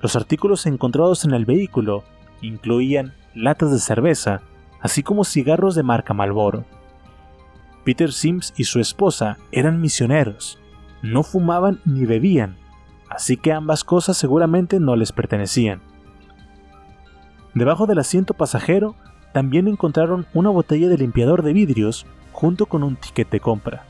Los 0.00 0.16
artículos 0.16 0.66
encontrados 0.66 1.24
en 1.24 1.34
el 1.34 1.44
vehículo 1.44 2.04
incluían 2.40 3.14
latas 3.34 3.70
de 3.70 3.78
cerveza, 3.78 4.42
así 4.80 5.02
como 5.02 5.24
cigarros 5.24 5.74
de 5.74 5.82
marca 5.82 6.14
Marlboro. 6.14 6.64
Peter 7.84 8.12
Sims 8.12 8.52
y 8.56 8.64
su 8.64 8.80
esposa 8.80 9.38
eran 9.52 9.80
misioneros, 9.80 10.58
no 11.02 11.22
fumaban 11.22 11.80
ni 11.84 12.04
bebían, 12.04 12.56
así 13.08 13.36
que 13.36 13.52
ambas 13.52 13.84
cosas 13.84 14.16
seguramente 14.16 14.80
no 14.80 14.96
les 14.96 15.12
pertenecían. 15.12 15.80
Debajo 17.54 17.86
del 17.86 17.98
asiento 17.98 18.34
pasajero 18.34 18.94
también 19.32 19.68
encontraron 19.68 20.26
una 20.34 20.50
botella 20.50 20.88
de 20.88 20.98
limpiador 20.98 21.42
de 21.42 21.52
vidrios 21.52 22.06
junto 22.32 22.66
con 22.66 22.82
un 22.82 22.96
ticket 22.96 23.30
de 23.30 23.40
compra. 23.40 23.84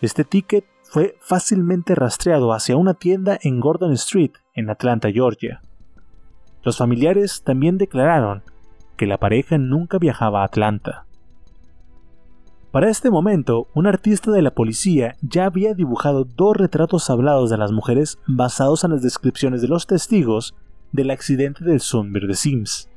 Este 0.00 0.24
ticket 0.24 0.64
fue 0.82 1.16
fácilmente 1.20 1.94
rastreado 1.94 2.52
hacia 2.52 2.76
una 2.76 2.94
tienda 2.94 3.38
en 3.42 3.60
Gordon 3.60 3.92
Street, 3.92 4.32
en 4.54 4.70
Atlanta, 4.70 5.10
Georgia. 5.10 5.60
Los 6.62 6.78
familiares 6.78 7.42
también 7.42 7.78
declararon 7.78 8.42
que 8.96 9.06
la 9.06 9.18
pareja 9.18 9.58
nunca 9.58 9.98
viajaba 9.98 10.42
a 10.42 10.44
Atlanta. 10.44 11.05
Para 12.76 12.90
este 12.90 13.08
momento, 13.08 13.68
un 13.72 13.86
artista 13.86 14.30
de 14.30 14.42
la 14.42 14.50
policía 14.50 15.16
ya 15.22 15.46
había 15.46 15.72
dibujado 15.72 16.24
dos 16.24 16.54
retratos 16.54 17.08
hablados 17.08 17.48
de 17.48 17.56
las 17.56 17.72
mujeres 17.72 18.18
basados 18.26 18.84
en 18.84 18.90
las 18.90 19.00
descripciones 19.00 19.62
de 19.62 19.68
los 19.68 19.86
testigos 19.86 20.54
del 20.92 21.10
accidente 21.10 21.64
del 21.64 21.80
Sunbird 21.80 22.28
de 22.28 22.34
Sims. 22.34 22.90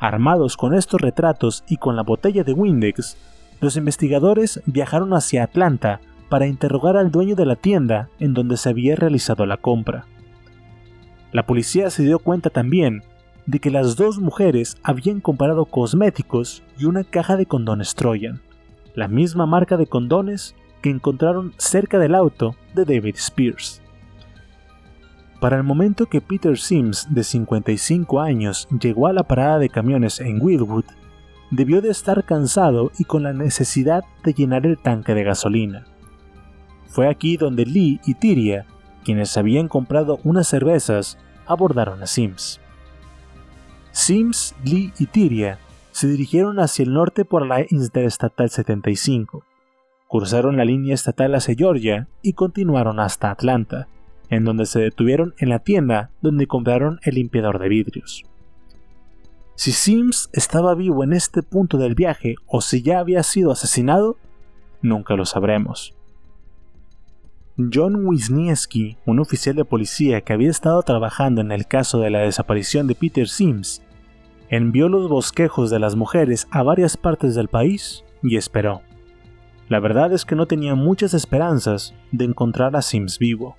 Armados 0.00 0.56
con 0.56 0.74
estos 0.74 1.00
retratos 1.00 1.62
y 1.68 1.76
con 1.76 1.94
la 1.94 2.02
botella 2.02 2.42
de 2.42 2.54
Windex, 2.54 3.16
los 3.60 3.76
investigadores 3.76 4.62
viajaron 4.66 5.14
hacia 5.14 5.44
Atlanta 5.44 6.00
para 6.28 6.48
interrogar 6.48 6.96
al 6.96 7.12
dueño 7.12 7.36
de 7.36 7.46
la 7.46 7.54
tienda 7.54 8.08
en 8.18 8.34
donde 8.34 8.56
se 8.56 8.68
había 8.68 8.96
realizado 8.96 9.46
la 9.46 9.58
compra. 9.58 10.06
La 11.30 11.46
policía 11.46 11.90
se 11.90 12.02
dio 12.02 12.18
cuenta 12.18 12.50
también 12.50 13.04
de 13.46 13.60
que 13.60 13.70
las 13.70 13.94
dos 13.94 14.18
mujeres 14.18 14.76
habían 14.82 15.20
comprado 15.20 15.66
cosméticos 15.66 16.64
y 16.76 16.86
una 16.86 17.04
caja 17.04 17.36
de 17.36 17.46
condones 17.46 17.94
Trojan, 17.94 18.40
la 18.98 19.06
misma 19.06 19.46
marca 19.46 19.76
de 19.76 19.86
condones 19.86 20.56
que 20.82 20.90
encontraron 20.90 21.54
cerca 21.56 22.00
del 22.00 22.16
auto 22.16 22.56
de 22.74 22.84
David 22.84 23.14
Spears. 23.14 23.80
Para 25.40 25.56
el 25.56 25.62
momento 25.62 26.06
que 26.06 26.20
Peter 26.20 26.58
Sims, 26.58 27.06
de 27.08 27.22
55 27.22 28.20
años, 28.20 28.66
llegó 28.80 29.06
a 29.06 29.12
la 29.12 29.22
parada 29.22 29.60
de 29.60 29.68
camiones 29.68 30.18
en 30.18 30.42
Wildwood, 30.42 30.84
debió 31.52 31.80
de 31.80 31.90
estar 31.90 32.24
cansado 32.24 32.90
y 32.98 33.04
con 33.04 33.22
la 33.22 33.32
necesidad 33.32 34.02
de 34.24 34.32
llenar 34.32 34.66
el 34.66 34.76
tanque 34.76 35.14
de 35.14 35.22
gasolina. 35.22 35.86
Fue 36.88 37.08
aquí 37.08 37.36
donde 37.36 37.66
Lee 37.66 38.00
y 38.04 38.14
Tyria, 38.14 38.66
quienes 39.04 39.36
habían 39.36 39.68
comprado 39.68 40.18
unas 40.24 40.48
cervezas, 40.48 41.18
abordaron 41.46 42.02
a 42.02 42.06
Sims. 42.08 42.60
Sims, 43.92 44.56
Lee 44.64 44.92
y 44.98 45.06
Tyria 45.06 45.60
se 45.98 46.06
dirigieron 46.06 46.60
hacia 46.60 46.84
el 46.84 46.92
norte 46.92 47.24
por 47.24 47.44
la 47.44 47.62
Interestatal 47.68 48.48
75, 48.48 49.42
cruzaron 50.08 50.56
la 50.56 50.64
línea 50.64 50.94
estatal 50.94 51.34
hacia 51.34 51.56
Georgia 51.56 52.06
y 52.22 52.34
continuaron 52.34 53.00
hasta 53.00 53.32
Atlanta, 53.32 53.88
en 54.30 54.44
donde 54.44 54.66
se 54.66 54.78
detuvieron 54.78 55.34
en 55.38 55.48
la 55.48 55.58
tienda 55.58 56.12
donde 56.22 56.46
compraron 56.46 57.00
el 57.02 57.16
limpiador 57.16 57.58
de 57.58 57.68
vidrios. 57.68 58.22
Si 59.56 59.72
Sims 59.72 60.30
estaba 60.32 60.76
vivo 60.76 61.02
en 61.02 61.14
este 61.14 61.42
punto 61.42 61.78
del 61.78 61.96
viaje 61.96 62.36
o 62.46 62.60
si 62.60 62.80
ya 62.80 63.00
había 63.00 63.24
sido 63.24 63.50
asesinado, 63.50 64.18
nunca 64.80 65.16
lo 65.16 65.24
sabremos. 65.24 65.96
John 67.56 68.06
Wisniewski, 68.06 68.98
un 69.04 69.18
oficial 69.18 69.56
de 69.56 69.64
policía 69.64 70.20
que 70.20 70.32
había 70.32 70.50
estado 70.50 70.80
trabajando 70.84 71.40
en 71.40 71.50
el 71.50 71.66
caso 71.66 71.98
de 71.98 72.10
la 72.10 72.20
desaparición 72.20 72.86
de 72.86 72.94
Peter 72.94 73.26
Sims, 73.26 73.82
envió 74.50 74.88
los 74.88 75.08
bosquejos 75.08 75.70
de 75.70 75.78
las 75.78 75.96
mujeres 75.96 76.48
a 76.50 76.62
varias 76.62 76.96
partes 76.96 77.34
del 77.34 77.48
país 77.48 78.04
y 78.22 78.36
esperó. 78.36 78.82
La 79.68 79.80
verdad 79.80 80.12
es 80.12 80.24
que 80.24 80.34
no 80.34 80.46
tenía 80.46 80.74
muchas 80.74 81.12
esperanzas 81.14 81.94
de 82.10 82.24
encontrar 82.24 82.74
a 82.74 82.82
Sims 82.82 83.18
vivo. 83.18 83.56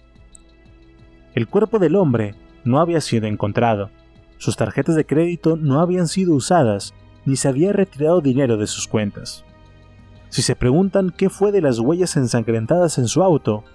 El 1.36 1.48
cuerpo 1.48 1.78
del 1.78 1.96
hombre 1.96 2.36
no 2.64 2.80
había 2.80 3.02
sido 3.02 3.28
encontrado, 3.28 3.92
sus 4.40 4.56
tarjetas 4.56 4.96
de 4.96 5.06
crédito 5.06 5.58
no 5.58 5.82
habían 5.82 6.08
sido 6.08 6.34
usadas, 6.34 6.94
ni 7.26 7.36
se 7.36 7.50
había 7.50 7.74
retirado 7.74 8.22
dinero 8.22 8.56
de 8.56 8.68
sus 8.68 8.88
cuentas. 8.88 9.44
Si 10.30 10.42
se 10.42 10.56
preguntan 10.56 11.12
qué 11.16 11.30
fue 11.30 11.52
de 11.52 11.62
las 11.62 11.80
huellas 11.80 12.16
ensangrentadas 12.16 12.98
en 12.98 13.10
su 13.10 13.22
auto, 13.22 13.66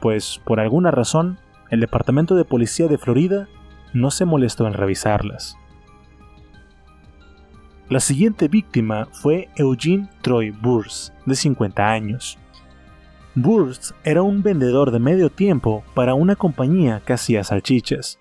pues 0.00 0.40
por 0.44 0.58
alguna 0.58 0.90
razón 0.90 1.38
el 1.70 1.78
Departamento 1.78 2.34
de 2.34 2.44
Policía 2.44 2.88
de 2.88 2.98
Florida 2.98 3.48
no 3.92 4.10
se 4.10 4.24
molestó 4.24 4.66
en 4.66 4.72
revisarlas. 4.72 5.56
La 7.90 8.00
siguiente 8.00 8.48
víctima 8.48 9.08
fue 9.12 9.50
Eugene 9.56 10.08
Troy 10.22 10.50
Burns, 10.50 11.12
de 11.26 11.34
50 11.34 11.86
años. 11.86 12.38
Burns 13.34 13.94
era 14.04 14.22
un 14.22 14.42
vendedor 14.42 14.90
de 14.90 14.98
medio 14.98 15.28
tiempo 15.28 15.84
para 15.92 16.14
una 16.14 16.34
compañía 16.34 17.02
que 17.04 17.12
hacía 17.12 17.44
salchichas. 17.44 18.18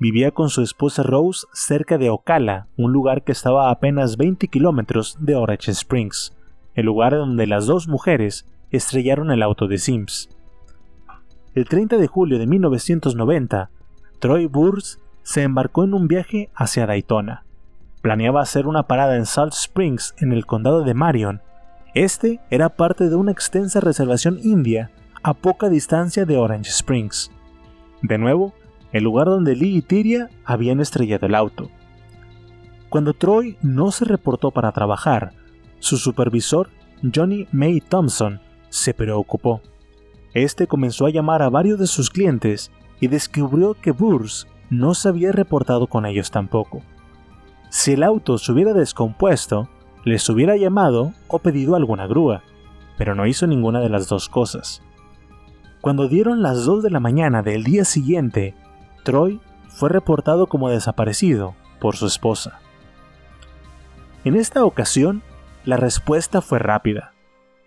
Vivía 0.00 0.32
con 0.32 0.50
su 0.50 0.60
esposa 0.60 1.04
Rose 1.04 1.46
cerca 1.52 1.98
de 1.98 2.10
Ocala, 2.10 2.66
un 2.76 2.92
lugar 2.92 3.22
que 3.22 3.30
estaba 3.30 3.68
a 3.68 3.70
apenas 3.70 4.16
20 4.16 4.48
kilómetros 4.48 5.16
de 5.20 5.36
Orange 5.36 5.70
Springs, 5.70 6.36
el 6.74 6.86
lugar 6.86 7.12
donde 7.12 7.46
las 7.46 7.66
dos 7.66 7.86
mujeres 7.86 8.48
estrellaron 8.72 9.30
el 9.30 9.44
auto 9.44 9.68
de 9.68 9.78
Sims. 9.78 10.30
El 11.54 11.68
30 11.68 11.98
de 11.98 12.08
julio 12.08 12.40
de 12.40 12.48
1990, 12.48 13.70
Troy 14.18 14.46
Burns 14.46 14.98
se 15.22 15.44
embarcó 15.44 15.84
en 15.84 15.94
un 15.94 16.08
viaje 16.08 16.50
hacia 16.56 16.86
Daytona. 16.86 17.45
Planeaba 18.06 18.40
hacer 18.40 18.68
una 18.68 18.84
parada 18.84 19.16
en 19.16 19.26
Salt 19.26 19.52
Springs, 19.52 20.14
en 20.18 20.30
el 20.30 20.46
condado 20.46 20.84
de 20.84 20.94
Marion, 20.94 21.42
este 21.92 22.38
era 22.50 22.68
parte 22.68 23.08
de 23.08 23.16
una 23.16 23.32
extensa 23.32 23.80
reservación 23.80 24.38
india 24.44 24.92
a 25.24 25.34
poca 25.34 25.68
distancia 25.68 26.24
de 26.24 26.36
Orange 26.38 26.70
Springs. 26.70 27.32
De 28.02 28.16
nuevo, 28.16 28.54
el 28.92 29.02
lugar 29.02 29.26
donde 29.26 29.56
Lee 29.56 29.78
y 29.78 29.82
Tyria 29.82 30.30
habían 30.44 30.78
estrellado 30.78 31.26
el 31.26 31.34
auto. 31.34 31.68
Cuando 32.90 33.12
Troy 33.12 33.58
no 33.60 33.90
se 33.90 34.04
reportó 34.04 34.52
para 34.52 34.70
trabajar, 34.70 35.32
su 35.80 35.96
supervisor, 35.96 36.70
Johnny 37.12 37.48
May 37.50 37.80
Thompson, 37.80 38.40
se 38.68 38.94
preocupó. 38.94 39.62
Este 40.32 40.68
comenzó 40.68 41.06
a 41.06 41.10
llamar 41.10 41.42
a 41.42 41.50
varios 41.50 41.80
de 41.80 41.88
sus 41.88 42.08
clientes 42.10 42.70
y 43.00 43.08
descubrió 43.08 43.74
que 43.74 43.90
Burrs 43.90 44.46
no 44.70 44.94
se 44.94 45.08
había 45.08 45.32
reportado 45.32 45.88
con 45.88 46.06
ellos 46.06 46.30
tampoco. 46.30 46.84
Si 47.76 47.92
el 47.92 48.04
auto 48.04 48.38
se 48.38 48.52
hubiera 48.52 48.72
descompuesto, 48.72 49.68
les 50.02 50.26
hubiera 50.30 50.56
llamado 50.56 51.12
o 51.28 51.40
pedido 51.40 51.76
alguna 51.76 52.06
grúa, 52.06 52.42
pero 52.96 53.14
no 53.14 53.26
hizo 53.26 53.46
ninguna 53.46 53.80
de 53.80 53.90
las 53.90 54.08
dos 54.08 54.30
cosas. 54.30 54.80
Cuando 55.82 56.08
dieron 56.08 56.40
las 56.40 56.64
2 56.64 56.82
de 56.82 56.88
la 56.88 57.00
mañana 57.00 57.42
del 57.42 57.64
día 57.64 57.84
siguiente, 57.84 58.54
Troy 59.04 59.42
fue 59.68 59.90
reportado 59.90 60.46
como 60.46 60.70
desaparecido 60.70 61.54
por 61.78 61.96
su 61.96 62.06
esposa. 62.06 62.60
En 64.24 64.36
esta 64.36 64.64
ocasión, 64.64 65.22
la 65.66 65.76
respuesta 65.76 66.40
fue 66.40 66.58
rápida. 66.58 67.12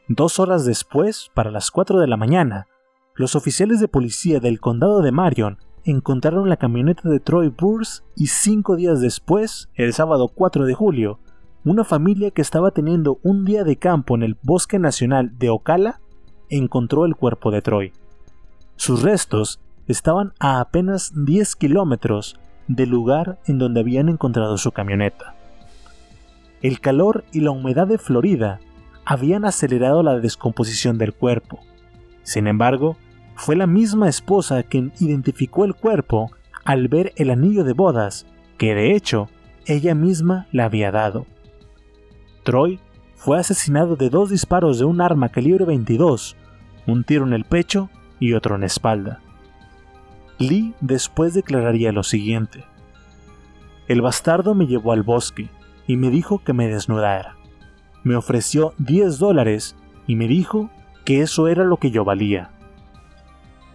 Dos 0.07 0.39
horas 0.39 0.65
después, 0.65 1.29
para 1.35 1.51
las 1.51 1.69
4 1.69 1.99
de 1.99 2.07
la 2.07 2.17
mañana, 2.17 2.65
los 3.13 3.35
oficiales 3.35 3.79
de 3.79 3.87
policía 3.87 4.39
del 4.39 4.59
condado 4.59 5.03
de 5.03 5.11
Marion 5.11 5.59
encontraron 5.83 6.49
la 6.49 6.57
camioneta 6.57 7.09
de 7.09 7.19
Troy 7.19 7.49
Burrs 7.49 8.03
y 8.15 8.27
cinco 8.27 8.75
días 8.75 9.01
después, 9.01 9.69
el 9.75 9.93
sábado 9.93 10.27
4 10.27 10.65
de 10.65 10.73
julio, 10.73 11.19
una 11.65 11.83
familia 11.83 12.31
que 12.31 12.41
estaba 12.41 12.71
teniendo 12.71 13.19
un 13.23 13.45
día 13.45 13.63
de 13.63 13.77
campo 13.77 14.15
en 14.15 14.23
el 14.23 14.37
Bosque 14.41 14.79
Nacional 14.79 15.37
de 15.37 15.49
Ocala 15.49 15.99
encontró 16.49 17.05
el 17.05 17.15
cuerpo 17.15 17.51
de 17.51 17.61
Troy. 17.61 17.93
Sus 18.75 19.03
restos 19.03 19.59
estaban 19.87 20.33
a 20.39 20.61
apenas 20.61 21.11
10 21.15 21.55
kilómetros 21.55 22.39
del 22.67 22.89
lugar 22.89 23.39
en 23.45 23.57
donde 23.57 23.81
habían 23.81 24.09
encontrado 24.09 24.57
su 24.57 24.71
camioneta. 24.71 25.35
El 26.61 26.79
calor 26.79 27.23
y 27.31 27.41
la 27.41 27.51
humedad 27.51 27.87
de 27.87 27.97
Florida 27.97 28.59
habían 29.05 29.45
acelerado 29.45 30.03
la 30.03 30.19
descomposición 30.19 30.97
del 30.97 31.13
cuerpo. 31.13 31.59
Sin 32.23 32.47
embargo, 32.47 32.95
fue 33.39 33.55
la 33.55 33.67
misma 33.67 34.09
esposa 34.09 34.63
quien 34.63 34.91
identificó 34.99 35.63
el 35.63 35.73
cuerpo 35.73 36.29
al 36.65 36.89
ver 36.89 37.13
el 37.15 37.29
anillo 37.29 37.63
de 37.63 37.71
bodas 37.71 38.25
que 38.57 38.75
de 38.75 38.93
hecho 38.95 39.29
ella 39.65 39.95
misma 39.95 40.47
le 40.51 40.61
había 40.61 40.91
dado. 40.91 41.25
Troy 42.43 42.81
fue 43.15 43.39
asesinado 43.39 43.95
de 43.95 44.09
dos 44.09 44.29
disparos 44.29 44.77
de 44.77 44.83
un 44.83 44.99
arma 44.99 45.29
calibre 45.29 45.63
22, 45.63 46.35
un 46.85 47.05
tiro 47.05 47.25
en 47.25 47.31
el 47.31 47.45
pecho 47.45 47.89
y 48.19 48.33
otro 48.33 48.55
en 48.55 48.61
la 48.61 48.67
espalda. 48.67 49.21
Lee 50.37 50.73
después 50.81 51.33
declararía 51.33 51.93
lo 51.93 52.03
siguiente. 52.03 52.65
El 53.87 54.01
bastardo 54.01 54.53
me 54.53 54.67
llevó 54.67 54.91
al 54.91 55.03
bosque 55.03 55.49
y 55.87 55.95
me 55.95 56.09
dijo 56.09 56.39
que 56.39 56.51
me 56.51 56.67
desnudara. 56.67 57.37
Me 58.03 58.17
ofreció 58.17 58.73
10 58.79 59.17
dólares 59.17 59.77
y 60.07 60.17
me 60.17 60.27
dijo 60.27 60.69
que 61.05 61.21
eso 61.21 61.47
era 61.47 61.63
lo 61.63 61.77
que 61.77 61.89
yo 61.89 62.03
valía. 62.03 62.51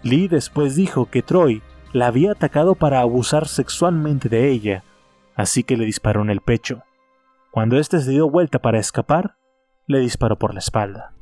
Lee 0.04 0.28
después 0.28 0.76
dijo 0.76 1.06
que 1.06 1.22
Troy 1.22 1.62
la 1.94 2.08
había 2.08 2.32
atacado 2.32 2.74
para 2.74 3.00
abusar 3.00 3.48
sexualmente 3.48 4.28
de 4.28 4.50
ella, 4.50 4.84
así 5.34 5.64
que 5.64 5.78
le 5.78 5.86
disparó 5.86 6.20
en 6.20 6.28
el 6.28 6.42
pecho. 6.42 6.82
Cuando 7.50 7.78
éste 7.78 7.98
se 8.00 8.10
dio 8.10 8.28
vuelta 8.28 8.58
para 8.60 8.78
escapar, 8.78 9.36
le 9.86 10.00
disparó 10.00 10.38
por 10.38 10.52
la 10.52 10.60
espalda. 10.60 11.14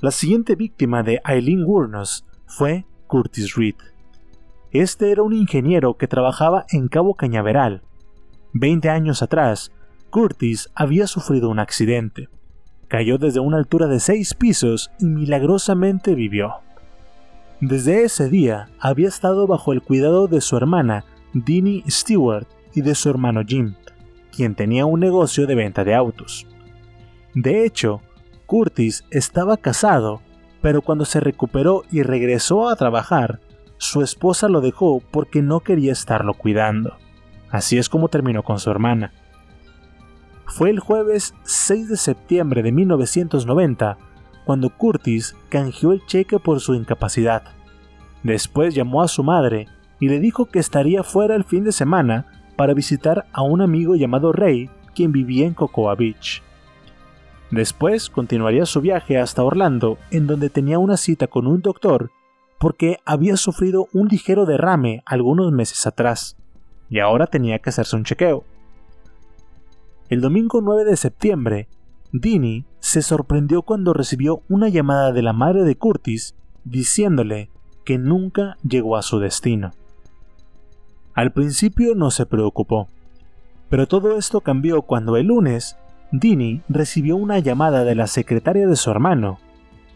La 0.00 0.10
siguiente 0.10 0.56
víctima 0.56 1.02
de 1.02 1.22
Eileen 1.24 1.64
Wurnos 1.64 2.26
fue 2.46 2.84
Curtis 3.06 3.54
Reed. 3.54 3.76
Este 4.72 5.10
era 5.10 5.22
un 5.22 5.32
ingeniero 5.32 5.96
que 5.96 6.08
trabajaba 6.08 6.66
en 6.68 6.88
Cabo 6.88 7.14
Cañaveral. 7.14 7.82
Veinte 8.52 8.90
años 8.90 9.22
atrás, 9.22 9.72
Curtis 10.10 10.68
había 10.74 11.06
sufrido 11.06 11.48
un 11.48 11.60
accidente. 11.60 12.28
Cayó 12.88 13.18
desde 13.18 13.40
una 13.40 13.56
altura 13.56 13.86
de 13.86 14.00
seis 14.00 14.34
pisos 14.34 14.90
y 14.98 15.06
milagrosamente 15.06 16.14
vivió. 16.14 16.56
Desde 17.60 18.04
ese 18.04 18.28
día 18.28 18.68
había 18.78 19.08
estado 19.08 19.46
bajo 19.46 19.72
el 19.72 19.82
cuidado 19.82 20.26
de 20.26 20.40
su 20.40 20.56
hermana, 20.56 21.04
Dini 21.32 21.82
Stewart, 21.88 22.46
y 22.74 22.82
de 22.82 22.94
su 22.94 23.08
hermano 23.08 23.42
Jim, 23.46 23.74
quien 24.34 24.54
tenía 24.54 24.84
un 24.84 25.00
negocio 25.00 25.46
de 25.46 25.54
venta 25.54 25.84
de 25.84 25.94
autos. 25.94 26.46
De 27.34 27.64
hecho, 27.64 28.00
Curtis 28.46 29.04
estaba 29.10 29.56
casado, 29.56 30.20
pero 30.60 30.82
cuando 30.82 31.04
se 31.04 31.20
recuperó 31.20 31.84
y 31.90 32.02
regresó 32.02 32.68
a 32.68 32.76
trabajar, 32.76 33.40
su 33.78 34.02
esposa 34.02 34.48
lo 34.48 34.60
dejó 34.60 35.00
porque 35.10 35.42
no 35.42 35.60
quería 35.60 35.92
estarlo 35.92 36.34
cuidando. 36.34 36.96
Así 37.50 37.78
es 37.78 37.88
como 37.88 38.08
terminó 38.08 38.42
con 38.42 38.58
su 38.58 38.70
hermana. 38.70 39.12
Fue 40.46 40.70
el 40.70 40.80
jueves 40.80 41.34
6 41.44 41.88
de 41.88 41.96
septiembre 41.96 42.62
de 42.62 42.72
1990 42.72 43.98
cuando 44.44 44.70
Curtis 44.70 45.34
canjeó 45.48 45.92
el 45.92 46.04
cheque 46.06 46.38
por 46.38 46.60
su 46.60 46.74
incapacidad. 46.74 47.42
Después 48.22 48.74
llamó 48.74 49.02
a 49.02 49.08
su 49.08 49.22
madre 49.22 49.68
y 50.00 50.08
le 50.08 50.20
dijo 50.20 50.46
que 50.46 50.58
estaría 50.58 51.02
fuera 51.02 51.34
el 51.34 51.44
fin 51.44 51.64
de 51.64 51.72
semana 51.72 52.26
para 52.56 52.74
visitar 52.74 53.26
a 53.32 53.42
un 53.42 53.62
amigo 53.62 53.96
llamado 53.96 54.32
Ray, 54.32 54.70
quien 54.94 55.12
vivía 55.12 55.46
en 55.46 55.54
Cocoa 55.54 55.94
Beach. 55.94 56.42
Después 57.50 58.10
continuaría 58.10 58.66
su 58.66 58.80
viaje 58.80 59.18
hasta 59.18 59.42
Orlando, 59.42 59.98
en 60.10 60.26
donde 60.26 60.50
tenía 60.50 60.78
una 60.78 60.96
cita 60.96 61.26
con 61.26 61.46
un 61.46 61.62
doctor 61.62 62.10
porque 62.64 62.98
había 63.04 63.36
sufrido 63.36 63.88
un 63.92 64.08
ligero 64.08 64.46
derrame 64.46 65.02
algunos 65.04 65.52
meses 65.52 65.86
atrás, 65.86 66.36
y 66.88 66.98
ahora 66.98 67.26
tenía 67.26 67.58
que 67.58 67.68
hacerse 67.68 67.94
un 67.94 68.04
chequeo. 68.04 68.44
El 70.10 70.20
domingo 70.20 70.60
9 70.60 70.84
de 70.84 70.96
septiembre, 70.98 71.68
Dini 72.12 72.66
se 72.78 73.00
sorprendió 73.00 73.62
cuando 73.62 73.94
recibió 73.94 74.42
una 74.50 74.68
llamada 74.68 75.12
de 75.12 75.22
la 75.22 75.32
madre 75.32 75.62
de 75.62 75.76
Curtis 75.76 76.34
diciéndole 76.64 77.48
que 77.84 77.96
nunca 77.96 78.58
llegó 78.62 78.98
a 78.98 79.02
su 79.02 79.18
destino. 79.18 79.72
Al 81.14 81.32
principio 81.32 81.94
no 81.94 82.10
se 82.10 82.26
preocupó, 82.26 82.88
pero 83.70 83.88
todo 83.88 84.18
esto 84.18 84.42
cambió 84.42 84.82
cuando 84.82 85.16
el 85.16 85.28
lunes 85.28 85.78
Dini 86.12 86.60
recibió 86.68 87.16
una 87.16 87.38
llamada 87.38 87.82
de 87.84 87.94
la 87.94 88.06
secretaria 88.06 88.68
de 88.68 88.76
su 88.76 88.90
hermano. 88.90 89.38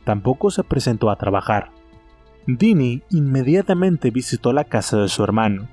Tampoco 0.05 0.51
se 0.51 0.65
presentó 0.65 1.11
a 1.11 1.17
trabajar. 1.17 1.71
Dini 2.47 3.03
inmediatamente 3.11 4.11
visitó 4.11 4.55
la 4.55 4.65
casa 4.65 4.97
de 4.97 5.09
su 5.09 5.23
hermano. 5.23 5.69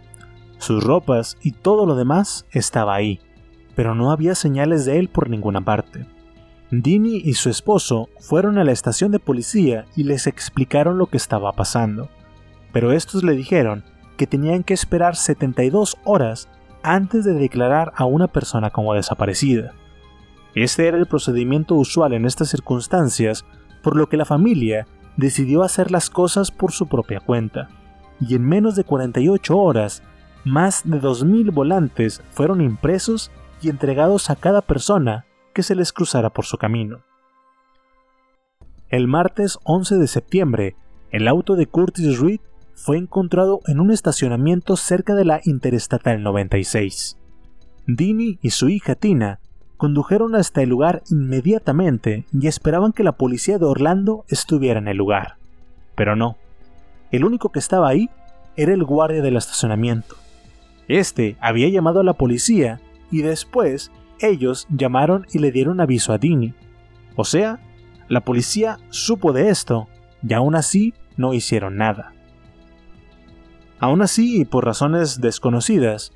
Sus 0.58 0.84
ropas 0.84 1.38
y 1.42 1.52
todo 1.52 1.86
lo 1.86 1.96
demás 1.96 2.46
estaba 2.52 2.96
ahí, 2.96 3.22
pero 3.76 3.96
no 3.96 4.12
había 4.12 4.36
señales 4.36 4.86
de 4.86 5.00
él 5.00 5.10
por 5.10 5.30
ninguna 5.30 5.62
parte. 5.62 6.06
Dini 6.72 7.18
y 7.18 7.34
su 7.34 7.50
esposo 7.50 8.10
fueron 8.20 8.58
a 8.58 8.64
la 8.64 8.72
estación 8.72 9.12
de 9.12 9.20
policía 9.20 9.86
y 9.96 10.04
les 10.04 10.28
explicaron 10.28 10.98
lo 10.98 11.08
que 11.08 11.18
estaba 11.18 11.52
pasando, 11.52 12.10
pero 12.72 12.92
estos 12.92 13.24
le 13.24 13.34
dijeron 13.34 13.84
que 14.18 14.28
tenían 14.28 14.64
que 14.64 14.74
esperar 14.74 15.16
72 15.16 15.98
horas 16.04 16.50
antes 16.84 17.26
de 17.26 17.34
declarar 17.34 17.94
a 17.96 18.06
una 18.06 18.28
persona 18.28 18.70
como 18.70 18.94
desaparecida. 18.94 19.74
Este 20.56 20.88
era 20.88 20.98
el 20.98 21.06
procedimiento 21.06 21.76
usual 21.76 22.14
en 22.14 22.26
estas 22.26 22.50
circunstancias, 22.50 23.46
por 23.84 23.96
lo 23.96 24.08
que 24.08 24.18
la 24.18 24.26
familia 24.26 24.88
decidió 25.18 25.64
hacer 25.64 25.92
las 25.92 26.10
cosas 26.10 26.52
por 26.52 26.72
su 26.72 26.88
propia 26.88 27.20
cuenta, 27.20 27.70
y 28.22 28.36
en 28.36 28.44
menos 28.44 28.76
de 28.76 28.84
48 28.84 29.58
horas, 29.58 30.04
más 30.46 30.84
de 30.86 31.02
2.000 31.02 31.54
volantes 31.54 32.22
fueron 32.32 32.62
impresos 32.62 33.32
y 33.66 33.70
entregados 33.70 34.30
a 34.30 34.36
cada 34.36 34.62
persona 34.62 35.26
que 35.54 35.64
se 35.64 35.74
les 35.74 35.92
cruzara 35.92 36.30
por 36.30 36.46
su 36.46 36.58
camino. 36.58 37.00
El 38.90 39.08
martes 39.08 39.58
11 39.64 39.96
de 39.98 40.08
septiembre, 40.08 40.76
el 41.10 41.28
auto 41.28 41.56
de 41.56 41.66
Curtis 41.66 42.20
Reed 42.20 42.42
fue 42.76 42.98
encontrado 42.98 43.62
en 43.66 43.80
un 43.80 43.90
estacionamiento 43.90 44.76
cerca 44.76 45.16
de 45.16 45.26
la 45.26 45.42
Interestatal 45.46 46.22
96. 46.22 47.18
Dini 47.88 48.38
y 48.44 48.52
su 48.52 48.70
hija 48.70 48.94
Tina 48.94 49.40
condujeron 49.78 50.36
hasta 50.36 50.62
el 50.62 50.70
lugar 50.70 51.02
inmediatamente 51.10 52.26
y 52.32 52.46
esperaban 52.46 52.94
que 52.94 53.04
la 53.04 53.14
policía 53.14 53.58
de 53.58 53.66
Orlando 53.66 54.26
estuviera 54.30 54.80
en 54.80 54.88
el 54.88 54.98
lugar. 54.98 55.38
Pero 55.96 56.16
no. 56.16 56.38
El 57.12 57.26
único 57.26 57.50
que 57.50 57.60
estaba 57.60 57.90
ahí 57.90 58.12
era 58.58 58.74
el 58.74 58.84
guardia 58.84 59.24
del 59.24 59.38
estacionamiento. 59.38 60.16
Este 60.88 61.36
había 61.40 61.68
llamado 61.70 62.02
a 62.02 62.04
la 62.04 62.14
policía 62.14 62.80
y 63.12 63.22
después 63.22 63.92
ellos 64.20 64.68
llamaron 64.70 65.26
y 65.32 65.40
le 65.40 65.52
dieron 65.52 65.82
aviso 65.82 66.14
a 66.14 66.18
Dini. 66.18 66.54
O 67.16 67.26
sea, 67.26 67.60
la 68.08 68.22
policía 68.22 68.78
supo 68.90 69.34
de 69.34 69.50
esto 69.50 69.88
y 70.28 70.34
aún 70.34 70.56
así 70.56 70.94
no 71.18 71.34
hicieron 71.34 71.78
nada. 71.78 72.14
Aún 73.80 74.02
así, 74.02 74.42
y 74.42 74.46
por 74.46 74.66
razones 74.66 75.22
desconocidas, 75.22 76.14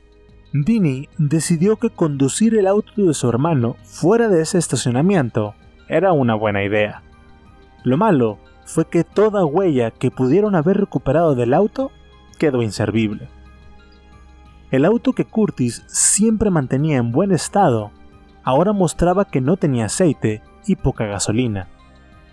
Dini 0.53 1.09
decidió 1.17 1.75
que 1.75 1.89
conducir 1.89 2.55
el 2.55 2.67
auto 2.67 2.91
de 2.97 3.13
su 3.13 3.29
hermano 3.29 3.75
fuera 3.83 4.29
de 4.29 4.41
ese 4.41 4.57
estacionamiento 4.57 5.53
era 5.87 6.11
una 6.11 6.35
buena 6.35 6.63
idea. 6.63 7.03
Lo 7.83 7.97
malo 7.97 8.39
fue 8.65 8.85
que 8.85 9.03
toda 9.03 9.45
huella 9.45 9.91
que 9.91 10.11
pudieron 10.11 10.55
haber 10.55 10.77
recuperado 10.77 11.35
del 11.35 11.53
auto 11.53 11.91
quedó 12.37 12.61
inservible. 12.61 13.29
El 14.72 14.86
auto 14.86 15.13
que 15.13 15.26
Curtis 15.26 15.84
siempre 15.88 16.52
mantenía 16.52 16.98
en 16.98 17.11
buen 17.11 17.31
estado 17.31 17.91
ahora 18.43 18.73
mostraba 18.73 19.26
que 19.26 19.41
no 19.41 19.57
tenía 19.57 19.85
aceite 19.85 20.41
y 20.65 20.76
poca 20.76 21.06
gasolina. 21.06 21.68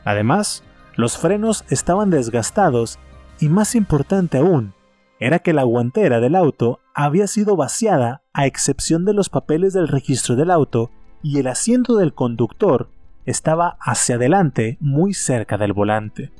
Además, 0.04 0.64
los 0.94 1.18
frenos 1.18 1.64
estaban 1.68 2.10
desgastados 2.10 2.98
y 3.40 3.48
más 3.48 3.74
importante 3.74 4.38
aún, 4.38 4.72
era 5.18 5.38
que 5.38 5.52
la 5.52 5.64
guantera 5.64 6.20
del 6.20 6.34
auto 6.34 6.80
había 6.94 7.26
sido 7.26 7.56
vaciada 7.56 8.22
a 8.32 8.46
excepción 8.46 9.04
de 9.04 9.14
los 9.14 9.28
papeles 9.28 9.72
del 9.72 9.88
registro 9.88 10.36
del 10.36 10.50
auto 10.50 10.90
y 11.22 11.38
el 11.38 11.46
asiento 11.46 11.96
del 11.96 12.14
conductor 12.14 12.90
estaba 13.24 13.76
hacia 13.80 14.16
adelante 14.16 14.76
muy 14.80 15.14
cerca 15.14 15.58
del 15.58 15.72
volante, 15.72 16.32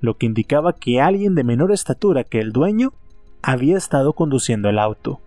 lo 0.00 0.16
que 0.16 0.26
indicaba 0.26 0.74
que 0.74 1.00
alguien 1.00 1.34
de 1.34 1.44
menor 1.44 1.72
estatura 1.72 2.24
que 2.24 2.40
el 2.40 2.52
dueño 2.52 2.92
había 3.42 3.76
estado 3.76 4.14
conduciendo 4.14 4.68
el 4.68 4.78
auto. 4.78 5.20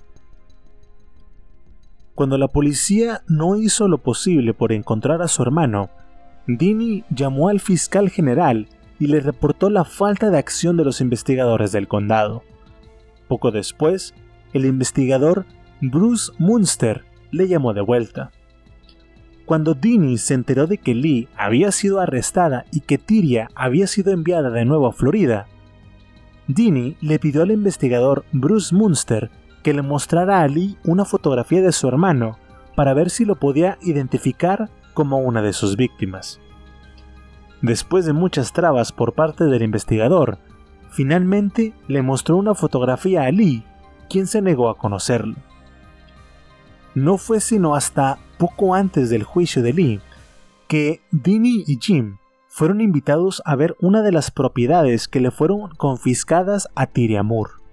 Cuando 2.15 2.37
la 2.37 2.47
policía 2.47 3.23
no 3.27 3.57
hizo 3.57 3.89
lo 3.89 3.97
posible 3.97 4.53
por 4.53 4.71
encontrar 4.71 5.21
a 5.21 5.27
su 5.27 5.43
hermano, 5.43 5.89
Dini 6.47 7.03
llamó 7.09 7.49
al 7.49 7.59
fiscal 7.59 8.09
general 8.09 8.69
y 8.99 9.07
le 9.07 9.19
reportó 9.19 9.69
la 9.69 9.83
falta 9.83 10.29
de 10.29 10.37
acción 10.37 10.77
de 10.77 10.85
los 10.85 11.01
investigadores 11.01 11.73
del 11.73 11.89
condado. 11.89 12.43
Poco 13.27 13.51
después, 13.51 14.13
el 14.53 14.65
investigador 14.65 15.45
Bruce 15.81 16.31
Munster 16.37 17.03
le 17.31 17.49
llamó 17.49 17.73
de 17.73 17.81
vuelta. 17.81 18.31
Cuando 19.45 19.73
Dini 19.73 20.17
se 20.17 20.35
enteró 20.35 20.67
de 20.67 20.77
que 20.77 20.95
Lee 20.95 21.27
había 21.35 21.73
sido 21.73 21.99
arrestada 21.99 22.65
y 22.71 22.79
que 22.79 22.97
Tyria 22.97 23.49
había 23.55 23.87
sido 23.87 24.13
enviada 24.13 24.49
de 24.51 24.63
nuevo 24.63 24.87
a 24.87 24.93
Florida, 24.93 25.47
Dini 26.47 26.95
le 27.01 27.19
pidió 27.19 27.41
al 27.41 27.51
investigador 27.51 28.23
Bruce 28.31 28.73
Munster 28.73 29.29
que 29.65 29.73
le 29.73 29.81
mostrara 29.81 30.43
a 30.43 30.47
Lee 30.47 30.77
una 30.85 31.03
fotografía 31.03 31.61
de 31.61 31.73
su 31.73 31.89
hermano 31.89 32.37
para 32.75 32.93
ver 32.93 33.09
si 33.09 33.25
lo 33.25 33.35
podía 33.35 33.77
identificar 33.81 34.69
como 34.93 35.17
una 35.17 35.41
de 35.41 35.51
sus 35.51 35.75
víctimas. 35.75 36.39
Después 37.61 38.05
de 38.05 38.13
muchas 38.13 38.53
trabas 38.53 38.93
por 38.93 39.13
parte 39.13 39.43
del 39.43 39.63
investigador, 39.63 40.37
Finalmente 40.95 41.73
le 41.89 42.01
mostró 42.01 42.37
una 42.37 42.55
fotografía 42.55 43.23
a 43.23 43.31
Lee, 43.31 43.65
quien 44.09 44.27
se 44.27 44.41
negó 44.41 44.69
a 44.69 44.77
conocerlo. 44.77 45.35
No 46.93 47.17
fue 47.17 47.41
sino 47.41 47.75
hasta 47.75 48.17
poco 48.37 48.73
antes 48.73 49.09
del 49.09 49.23
juicio 49.23 49.61
de 49.61 49.73
Lee 49.73 49.99
que 50.69 51.01
Dini 51.11 51.65
y 51.67 51.79
Jim 51.81 52.15
fueron 52.47 52.79
invitados 52.79 53.41
a 53.43 53.57
ver 53.57 53.75
una 53.81 54.03
de 54.03 54.13
las 54.13 54.31
propiedades 54.31 55.09
que 55.09 55.19
le 55.19 55.31
fueron 55.31 55.67
confiscadas 55.75 56.69
a 56.75 56.87
Tiriamur. 56.87 57.64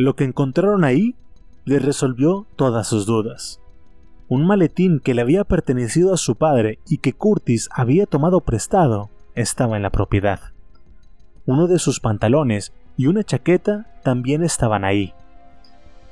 Lo 0.00 0.16
que 0.16 0.24
encontraron 0.24 0.82
ahí 0.82 1.14
les 1.66 1.84
resolvió 1.84 2.46
todas 2.56 2.86
sus 2.86 3.04
dudas. 3.04 3.60
un 4.28 4.46
maletín 4.46 4.98
que 4.98 5.12
le 5.12 5.20
había 5.20 5.44
pertenecido 5.44 6.14
a 6.14 6.16
su 6.16 6.36
padre 6.36 6.78
y 6.88 6.98
que 6.98 7.12
Curtis 7.12 7.68
había 7.70 8.06
tomado 8.06 8.40
prestado 8.40 9.10
estaba 9.34 9.76
en 9.76 9.82
la 9.82 9.90
propiedad. 9.90 10.40
Uno 11.44 11.66
de 11.66 11.78
sus 11.78 12.00
pantalones 12.00 12.72
y 12.96 13.08
una 13.08 13.24
chaqueta 13.24 13.92
también 14.02 14.42
estaban 14.42 14.86
ahí. 14.86 15.12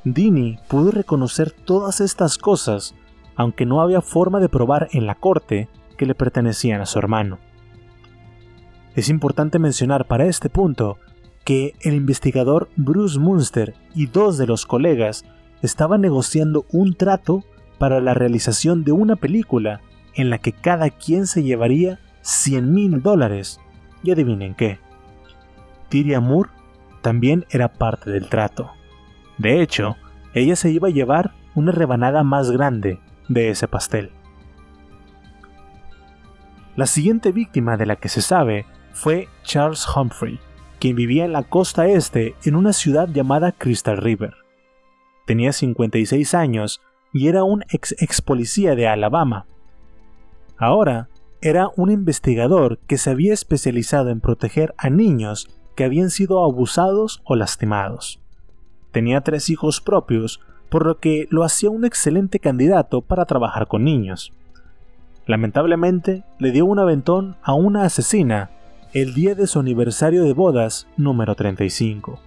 Dini 0.05 0.59
pudo 0.69 0.90
reconocer 0.90 1.51
todas 1.52 2.02
estas 2.02 2.36
cosas, 2.36 2.94
aunque 3.36 3.65
no 3.65 3.81
había 3.81 4.02
forma 4.02 4.39
de 4.39 4.51
probar 4.51 4.89
en 4.93 5.06
la 5.06 5.15
corte 5.15 5.70
que 5.97 6.05
le 6.05 6.15
pertenecían 6.15 6.82
a 6.82 6.86
su 6.86 6.98
hermano. 6.98 7.39
Es 8.94 9.09
importante 9.09 9.59
mencionar 9.59 10.06
para 10.06 10.27
este 10.27 10.51
punto 10.51 10.98
que 11.48 11.74
el 11.80 11.94
investigador 11.94 12.68
Bruce 12.76 13.18
Munster 13.18 13.72
y 13.94 14.04
dos 14.04 14.36
de 14.36 14.46
los 14.46 14.66
colegas 14.66 15.24
estaban 15.62 16.02
negociando 16.02 16.66
un 16.72 16.94
trato 16.94 17.42
para 17.78 18.02
la 18.02 18.12
realización 18.12 18.84
de 18.84 18.92
una 18.92 19.16
película 19.16 19.80
en 20.12 20.28
la 20.28 20.36
que 20.36 20.52
cada 20.52 20.90
quien 20.90 21.26
se 21.26 21.42
llevaría 21.42 22.00
100 22.20 22.74
mil 22.74 23.00
dólares. 23.00 23.62
Y 24.02 24.10
adivinen 24.10 24.54
qué. 24.54 24.78
Tyria 25.88 26.20
Moore 26.20 26.50
también 27.00 27.46
era 27.48 27.72
parte 27.72 28.10
del 28.10 28.28
trato. 28.28 28.70
De 29.38 29.62
hecho, 29.62 29.96
ella 30.34 30.54
se 30.54 30.70
iba 30.70 30.88
a 30.88 30.92
llevar 30.92 31.32
una 31.54 31.72
rebanada 31.72 32.24
más 32.24 32.50
grande 32.50 33.00
de 33.30 33.48
ese 33.48 33.68
pastel. 33.68 34.10
La 36.76 36.84
siguiente 36.84 37.32
víctima 37.32 37.78
de 37.78 37.86
la 37.86 37.96
que 37.96 38.10
se 38.10 38.20
sabe 38.20 38.66
fue 38.92 39.30
Charles 39.44 39.86
Humphrey, 39.88 40.38
quien 40.78 40.96
vivía 40.96 41.24
en 41.24 41.32
la 41.32 41.42
costa 41.42 41.86
este 41.86 42.34
en 42.44 42.55
una 42.55 42.72
ciudad 42.72 43.09
llamada 43.09 43.52
Crystal 43.52 43.96
River. 43.96 44.34
Tenía 45.26 45.52
56 45.52 46.34
años 46.34 46.80
y 47.12 47.28
era 47.28 47.44
un 47.44 47.64
ex, 47.70 47.94
ex 47.98 48.22
policía 48.22 48.74
de 48.74 48.88
Alabama. 48.88 49.46
Ahora 50.56 51.09
era 51.40 51.70
un 51.76 51.90
investigador 51.90 52.78
que 52.86 52.98
se 52.98 53.10
había 53.10 53.32
especializado 53.32 54.10
en 54.10 54.20
proteger 54.20 54.74
a 54.76 54.90
niños 54.90 55.48
que 55.76 55.84
habían 55.84 56.10
sido 56.10 56.42
abusados 56.44 57.22
o 57.24 57.36
lastimados. 57.36 58.20
Tenía 58.90 59.20
tres 59.20 59.50
hijos 59.50 59.80
propios, 59.80 60.40
por 60.68 60.84
lo 60.84 60.98
que 60.98 61.28
lo 61.30 61.44
hacía 61.44 61.70
un 61.70 61.84
excelente 61.84 62.40
candidato 62.40 63.00
para 63.02 63.24
trabajar 63.26 63.68
con 63.68 63.84
niños. 63.84 64.32
Lamentablemente, 65.26 66.24
le 66.38 66.50
dio 66.50 66.64
un 66.64 66.78
aventón 66.78 67.36
a 67.42 67.55
una 67.55 67.84
asesina 67.84 68.50
el 68.94 69.12
día 69.12 69.35
de 69.35 69.47
su 69.47 69.60
aniversario 69.60 70.24
de 70.24 70.32
bodas 70.32 70.86
número 70.97 71.35
35. 71.35 72.19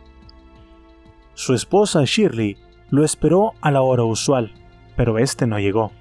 Su 1.33 1.55
esposa 1.55 2.03
Shirley 2.05 2.55
lo 2.91 3.03
esperó 3.03 3.53
a 3.61 3.71
la 3.71 3.81
hora 3.81 4.03
usual, 4.03 4.53
pero 4.95 5.17
este 5.17 5.47
no 5.47 5.57
llegó. 5.57 5.91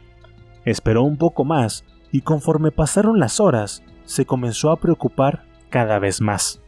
Esperó 0.66 1.02
un 1.02 1.16
poco 1.16 1.46
más 1.46 1.84
y 2.12 2.20
conforme 2.20 2.72
pasaron 2.72 3.18
las 3.18 3.40
horas, 3.40 3.82
se 4.04 4.26
comenzó 4.26 4.70
a 4.70 4.76
preocupar 4.76 5.44
cada 5.70 5.98
vez 5.98 6.20
más. 6.20 6.60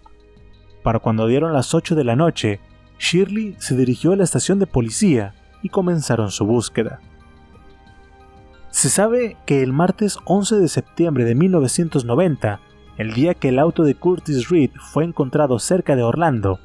Para 0.83 0.99
cuando 0.99 1.27
dieron 1.27 1.53
las 1.53 1.75
8 1.75 1.95
de 1.95 2.05
la 2.05 2.17
noche, 2.17 2.61
Shirley 2.99 3.57
se 3.59 3.77
dirigió 3.77 4.13
a 4.13 4.17
la 4.17 4.25
estación 4.25 4.59
de 4.59 4.67
policía 4.67 5.35
y 5.61 5.69
comenzaron 5.69 6.31
su 6.31 6.47
búsqueda. 6.47 7.01
Se 8.71 8.89
sabe 8.89 9.37
que 9.45 9.63
el 9.63 9.75
martes 9.75 10.19
11 10.25 10.57
de 10.57 10.69
septiembre 10.69 11.25
de 11.27 11.35
1990, 11.35 12.61
el 13.03 13.15
día 13.15 13.35
que 13.35 13.49
el 13.49 13.59
auto 13.59 13.83
de 13.83 13.97
Curtis 13.97 14.49
Reed 14.49 14.71
fue 14.93 15.05
encontrado 15.05 15.59
cerca 15.59 15.97
de 15.97 16.05
Orlando, 16.05 16.61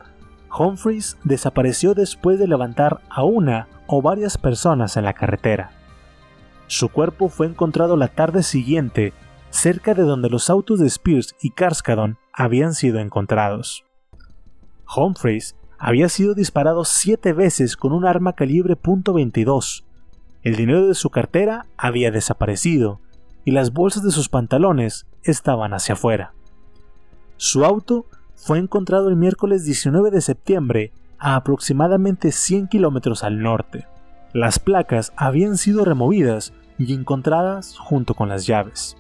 Humphreys 0.56 1.18
desapareció 1.24 1.96
después 1.96 2.38
de 2.38 2.48
levantar 2.48 3.02
a 3.10 3.24
una 3.24 3.68
o 3.88 4.04
varias 4.04 4.38
personas 4.38 4.98
en 4.98 5.06
la 5.06 5.14
carretera. 5.14 5.72
Su 6.68 6.90
cuerpo 6.90 7.30
fue 7.30 7.48
encontrado 7.48 7.98
la 7.98 8.08
tarde 8.10 8.44
siguiente 8.44 9.14
cerca 9.50 9.96
de 9.96 10.04
donde 10.04 10.30
los 10.30 10.52
autos 10.52 10.80
de 10.80 10.86
Spears 10.86 11.36
y 11.42 11.50
Carskadon 11.50 12.20
habían 12.32 12.76
sido 12.76 13.00
encontrados. 13.00 13.84
Humphreys 14.96 15.56
había 15.80 16.08
sido 16.08 16.36
disparado 16.36 16.86
siete 16.86 17.34
veces 17.34 17.76
con 17.76 17.94
un 17.94 18.06
arma 18.06 18.34
calibre 18.34 18.78
.22. 18.78 19.86
El 20.44 20.56
dinero 20.56 20.88
de 20.88 20.94
su 20.94 21.10
cartera 21.10 21.66
había 21.78 22.12
desaparecido 22.12 23.02
y 23.44 23.52
las 23.52 23.74
bolsas 23.74 24.04
de 24.04 24.12
sus 24.12 24.30
pantalones 24.30 25.08
estaban 25.32 25.74
hacia 25.74 25.94
afuera. 25.94 26.34
Su 27.38 27.66
auto 27.66 28.06
fue 28.36 28.60
encontrado 28.60 29.10
el 29.10 29.16
miércoles 29.16 29.66
19 29.66 30.12
de 30.12 30.22
septiembre 30.22 30.92
a 31.20 31.36
aproximadamente 31.36 32.32
100 32.32 32.68
kilómetros 32.68 33.24
al 33.24 33.42
norte. 33.42 33.88
Las 34.34 34.60
placas 34.60 35.14
habían 35.16 35.58
sido 35.58 35.86
removidas 35.86 36.54
y 36.78 36.94
encontradas 36.94 37.78
junto 37.78 38.14
con 38.14 38.30
las 38.30 38.46
llaves. 38.46 38.98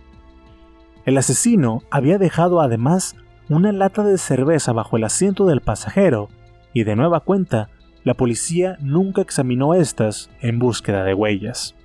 El 1.06 1.18
asesino 1.18 1.84
había 1.90 2.18
dejado 2.18 2.60
además 2.62 3.16
una 3.49 3.72
lata 3.72 4.04
de 4.04 4.18
cerveza 4.18 4.74
bajo 4.74 4.98
el 4.98 5.04
asiento 5.04 5.45
del 5.45 5.62
pasajero 5.62 6.30
y 6.74 6.84
de 6.84 6.95
nueva 6.95 7.22
cuenta 7.22 7.70
la 8.04 8.14
policía 8.14 8.78
nunca 8.82 9.22
examinó 9.22 9.74
estas 9.74 10.30
en 10.41 10.60
búsqueda 10.60 11.04
de 11.04 11.14
huellas. 11.14 11.76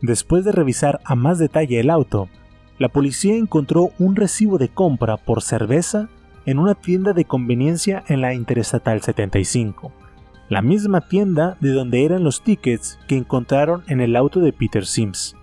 Después 0.00 0.44
de 0.44 0.52
revisar 0.52 1.00
a 1.04 1.14
más 1.14 1.38
detalle 1.38 1.80
el 1.80 1.90
auto, 1.90 2.28
la 2.78 2.88
policía 2.88 3.36
encontró 3.36 3.90
un 3.98 4.16
recibo 4.16 4.58
de 4.58 4.68
compra 4.68 5.16
por 5.16 5.42
cerveza 5.42 6.08
en 6.46 6.58
una 6.58 6.74
tienda 6.74 7.12
de 7.12 7.24
conveniencia 7.24 8.04
en 8.08 8.20
la 8.20 8.34
Interestatal 8.34 9.02
75, 9.02 9.92
la 10.48 10.62
misma 10.62 11.02
tienda 11.02 11.56
de 11.60 11.72
donde 11.72 12.04
eran 12.04 12.24
los 12.24 12.42
tickets 12.42 12.98
que 13.06 13.16
encontraron 13.16 13.82
en 13.88 14.00
el 14.00 14.16
auto 14.16 14.40
de 14.40 14.52
Peter 14.52 14.86
Sims. 14.86 15.36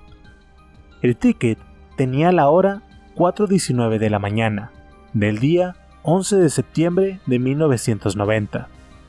El 1.02 1.18
ticket 1.18 1.60
tenía 1.96 2.32
la 2.32 2.50
hora 2.50 2.82
4.19 3.16 4.00
de 4.00 4.10
la 4.10 4.20
mañana, 4.20 4.72
del 5.14 5.40
día 5.40 5.76
11 6.04 6.38
de 6.38 6.50
septiembre 6.50 7.20
de 7.26 7.40
1990, 7.40 8.68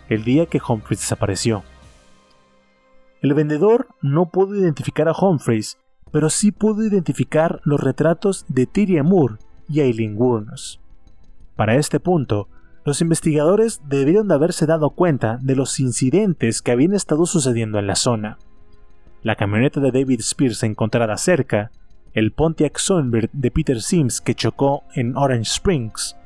el 0.08 0.24
día 0.24 0.46
que 0.46 0.60
Humphreys 0.66 1.00
desapareció. 1.00 1.62
El 3.22 3.34
vendedor 3.34 3.88
no 4.02 4.26
pudo 4.26 4.54
identificar 4.54 5.08
a 5.08 5.12
Humphreys, 5.12 5.78
pero 6.10 6.30
sí 6.30 6.52
pudo 6.52 6.84
identificar 6.84 7.60
los 7.64 7.80
retratos 7.80 8.44
de 8.48 8.66
Tyria 8.66 9.02
Moore 9.02 9.36
y 9.68 9.80
Eileen 9.80 10.16
Wurnos. 10.16 10.80
Para 11.56 11.76
este 11.76 12.00
punto, 12.00 12.48
los 12.84 13.00
investigadores 13.00 13.80
debieron 13.88 14.28
de 14.28 14.34
haberse 14.34 14.66
dado 14.66 14.90
cuenta 14.90 15.38
de 15.42 15.56
los 15.56 15.80
incidentes 15.80 16.62
que 16.62 16.70
habían 16.70 16.94
estado 16.94 17.26
sucediendo 17.26 17.78
en 17.78 17.86
la 17.86 17.96
zona. 17.96 18.38
La 19.22 19.34
camioneta 19.34 19.80
de 19.80 19.90
David 19.90 20.20
Spears 20.20 20.62
encontrada 20.62 21.16
cerca, 21.16 21.72
el 22.12 22.30
Pontiac 22.30 22.78
Sunbird 22.78 23.30
de 23.32 23.50
Peter 23.50 23.82
Sims 23.82 24.20
que 24.20 24.34
chocó 24.34 24.84
en 24.94 25.16
Orange 25.16 25.50
Springs, 25.50 26.16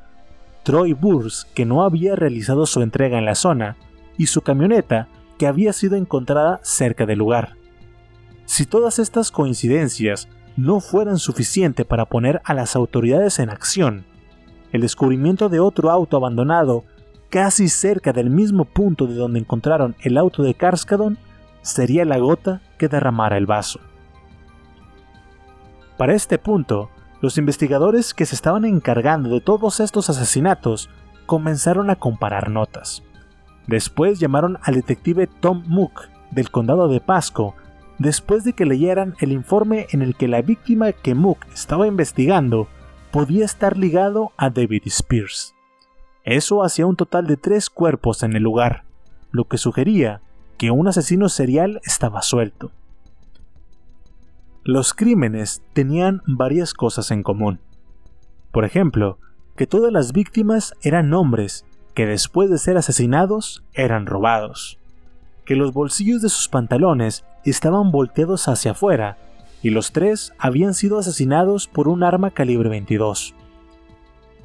Troy 0.63 0.93
Burrs 0.93 1.47
que 1.55 1.65
no 1.65 1.83
había 1.83 2.15
realizado 2.15 2.67
su 2.67 2.83
entrega 2.83 3.19
en 3.19 3.25
la 3.25 3.35
zona, 3.35 3.77
y 4.19 4.27
su 4.27 4.43
camioneta 4.43 5.09
que 5.39 5.47
había 5.47 5.73
sido 5.73 5.97
encontrada 5.97 6.61
cerca 6.63 7.07
del 7.07 7.19
lugar. 7.19 7.57
Si 8.51 8.67
todas 8.67 8.99
estas 8.99 9.31
coincidencias 9.31 10.27
no 10.57 10.81
fueran 10.81 11.19
suficientes 11.19 11.87
para 11.87 12.07
poner 12.07 12.43
a 12.45 12.53
las 12.53 12.75
autoridades 12.75 13.39
en 13.39 13.49
acción, 13.49 14.05
el 14.73 14.81
descubrimiento 14.81 15.49
de 15.49 15.61
otro 15.61 15.89
auto 15.89 16.17
abandonado 16.17 16.83
casi 17.29 17.69
cerca 17.69 18.13
del 18.13 18.29
mismo 18.29 18.65
punto 18.65 19.07
de 19.07 19.15
donde 19.15 19.39
encontraron 19.39 19.95
el 20.01 20.19
auto 20.19 20.43
de 20.43 20.55
Karskadon 20.55 21.17
sería 21.63 22.05
la 22.05 22.19
gota 22.19 22.61
que 22.77 22.89
derramara 22.89 23.37
el 23.37 23.47
vaso. 23.47 23.79
Para 25.97 26.15
este 26.15 26.37
punto, 26.37 26.91
los 27.21 27.39
investigadores 27.39 28.15
que 28.15 28.27
se 28.27 28.35
estaban 28.35 28.65
encargando 28.65 29.31
de 29.31 29.41
todos 29.41 29.79
estos 29.79 30.11
asesinatos 30.11 30.91
comenzaron 31.25 31.89
a 31.89 31.95
comparar 31.95 32.51
notas. 32.51 33.05
Después 33.69 34.19
llamaron 34.19 34.59
al 34.63 34.75
detective 34.75 35.29
Tom 35.29 35.63
Mook 35.69 36.09
del 36.33 36.51
condado 36.51 36.89
de 36.89 37.01
Pasco 37.01 37.55
después 38.01 38.45
de 38.45 38.55
que 38.55 38.65
leyeran 38.65 39.15
el 39.21 39.31
informe 39.31 39.87
en 39.91 40.01
el 40.01 40.17
que 40.17 40.27
la 40.27 40.41
víctima 40.41 40.91
que 40.93 41.15
Mook 41.15 41.39
estaba 41.53 41.87
investigando 41.87 42.67
podía 43.13 43.45
estar 43.45 43.77
ligado 43.77 44.33
a 44.39 44.49
David 44.49 44.83
Spears. 44.87 45.55
Eso 46.25 46.65
hacía 46.65 46.87
un 46.87 46.97
total 46.97 47.27
de 47.27 47.37
tres 47.37 47.69
cuerpos 47.69 48.23
en 48.23 48.35
el 48.35 48.43
lugar, 48.43 48.85
lo 49.31 49.45
que 49.45 49.59
sugería 49.59 50.23
que 50.57 50.71
un 50.71 50.89
asesino 50.89 51.29
serial 51.29 51.81
estaba 51.85 52.23
suelto. 52.23 52.73
Los 54.65 54.95
crímenes 54.95 55.63
tenían 55.75 56.23
varias 56.27 56.73
cosas 56.73 57.11
en 57.11 57.23
común. 57.23 57.61
Por 58.51 58.65
ejemplo, 58.65 59.19
que 59.57 59.67
todas 59.67 59.93
las 59.93 60.13
víctimas 60.13 60.75
eran 60.83 61.13
hombres 61.13 61.67
que 61.95 62.07
después 62.07 62.49
de 62.49 62.59
ser 62.59 62.79
asesinados 62.79 63.63
eran 63.75 64.07
robados, 64.07 64.80
que 65.51 65.57
los 65.57 65.73
bolsillos 65.73 66.23
de 66.23 66.29
sus 66.29 66.47
pantalones 66.47 67.25
estaban 67.45 67.91
volteados 67.91 68.47
hacia 68.47 68.71
afuera 68.71 69.19
y 69.65 69.71
los 69.71 69.91
tres 69.91 70.33
habían 70.39 70.75
sido 70.75 70.97
asesinados 70.97 71.67
por 71.67 71.89
un 71.89 72.05
arma 72.05 72.31
calibre 72.31 72.69
22. 72.69 73.35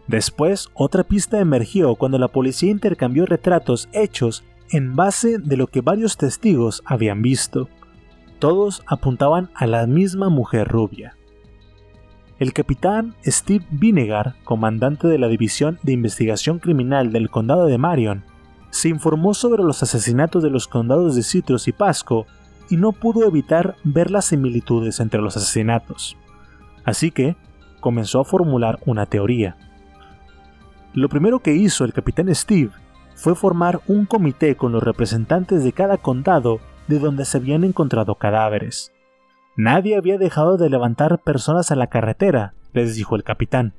Después, 0.07 0.68
otra 0.73 1.03
pista 1.03 1.40
emergió 1.40 1.94
cuando 1.94 2.18
la 2.18 2.30
policía 2.30 2.72
intercambió 2.72 3.27
retratos 3.27 3.88
hechos 3.94 4.44
en 4.72 4.95
base 4.95 5.38
de 5.38 5.57
lo 5.57 5.68
que 5.68 5.82
varios 5.82 6.18
testigos 6.18 6.82
habían 6.86 7.22
visto. 7.22 7.69
Todos 8.40 8.82
apuntaban 8.88 9.52
a 9.53 9.68
la 9.68 9.86
misma 9.86 10.30
mujer 10.30 10.68
rubia. 10.68 11.15
El 12.40 12.52
capitán 12.52 13.14
Steve 13.23 13.68
Vinegar, 13.69 14.34
comandante 14.44 15.07
de 15.07 15.19
la 15.19 15.27
División 15.27 15.77
de 15.84 15.94
Investigación 15.94 16.57
Criminal 16.57 17.11
del 17.11 17.30
Condado 17.30 17.68
de 17.68 17.77
Marion, 17.77 18.23
se 18.69 18.89
informó 18.89 19.33
sobre 19.33 19.63
los 19.63 19.81
asesinatos 19.83 20.43
de 20.43 20.49
los 20.49 20.67
condados 20.67 21.15
de 21.15 21.23
Citrus 21.23 21.67
y 21.67 21.71
Pasco 21.71 22.25
y 22.69 22.77
no 22.77 22.91
pudo 22.91 23.25
evitar 23.27 23.75
ver 23.83 24.11
las 24.11 24.25
similitudes 24.25 24.99
entre 24.99 25.21
los 25.21 25.37
asesinatos. 25.37 26.17
Así 26.83 27.11
que 27.11 27.35
comenzó 27.79 28.19
a 28.19 28.25
formular 28.25 28.79
una 28.85 29.05
teoría. 29.05 29.57
Lo 30.93 31.09
primero 31.09 31.39
que 31.39 31.53
hizo 31.53 31.83
el 31.83 31.93
capitán 31.93 32.33
Steve 32.33 32.71
fue 33.15 33.35
formar 33.35 33.81
un 33.87 34.05
comité 34.05 34.55
con 34.55 34.71
los 34.71 34.83
representantes 34.83 35.63
de 35.63 35.71
cada 35.71 35.97
condado 35.97 36.59
de 36.87 36.99
donde 36.99 37.25
se 37.25 37.37
habían 37.37 37.63
encontrado 37.63 38.15
cadáveres. 38.15 38.91
Nadie 39.57 39.95
había 39.95 40.17
dejado 40.17 40.57
de 40.57 40.69
levantar 40.69 41.19
personas 41.19 41.71
a 41.71 41.75
la 41.75 41.87
carretera, 41.87 42.53
les 42.73 42.95
dijo 42.95 43.15
el 43.15 43.23
capitán, 43.23 43.73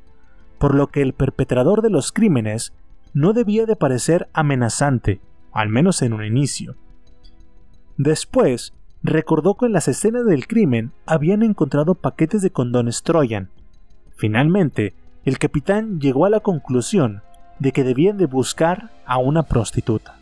por 0.58 0.74
lo 0.74 0.86
que 0.88 1.02
el 1.02 1.12
perpetrador 1.12 1.82
de 1.82 1.90
los 1.90 2.12
crímenes 2.12 2.72
no 3.16 3.32
debía 3.32 3.64
de 3.64 3.76
parecer 3.76 4.28
amenazante, 4.34 5.22
al 5.50 5.70
menos 5.70 6.02
en 6.02 6.12
un 6.12 6.22
inicio. 6.22 6.76
Después, 7.96 8.74
recordó 9.02 9.54
que 9.54 9.64
en 9.64 9.72
las 9.72 9.88
escenas 9.88 10.26
del 10.26 10.46
crimen 10.46 10.92
habían 11.06 11.42
encontrado 11.42 11.94
paquetes 11.94 12.42
de 12.42 12.50
condones 12.50 13.02
Troyan. 13.02 13.48
Finalmente, 14.16 14.94
el 15.24 15.38
capitán 15.38 15.98
llegó 15.98 16.26
a 16.26 16.30
la 16.30 16.40
conclusión 16.40 17.22
de 17.58 17.72
que 17.72 17.84
debían 17.84 18.18
de 18.18 18.26
buscar 18.26 18.90
a 19.06 19.16
una 19.16 19.44
prostituta. 19.44 20.18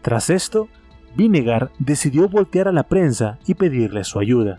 Tras 0.00 0.30
esto, 0.30 0.68
Vinegar 1.14 1.70
decidió 1.78 2.30
voltear 2.30 2.66
a 2.66 2.72
la 2.72 2.84
prensa 2.84 3.38
y 3.46 3.52
pedirle 3.56 4.04
su 4.04 4.18
ayuda. 4.18 4.58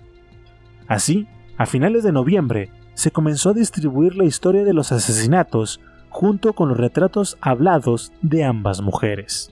Así, 0.88 1.27
a 1.57 1.65
finales 1.65 2.03
de 2.03 2.11
noviembre, 2.11 2.69
se 2.93 3.09
comenzó 3.09 3.49
a 3.49 3.53
distribuir 3.53 4.15
la 4.15 4.26
historia 4.26 4.63
de 4.63 4.76
los 4.76 4.91
asesinatos 4.91 5.81
junto 6.11 6.53
con 6.53 6.69
los 6.69 6.77
retratos 6.77 7.38
hablados 7.41 8.11
de 8.21 8.43
ambas 8.43 8.81
mujeres. 8.81 9.51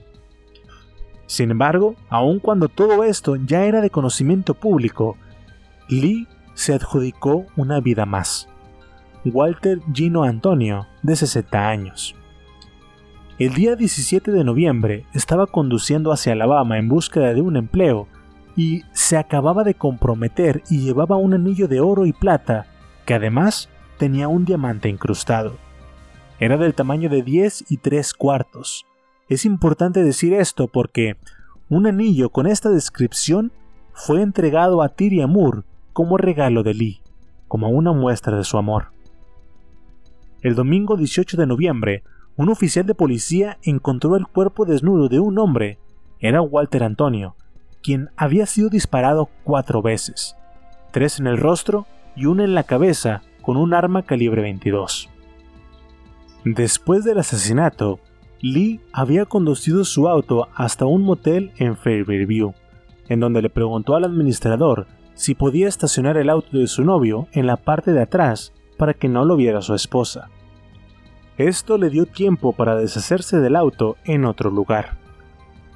Sin 1.26 1.50
embargo, 1.50 1.96
aun 2.08 2.38
cuando 2.38 2.68
todo 2.68 3.02
esto 3.02 3.36
ya 3.36 3.64
era 3.64 3.80
de 3.80 3.90
conocimiento 3.90 4.54
público, 4.54 5.16
Lee 5.88 6.28
se 6.54 6.74
adjudicó 6.74 7.46
una 7.56 7.80
vida 7.80 8.06
más. 8.06 8.48
Walter 9.24 9.80
Gino 9.92 10.22
Antonio, 10.22 10.86
de 11.02 11.16
60 11.16 11.68
años. 11.68 12.14
El 13.38 13.54
día 13.54 13.74
17 13.74 14.30
de 14.30 14.44
noviembre 14.44 15.06
estaba 15.14 15.46
conduciendo 15.46 16.12
hacia 16.12 16.34
Alabama 16.34 16.78
en 16.78 16.88
búsqueda 16.88 17.32
de 17.32 17.40
un 17.40 17.56
empleo 17.56 18.06
y 18.54 18.82
se 18.92 19.16
acababa 19.16 19.64
de 19.64 19.74
comprometer 19.74 20.62
y 20.68 20.80
llevaba 20.80 21.16
un 21.16 21.32
anillo 21.32 21.66
de 21.66 21.80
oro 21.80 22.04
y 22.04 22.12
plata 22.12 22.66
que 23.06 23.14
además 23.14 23.70
tenía 23.98 24.28
un 24.28 24.44
diamante 24.44 24.88
incrustado. 24.88 25.69
Era 26.40 26.56
del 26.56 26.74
tamaño 26.74 27.10
de 27.10 27.22
10 27.22 27.70
y 27.70 27.76
3 27.76 28.14
cuartos. 28.14 28.86
Es 29.28 29.44
importante 29.44 30.02
decir 30.02 30.32
esto 30.32 30.68
porque 30.68 31.16
un 31.68 31.86
anillo 31.86 32.30
con 32.30 32.46
esta 32.46 32.70
descripción 32.70 33.52
fue 33.92 34.22
entregado 34.22 34.80
a 34.80 34.88
Tiri 34.88 35.24
Moore 35.26 35.64
como 35.92 36.16
regalo 36.16 36.62
de 36.62 36.72
Lee, 36.72 37.02
como 37.46 37.68
una 37.68 37.92
muestra 37.92 38.38
de 38.38 38.44
su 38.44 38.56
amor. 38.56 38.86
El 40.40 40.54
domingo 40.54 40.96
18 40.96 41.36
de 41.36 41.46
noviembre, 41.46 42.04
un 42.36 42.48
oficial 42.48 42.86
de 42.86 42.94
policía 42.94 43.58
encontró 43.62 44.16
el 44.16 44.26
cuerpo 44.26 44.64
desnudo 44.64 45.10
de 45.10 45.20
un 45.20 45.38
hombre. 45.38 45.78
Era 46.20 46.40
Walter 46.40 46.84
Antonio, 46.84 47.36
quien 47.82 48.08
había 48.16 48.46
sido 48.46 48.70
disparado 48.70 49.28
cuatro 49.44 49.82
veces, 49.82 50.36
tres 50.90 51.20
en 51.20 51.26
el 51.26 51.36
rostro 51.36 51.86
y 52.16 52.24
una 52.24 52.44
en 52.44 52.54
la 52.54 52.62
cabeza 52.62 53.20
con 53.42 53.58
un 53.58 53.74
arma 53.74 54.04
calibre 54.04 54.40
22. 54.40 55.10
Después 56.44 57.04
del 57.04 57.18
asesinato, 57.18 58.00
Lee 58.40 58.80
había 58.92 59.26
conducido 59.26 59.84
su 59.84 60.08
auto 60.08 60.48
hasta 60.54 60.86
un 60.86 61.02
motel 61.02 61.52
en 61.58 61.76
Fairview, 61.76 62.54
en 63.08 63.20
donde 63.20 63.42
le 63.42 63.50
preguntó 63.50 63.94
al 63.94 64.04
administrador 64.04 64.86
si 65.14 65.34
podía 65.34 65.68
estacionar 65.68 66.16
el 66.16 66.30
auto 66.30 66.56
de 66.56 66.66
su 66.66 66.82
novio 66.82 67.28
en 67.32 67.46
la 67.46 67.56
parte 67.56 67.92
de 67.92 68.00
atrás 68.00 68.54
para 68.78 68.94
que 68.94 69.08
no 69.08 69.26
lo 69.26 69.36
viera 69.36 69.60
su 69.60 69.74
esposa. 69.74 70.30
Esto 71.36 71.76
le 71.76 71.90
dio 71.90 72.06
tiempo 72.06 72.54
para 72.54 72.74
deshacerse 72.74 73.38
del 73.38 73.56
auto 73.56 73.96
en 74.04 74.24
otro 74.24 74.50
lugar. 74.50 74.96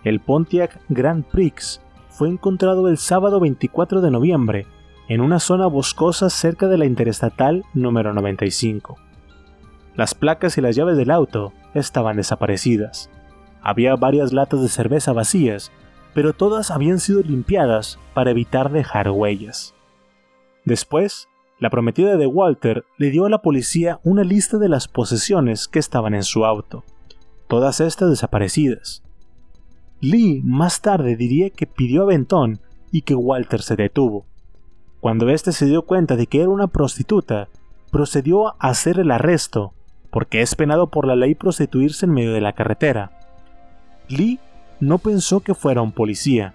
El 0.03 0.21
Pontiac 0.21 0.81
Grand 0.89 1.25
Prix 1.25 1.83
fue 2.09 2.31
encontrado 2.31 2.89
el 2.89 2.97
sábado 2.97 3.39
24 3.41 4.01
de 4.01 4.11
noviembre 4.11 4.67
en 5.09 5.21
una 5.21 5.41
zona 5.41 5.67
boscosa 5.67 6.31
cerca 6.31 6.69
de 6.69 6.79
la 6.79 6.87
interestatal 6.87 7.65
número 7.75 8.15
95. 8.15 9.04
Las 9.97 10.15
placas 10.15 10.59
y 10.59 10.61
las 10.61 10.75
llaves 10.75 10.97
del 10.97 11.11
auto 11.11 11.53
estaban 11.75 12.17
desaparecidas. 12.17 13.11
Había 13.63 13.97
varias 13.97 14.33
latas 14.33 14.61
de 14.61 14.69
cerveza 14.69 15.13
vacías, 15.13 15.71
pero 16.15 16.33
todas 16.33 16.71
habían 16.71 17.01
sido 17.01 17.23
limpiadas 17.23 17.99
para 18.13 18.31
evitar 18.31 18.73
dejar 18.73 19.11
huellas. 19.11 19.75
Después, 20.65 21.29
la 21.61 21.71
prometida 21.71 22.17
de 22.17 22.27
Walter 22.27 22.85
le 22.99 23.11
dio 23.11 23.27
a 23.27 23.31
la 23.31 23.43
policía 23.43 24.01
una 24.03 24.25
lista 24.25 24.59
de 24.59 24.69
las 24.69 24.89
posesiones 24.89 25.69
que 25.69 25.79
estaban 25.79 26.15
en 26.15 26.25
su 26.25 26.45
auto, 26.45 26.85
todas 27.49 27.81
estas 27.81 28.11
desaparecidas. 28.11 29.03
Lee 30.01 30.43
más 30.45 30.81
tarde 30.81 31.17
diría 31.17 31.51
que 31.51 31.67
pidió 31.67 32.03
aventón 32.03 32.61
y 32.91 33.03
que 33.03 33.15
Walter 33.15 33.63
se 33.63 33.77
detuvo. 33.77 34.27
Cuando 35.01 35.29
éste 35.29 35.53
se 35.53 35.67
dio 35.67 35.83
cuenta 35.83 36.17
de 36.17 36.27
que 36.27 36.41
era 36.41 36.49
una 36.49 36.67
prostituta, 36.67 37.49
procedió 37.91 38.49
a 38.49 38.71
hacer 38.71 38.99
el 38.99 39.11
arresto, 39.11 39.74
porque 40.15 40.43
es 40.43 40.55
penado 40.55 40.91
por 40.91 41.09
la 41.09 41.17
ley 41.17 41.35
prostituirse 41.35 42.07
en 42.07 42.13
medio 42.13 42.33
de 42.33 42.41
la 42.41 42.53
carretera. 42.53 43.11
Lee 44.07 44.39
no 44.79 44.99
pensó 44.99 45.41
que 45.41 45.57
fuera 45.57 45.83
un 45.83 45.91
policía. 45.91 46.55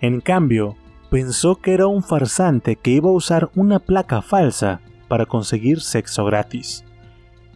En 0.00 0.22
cambio, 0.22 0.76
pensó 1.10 1.56
que 1.56 1.74
era 1.74 1.88
un 1.88 2.02
farsante 2.02 2.76
que 2.76 2.92
iba 2.92 3.10
a 3.10 3.12
usar 3.12 3.50
una 3.54 3.80
placa 3.80 4.22
falsa 4.22 4.80
para 5.08 5.26
conseguir 5.26 5.82
sexo 5.82 6.24
gratis. 6.24 6.86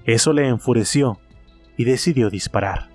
Eso 0.05 0.35
le 0.35 0.47
enfureció 0.47 1.19
y 1.79 1.85
decidió 1.85 2.29
disparar. 2.29 2.91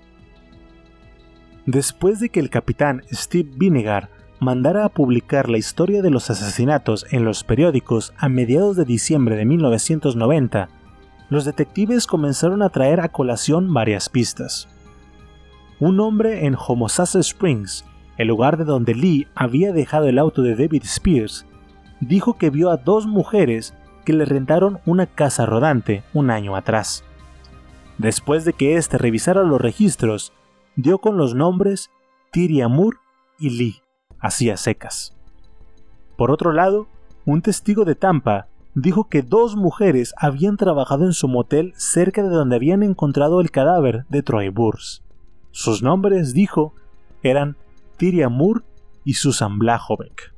Después 1.65 2.19
de 2.19 2.29
que 2.29 2.41
el 2.41 2.51
capitán 2.51 3.01
Steve 3.11 3.49
Vinegar 3.55 4.11
mandara 4.39 4.85
a 4.85 4.89
publicar 4.89 5.49
la 5.49 5.57
historia 5.57 6.03
de 6.03 6.11
los 6.11 6.29
asesinatos 6.29 7.07
en 7.09 7.25
los 7.25 7.43
periódicos 7.43 8.13
a 8.17 8.29
mediados 8.29 8.75
de 8.75 8.85
diciembre 8.85 9.35
de 9.35 9.45
1990, 9.45 10.69
los 11.29 11.45
detectives 11.45 12.07
comenzaron 12.07 12.61
a 12.61 12.69
traer 12.69 12.99
a 12.99 13.09
colación 13.09 13.73
varias 13.73 14.09
pistas. 14.09 14.67
Un 15.79 15.99
hombre 15.99 16.45
en 16.45 16.55
Homosassa 16.55 17.19
Springs 17.19 17.85
el 18.17 18.27
lugar 18.27 18.57
de 18.57 18.63
donde 18.63 18.95
Lee 18.95 19.27
había 19.35 19.73
dejado 19.73 20.07
el 20.07 20.19
auto 20.19 20.41
de 20.41 20.55
David 20.55 20.83
Spears, 20.83 21.45
dijo 21.99 22.37
que 22.37 22.49
vio 22.49 22.69
a 22.69 22.77
dos 22.77 23.07
mujeres 23.07 23.73
que 24.05 24.13
le 24.13 24.25
rentaron 24.25 24.79
una 24.85 25.05
casa 25.05 25.45
rodante 25.45 26.03
un 26.13 26.29
año 26.29 26.55
atrás. 26.55 27.03
Después 27.97 28.45
de 28.45 28.53
que 28.53 28.75
éste 28.75 28.97
revisara 28.97 29.43
los 29.43 29.59
registros, 29.59 30.33
dio 30.75 30.99
con 30.99 31.17
los 31.17 31.33
nombres 31.33 31.89
Tyria 32.31 32.67
Moore 32.67 32.97
y 33.39 33.49
Lee, 33.51 33.81
así 34.19 34.49
a 34.49 34.57
secas. 34.57 35.15
Por 36.17 36.31
otro 36.31 36.53
lado, 36.53 36.87
un 37.25 37.41
testigo 37.41 37.83
de 37.85 37.95
Tampa 37.95 38.47
dijo 38.75 39.07
que 39.09 39.21
dos 39.21 39.55
mujeres 39.55 40.13
habían 40.17 40.57
trabajado 40.57 41.05
en 41.05 41.13
su 41.13 41.27
motel 41.27 41.73
cerca 41.77 42.21
de 42.21 42.29
donde 42.29 42.57
habían 42.57 42.83
encontrado 42.83 43.41
el 43.41 43.49
cadáver 43.49 44.05
de 44.09 44.21
Troy 44.21 44.49
Burns. 44.49 45.01
Sus 45.51 45.81
nombres, 45.81 46.33
dijo, 46.33 46.73
eran 47.23 47.55
Tyria 47.97 48.27
Moore 48.27 48.61
y 49.05 49.13
Susan 49.13 49.57
Blahovec. 49.57 50.33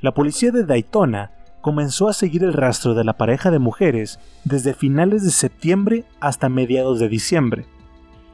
La 0.00 0.14
policía 0.14 0.50
de 0.50 0.64
Daytona 0.64 1.32
comenzó 1.60 2.08
a 2.08 2.14
seguir 2.14 2.42
el 2.44 2.54
rastro 2.54 2.94
de 2.94 3.04
la 3.04 3.14
pareja 3.14 3.50
de 3.50 3.58
mujeres 3.58 4.18
desde 4.44 4.74
finales 4.74 5.22
de 5.22 5.30
septiembre 5.30 6.04
hasta 6.20 6.48
mediados 6.48 6.98
de 6.98 7.08
diciembre. 7.08 7.66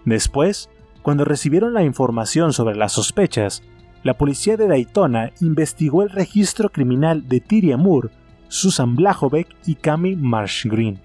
Después, 0.05 0.71
cuando 1.03 1.25
recibieron 1.25 1.75
la 1.75 1.83
información 1.83 2.53
sobre 2.53 2.77
las 2.77 2.93
sospechas, 2.93 3.63
la 4.03 4.15
policía 4.15 4.57
de 4.57 4.67
Daytona 4.67 5.33
investigó 5.41 6.03
el 6.03 6.11
registro 6.11 6.71
criminal 6.71 7.29
de 7.29 7.41
Tyria 7.41 7.77
Moore, 7.77 8.11
Susan 8.53 8.97
Blahovec 8.97 9.47
y 9.65 9.77
Cami 9.77 10.17
Marsh 10.17 10.67
Green. 10.67 10.99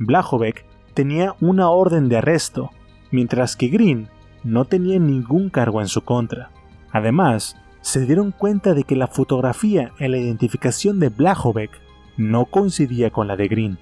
Blahovec 0.00 0.64
tenía 0.92 1.36
una 1.40 1.70
orden 1.70 2.08
de 2.08 2.16
arresto, 2.16 2.72
mientras 3.12 3.54
que 3.54 3.68
Green 3.68 4.08
no 4.42 4.64
tenía 4.64 4.98
ningún 4.98 5.50
cargo 5.50 5.80
en 5.80 5.86
su 5.86 6.00
contra. 6.00 6.50
Además, 6.90 7.54
se 7.80 8.04
dieron 8.04 8.32
cuenta 8.32 8.74
de 8.74 8.82
que 8.82 8.96
la 8.96 9.06
fotografía 9.06 9.92
en 10.00 10.10
la 10.10 10.18
identificación 10.18 10.98
de 10.98 11.10
Blahovec 11.10 11.70
no 12.16 12.46
coincidía 12.46 13.10
con 13.10 13.28
la 13.28 13.36
de 13.36 13.46
Green. 13.46 13.78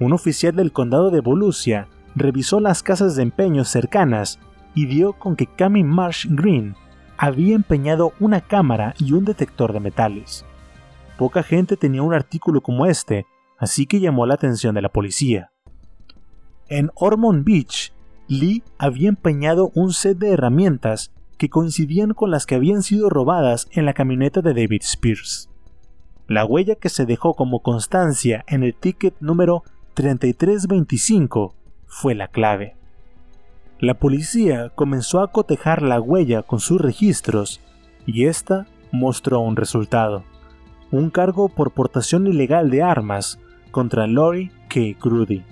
Un 0.00 0.14
oficial 0.14 0.56
del 0.56 0.72
condado 0.72 1.12
de 1.12 1.20
Volusia 1.20 1.86
revisó 2.16 2.58
las 2.58 2.82
casas 2.82 3.14
de 3.14 3.22
empeño 3.22 3.64
cercanas 3.64 4.40
y 4.74 4.86
dio 4.86 5.12
con 5.12 5.36
que 5.36 5.46
Cami 5.46 5.84
Marsh 5.84 6.26
Green 6.28 6.74
había 7.16 7.54
empeñado 7.54 8.14
una 8.18 8.40
cámara 8.40 8.94
y 8.98 9.12
un 9.12 9.24
detector 9.24 9.72
de 9.72 9.78
metales. 9.78 10.44
Poca 11.18 11.42
gente 11.42 11.76
tenía 11.76 12.02
un 12.02 12.12
artículo 12.12 12.60
como 12.60 12.86
este, 12.86 13.26
así 13.58 13.86
que 13.86 14.00
llamó 14.00 14.26
la 14.26 14.34
atención 14.34 14.74
de 14.74 14.82
la 14.82 14.90
policía. 14.90 15.50
En 16.68 16.90
Ormond 16.94 17.44
Beach, 17.44 17.92
Lee 18.28 18.62
había 18.78 19.08
empeñado 19.08 19.70
un 19.74 19.92
set 19.92 20.18
de 20.18 20.30
herramientas 20.30 21.12
que 21.38 21.48
coincidían 21.48 22.12
con 22.12 22.30
las 22.30 22.44
que 22.44 22.54
habían 22.54 22.82
sido 22.82 23.08
robadas 23.08 23.68
en 23.70 23.84
la 23.84 23.94
camioneta 23.94 24.40
de 24.42 24.52
David 24.52 24.82
Spears. 24.82 25.48
La 26.26 26.44
huella 26.44 26.74
que 26.74 26.88
se 26.88 27.06
dejó 27.06 27.34
como 27.34 27.60
constancia 27.60 28.44
en 28.48 28.64
el 28.64 28.74
ticket 28.74 29.14
número 29.20 29.62
3325 29.94 31.54
fue 31.86 32.14
la 32.14 32.28
clave. 32.28 32.76
La 33.78 33.94
policía 33.94 34.70
comenzó 34.74 35.20
a 35.20 35.30
cotejar 35.30 35.82
la 35.82 36.00
huella 36.00 36.42
con 36.42 36.60
sus 36.60 36.80
registros 36.80 37.60
y 38.06 38.24
esta 38.24 38.66
mostró 38.90 39.40
un 39.40 39.54
resultado, 39.54 40.24
un 40.90 41.10
cargo 41.10 41.48
por 41.48 41.72
portación 41.72 42.26
ilegal 42.26 42.70
de 42.70 42.82
armas 42.82 43.38
contra 43.70 44.06
Lori 44.06 44.50
K. 44.68 44.98
Grudy. 45.00 45.44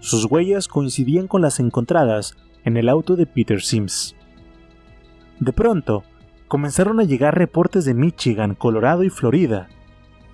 Sus 0.00 0.24
huellas 0.24 0.68
coincidían 0.68 1.28
con 1.28 1.42
las 1.42 1.60
encontradas 1.60 2.36
en 2.64 2.76
el 2.76 2.88
auto 2.88 3.16
de 3.16 3.26
Peter 3.26 3.60
Sims. 3.60 4.16
De 5.38 5.52
pronto, 5.52 6.04
comenzaron 6.48 7.00
a 7.00 7.04
llegar 7.04 7.38
reportes 7.38 7.84
de 7.84 7.94
Michigan, 7.94 8.54
Colorado 8.54 9.04
y 9.04 9.10
Florida, 9.10 9.68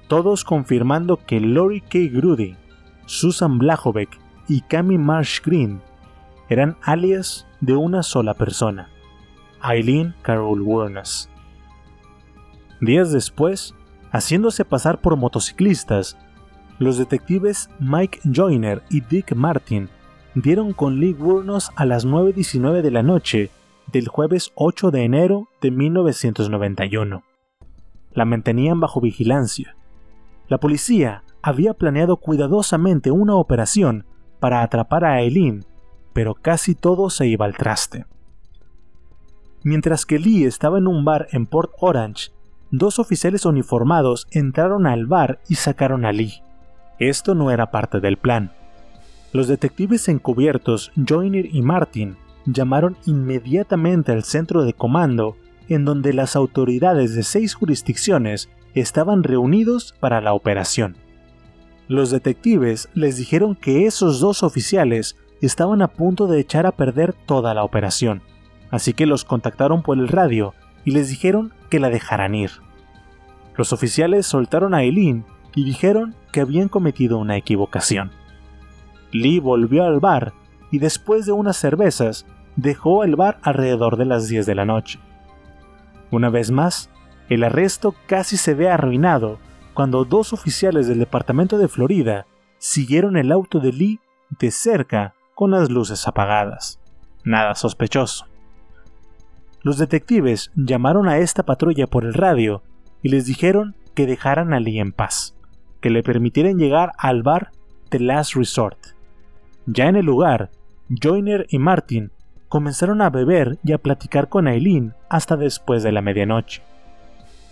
todos 0.08 0.44
confirmando 0.44 1.18
que 1.18 1.40
Lori 1.40 1.80
K. 1.80 1.98
Grudy, 2.10 2.56
Susan 3.06 3.58
Blajovic 3.58 4.18
y 4.48 4.62
Cami 4.62 4.98
Marsh 4.98 5.40
Green 5.44 5.80
eran 6.48 6.76
alias 6.82 7.46
de 7.60 7.74
una 7.74 8.02
sola 8.02 8.34
persona, 8.34 8.88
Eileen 9.62 10.14
Carol 10.22 10.62
Warnes. 10.62 11.28
Días 12.80 13.12
después, 13.12 13.74
haciéndose 14.16 14.64
pasar 14.64 15.00
por 15.02 15.16
motociclistas, 15.16 16.16
los 16.78 16.96
detectives 16.96 17.68
Mike 17.78 18.20
Joyner 18.24 18.82
y 18.88 19.02
Dick 19.02 19.34
Martin 19.34 19.90
dieron 20.34 20.72
con 20.72 21.00
Lee 21.00 21.12
Wurnos 21.12 21.70
a 21.76 21.84
las 21.84 22.06
9.19 22.06 22.80
de 22.80 22.90
la 22.90 23.02
noche 23.02 23.50
del 23.92 24.08
jueves 24.08 24.52
8 24.54 24.90
de 24.90 25.04
enero 25.04 25.48
de 25.60 25.70
1991. 25.70 27.24
La 28.12 28.24
mantenían 28.24 28.80
bajo 28.80 29.02
vigilancia. 29.02 29.76
La 30.48 30.58
policía 30.58 31.22
había 31.42 31.74
planeado 31.74 32.16
cuidadosamente 32.16 33.10
una 33.10 33.34
operación 33.34 34.06
para 34.40 34.62
atrapar 34.62 35.04
a 35.04 35.20
Eileen, 35.20 35.66
pero 36.14 36.34
casi 36.34 36.74
todo 36.74 37.10
se 37.10 37.26
iba 37.26 37.44
al 37.44 37.56
traste. 37.56 38.06
Mientras 39.62 40.06
que 40.06 40.18
Lee 40.18 40.44
estaba 40.44 40.78
en 40.78 40.86
un 40.86 41.04
bar 41.04 41.28
en 41.32 41.46
Port 41.46 41.72
Orange, 41.80 42.30
dos 42.70 42.98
oficiales 42.98 43.44
uniformados 43.44 44.26
entraron 44.30 44.86
al 44.86 45.06
bar 45.06 45.40
y 45.48 45.56
sacaron 45.56 46.04
a 46.04 46.12
Lee. 46.12 46.42
Esto 46.98 47.34
no 47.34 47.50
era 47.50 47.70
parte 47.70 48.00
del 48.00 48.16
plan. 48.16 48.52
Los 49.32 49.48
detectives 49.48 50.08
encubiertos 50.08 50.92
Joyner 50.96 51.54
y 51.54 51.62
Martin 51.62 52.16
llamaron 52.46 52.96
inmediatamente 53.06 54.12
al 54.12 54.24
centro 54.24 54.64
de 54.64 54.72
comando 54.72 55.36
en 55.68 55.84
donde 55.84 56.12
las 56.12 56.36
autoridades 56.36 57.14
de 57.14 57.22
seis 57.22 57.54
jurisdicciones 57.54 58.48
estaban 58.74 59.22
reunidos 59.24 59.94
para 59.98 60.20
la 60.20 60.32
operación. 60.32 60.96
Los 61.88 62.10
detectives 62.10 62.88
les 62.94 63.16
dijeron 63.16 63.54
que 63.54 63.86
esos 63.86 64.20
dos 64.20 64.42
oficiales 64.42 65.16
estaban 65.40 65.82
a 65.82 65.88
punto 65.88 66.26
de 66.26 66.40
echar 66.40 66.66
a 66.66 66.72
perder 66.72 67.12
toda 67.12 67.54
la 67.54 67.64
operación, 67.64 68.22
así 68.70 68.92
que 68.92 69.06
los 69.06 69.24
contactaron 69.24 69.82
por 69.82 69.98
el 69.98 70.08
radio 70.08 70.54
y 70.86 70.92
les 70.92 71.10
dijeron 71.10 71.52
que 71.68 71.80
la 71.80 71.90
dejaran 71.90 72.34
ir. 72.34 72.52
Los 73.56 73.74
oficiales 73.74 74.24
soltaron 74.24 74.72
a 74.72 74.84
Eileen 74.84 75.26
y 75.54 75.64
dijeron 75.64 76.14
que 76.32 76.40
habían 76.40 76.68
cometido 76.68 77.18
una 77.18 77.36
equivocación. 77.36 78.12
Lee 79.12 79.40
volvió 79.40 79.84
al 79.84 80.00
bar 80.00 80.32
y 80.70 80.78
después 80.78 81.26
de 81.26 81.32
unas 81.32 81.56
cervezas 81.56 82.24
dejó 82.54 83.04
el 83.04 83.16
bar 83.16 83.38
alrededor 83.42 83.96
de 83.96 84.04
las 84.04 84.28
10 84.28 84.46
de 84.46 84.54
la 84.54 84.64
noche. 84.64 85.00
Una 86.10 86.30
vez 86.30 86.50
más, 86.50 86.88
el 87.28 87.42
arresto 87.42 87.94
casi 88.06 88.36
se 88.36 88.54
ve 88.54 88.70
arruinado 88.70 89.38
cuando 89.74 90.04
dos 90.04 90.32
oficiales 90.32 90.86
del 90.86 91.00
Departamento 91.00 91.58
de 91.58 91.68
Florida 91.68 92.26
siguieron 92.58 93.16
el 93.16 93.32
auto 93.32 93.58
de 93.58 93.72
Lee 93.72 94.00
de 94.38 94.50
cerca 94.50 95.14
con 95.34 95.50
las 95.50 95.68
luces 95.68 96.06
apagadas. 96.06 96.80
Nada 97.24 97.56
sospechoso. 97.56 98.26
Los 99.66 99.78
detectives 99.78 100.52
llamaron 100.54 101.08
a 101.08 101.18
esta 101.18 101.42
patrulla 101.42 101.88
por 101.88 102.04
el 102.04 102.14
radio 102.14 102.62
y 103.02 103.08
les 103.08 103.26
dijeron 103.26 103.74
que 103.96 104.06
dejaran 104.06 104.54
a 104.54 104.60
Lee 104.60 104.78
en 104.78 104.92
paz, 104.92 105.34
que 105.80 105.90
le 105.90 106.04
permitieran 106.04 106.56
llegar 106.56 106.92
al 106.98 107.24
bar 107.24 107.50
The 107.88 107.98
Last 107.98 108.36
Resort. 108.36 108.78
Ya 109.66 109.88
en 109.88 109.96
el 109.96 110.06
lugar, 110.06 110.52
Joyner 110.88 111.48
y 111.50 111.58
Martin 111.58 112.12
comenzaron 112.48 113.02
a 113.02 113.10
beber 113.10 113.58
y 113.64 113.72
a 113.72 113.78
platicar 113.78 114.28
con 114.28 114.46
Eileen 114.46 114.94
hasta 115.08 115.36
después 115.36 115.82
de 115.82 115.90
la 115.90 116.00
medianoche. 116.00 116.62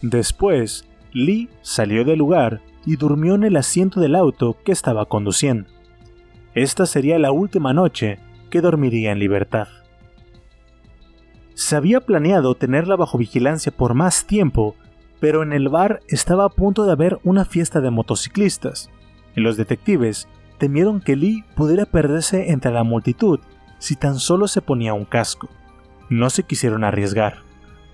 Después, 0.01 0.89
Lee 1.13 1.49
salió 1.63 2.05
del 2.05 2.21
lugar 2.21 2.61
y 2.87 2.95
durmió 2.95 3.35
en 3.35 3.43
el 3.43 3.57
asiento 3.57 3.99
del 3.99 4.15
auto 4.15 4.57
que 4.65 4.71
estaba 4.71 5.07
conduciendo. 5.07 5.69
Esta 6.55 6.87
sería 6.87 7.19
la 7.19 7.33
última 7.33 7.73
noche 7.73 8.21
que 8.51 8.61
dormiría 8.61 9.11
en 9.11 9.19
libertad. 9.19 9.67
Se 11.55 11.77
había 11.77 12.01
planeado 12.01 12.57
tenerla 12.57 12.97
bajo 12.97 13.17
vigilancia 13.17 13.71
por 13.71 13.95
más 13.95 14.27
tiempo, 14.27 14.75
pero 15.21 15.45
en 15.45 15.53
el 15.53 15.69
bar 15.69 16.01
estaba 16.09 16.45
a 16.45 16.49
punto 16.49 16.85
de 16.85 16.93
haber 16.93 17.19
una 17.23 17.45
fiesta 17.45 17.81
de 17.81 17.91
motociclistas, 17.91 18.91
y 19.37 19.41
los 19.41 19.57
detectives 19.57 20.29
temieron 20.59 21.01
que 21.01 21.15
Lee 21.15 21.45
pudiera 21.55 21.87
perderse 21.87 22.51
entre 22.51 22.73
la 22.73 22.83
multitud 22.83 23.39
si 23.79 23.95
tan 23.95 24.19
solo 24.19 24.49
se 24.49 24.63
ponía 24.63 24.95
un 24.95 25.05
casco. 25.05 25.49
No 26.11 26.29
se 26.29 26.43
quisieron 26.43 26.83
arriesgar, 26.83 27.39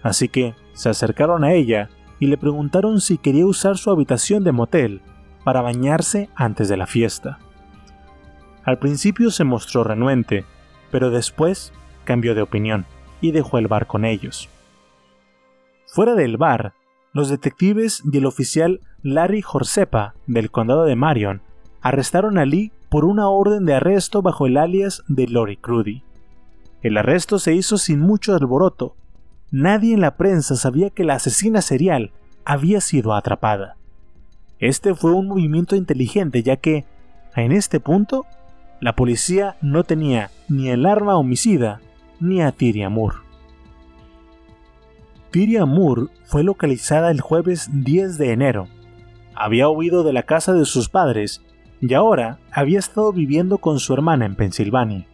así 0.02 0.28
que 0.28 0.54
se 0.72 0.88
acercaron 0.88 1.44
a 1.44 1.52
ella 1.52 1.90
y 2.18 2.28
le 2.28 2.38
preguntaron 2.38 3.00
si 3.00 3.18
quería 3.18 3.46
usar 3.46 3.76
su 3.76 3.90
habitación 3.90 4.42
de 4.42 4.52
motel 4.52 5.02
para 5.44 5.60
bañarse 5.60 6.30
antes 6.34 6.68
de 6.68 6.76
la 6.76 6.86
fiesta. 6.86 7.38
Al 8.64 8.78
principio 8.78 9.30
se 9.30 9.44
mostró 9.44 9.84
renuente, 9.84 10.44
pero 10.90 11.10
después 11.10 11.72
cambió 12.04 12.34
de 12.34 12.42
opinión 12.42 12.86
y 13.20 13.32
dejó 13.32 13.58
el 13.58 13.68
bar 13.68 13.86
con 13.86 14.04
ellos. 14.04 14.48
Fuera 15.86 16.14
del 16.14 16.36
bar, 16.36 16.74
los 17.12 17.28
detectives 17.28 18.02
y 18.10 18.16
el 18.18 18.26
oficial 18.26 18.80
Larry 19.02 19.42
Jorsepa 19.42 20.14
del 20.26 20.50
condado 20.50 20.84
de 20.84 20.96
Marion 20.96 21.42
arrestaron 21.80 22.38
a 22.38 22.44
Lee 22.44 22.72
por 22.88 23.04
una 23.04 23.28
orden 23.28 23.64
de 23.64 23.74
arresto 23.74 24.22
bajo 24.22 24.46
el 24.46 24.56
alias 24.56 25.02
de 25.08 25.26
Lori 25.26 25.56
Crudy. 25.56 26.04
El 26.82 26.96
arresto 26.96 27.38
se 27.38 27.54
hizo 27.54 27.78
sin 27.78 28.00
mucho 28.00 28.34
alboroto, 28.34 28.94
nadie 29.50 29.94
en 29.94 30.00
la 30.00 30.16
prensa 30.16 30.56
sabía 30.56 30.90
que 30.90 31.04
la 31.04 31.14
asesina 31.14 31.62
serial 31.62 32.12
había 32.44 32.80
sido 32.80 33.14
atrapada. 33.14 33.76
Este 34.58 34.94
fue 34.94 35.12
un 35.12 35.28
movimiento 35.28 35.76
inteligente 35.76 36.42
ya 36.42 36.56
que, 36.56 36.84
en 37.34 37.52
este 37.52 37.80
punto, 37.80 38.26
la 38.80 38.94
policía 38.94 39.56
no 39.60 39.84
tenía 39.84 40.30
ni 40.48 40.68
el 40.70 40.86
arma 40.86 41.16
homicida 41.16 41.80
ni 42.20 42.42
a 42.42 42.52
Tyria 42.52 42.88
Moore. 42.90 43.16
Fue 46.24 46.44
localizada 46.44 47.10
el 47.10 47.20
jueves 47.20 47.68
10 47.72 48.18
de 48.18 48.32
enero. 48.32 48.68
Había 49.34 49.68
huido 49.68 50.04
de 50.04 50.12
la 50.12 50.22
casa 50.24 50.52
de 50.52 50.64
sus 50.64 50.88
padres 50.88 51.42
y 51.80 51.94
ahora 51.94 52.38
había 52.52 52.78
estado 52.78 53.12
viviendo 53.12 53.58
con 53.58 53.80
su 53.80 53.94
hermana 53.94 54.26
en 54.26 54.36
Pensilvania. 54.36 55.06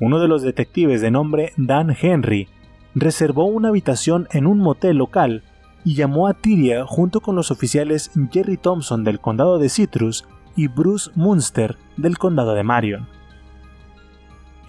Uno 0.00 0.20
de 0.20 0.28
los 0.28 0.42
detectives 0.42 1.00
de 1.00 1.10
nombre 1.10 1.52
Dan 1.56 1.96
Henry 2.00 2.48
reservó 2.94 3.44
una 3.44 3.68
habitación 3.68 4.28
en 4.32 4.46
un 4.46 4.58
motel 4.58 4.96
local 4.96 5.42
y 5.84 5.94
llamó 5.94 6.26
a 6.26 6.34
Tyria 6.34 6.84
junto 6.84 7.20
con 7.20 7.36
los 7.36 7.50
oficiales 7.50 8.10
Jerry 8.30 8.56
Thompson 8.56 9.04
del 9.04 9.20
condado 9.20 9.58
de 9.58 9.68
Citrus 9.68 10.26
y 10.56 10.66
Bruce 10.68 11.10
Munster 11.14 11.76
del 11.96 12.18
condado 12.18 12.54
de 12.54 12.62
Marion. 12.64 13.17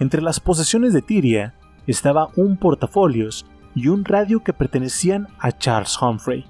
Entre 0.00 0.22
las 0.22 0.40
posesiones 0.40 0.94
de 0.94 1.02
Tyria 1.02 1.54
estaba 1.86 2.30
un 2.34 2.56
portafolios 2.56 3.44
y 3.74 3.88
un 3.88 4.06
radio 4.06 4.42
que 4.42 4.54
pertenecían 4.54 5.28
a 5.38 5.52
Charles 5.52 6.00
Humphrey, 6.00 6.46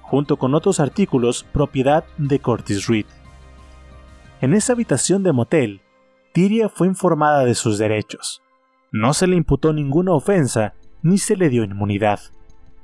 junto 0.00 0.38
con 0.38 0.54
otros 0.54 0.80
artículos 0.80 1.44
propiedad 1.44 2.04
de 2.16 2.38
Curtis 2.40 2.86
Reed. 2.86 3.04
En 4.40 4.54
esa 4.54 4.72
habitación 4.72 5.22
de 5.22 5.32
motel, 5.32 5.82
Tyria 6.32 6.70
fue 6.70 6.86
informada 6.86 7.44
de 7.44 7.54
sus 7.54 7.76
derechos. 7.76 8.42
No 8.92 9.12
se 9.12 9.26
le 9.26 9.36
imputó 9.36 9.74
ninguna 9.74 10.12
ofensa 10.12 10.72
ni 11.02 11.18
se 11.18 11.36
le 11.36 11.50
dio 11.50 11.64
inmunidad, 11.64 12.20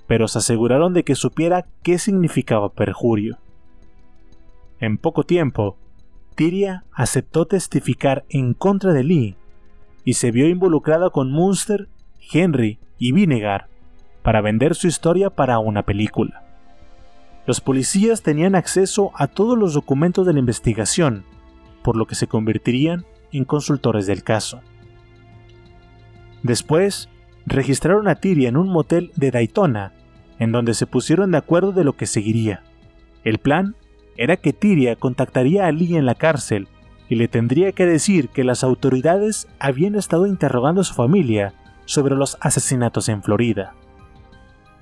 pero 0.06 0.28
se 0.28 0.38
aseguraron 0.38 0.92
de 0.92 1.04
que 1.04 1.14
supiera 1.14 1.66
qué 1.82 1.98
significaba 1.98 2.70
perjurio. 2.74 3.38
En 4.78 4.98
poco 4.98 5.24
tiempo, 5.24 5.78
Tyria 6.34 6.84
aceptó 6.92 7.46
testificar 7.46 8.26
en 8.28 8.52
contra 8.52 8.92
de 8.92 9.04
Lee 9.04 9.36
y 10.04 10.14
se 10.14 10.30
vio 10.30 10.48
involucrada 10.48 11.10
con 11.10 11.30
Munster, 11.30 11.88
Henry 12.32 12.78
y 12.98 13.12
Vinegar 13.12 13.68
para 14.22 14.40
vender 14.40 14.74
su 14.74 14.86
historia 14.86 15.30
para 15.30 15.58
una 15.58 15.82
película. 15.82 16.44
Los 17.46 17.60
policías 17.60 18.22
tenían 18.22 18.54
acceso 18.54 19.10
a 19.14 19.26
todos 19.26 19.58
los 19.58 19.74
documentos 19.74 20.26
de 20.26 20.32
la 20.32 20.38
investigación, 20.38 21.24
por 21.82 21.96
lo 21.96 22.06
que 22.06 22.14
se 22.14 22.28
convertirían 22.28 23.04
en 23.32 23.44
consultores 23.44 24.06
del 24.06 24.22
caso. 24.22 24.60
Después, 26.42 27.08
registraron 27.46 28.06
a 28.08 28.16
Tiria 28.16 28.48
en 28.48 28.56
un 28.56 28.68
motel 28.68 29.10
de 29.16 29.32
Daytona, 29.32 29.92
en 30.38 30.52
donde 30.52 30.74
se 30.74 30.86
pusieron 30.86 31.32
de 31.32 31.38
acuerdo 31.38 31.72
de 31.72 31.84
lo 31.84 31.94
que 31.94 32.06
seguiría. 32.06 32.62
El 33.24 33.38
plan 33.38 33.74
era 34.16 34.36
que 34.36 34.52
Tiria 34.52 34.96
contactaría 34.96 35.66
a 35.66 35.72
Lee 35.72 35.96
en 35.96 36.06
la 36.06 36.14
cárcel 36.14 36.68
y 37.12 37.14
le 37.14 37.28
tendría 37.28 37.72
que 37.72 37.84
decir 37.84 38.30
que 38.30 38.42
las 38.42 38.64
autoridades 38.64 39.46
habían 39.58 39.96
estado 39.96 40.26
interrogando 40.26 40.80
a 40.80 40.84
su 40.84 40.94
familia 40.94 41.52
sobre 41.84 42.14
los 42.14 42.38
asesinatos 42.40 43.10
en 43.10 43.22
Florida. 43.22 43.74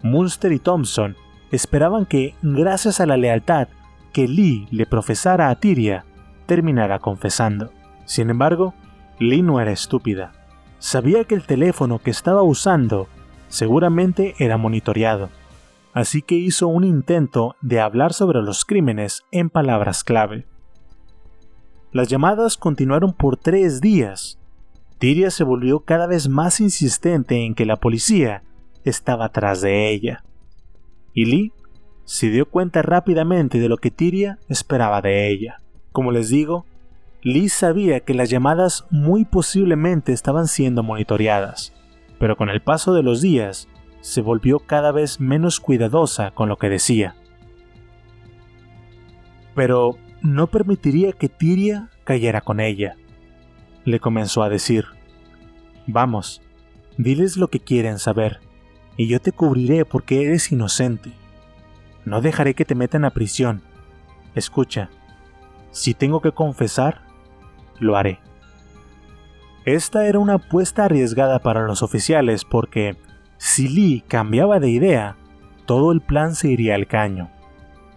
Munster 0.05 0.53
y 0.53 0.61
Thompson 0.61 1.17
esperaban 1.51 2.07
que, 2.07 2.37
gracias 2.41 3.01
a 3.01 3.07
la 3.07 3.17
lealtad 3.17 3.67
que 4.13 4.29
Lee 4.29 4.69
le 4.71 4.87
profesara 4.87 5.51
a 5.51 5.57
Tiria, 5.57 6.05
terminara 6.47 7.01
confesando. 7.01 7.73
Sin 8.05 8.31
embargo, 8.31 8.75
Lee 9.19 9.43
no 9.43 9.61
era 9.61 9.73
estúpida. 9.73 10.31
Sabía 10.79 11.25
que 11.25 11.35
el 11.35 11.43
teléfono 11.43 11.99
que 11.99 12.13
estaba 12.13 12.45
usando 12.45 13.09
seguramente 13.49 14.37
era 14.39 14.57
monitoreado, 14.57 15.31
así 15.95 16.23
que 16.23 16.37
hizo 16.37 16.69
un 16.69 16.85
intento 16.85 17.57
de 17.61 17.81
hablar 17.81 18.13
sobre 18.13 18.41
los 18.41 18.65
crímenes 18.65 19.25
en 19.33 19.51
palabras 19.51 20.05
clave. 20.05 20.47
Las 21.93 22.09
llamadas 22.09 22.57
continuaron 22.57 23.13
por 23.13 23.37
tres 23.37 23.81
días. 23.81 24.39
Tiria 24.99 25.31
se 25.31 25.43
volvió 25.43 25.81
cada 25.81 26.07
vez 26.07 26.29
más 26.29 26.61
insistente 26.61 27.45
en 27.45 27.55
que 27.55 27.67
la 27.67 27.77
policía 27.77 28.45
estaba 28.85 29.25
atrás 29.25 29.61
de 29.61 29.91
ella. 29.91 30.23
Y 31.15 31.25
Lee 31.25 31.53
se 32.05 32.31
dio 32.31 32.49
cuenta 32.49 32.83
rápidamente 32.83 33.59
de 33.59 33.69
lo 33.69 33.77
que 33.77 33.91
Tiria 33.91 34.39
esperaba 34.49 35.03
de 35.03 35.31
ella. 35.31 35.63
Como 35.91 36.13
les 36.13 36.29
digo, 36.29 36.65
Lee 37.23 37.49
sabía 37.49 38.01
que 38.01 38.15
las 38.15 38.31
llamadas 38.31 38.87
muy 38.91 39.25
posiblemente 39.25 40.13
estaban 40.13 40.47
siendo 40.47 40.85
monitoreadas, 40.85 41.73
pero 42.21 42.37
con 42.37 42.51
el 42.51 42.63
paso 42.63 42.95
de 42.95 43.03
los 43.03 43.21
días 43.21 43.69
se 44.01 44.21
volvió 44.21 44.61
cada 44.61 44.93
vez 44.93 45.19
menos 45.19 45.59
cuidadosa 45.59 46.31
con 46.31 46.49
lo 46.49 46.57
que 46.57 46.69
decía. 46.69 47.17
Pero 49.57 49.97
no 50.23 50.49
permitiría 50.49 51.13
que 51.13 51.29
Tiria 51.29 51.89
cayera 52.05 52.41
con 52.41 52.61
ella. 52.61 52.97
Le 53.85 54.01
comenzó 54.01 54.43
a 54.43 54.49
decir, 54.49 54.85
Vamos, 55.87 56.43
diles 56.99 57.37
lo 57.37 57.49
que 57.49 57.61
quieren 57.61 57.99
saber 57.99 58.41
y 58.97 59.09
yo 59.09 59.21
te 59.21 59.33
cubriré 59.33 59.85
porque 59.85 60.25
eres 60.25 60.53
inocente. 60.53 61.13
No 62.05 62.21
dejaré 62.21 62.55
que 62.55 62.65
te 62.65 62.75
metan 62.75 63.05
a 63.05 63.11
prisión. 63.11 63.63
Escucha, 64.35 64.91
si 65.71 65.95
tengo 65.95 66.21
que 66.21 66.33
confesar, 66.33 67.03
lo 67.79 67.97
haré. 67.97 68.21
Esta 69.65 70.07
era 70.07 70.19
una 70.19 70.35
apuesta 70.35 70.85
arriesgada 70.85 71.39
para 71.39 71.67
los 71.67 71.83
oficiales 71.83 72.45
porque, 72.45 72.97
si 73.39 73.69
Lee 73.69 74.05
cambiaba 74.07 74.61
de 74.61 74.71
idea, 74.71 75.17
todo 75.67 75.93
el 75.93 76.01
plan 76.01 76.35
se 76.35 76.49
iría 76.49 76.75
al 76.75 76.87
caño. 76.87 77.31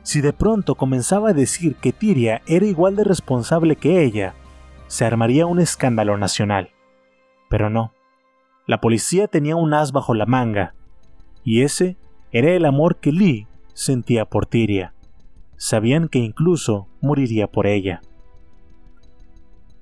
Si 0.04 0.22
de 0.22 0.34
pronto 0.34 0.76
comenzaba 0.76 1.30
a 1.30 1.34
decir 1.34 1.76
que 1.76 1.94
Tiria 1.94 2.42
era 2.46 2.66
igual 2.66 2.96
de 2.96 3.04
responsable 3.04 3.76
que 3.78 4.04
ella, 4.04 4.36
se 4.88 5.06
armaría 5.06 5.46
un 5.46 5.60
escándalo 5.60 6.18
nacional. 6.18 6.70
Pero 7.50 7.70
no. 7.70 7.94
La 8.68 8.80
policía 8.80 9.28
tenía 9.28 9.56
un 9.56 9.74
as 9.74 9.92
bajo 9.92 10.14
la 10.14 10.26
manga 10.26 10.76
y 11.44 11.62
ese 11.62 11.98
era 12.32 12.52
el 12.52 12.66
amor 12.66 12.98
que 12.98 13.12
Lee 13.12 13.48
sentía 13.74 14.26
por 14.26 14.46
Tiria. 14.46 14.94
Sabían 15.58 16.08
que 16.08 16.20
incluso 16.20 16.88
moriría 17.02 17.48
por 17.48 17.68
ella. 17.68 18.02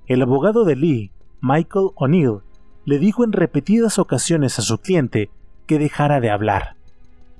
El 0.07 0.21
abogado 0.21 0.65
de 0.65 0.75
Lee, 0.75 1.11
Michael 1.41 1.89
O'Neill, 1.95 2.39
le 2.85 2.99
dijo 2.99 3.23
en 3.23 3.31
repetidas 3.31 3.99
ocasiones 3.99 4.59
a 4.59 4.61
su 4.61 4.79
cliente 4.79 5.29
que 5.67 5.79
dejara 5.79 6.19
de 6.19 6.29
hablar, 6.29 6.75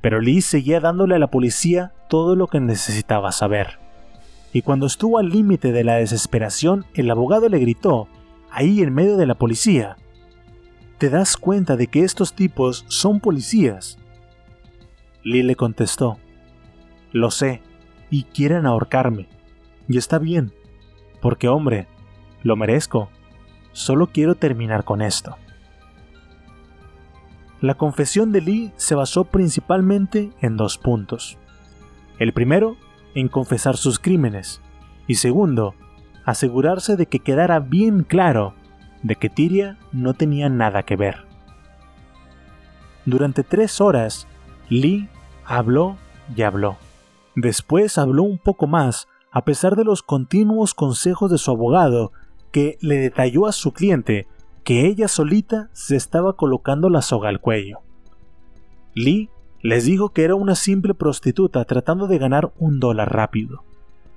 pero 0.02 0.20
Lee 0.20 0.42
seguía 0.42 0.80
dándole 0.80 1.16
a 1.16 1.20
la 1.20 1.32
policía 1.32 1.94
todo 2.10 2.36
lo 2.36 2.48
que 2.48 2.60
necesitaba 2.60 3.32
saber. 3.32 3.80
Y 4.52 4.64
cuando 4.64 4.86
estuvo 4.86 5.18
al 5.18 5.30
límite 5.30 5.72
de 5.72 5.84
la 5.84 5.96
desesperación, 5.96 6.86
el 6.94 7.10
abogado 7.10 7.48
le 7.48 7.60
gritó, 7.60 8.08
ahí 8.50 8.82
en 8.82 8.94
medio 8.94 9.18
de 9.18 9.26
la 9.26 9.36
policía, 9.36 9.98
¿Te 10.98 11.10
das 11.10 11.36
cuenta 11.36 11.78
de 11.78 11.88
que 11.88 12.04
estos 12.04 12.34
tipos 12.34 12.86
son 12.88 13.22
policías 13.22 13.98
Lee 15.24 15.42
le 15.42 15.56
contestó, 15.56 16.18
Lo 17.12 17.32
sé, 17.32 17.62
y 18.12 18.24
quieren 18.24 18.68
ahorcarme. 18.68 19.28
Y 19.88 19.98
está 19.98 20.20
bien, 20.20 20.54
porque 21.22 21.48
hombre, 21.48 21.88
lo 22.44 22.56
merezco. 22.56 23.10
Solo 23.72 24.08
quiero 24.08 24.36
terminar 24.36 24.84
con 24.84 25.02
esto. 25.02 25.38
La 27.62 27.76
confesión 27.76 28.32
de 28.32 28.42
Lee 28.42 28.74
se 28.76 28.96
basó 28.96 29.24
principalmente 29.24 30.32
en 30.42 30.58
dos 30.58 30.80
puntos. 30.80 31.38
El 32.18 32.34
primero, 32.34 32.76
en 33.14 33.28
confesar 33.28 33.78
sus 33.78 34.00
crímenes, 34.00 34.62
y 35.06 35.16
segundo, 35.16 35.76
asegurarse 36.26 36.96
de 36.96 37.06
que 37.06 37.20
quedara 37.20 37.60
bien 37.60 38.04
claro 38.04 38.56
de 39.04 39.16
que 39.16 39.30
Tiria 39.30 39.78
no 39.92 40.16
tenía 40.16 40.50
nada 40.50 40.84
que 40.84 40.96
ver. 40.96 41.26
Durante 43.06 43.44
tres 43.44 43.80
horas, 43.80 44.28
Lee 44.70 45.08
habló 45.46 45.98
y 46.36 46.42
habló. 46.42 46.78
Después 47.36 48.00
habló 48.00 48.24
un 48.24 48.40
poco 48.40 48.66
más, 48.66 49.08
a 49.32 49.44
pesar 49.44 49.76
de 49.76 49.84
los 49.84 50.02
continuos 50.02 50.74
consejos 50.74 51.30
de 51.30 51.38
su 51.38 51.52
abogado, 51.52 52.12
que 52.52 52.78
le 52.82 52.98
detalló 52.98 53.46
a 53.46 53.52
su 53.52 53.72
cliente 53.72 54.28
que 54.64 54.88
ella 54.88 55.08
solita 55.08 55.70
se 55.74 55.96
estaba 55.96 56.34
colocando 56.34 56.90
la 56.90 57.02
soga 57.02 57.30
al 57.30 57.40
cuello. 57.40 57.80
Lee 58.94 59.30
les 59.62 59.86
dijo 59.86 60.10
que 60.10 60.24
era 60.24 60.36
una 60.36 60.56
simple 60.56 60.94
prostituta 60.94 61.66
tratando 61.66 62.08
de 62.08 62.18
ganar 62.18 62.52
un 62.58 62.80
dólar 62.80 63.14
rápido. 63.14 63.64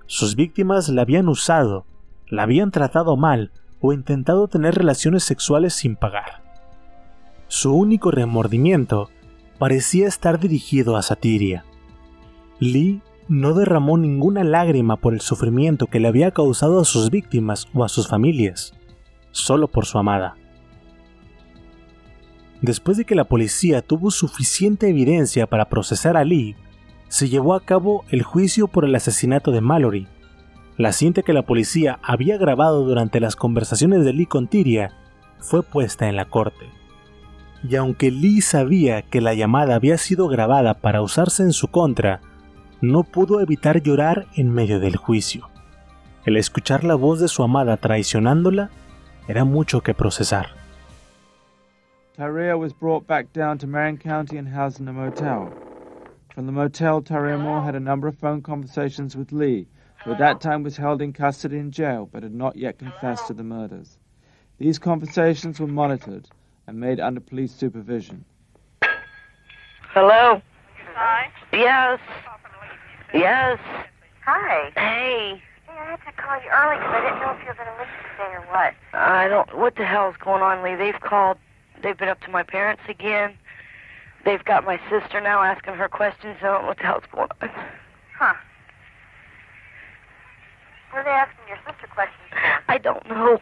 Sus 0.06 0.36
víctimas 0.36 0.88
la 0.88 1.02
habían 1.02 1.28
usado, 1.28 1.86
la 2.28 2.42
habían 2.42 2.70
tratado 2.70 3.16
mal 3.16 3.52
o 3.80 3.92
intentado 3.92 4.48
tener 4.48 4.74
relaciones 4.74 5.24
sexuales 5.24 5.74
sin 5.74 5.96
pagar. 5.96 6.42
Su 7.48 7.74
único 7.74 8.10
remordimiento 8.10 9.10
parecía 9.58 10.08
estar 10.08 10.40
dirigido 10.40 10.96
a 10.96 11.02
Satiria. 11.02 11.64
Lee 12.58 13.02
no 13.28 13.54
derramó 13.54 13.96
ninguna 13.96 14.44
lágrima 14.44 14.96
por 14.96 15.14
el 15.14 15.20
sufrimiento 15.20 15.86
que 15.86 16.00
le 16.00 16.08
había 16.08 16.30
causado 16.30 16.80
a 16.80 16.84
sus 16.84 17.10
víctimas 17.10 17.68
o 17.74 17.84
a 17.84 17.88
sus 17.88 18.08
familias, 18.08 18.74
solo 19.34 19.68
por 19.68 19.84
su 19.84 19.98
amada. 19.98 20.36
Después 22.62 22.96
de 22.96 23.04
que 23.04 23.14
la 23.14 23.24
policía 23.24 23.82
tuvo 23.82 24.10
suficiente 24.10 24.88
evidencia 24.88 25.46
para 25.46 25.68
procesar 25.68 26.16
a 26.16 26.24
Lee, 26.24 26.56
se 27.08 27.28
llevó 27.28 27.54
a 27.54 27.60
cabo 27.60 28.04
el 28.08 28.22
juicio 28.22 28.68
por 28.68 28.86
el 28.86 28.94
asesinato 28.94 29.50
de 29.50 29.60
Mallory. 29.60 30.08
La 30.78 30.92
cinta 30.92 31.20
que 31.20 31.34
la 31.34 31.42
policía 31.42 31.98
había 32.02 32.38
grabado 32.38 32.84
durante 32.84 33.20
las 33.20 33.36
conversaciones 33.36 34.04
de 34.06 34.14
Lee 34.14 34.24
con 34.24 34.48
Tiria 34.48 34.96
fue 35.38 35.62
puesta 35.62 36.08
en 36.08 36.16
la 36.16 36.24
corte 36.24 36.64
y 37.68 37.76
aunque 37.76 38.10
Lee 38.10 38.42
sabía 38.42 39.02
que 39.02 39.20
la 39.20 39.34
llamada 39.34 39.74
había 39.74 39.96
sido 39.96 40.28
grabada 40.28 40.74
para 40.74 41.02
usarse 41.02 41.42
en 41.42 41.52
su 41.52 41.68
contra, 41.68 42.20
no 42.80 43.04
pudo 43.04 43.40
evitar 43.40 43.82
llorar 43.82 44.26
en 44.34 44.50
medio 44.50 44.80
del 44.80 44.96
juicio. 44.96 45.48
El 46.26 46.36
escuchar 46.36 46.84
la 46.84 46.94
voz 46.94 47.20
de 47.20 47.28
su 47.28 47.42
amada 47.42 47.76
traicionándola 47.78 48.70
era 49.28 49.44
mucho 49.44 49.80
que 49.80 49.94
procesar. 49.94 50.50
Tyrea 52.16 52.58
was 52.58 52.72
brought 52.72 53.06
back 53.06 53.32
down 53.32 53.58
to 53.58 53.66
Marin 53.66 53.98
County 53.98 54.36
and 54.36 54.48
housed 54.48 54.80
in 54.80 54.88
a 54.88 54.92
motel. 54.92 55.52
From 56.34 56.46
the 56.46 56.52
motel, 56.52 57.02
Tyrea 57.02 57.38
Moore 57.38 57.62
had 57.62 57.74
a 57.74 57.80
number 57.80 58.08
of 58.08 58.18
phone 58.18 58.42
conversations 58.42 59.16
with 59.16 59.32
Lee, 59.32 59.66
who 60.04 60.12
at 60.12 60.18
that 60.18 60.40
time 60.40 60.62
was 60.62 60.76
held 60.76 61.00
in 61.02 61.12
custody 61.12 61.58
in 61.58 61.70
jail 61.70 62.08
but 62.12 62.22
had 62.22 62.34
not 62.34 62.56
yet 62.56 62.78
confessed 62.78 63.26
to 63.28 63.32
the 63.34 63.42
murders. 63.42 63.98
These 64.58 64.78
conversations 64.78 65.58
were 65.58 65.66
monitored, 65.66 66.28
and 66.66 66.78
made 66.78 67.00
under 67.00 67.20
police 67.20 67.52
supervision. 67.52 68.24
Hello? 69.92 70.40
Hi. 70.94 71.30
Yes. 71.52 72.00
Yes. 73.12 73.58
Hi. 74.24 74.70
Hey. 74.74 75.42
Hey, 75.66 75.72
I 75.78 75.90
had 75.90 75.96
to 76.06 76.13
call 76.24 76.40
you 76.40 76.48
early 76.50 76.76
because 76.78 76.94
I 76.94 77.00
didn't 77.04 77.20
know 77.20 77.30
if 77.32 77.40
you 77.42 77.48
were 77.48 77.54
going 77.54 77.68
to 77.68 77.76
listen 77.76 78.00
today 78.16 78.32
or 78.32 78.44
what. 78.48 78.72
I 78.94 79.28
don't. 79.28 79.58
What 79.58 79.76
the 79.76 79.84
hell's 79.84 80.16
going 80.16 80.42
on, 80.42 80.62
Lee? 80.64 80.74
They've 80.74 81.00
called. 81.00 81.36
They've 81.82 81.96
been 81.96 82.08
up 82.08 82.20
to 82.22 82.30
my 82.30 82.42
parents 82.42 82.82
again. 82.88 83.34
They've 84.24 84.44
got 84.44 84.64
my 84.64 84.80
sister 84.88 85.20
now 85.20 85.42
asking 85.42 85.74
her 85.74 85.88
questions. 85.88 86.36
I 86.40 86.44
don't 86.44 86.62
know 86.62 86.68
what 86.68 86.78
the 86.78 86.84
hell's 86.84 87.04
going 87.12 87.28
on. 87.42 87.50
Huh. 88.18 88.34
What 90.90 91.00
are 91.00 91.04
they 91.04 91.10
asking 91.10 91.44
your 91.48 91.58
sister 91.66 91.86
questions 91.88 92.30
for? 92.30 92.72
I 92.72 92.78
don't 92.78 93.06
know. 93.08 93.38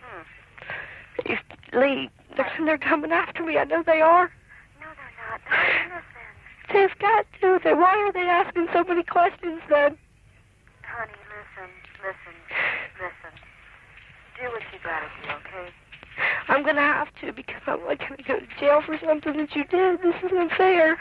Hmm. 0.00 1.32
Lee, 1.78 2.08
They're, 2.36 2.52
they're 2.64 2.78
coming 2.78 3.12
after 3.12 3.44
me. 3.44 3.58
I 3.58 3.64
know 3.64 3.82
they 3.82 4.00
are. 4.00 4.30
No, 4.80 4.86
they're 4.96 5.30
not. 5.30 5.40
They're 5.50 5.84
innocent. 5.84 6.06
They've 6.72 6.98
got 7.00 7.26
to. 7.42 7.60
They, 7.62 7.74
why 7.74 7.98
are 7.98 8.12
they 8.12 8.20
asking 8.20 8.68
so 8.72 8.84
many 8.84 9.02
questions 9.02 9.60
then? 9.68 9.98
Honey, 10.92 11.16
listen, 11.32 11.70
listen, 12.04 12.36
listen. 13.00 13.32
Do 14.38 14.44
what 14.52 14.62
you 14.72 14.78
gotta 14.84 15.08
do, 15.22 15.30
okay? 15.40 15.72
I'm 16.48 16.64
gonna 16.64 16.80
have 16.82 17.08
to 17.20 17.32
because 17.32 17.62
I'm 17.66 17.84
like 17.86 18.00
gonna 18.00 18.22
go 18.26 18.38
to 18.40 18.46
jail 18.60 18.82
for 18.84 18.98
something 19.04 19.36
that 19.38 19.56
you 19.56 19.64
did. 19.64 20.02
This 20.02 20.14
isn't 20.24 20.52
fair. 20.52 20.96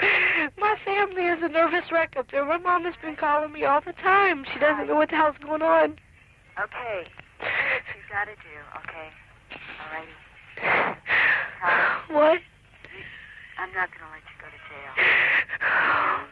My 0.58 0.76
family 0.86 1.26
is 1.26 1.40
a 1.42 1.50
nervous 1.50 1.92
wreck 1.92 2.16
up 2.18 2.32
there. 2.32 2.46
My 2.46 2.58
mom 2.58 2.86
has 2.86 2.96
been 3.02 3.16
calling 3.16 3.52
me 3.52 3.66
all 3.66 3.82
the 3.82 3.94
time. 3.94 4.46
She 4.54 4.60
doesn't 4.60 4.88
know 4.88 4.96
what 4.96 5.10
the 5.10 5.18
hell's 5.18 5.36
going 5.44 5.62
on. 5.62 5.98
Okay. 6.60 7.04
Do 7.40 7.46
what 7.46 7.84
you 7.96 8.02
gotta 8.10 8.36
do, 8.36 8.56
okay? 8.86 9.10
Alrighty. 9.82 10.16
Ty, 11.62 12.14
What? 12.14 12.40
I'm 13.60 13.74
not 13.76 13.90
gonna 13.92 14.12
let 14.12 14.24
you 14.24 14.36
go 14.40 14.48
to 14.48 14.58
jail. 14.70 14.94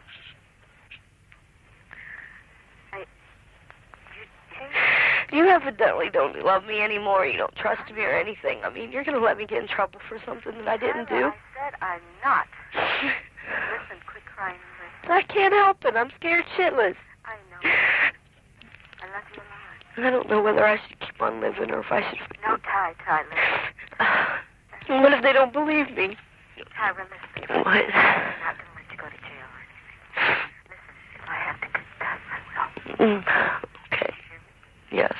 I. 2.92 2.98
You 2.98 4.24
think? 4.58 4.72
You 5.32 5.46
evidently 5.46 6.10
don't 6.12 6.44
love 6.44 6.64
me 6.64 6.80
anymore. 6.80 7.24
You 7.24 7.38
don't 7.38 7.54
trust 7.54 7.92
me 7.94 8.02
or 8.02 8.12
anything. 8.12 8.58
I 8.64 8.70
mean, 8.70 8.90
you're 8.90 9.04
gonna 9.04 9.20
let 9.20 9.38
me 9.38 9.46
get 9.46 9.62
in 9.62 9.68
trouble 9.68 10.00
for 10.08 10.18
something 10.26 10.52
that 10.58 10.68
I 10.68 10.76
didn't 10.76 11.08
do. 11.08 11.26
I 11.26 11.34
said 11.54 11.74
I'm 11.80 12.00
not. 12.24 12.46
Listen, 12.74 14.02
quit 14.10 14.24
crying 14.26 14.58
listen. 15.04 15.10
I 15.12 15.22
can't 15.22 15.54
help 15.54 15.84
it. 15.84 15.94
I'm 15.94 16.10
scared 16.16 16.44
shitless. 16.56 16.96
I 17.24 17.36
know. 17.50 17.62
I 17.62 19.06
love 19.14 19.24
you 19.34 19.42
a 19.42 19.46
lot. 19.46 20.06
I 20.06 20.10
don't 20.10 20.28
know 20.28 20.42
whether 20.42 20.66
I 20.66 20.76
should 20.88 20.98
keep 20.98 21.22
on 21.22 21.40
living 21.40 21.70
or 21.70 21.80
if 21.80 21.92
I 21.92 22.02
should. 22.10 22.36
No, 22.46 22.56
Ty, 22.56 22.94
Ty, 23.04 23.22
listen. 23.30 24.36
What 25.02 25.12
if 25.12 25.22
they 25.22 25.32
don't 25.32 25.52
believe 25.52 25.90
me? 25.96 26.16
Tyra, 26.76 27.06
listen. 27.06 27.62
What? 27.62 27.66
I'm 27.66 28.40
not 28.42 28.56
gonna 28.58 28.74
let 28.74 28.90
you 28.90 28.98
go 28.98 29.06
to 29.06 29.20
jail 29.22 29.46
or 29.46 29.62
anything. 29.62 30.42
Listen, 30.66 30.94
if 31.14 31.28
I 31.28 31.34
have 31.34 31.60
to 31.60 31.68
confess, 31.70 32.18
I 32.26 33.04
will. 33.04 33.20
Mm. 33.20 33.69
Yes. 34.92 35.12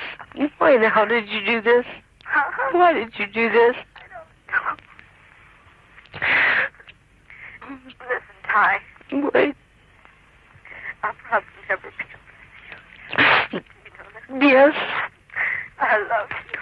Why 0.57 0.77
how 0.89 1.05
did 1.05 1.29
you 1.29 1.45
do 1.45 1.61
this? 1.61 1.85
Uh-huh. 2.25 2.77
Why 2.77 2.93
did 2.93 3.13
you 3.17 3.27
do 3.27 3.49
this? 3.49 3.75
Listen, 7.69 8.37
Ty, 8.43 8.79
Wait. 9.33 9.55
I'll 11.03 11.13
probably 11.27 11.47
never 11.69 11.81
be 11.81 11.87
able 11.87 11.89
to 11.89 11.91
see 11.97 13.53
you. 13.53 13.61
You 14.29 14.39
know? 14.39 14.47
Yes. 14.47 14.73
I 15.79 15.97
love 15.97 16.29
you. 16.51 16.59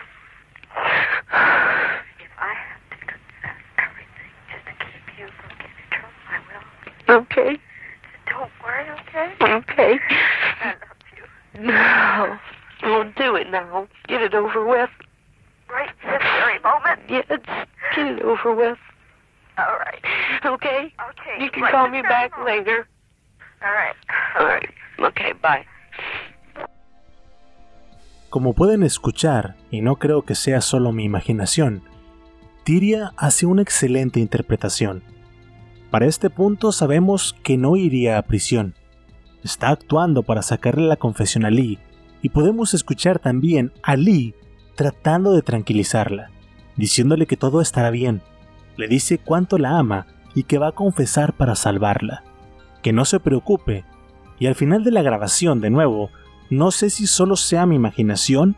If 2.19 2.31
I 2.38 2.53
have 2.53 2.84
to 2.90 2.98
confess 3.06 3.61
everything 3.77 4.31
just 4.52 4.65
to 4.65 4.73
keep 4.86 5.06
you 5.19 5.27
from 5.41 5.52
getting 5.57 5.77
in 5.81 5.90
trouble, 5.91 6.23
I 6.30 6.38
will. 6.48 7.22
Okay. 7.22 7.52
So 7.57 8.31
don't 8.31 8.52
worry, 8.64 8.88
okay? 9.02 9.27
Okay. 9.41 9.99
I 10.61 10.68
love 10.69 10.99
you. 11.18 11.64
No. 11.64 12.40
Don't 12.82 13.16
do 13.16 13.36
it 13.36 13.50
now. 13.52 13.88
Get 14.08 14.22
it 14.22 14.34
over 14.34 14.66
with. 14.66 14.90
Right 15.70 15.90
this 16.02 16.22
very 16.40 16.60
moment. 16.60 17.00
Yes. 17.10 17.26
Get 17.96 18.08
it 18.08 18.22
over 18.24 18.54
with. 18.54 18.78
All 19.58 19.78
right. 19.80 20.02
Okay? 20.46 20.94
Okay. 21.10 21.44
You 21.44 21.52
can 21.52 21.64
right 21.64 21.72
call 21.72 21.90
me 21.90 22.02
back 22.02 22.32
moment. 22.38 22.68
later. 22.68 22.88
All 23.62 23.74
right. 23.74 23.96
All 24.40 24.46
right. 24.46 24.70
Okay, 25.00 25.34
bye. 25.34 25.66
Como 28.30 28.54
pueden 28.54 28.84
escuchar, 28.84 29.56
y 29.72 29.82
no 29.82 29.96
creo 29.96 30.24
que 30.24 30.36
sea 30.36 30.62
solo 30.62 30.92
mi 30.92 31.04
imaginación, 31.04 31.84
Tyria 32.64 33.12
hace 33.18 33.46
una 33.46 33.64
excelente 33.64 34.20
interpretación. 34.20 35.04
Para 35.90 36.06
este 36.06 36.30
punto 36.30 36.72
sabemos 36.72 37.36
que 37.44 37.58
no 37.58 37.76
iría 37.76 38.18
a 38.18 38.22
prisión. 38.22 38.76
Está 39.44 39.70
actuando 39.70 40.24
para 40.24 40.44
sacarle 40.44 40.88
la 40.88 40.98
confesión 40.98 41.46
a 41.46 41.50
Lee, 41.50 41.80
y 42.22 42.30
podemos 42.30 42.74
escuchar 42.74 43.20
también 43.20 43.72
a 43.84 43.96
Lee 43.96 44.36
tratando 44.76 45.34
de 45.34 45.41
tranquilizarla, 45.41 46.32
diciéndole 46.76 47.26
que 47.26 47.38
todo 47.38 47.62
estará 47.62 47.90
bien. 47.90 48.22
Le 48.78 48.88
dice 48.88 49.18
cuánto 49.18 49.58
la 49.58 49.78
ama 49.78 50.08
y 50.34 50.44
que 50.44 50.58
va 50.58 50.70
a 50.70 50.74
confesar 50.74 51.34
para 51.34 51.56
salvarla. 51.56 52.24
Que 52.82 52.94
no 52.94 53.04
se 53.04 53.20
preocupe, 53.20 53.84
y 54.40 54.48
al 54.48 54.56
final 54.56 54.86
de 54.86 54.91
la 54.91 55.02
grabación 55.02 55.60
de 55.60 55.70
nuevo, 55.70 56.12
no 56.50 56.72
sé 56.72 56.90
si 56.90 57.08
solo 57.08 57.36
sea 57.36 57.66
mi 57.66 57.76
imaginación, 57.76 58.56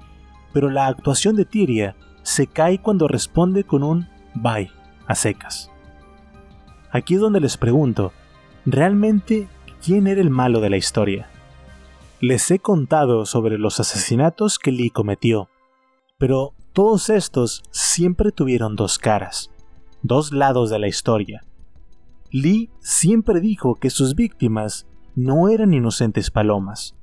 pero 0.53 0.69
la 0.69 0.85
actuación 0.85 1.35
de 1.35 1.45
Tyria 1.45 1.95
se 2.21 2.45
cae 2.45 2.79
cuando 2.79 3.07
responde 3.07 3.63
con 3.63 3.83
un 3.83 4.07
bye 4.35 4.69
a 5.07 5.15
secas. 5.15 5.71
Aquí 6.91 7.15
es 7.15 7.19
donde 7.19 7.39
les 7.39 7.57
pregunto, 7.57 8.13
¿realmente 8.65 9.47
quién 9.83 10.05
era 10.05 10.21
el 10.21 10.29
malo 10.29 10.61
de 10.61 10.69
la 10.69 10.77
historia? 10.77 11.30
Les 12.23 12.51
he 12.51 12.59
contado 12.59 13.25
sobre 13.25 13.57
los 13.57 13.79
asesinatos 13.79 14.59
que 14.59 14.71
Lee 14.71 14.91
cometió, 14.91 15.49
pero 16.19 16.53
todos 16.71 17.09
estos 17.09 17.63
siempre 17.71 18.31
tuvieron 18.31 18.75
dos 18.75 18.99
caras, 18.99 19.49
dos 20.03 20.31
lados 20.31 20.69
de 20.69 20.77
la 20.77 20.87
historia. 20.87 21.41
Lee 22.29 22.69
siempre 22.79 23.39
dijo 23.39 23.73
que 23.73 23.89
sus 23.89 24.13
víctimas 24.13 24.85
no 25.15 25.49
eran 25.49 25.73
inocentes 25.73 26.29
palomas. 26.29 26.95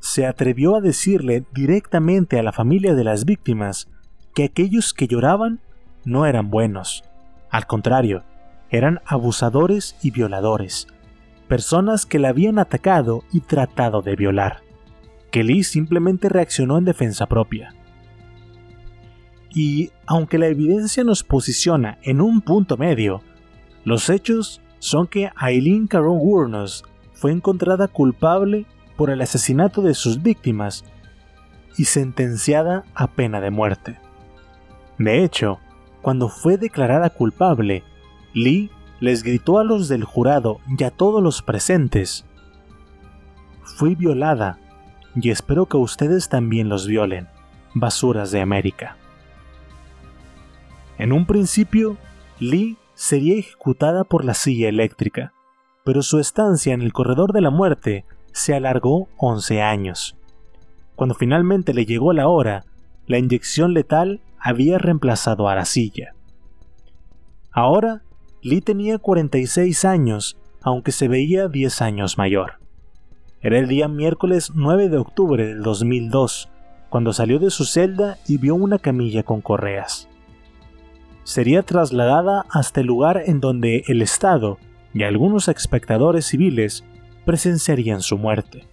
Se 0.00 0.24
atrevió 0.24 0.76
a 0.76 0.80
decirle 0.80 1.44
directamente 1.52 2.38
a 2.38 2.42
la 2.42 2.52
familia 2.52 2.94
de 2.94 3.04
las 3.04 3.26
víctimas 3.26 3.90
que 4.34 4.44
aquellos 4.44 4.94
que 4.94 5.08
lloraban 5.08 5.60
no 6.06 6.24
eran 6.24 6.48
buenos. 6.48 7.04
Al 7.50 7.66
contrario, 7.66 8.24
eran 8.70 9.02
abusadores 9.04 9.94
y 10.02 10.10
violadores, 10.10 10.88
personas 11.52 12.06
que 12.06 12.18
la 12.18 12.30
habían 12.30 12.58
atacado 12.58 13.24
y 13.30 13.40
tratado 13.40 14.00
de 14.00 14.16
violar. 14.16 14.62
Lee 15.34 15.64
simplemente 15.64 16.30
reaccionó 16.30 16.78
en 16.78 16.86
defensa 16.86 17.26
propia. 17.26 17.74
Y 19.50 19.90
aunque 20.06 20.38
la 20.38 20.46
evidencia 20.46 21.04
nos 21.04 21.22
posiciona 21.22 21.98
en 22.04 22.22
un 22.22 22.40
punto 22.40 22.78
medio, 22.78 23.20
los 23.84 24.08
hechos 24.08 24.62
son 24.78 25.06
que 25.06 25.30
Aileen 25.36 25.88
Caron 25.88 26.16
Wuornos 26.22 26.86
fue 27.12 27.32
encontrada 27.32 27.86
culpable 27.86 28.64
por 28.96 29.10
el 29.10 29.20
asesinato 29.20 29.82
de 29.82 29.92
sus 29.92 30.22
víctimas 30.22 30.86
y 31.76 31.84
sentenciada 31.84 32.86
a 32.94 33.08
pena 33.08 33.42
de 33.42 33.50
muerte. 33.50 33.98
De 34.96 35.22
hecho, 35.22 35.58
cuando 36.00 36.30
fue 36.30 36.56
declarada 36.56 37.10
culpable, 37.10 37.84
Lee 38.32 38.70
les 39.02 39.24
gritó 39.24 39.58
a 39.58 39.64
los 39.64 39.88
del 39.88 40.04
jurado 40.04 40.60
y 40.78 40.84
a 40.84 40.92
todos 40.92 41.20
los 41.20 41.42
presentes, 41.42 42.24
Fui 43.64 43.96
violada 43.96 44.60
y 45.16 45.30
espero 45.30 45.66
que 45.66 45.76
ustedes 45.76 46.28
también 46.28 46.68
los 46.68 46.86
violen, 46.86 47.26
basuras 47.74 48.30
de 48.30 48.40
América. 48.40 48.96
En 50.98 51.12
un 51.12 51.26
principio, 51.26 51.96
Lee 52.38 52.76
sería 52.94 53.36
ejecutada 53.40 54.04
por 54.04 54.24
la 54.24 54.34
silla 54.34 54.68
eléctrica, 54.68 55.32
pero 55.84 56.02
su 56.02 56.20
estancia 56.20 56.72
en 56.72 56.80
el 56.80 56.92
corredor 56.92 57.32
de 57.32 57.40
la 57.40 57.50
muerte 57.50 58.04
se 58.30 58.54
alargó 58.54 59.08
11 59.16 59.62
años. 59.62 60.16
Cuando 60.94 61.16
finalmente 61.16 61.74
le 61.74 61.86
llegó 61.86 62.12
la 62.12 62.28
hora, 62.28 62.66
la 63.08 63.18
inyección 63.18 63.74
letal 63.74 64.20
había 64.38 64.78
reemplazado 64.78 65.48
a 65.48 65.56
la 65.56 65.64
silla. 65.64 66.14
Ahora, 67.50 68.02
Lee 68.44 68.60
tenía 68.60 68.98
46 68.98 69.84
años, 69.84 70.36
aunque 70.62 70.90
se 70.90 71.06
veía 71.06 71.46
10 71.46 71.80
años 71.80 72.18
mayor. 72.18 72.54
Era 73.40 73.56
el 73.56 73.68
día 73.68 73.86
miércoles 73.86 74.50
9 74.52 74.88
de 74.88 74.98
octubre 74.98 75.46
del 75.46 75.62
2002, 75.62 76.48
cuando 76.90 77.12
salió 77.12 77.38
de 77.38 77.50
su 77.50 77.64
celda 77.64 78.18
y 78.26 78.38
vio 78.38 78.56
una 78.56 78.80
camilla 78.80 79.22
con 79.22 79.42
correas. 79.42 80.08
Sería 81.22 81.62
trasladada 81.62 82.44
hasta 82.50 82.80
el 82.80 82.88
lugar 82.88 83.22
en 83.26 83.38
donde 83.38 83.84
el 83.86 84.02
Estado 84.02 84.58
y 84.92 85.04
algunos 85.04 85.46
espectadores 85.46 86.26
civiles 86.26 86.84
presenciarían 87.24 88.00
su 88.00 88.18
muerte. 88.18 88.66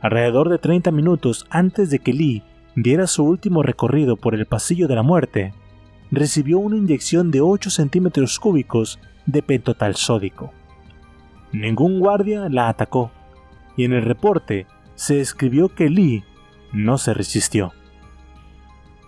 Alrededor 0.00 0.48
de 0.48 0.56
30 0.56 0.90
minutos 0.90 1.44
antes 1.50 1.90
de 1.90 1.98
que 1.98 2.14
Lee 2.14 2.42
diera 2.76 3.06
su 3.06 3.24
último 3.24 3.62
recorrido 3.62 4.16
por 4.16 4.34
el 4.34 4.46
pasillo 4.46 4.88
de 4.88 4.94
la 4.94 5.02
muerte, 5.02 5.52
recibió 6.10 6.58
una 6.58 6.76
inyección 6.76 7.30
de 7.30 7.40
8 7.40 7.70
centímetros 7.70 8.38
cúbicos 8.38 8.98
de 9.26 9.42
pentotal 9.42 9.96
sódico. 9.96 10.52
Ningún 11.52 11.98
guardia 12.00 12.48
la 12.48 12.68
atacó, 12.68 13.10
y 13.76 13.84
en 13.84 13.92
el 13.92 14.02
reporte 14.02 14.66
se 14.94 15.20
escribió 15.20 15.68
que 15.68 15.90
Lee 15.90 16.24
no 16.72 16.98
se 16.98 17.14
resistió. 17.14 17.72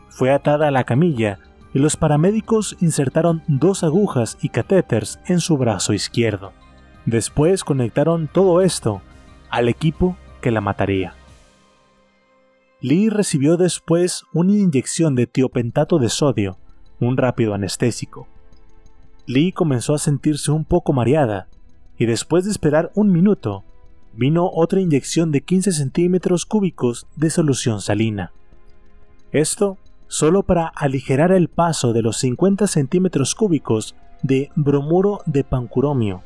Fue 0.09 0.33
atada 0.33 0.69
a 0.69 0.71
la 0.71 0.85
camilla 0.85 1.39
y 1.75 1.79
los 1.79 1.97
paramédicos 1.97 2.77
insertaron 2.81 3.43
dos 3.47 3.85
agujas 3.85 4.39
y 4.41 4.49
catéteres 4.49 5.21
en 5.27 5.41
su 5.41 5.57
brazo 5.57 5.93
izquierdo. 5.93 6.53
Después 7.07 7.65
conectaron 7.65 8.29
todo 8.29 8.61
esto 8.61 9.01
al 9.51 9.69
equipo 9.69 10.17
que 10.41 10.51
la 10.51 10.61
mataría. 10.61 11.15
Lee 12.81 13.11
recibió 13.11 13.57
después 13.57 14.25
una 14.33 14.53
inyección 14.53 15.15
de 15.15 15.27
tiopentato 15.27 15.99
de 15.99 16.09
sodio 16.09 16.59
un 17.01 17.17
rápido 17.17 17.55
anestésico. 17.55 18.27
Lee 19.27 19.53
comenzó 19.53 19.95
a 19.95 19.99
sentirse 19.99 20.51
un 20.51 20.65
poco 20.65 20.93
mareada 20.93 21.49
y 21.99 22.07
después 22.07 22.45
de 22.45 22.51
esperar 22.51 22.91
un 22.95 23.13
minuto, 23.13 23.65
vino 24.15 24.51
otra 24.53 24.81
inyección 24.81 25.33
de 25.33 25.43
15 25.43 25.73
centímetros 25.73 26.47
cúbicos 26.47 27.07
de 27.17 27.31
solución 27.31 27.81
salina. 27.81 28.33
Esto 29.33 29.79
solo 30.07 30.43
para 30.43 30.67
aligerar 30.67 31.33
el 31.33 31.49
paso 31.49 31.93
de 31.93 32.03
los 32.03 32.17
50 32.17 32.67
centímetros 32.67 33.35
cúbicos 33.35 33.95
de 34.23 34.51
bromuro 34.57 35.21
de 35.27 35.45
pancuromio, 35.45 36.23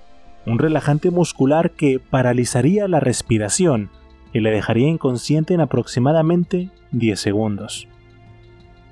un 0.47 0.59
relajante 0.59 1.11
muscular 1.11 1.73
que 1.73 1.99
paralizaría 1.99 2.89
la 2.89 3.01
respiración 3.01 3.91
y 4.33 4.41
le 4.41 4.51
dejaría 4.51 4.89
inconsciente 4.89 5.55
en 5.55 5.61
aproximadamente 5.61 6.71
10 6.93 7.21
segundos. 7.21 7.89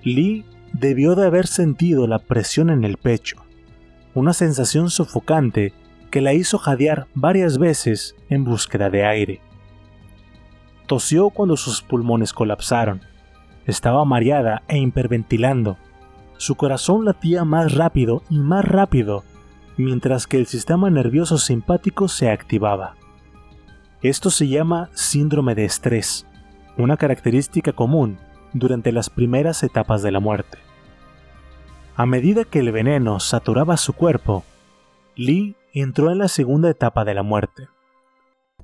Lee 0.03 0.45
debió 0.73 1.15
de 1.15 1.27
haber 1.27 1.47
sentido 1.47 2.07
la 2.07 2.19
presión 2.19 2.71
en 2.71 2.85
el 2.85 2.97
pecho, 2.97 3.37
una 4.15 4.33
sensación 4.33 4.91
sofocante 4.91 5.73
que 6.11 6.21
la 6.21 6.33
hizo 6.33 6.59
jadear 6.59 7.07
varias 7.15 7.59
veces 7.59 8.17
en 8.29 8.45
búsqueda 8.45 8.91
de 8.91 9.05
aire. 9.05 9.41
Tosió 10.87 11.31
cuando 11.31 11.57
sus 11.57 11.83
pulmones 11.83 12.33
colapsaron. 12.33 13.03
Estaba 13.65 14.05
mareada 14.05 14.63
e 14.67 14.79
hiperventilando. 14.79 15.77
Su 16.37 16.57
corazón 16.57 17.05
latía 17.05 17.45
más 17.45 17.75
rápido 17.75 18.25
y 18.29 18.41
más 18.41 18.65
rápido, 18.65 19.23
mientras 19.77 20.27
que 20.27 20.39
el 20.39 20.47
sistema 20.47 20.91
nervioso 20.91 21.39
simpático 21.39 22.09
se 22.09 22.31
activaba. 22.31 22.97
Esto 24.03 24.31
se 24.31 24.49
llama 24.49 24.89
síndrome 24.95 25.55
de 25.55 25.67
estrés, 25.67 26.27
una 26.77 26.97
característica 26.97 27.73
común 27.73 28.19
durante 28.53 28.93
las 28.93 29.11
primeras 29.11 29.63
etapas 29.63 30.03
de 30.03 30.11
la 30.11 30.21
muerte. 30.21 30.59
A 31.97 32.07
medida 32.07 32.45
que 32.45 32.61
el 32.61 32.73
veneno 32.73 33.21
saturaba 33.21 33.77
su 33.77 33.93
cuerpo, 33.93 34.45
Lee 35.17 35.57
entró 35.73 36.11
en 36.11 36.19
la 36.19 36.29
segunda 36.29 36.71
etapa 36.71 37.05
de 37.05 37.15
la 37.15 37.23
muerte. 37.23 37.69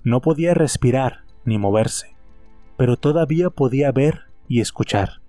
No 0.03 0.21
podía 0.21 0.55
respirar 0.55 1.25
ni 1.45 1.59
moverse, 1.59 2.17
pero 2.77 2.97
todavía 2.97 3.51
podía 3.51 3.93
ver 3.93 4.23
y 4.49 4.61
escuchar. 4.61 5.21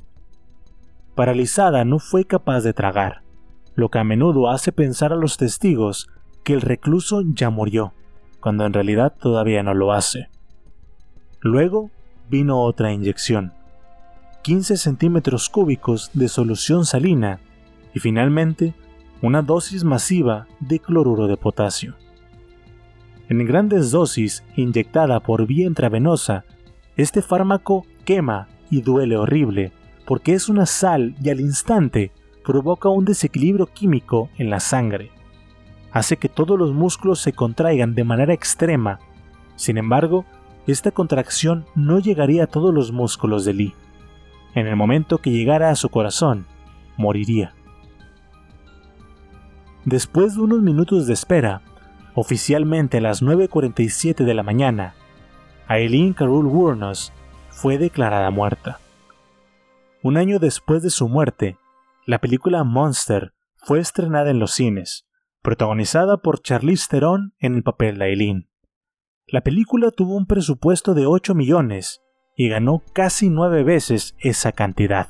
Paralizada 1.16 1.84
no 1.84 2.00
fue 2.00 2.26
capaz 2.26 2.62
de 2.62 2.74
tragar, 2.74 3.24
lo 3.76 3.90
que 3.90 4.00
a 4.00 4.04
menudo 4.04 4.50
hace 4.50 4.72
pensar 4.72 5.12
a 5.12 5.16
los 5.16 5.38
testigos 5.38 6.10
que 6.44 6.54
el 6.54 6.62
recluso 6.62 7.24
ya 7.26 7.50
murió, 7.50 7.94
cuando 8.40 8.66
en 8.66 8.74
realidad 8.74 9.16
todavía 9.20 9.64
no 9.64 9.74
lo 9.74 9.92
hace. 9.92 10.30
Luego 11.42 11.92
vino 12.30 12.62
otra 12.62 12.94
inyección, 12.94 13.54
15 14.48 14.78
centímetros 14.78 15.49
cúbicos 15.49 16.10
de 16.14 16.30
solución 16.30 16.86
salina 16.86 17.41
y 17.94 17.99
finalmente 17.99 18.74
una 19.22 19.41
dosis 19.41 19.84
masiva 19.84 20.48
de 20.61 20.80
cloruro 20.80 21.28
de 21.28 21.36
potasio. 21.36 21.95
En 23.28 23.45
grandes 23.45 23.91
dosis 23.91 24.45
inyectada 24.56 25.19
por 25.19 25.48
vía 25.48 25.68
intravenosa, 25.68 26.45
este 26.95 27.22
fármaco 27.22 27.86
quema 28.06 28.48
y 28.69 28.80
duele 28.84 29.18
horrible 29.18 29.74
porque 30.06 30.34
es 30.34 30.48
una 30.48 30.65
sal 30.65 31.14
y 31.22 31.30
al 31.30 31.41
instante 31.41 32.14
provoca 32.45 32.88
un 32.88 33.03
desequilibrio 33.03 33.65
químico 33.65 34.30
en 34.38 34.49
la 34.49 34.61
sangre. 34.61 35.11
Hace 35.91 36.15
que 36.15 36.30
todos 36.30 36.57
los 36.57 36.72
músculos 36.72 37.19
se 37.19 37.34
contraigan 37.34 37.95
de 37.95 38.06
manera 38.06 38.34
extrema. 38.34 38.99
Sin 39.57 39.78
embargo, 39.78 40.24
esta 40.68 40.91
contracción 40.91 41.65
no 41.76 41.99
llegaría 41.99 42.45
a 42.45 42.48
todos 42.48 42.74
los 42.74 42.94
músculos 42.94 43.44
de 43.44 43.53
Lee. 43.53 43.76
En 44.58 44.66
el 44.66 44.76
momento 44.76 45.20
que 45.20 45.30
llegara 45.30 45.70
a 45.70 45.76
su 45.76 45.90
corazón, 45.90 46.48
moriría. 46.98 47.54
Después 49.86 50.34
de 50.34 50.42
unos 50.42 50.64
minutos 50.64 51.06
de 51.06 51.14
espera, 51.14 51.62
oficialmente 52.16 52.98
a 52.98 53.02
las 53.02 53.22
9.47 53.22 54.26
de 54.26 54.34
la 54.34 54.42
mañana, 54.42 54.96
Aileen 55.68 56.14
Carol 56.14 56.48
Wuornos 56.48 57.14
fue 57.50 57.78
declarada 57.78 58.32
muerta. 58.32 58.80
Un 60.02 60.18
año 60.18 60.40
después 60.40 60.82
de 60.82 60.90
su 60.90 61.08
muerte, 61.08 61.60
la 62.08 62.18
película 62.18 62.64
Monster 62.64 63.34
fue 63.58 63.80
estrenada 63.80 64.32
en 64.32 64.40
los 64.40 64.54
cines, 64.54 65.06
protagonizada 65.44 66.18
por 66.18 66.42
Charlize 66.42 66.88
Theron 66.90 67.36
en 67.38 67.58
el 67.58 67.62
papel 67.62 68.00
de 68.00 68.06
Aileen. 68.06 68.50
La 69.28 69.42
película 69.42 69.92
tuvo 69.92 70.16
un 70.16 70.26
presupuesto 70.26 70.96
de 70.96 71.06
8 71.06 71.36
millones 71.36 72.02
y 72.40 72.50
ganó 72.50 72.84
casi 72.94 73.30
nueve 73.30 73.64
veces 73.64 74.16
esa 74.20 74.52
cantidad, 74.52 75.10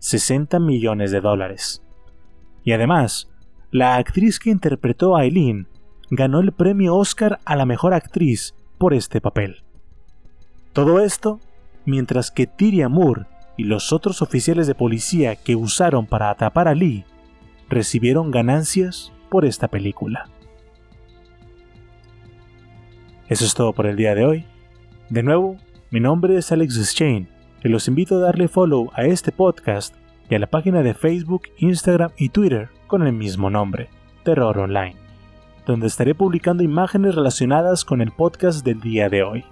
60 0.00 0.58
millones 0.58 1.12
de 1.12 1.20
dólares. 1.20 1.82
Y 2.64 2.72
además, 2.72 3.30
la 3.70 3.94
actriz 3.94 4.40
que 4.40 4.50
interpretó 4.50 5.16
a 5.16 5.24
Eileen 5.24 5.68
ganó 6.10 6.40
el 6.40 6.50
premio 6.52 6.96
Oscar 6.96 7.38
a 7.44 7.54
la 7.54 7.64
mejor 7.64 7.94
actriz 7.94 8.56
por 8.76 8.92
este 8.92 9.20
papel. 9.20 9.62
Todo 10.72 11.00
esto 11.00 11.40
mientras 11.84 12.32
que 12.32 12.48
Tyria 12.48 12.88
Moore 12.88 13.26
y 13.56 13.64
los 13.64 13.92
otros 13.92 14.20
oficiales 14.20 14.66
de 14.66 14.74
policía 14.74 15.36
que 15.36 15.54
usaron 15.54 16.06
para 16.06 16.28
atrapar 16.28 16.66
a 16.66 16.74
Lee 16.74 17.04
recibieron 17.68 18.32
ganancias 18.32 19.12
por 19.30 19.44
esta 19.44 19.68
película. 19.68 20.28
Eso 23.28 23.44
es 23.44 23.54
todo 23.54 23.72
por 23.72 23.86
el 23.86 23.96
día 23.96 24.14
de 24.14 24.24
hoy. 24.24 24.46
De 25.08 25.22
nuevo, 25.22 25.56
mi 25.90 26.00
nombre 26.00 26.36
es 26.36 26.52
Alex 26.52 26.94
Shane 26.94 27.28
y 27.64 27.68
los 27.68 27.88
invito 27.88 28.16
a 28.16 28.20
darle 28.20 28.48
follow 28.48 28.90
a 28.92 29.04
este 29.04 29.32
podcast 29.32 29.94
y 30.28 30.34
a 30.34 30.38
la 30.38 30.46
página 30.46 30.82
de 30.82 30.92
Facebook, 30.92 31.44
Instagram 31.56 32.10
y 32.18 32.28
Twitter 32.28 32.68
con 32.86 33.06
el 33.06 33.14
mismo 33.14 33.48
nombre, 33.48 33.88
Terror 34.22 34.58
Online, 34.58 34.96
donde 35.66 35.86
estaré 35.86 36.14
publicando 36.14 36.62
imágenes 36.62 37.14
relacionadas 37.14 37.86
con 37.86 38.02
el 38.02 38.12
podcast 38.12 38.66
del 38.66 38.82
día 38.82 39.08
de 39.08 39.22
hoy. 39.22 39.44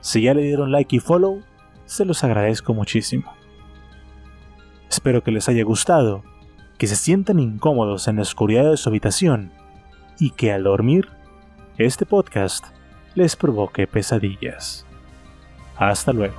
Si 0.00 0.22
ya 0.22 0.34
le 0.34 0.42
dieron 0.42 0.72
like 0.72 0.96
y 0.96 0.98
follow, 0.98 1.40
se 1.84 2.04
los 2.04 2.24
agradezco 2.24 2.74
muchísimo. 2.74 3.32
Espero 4.90 5.22
que 5.22 5.30
les 5.30 5.48
haya 5.48 5.62
gustado, 5.62 6.24
que 6.78 6.88
se 6.88 6.96
sientan 6.96 7.38
incómodos 7.38 8.08
en 8.08 8.16
la 8.16 8.22
oscuridad 8.22 8.68
de 8.68 8.76
su 8.76 8.88
habitación 8.88 9.52
y 10.18 10.30
que 10.30 10.52
al 10.52 10.64
dormir, 10.64 11.06
este 11.76 12.06
podcast 12.06 12.66
les 13.14 13.36
provoque 13.36 13.86
pesadillas. 13.86 14.87
Hasta 15.78 16.12
luego. 16.12 16.34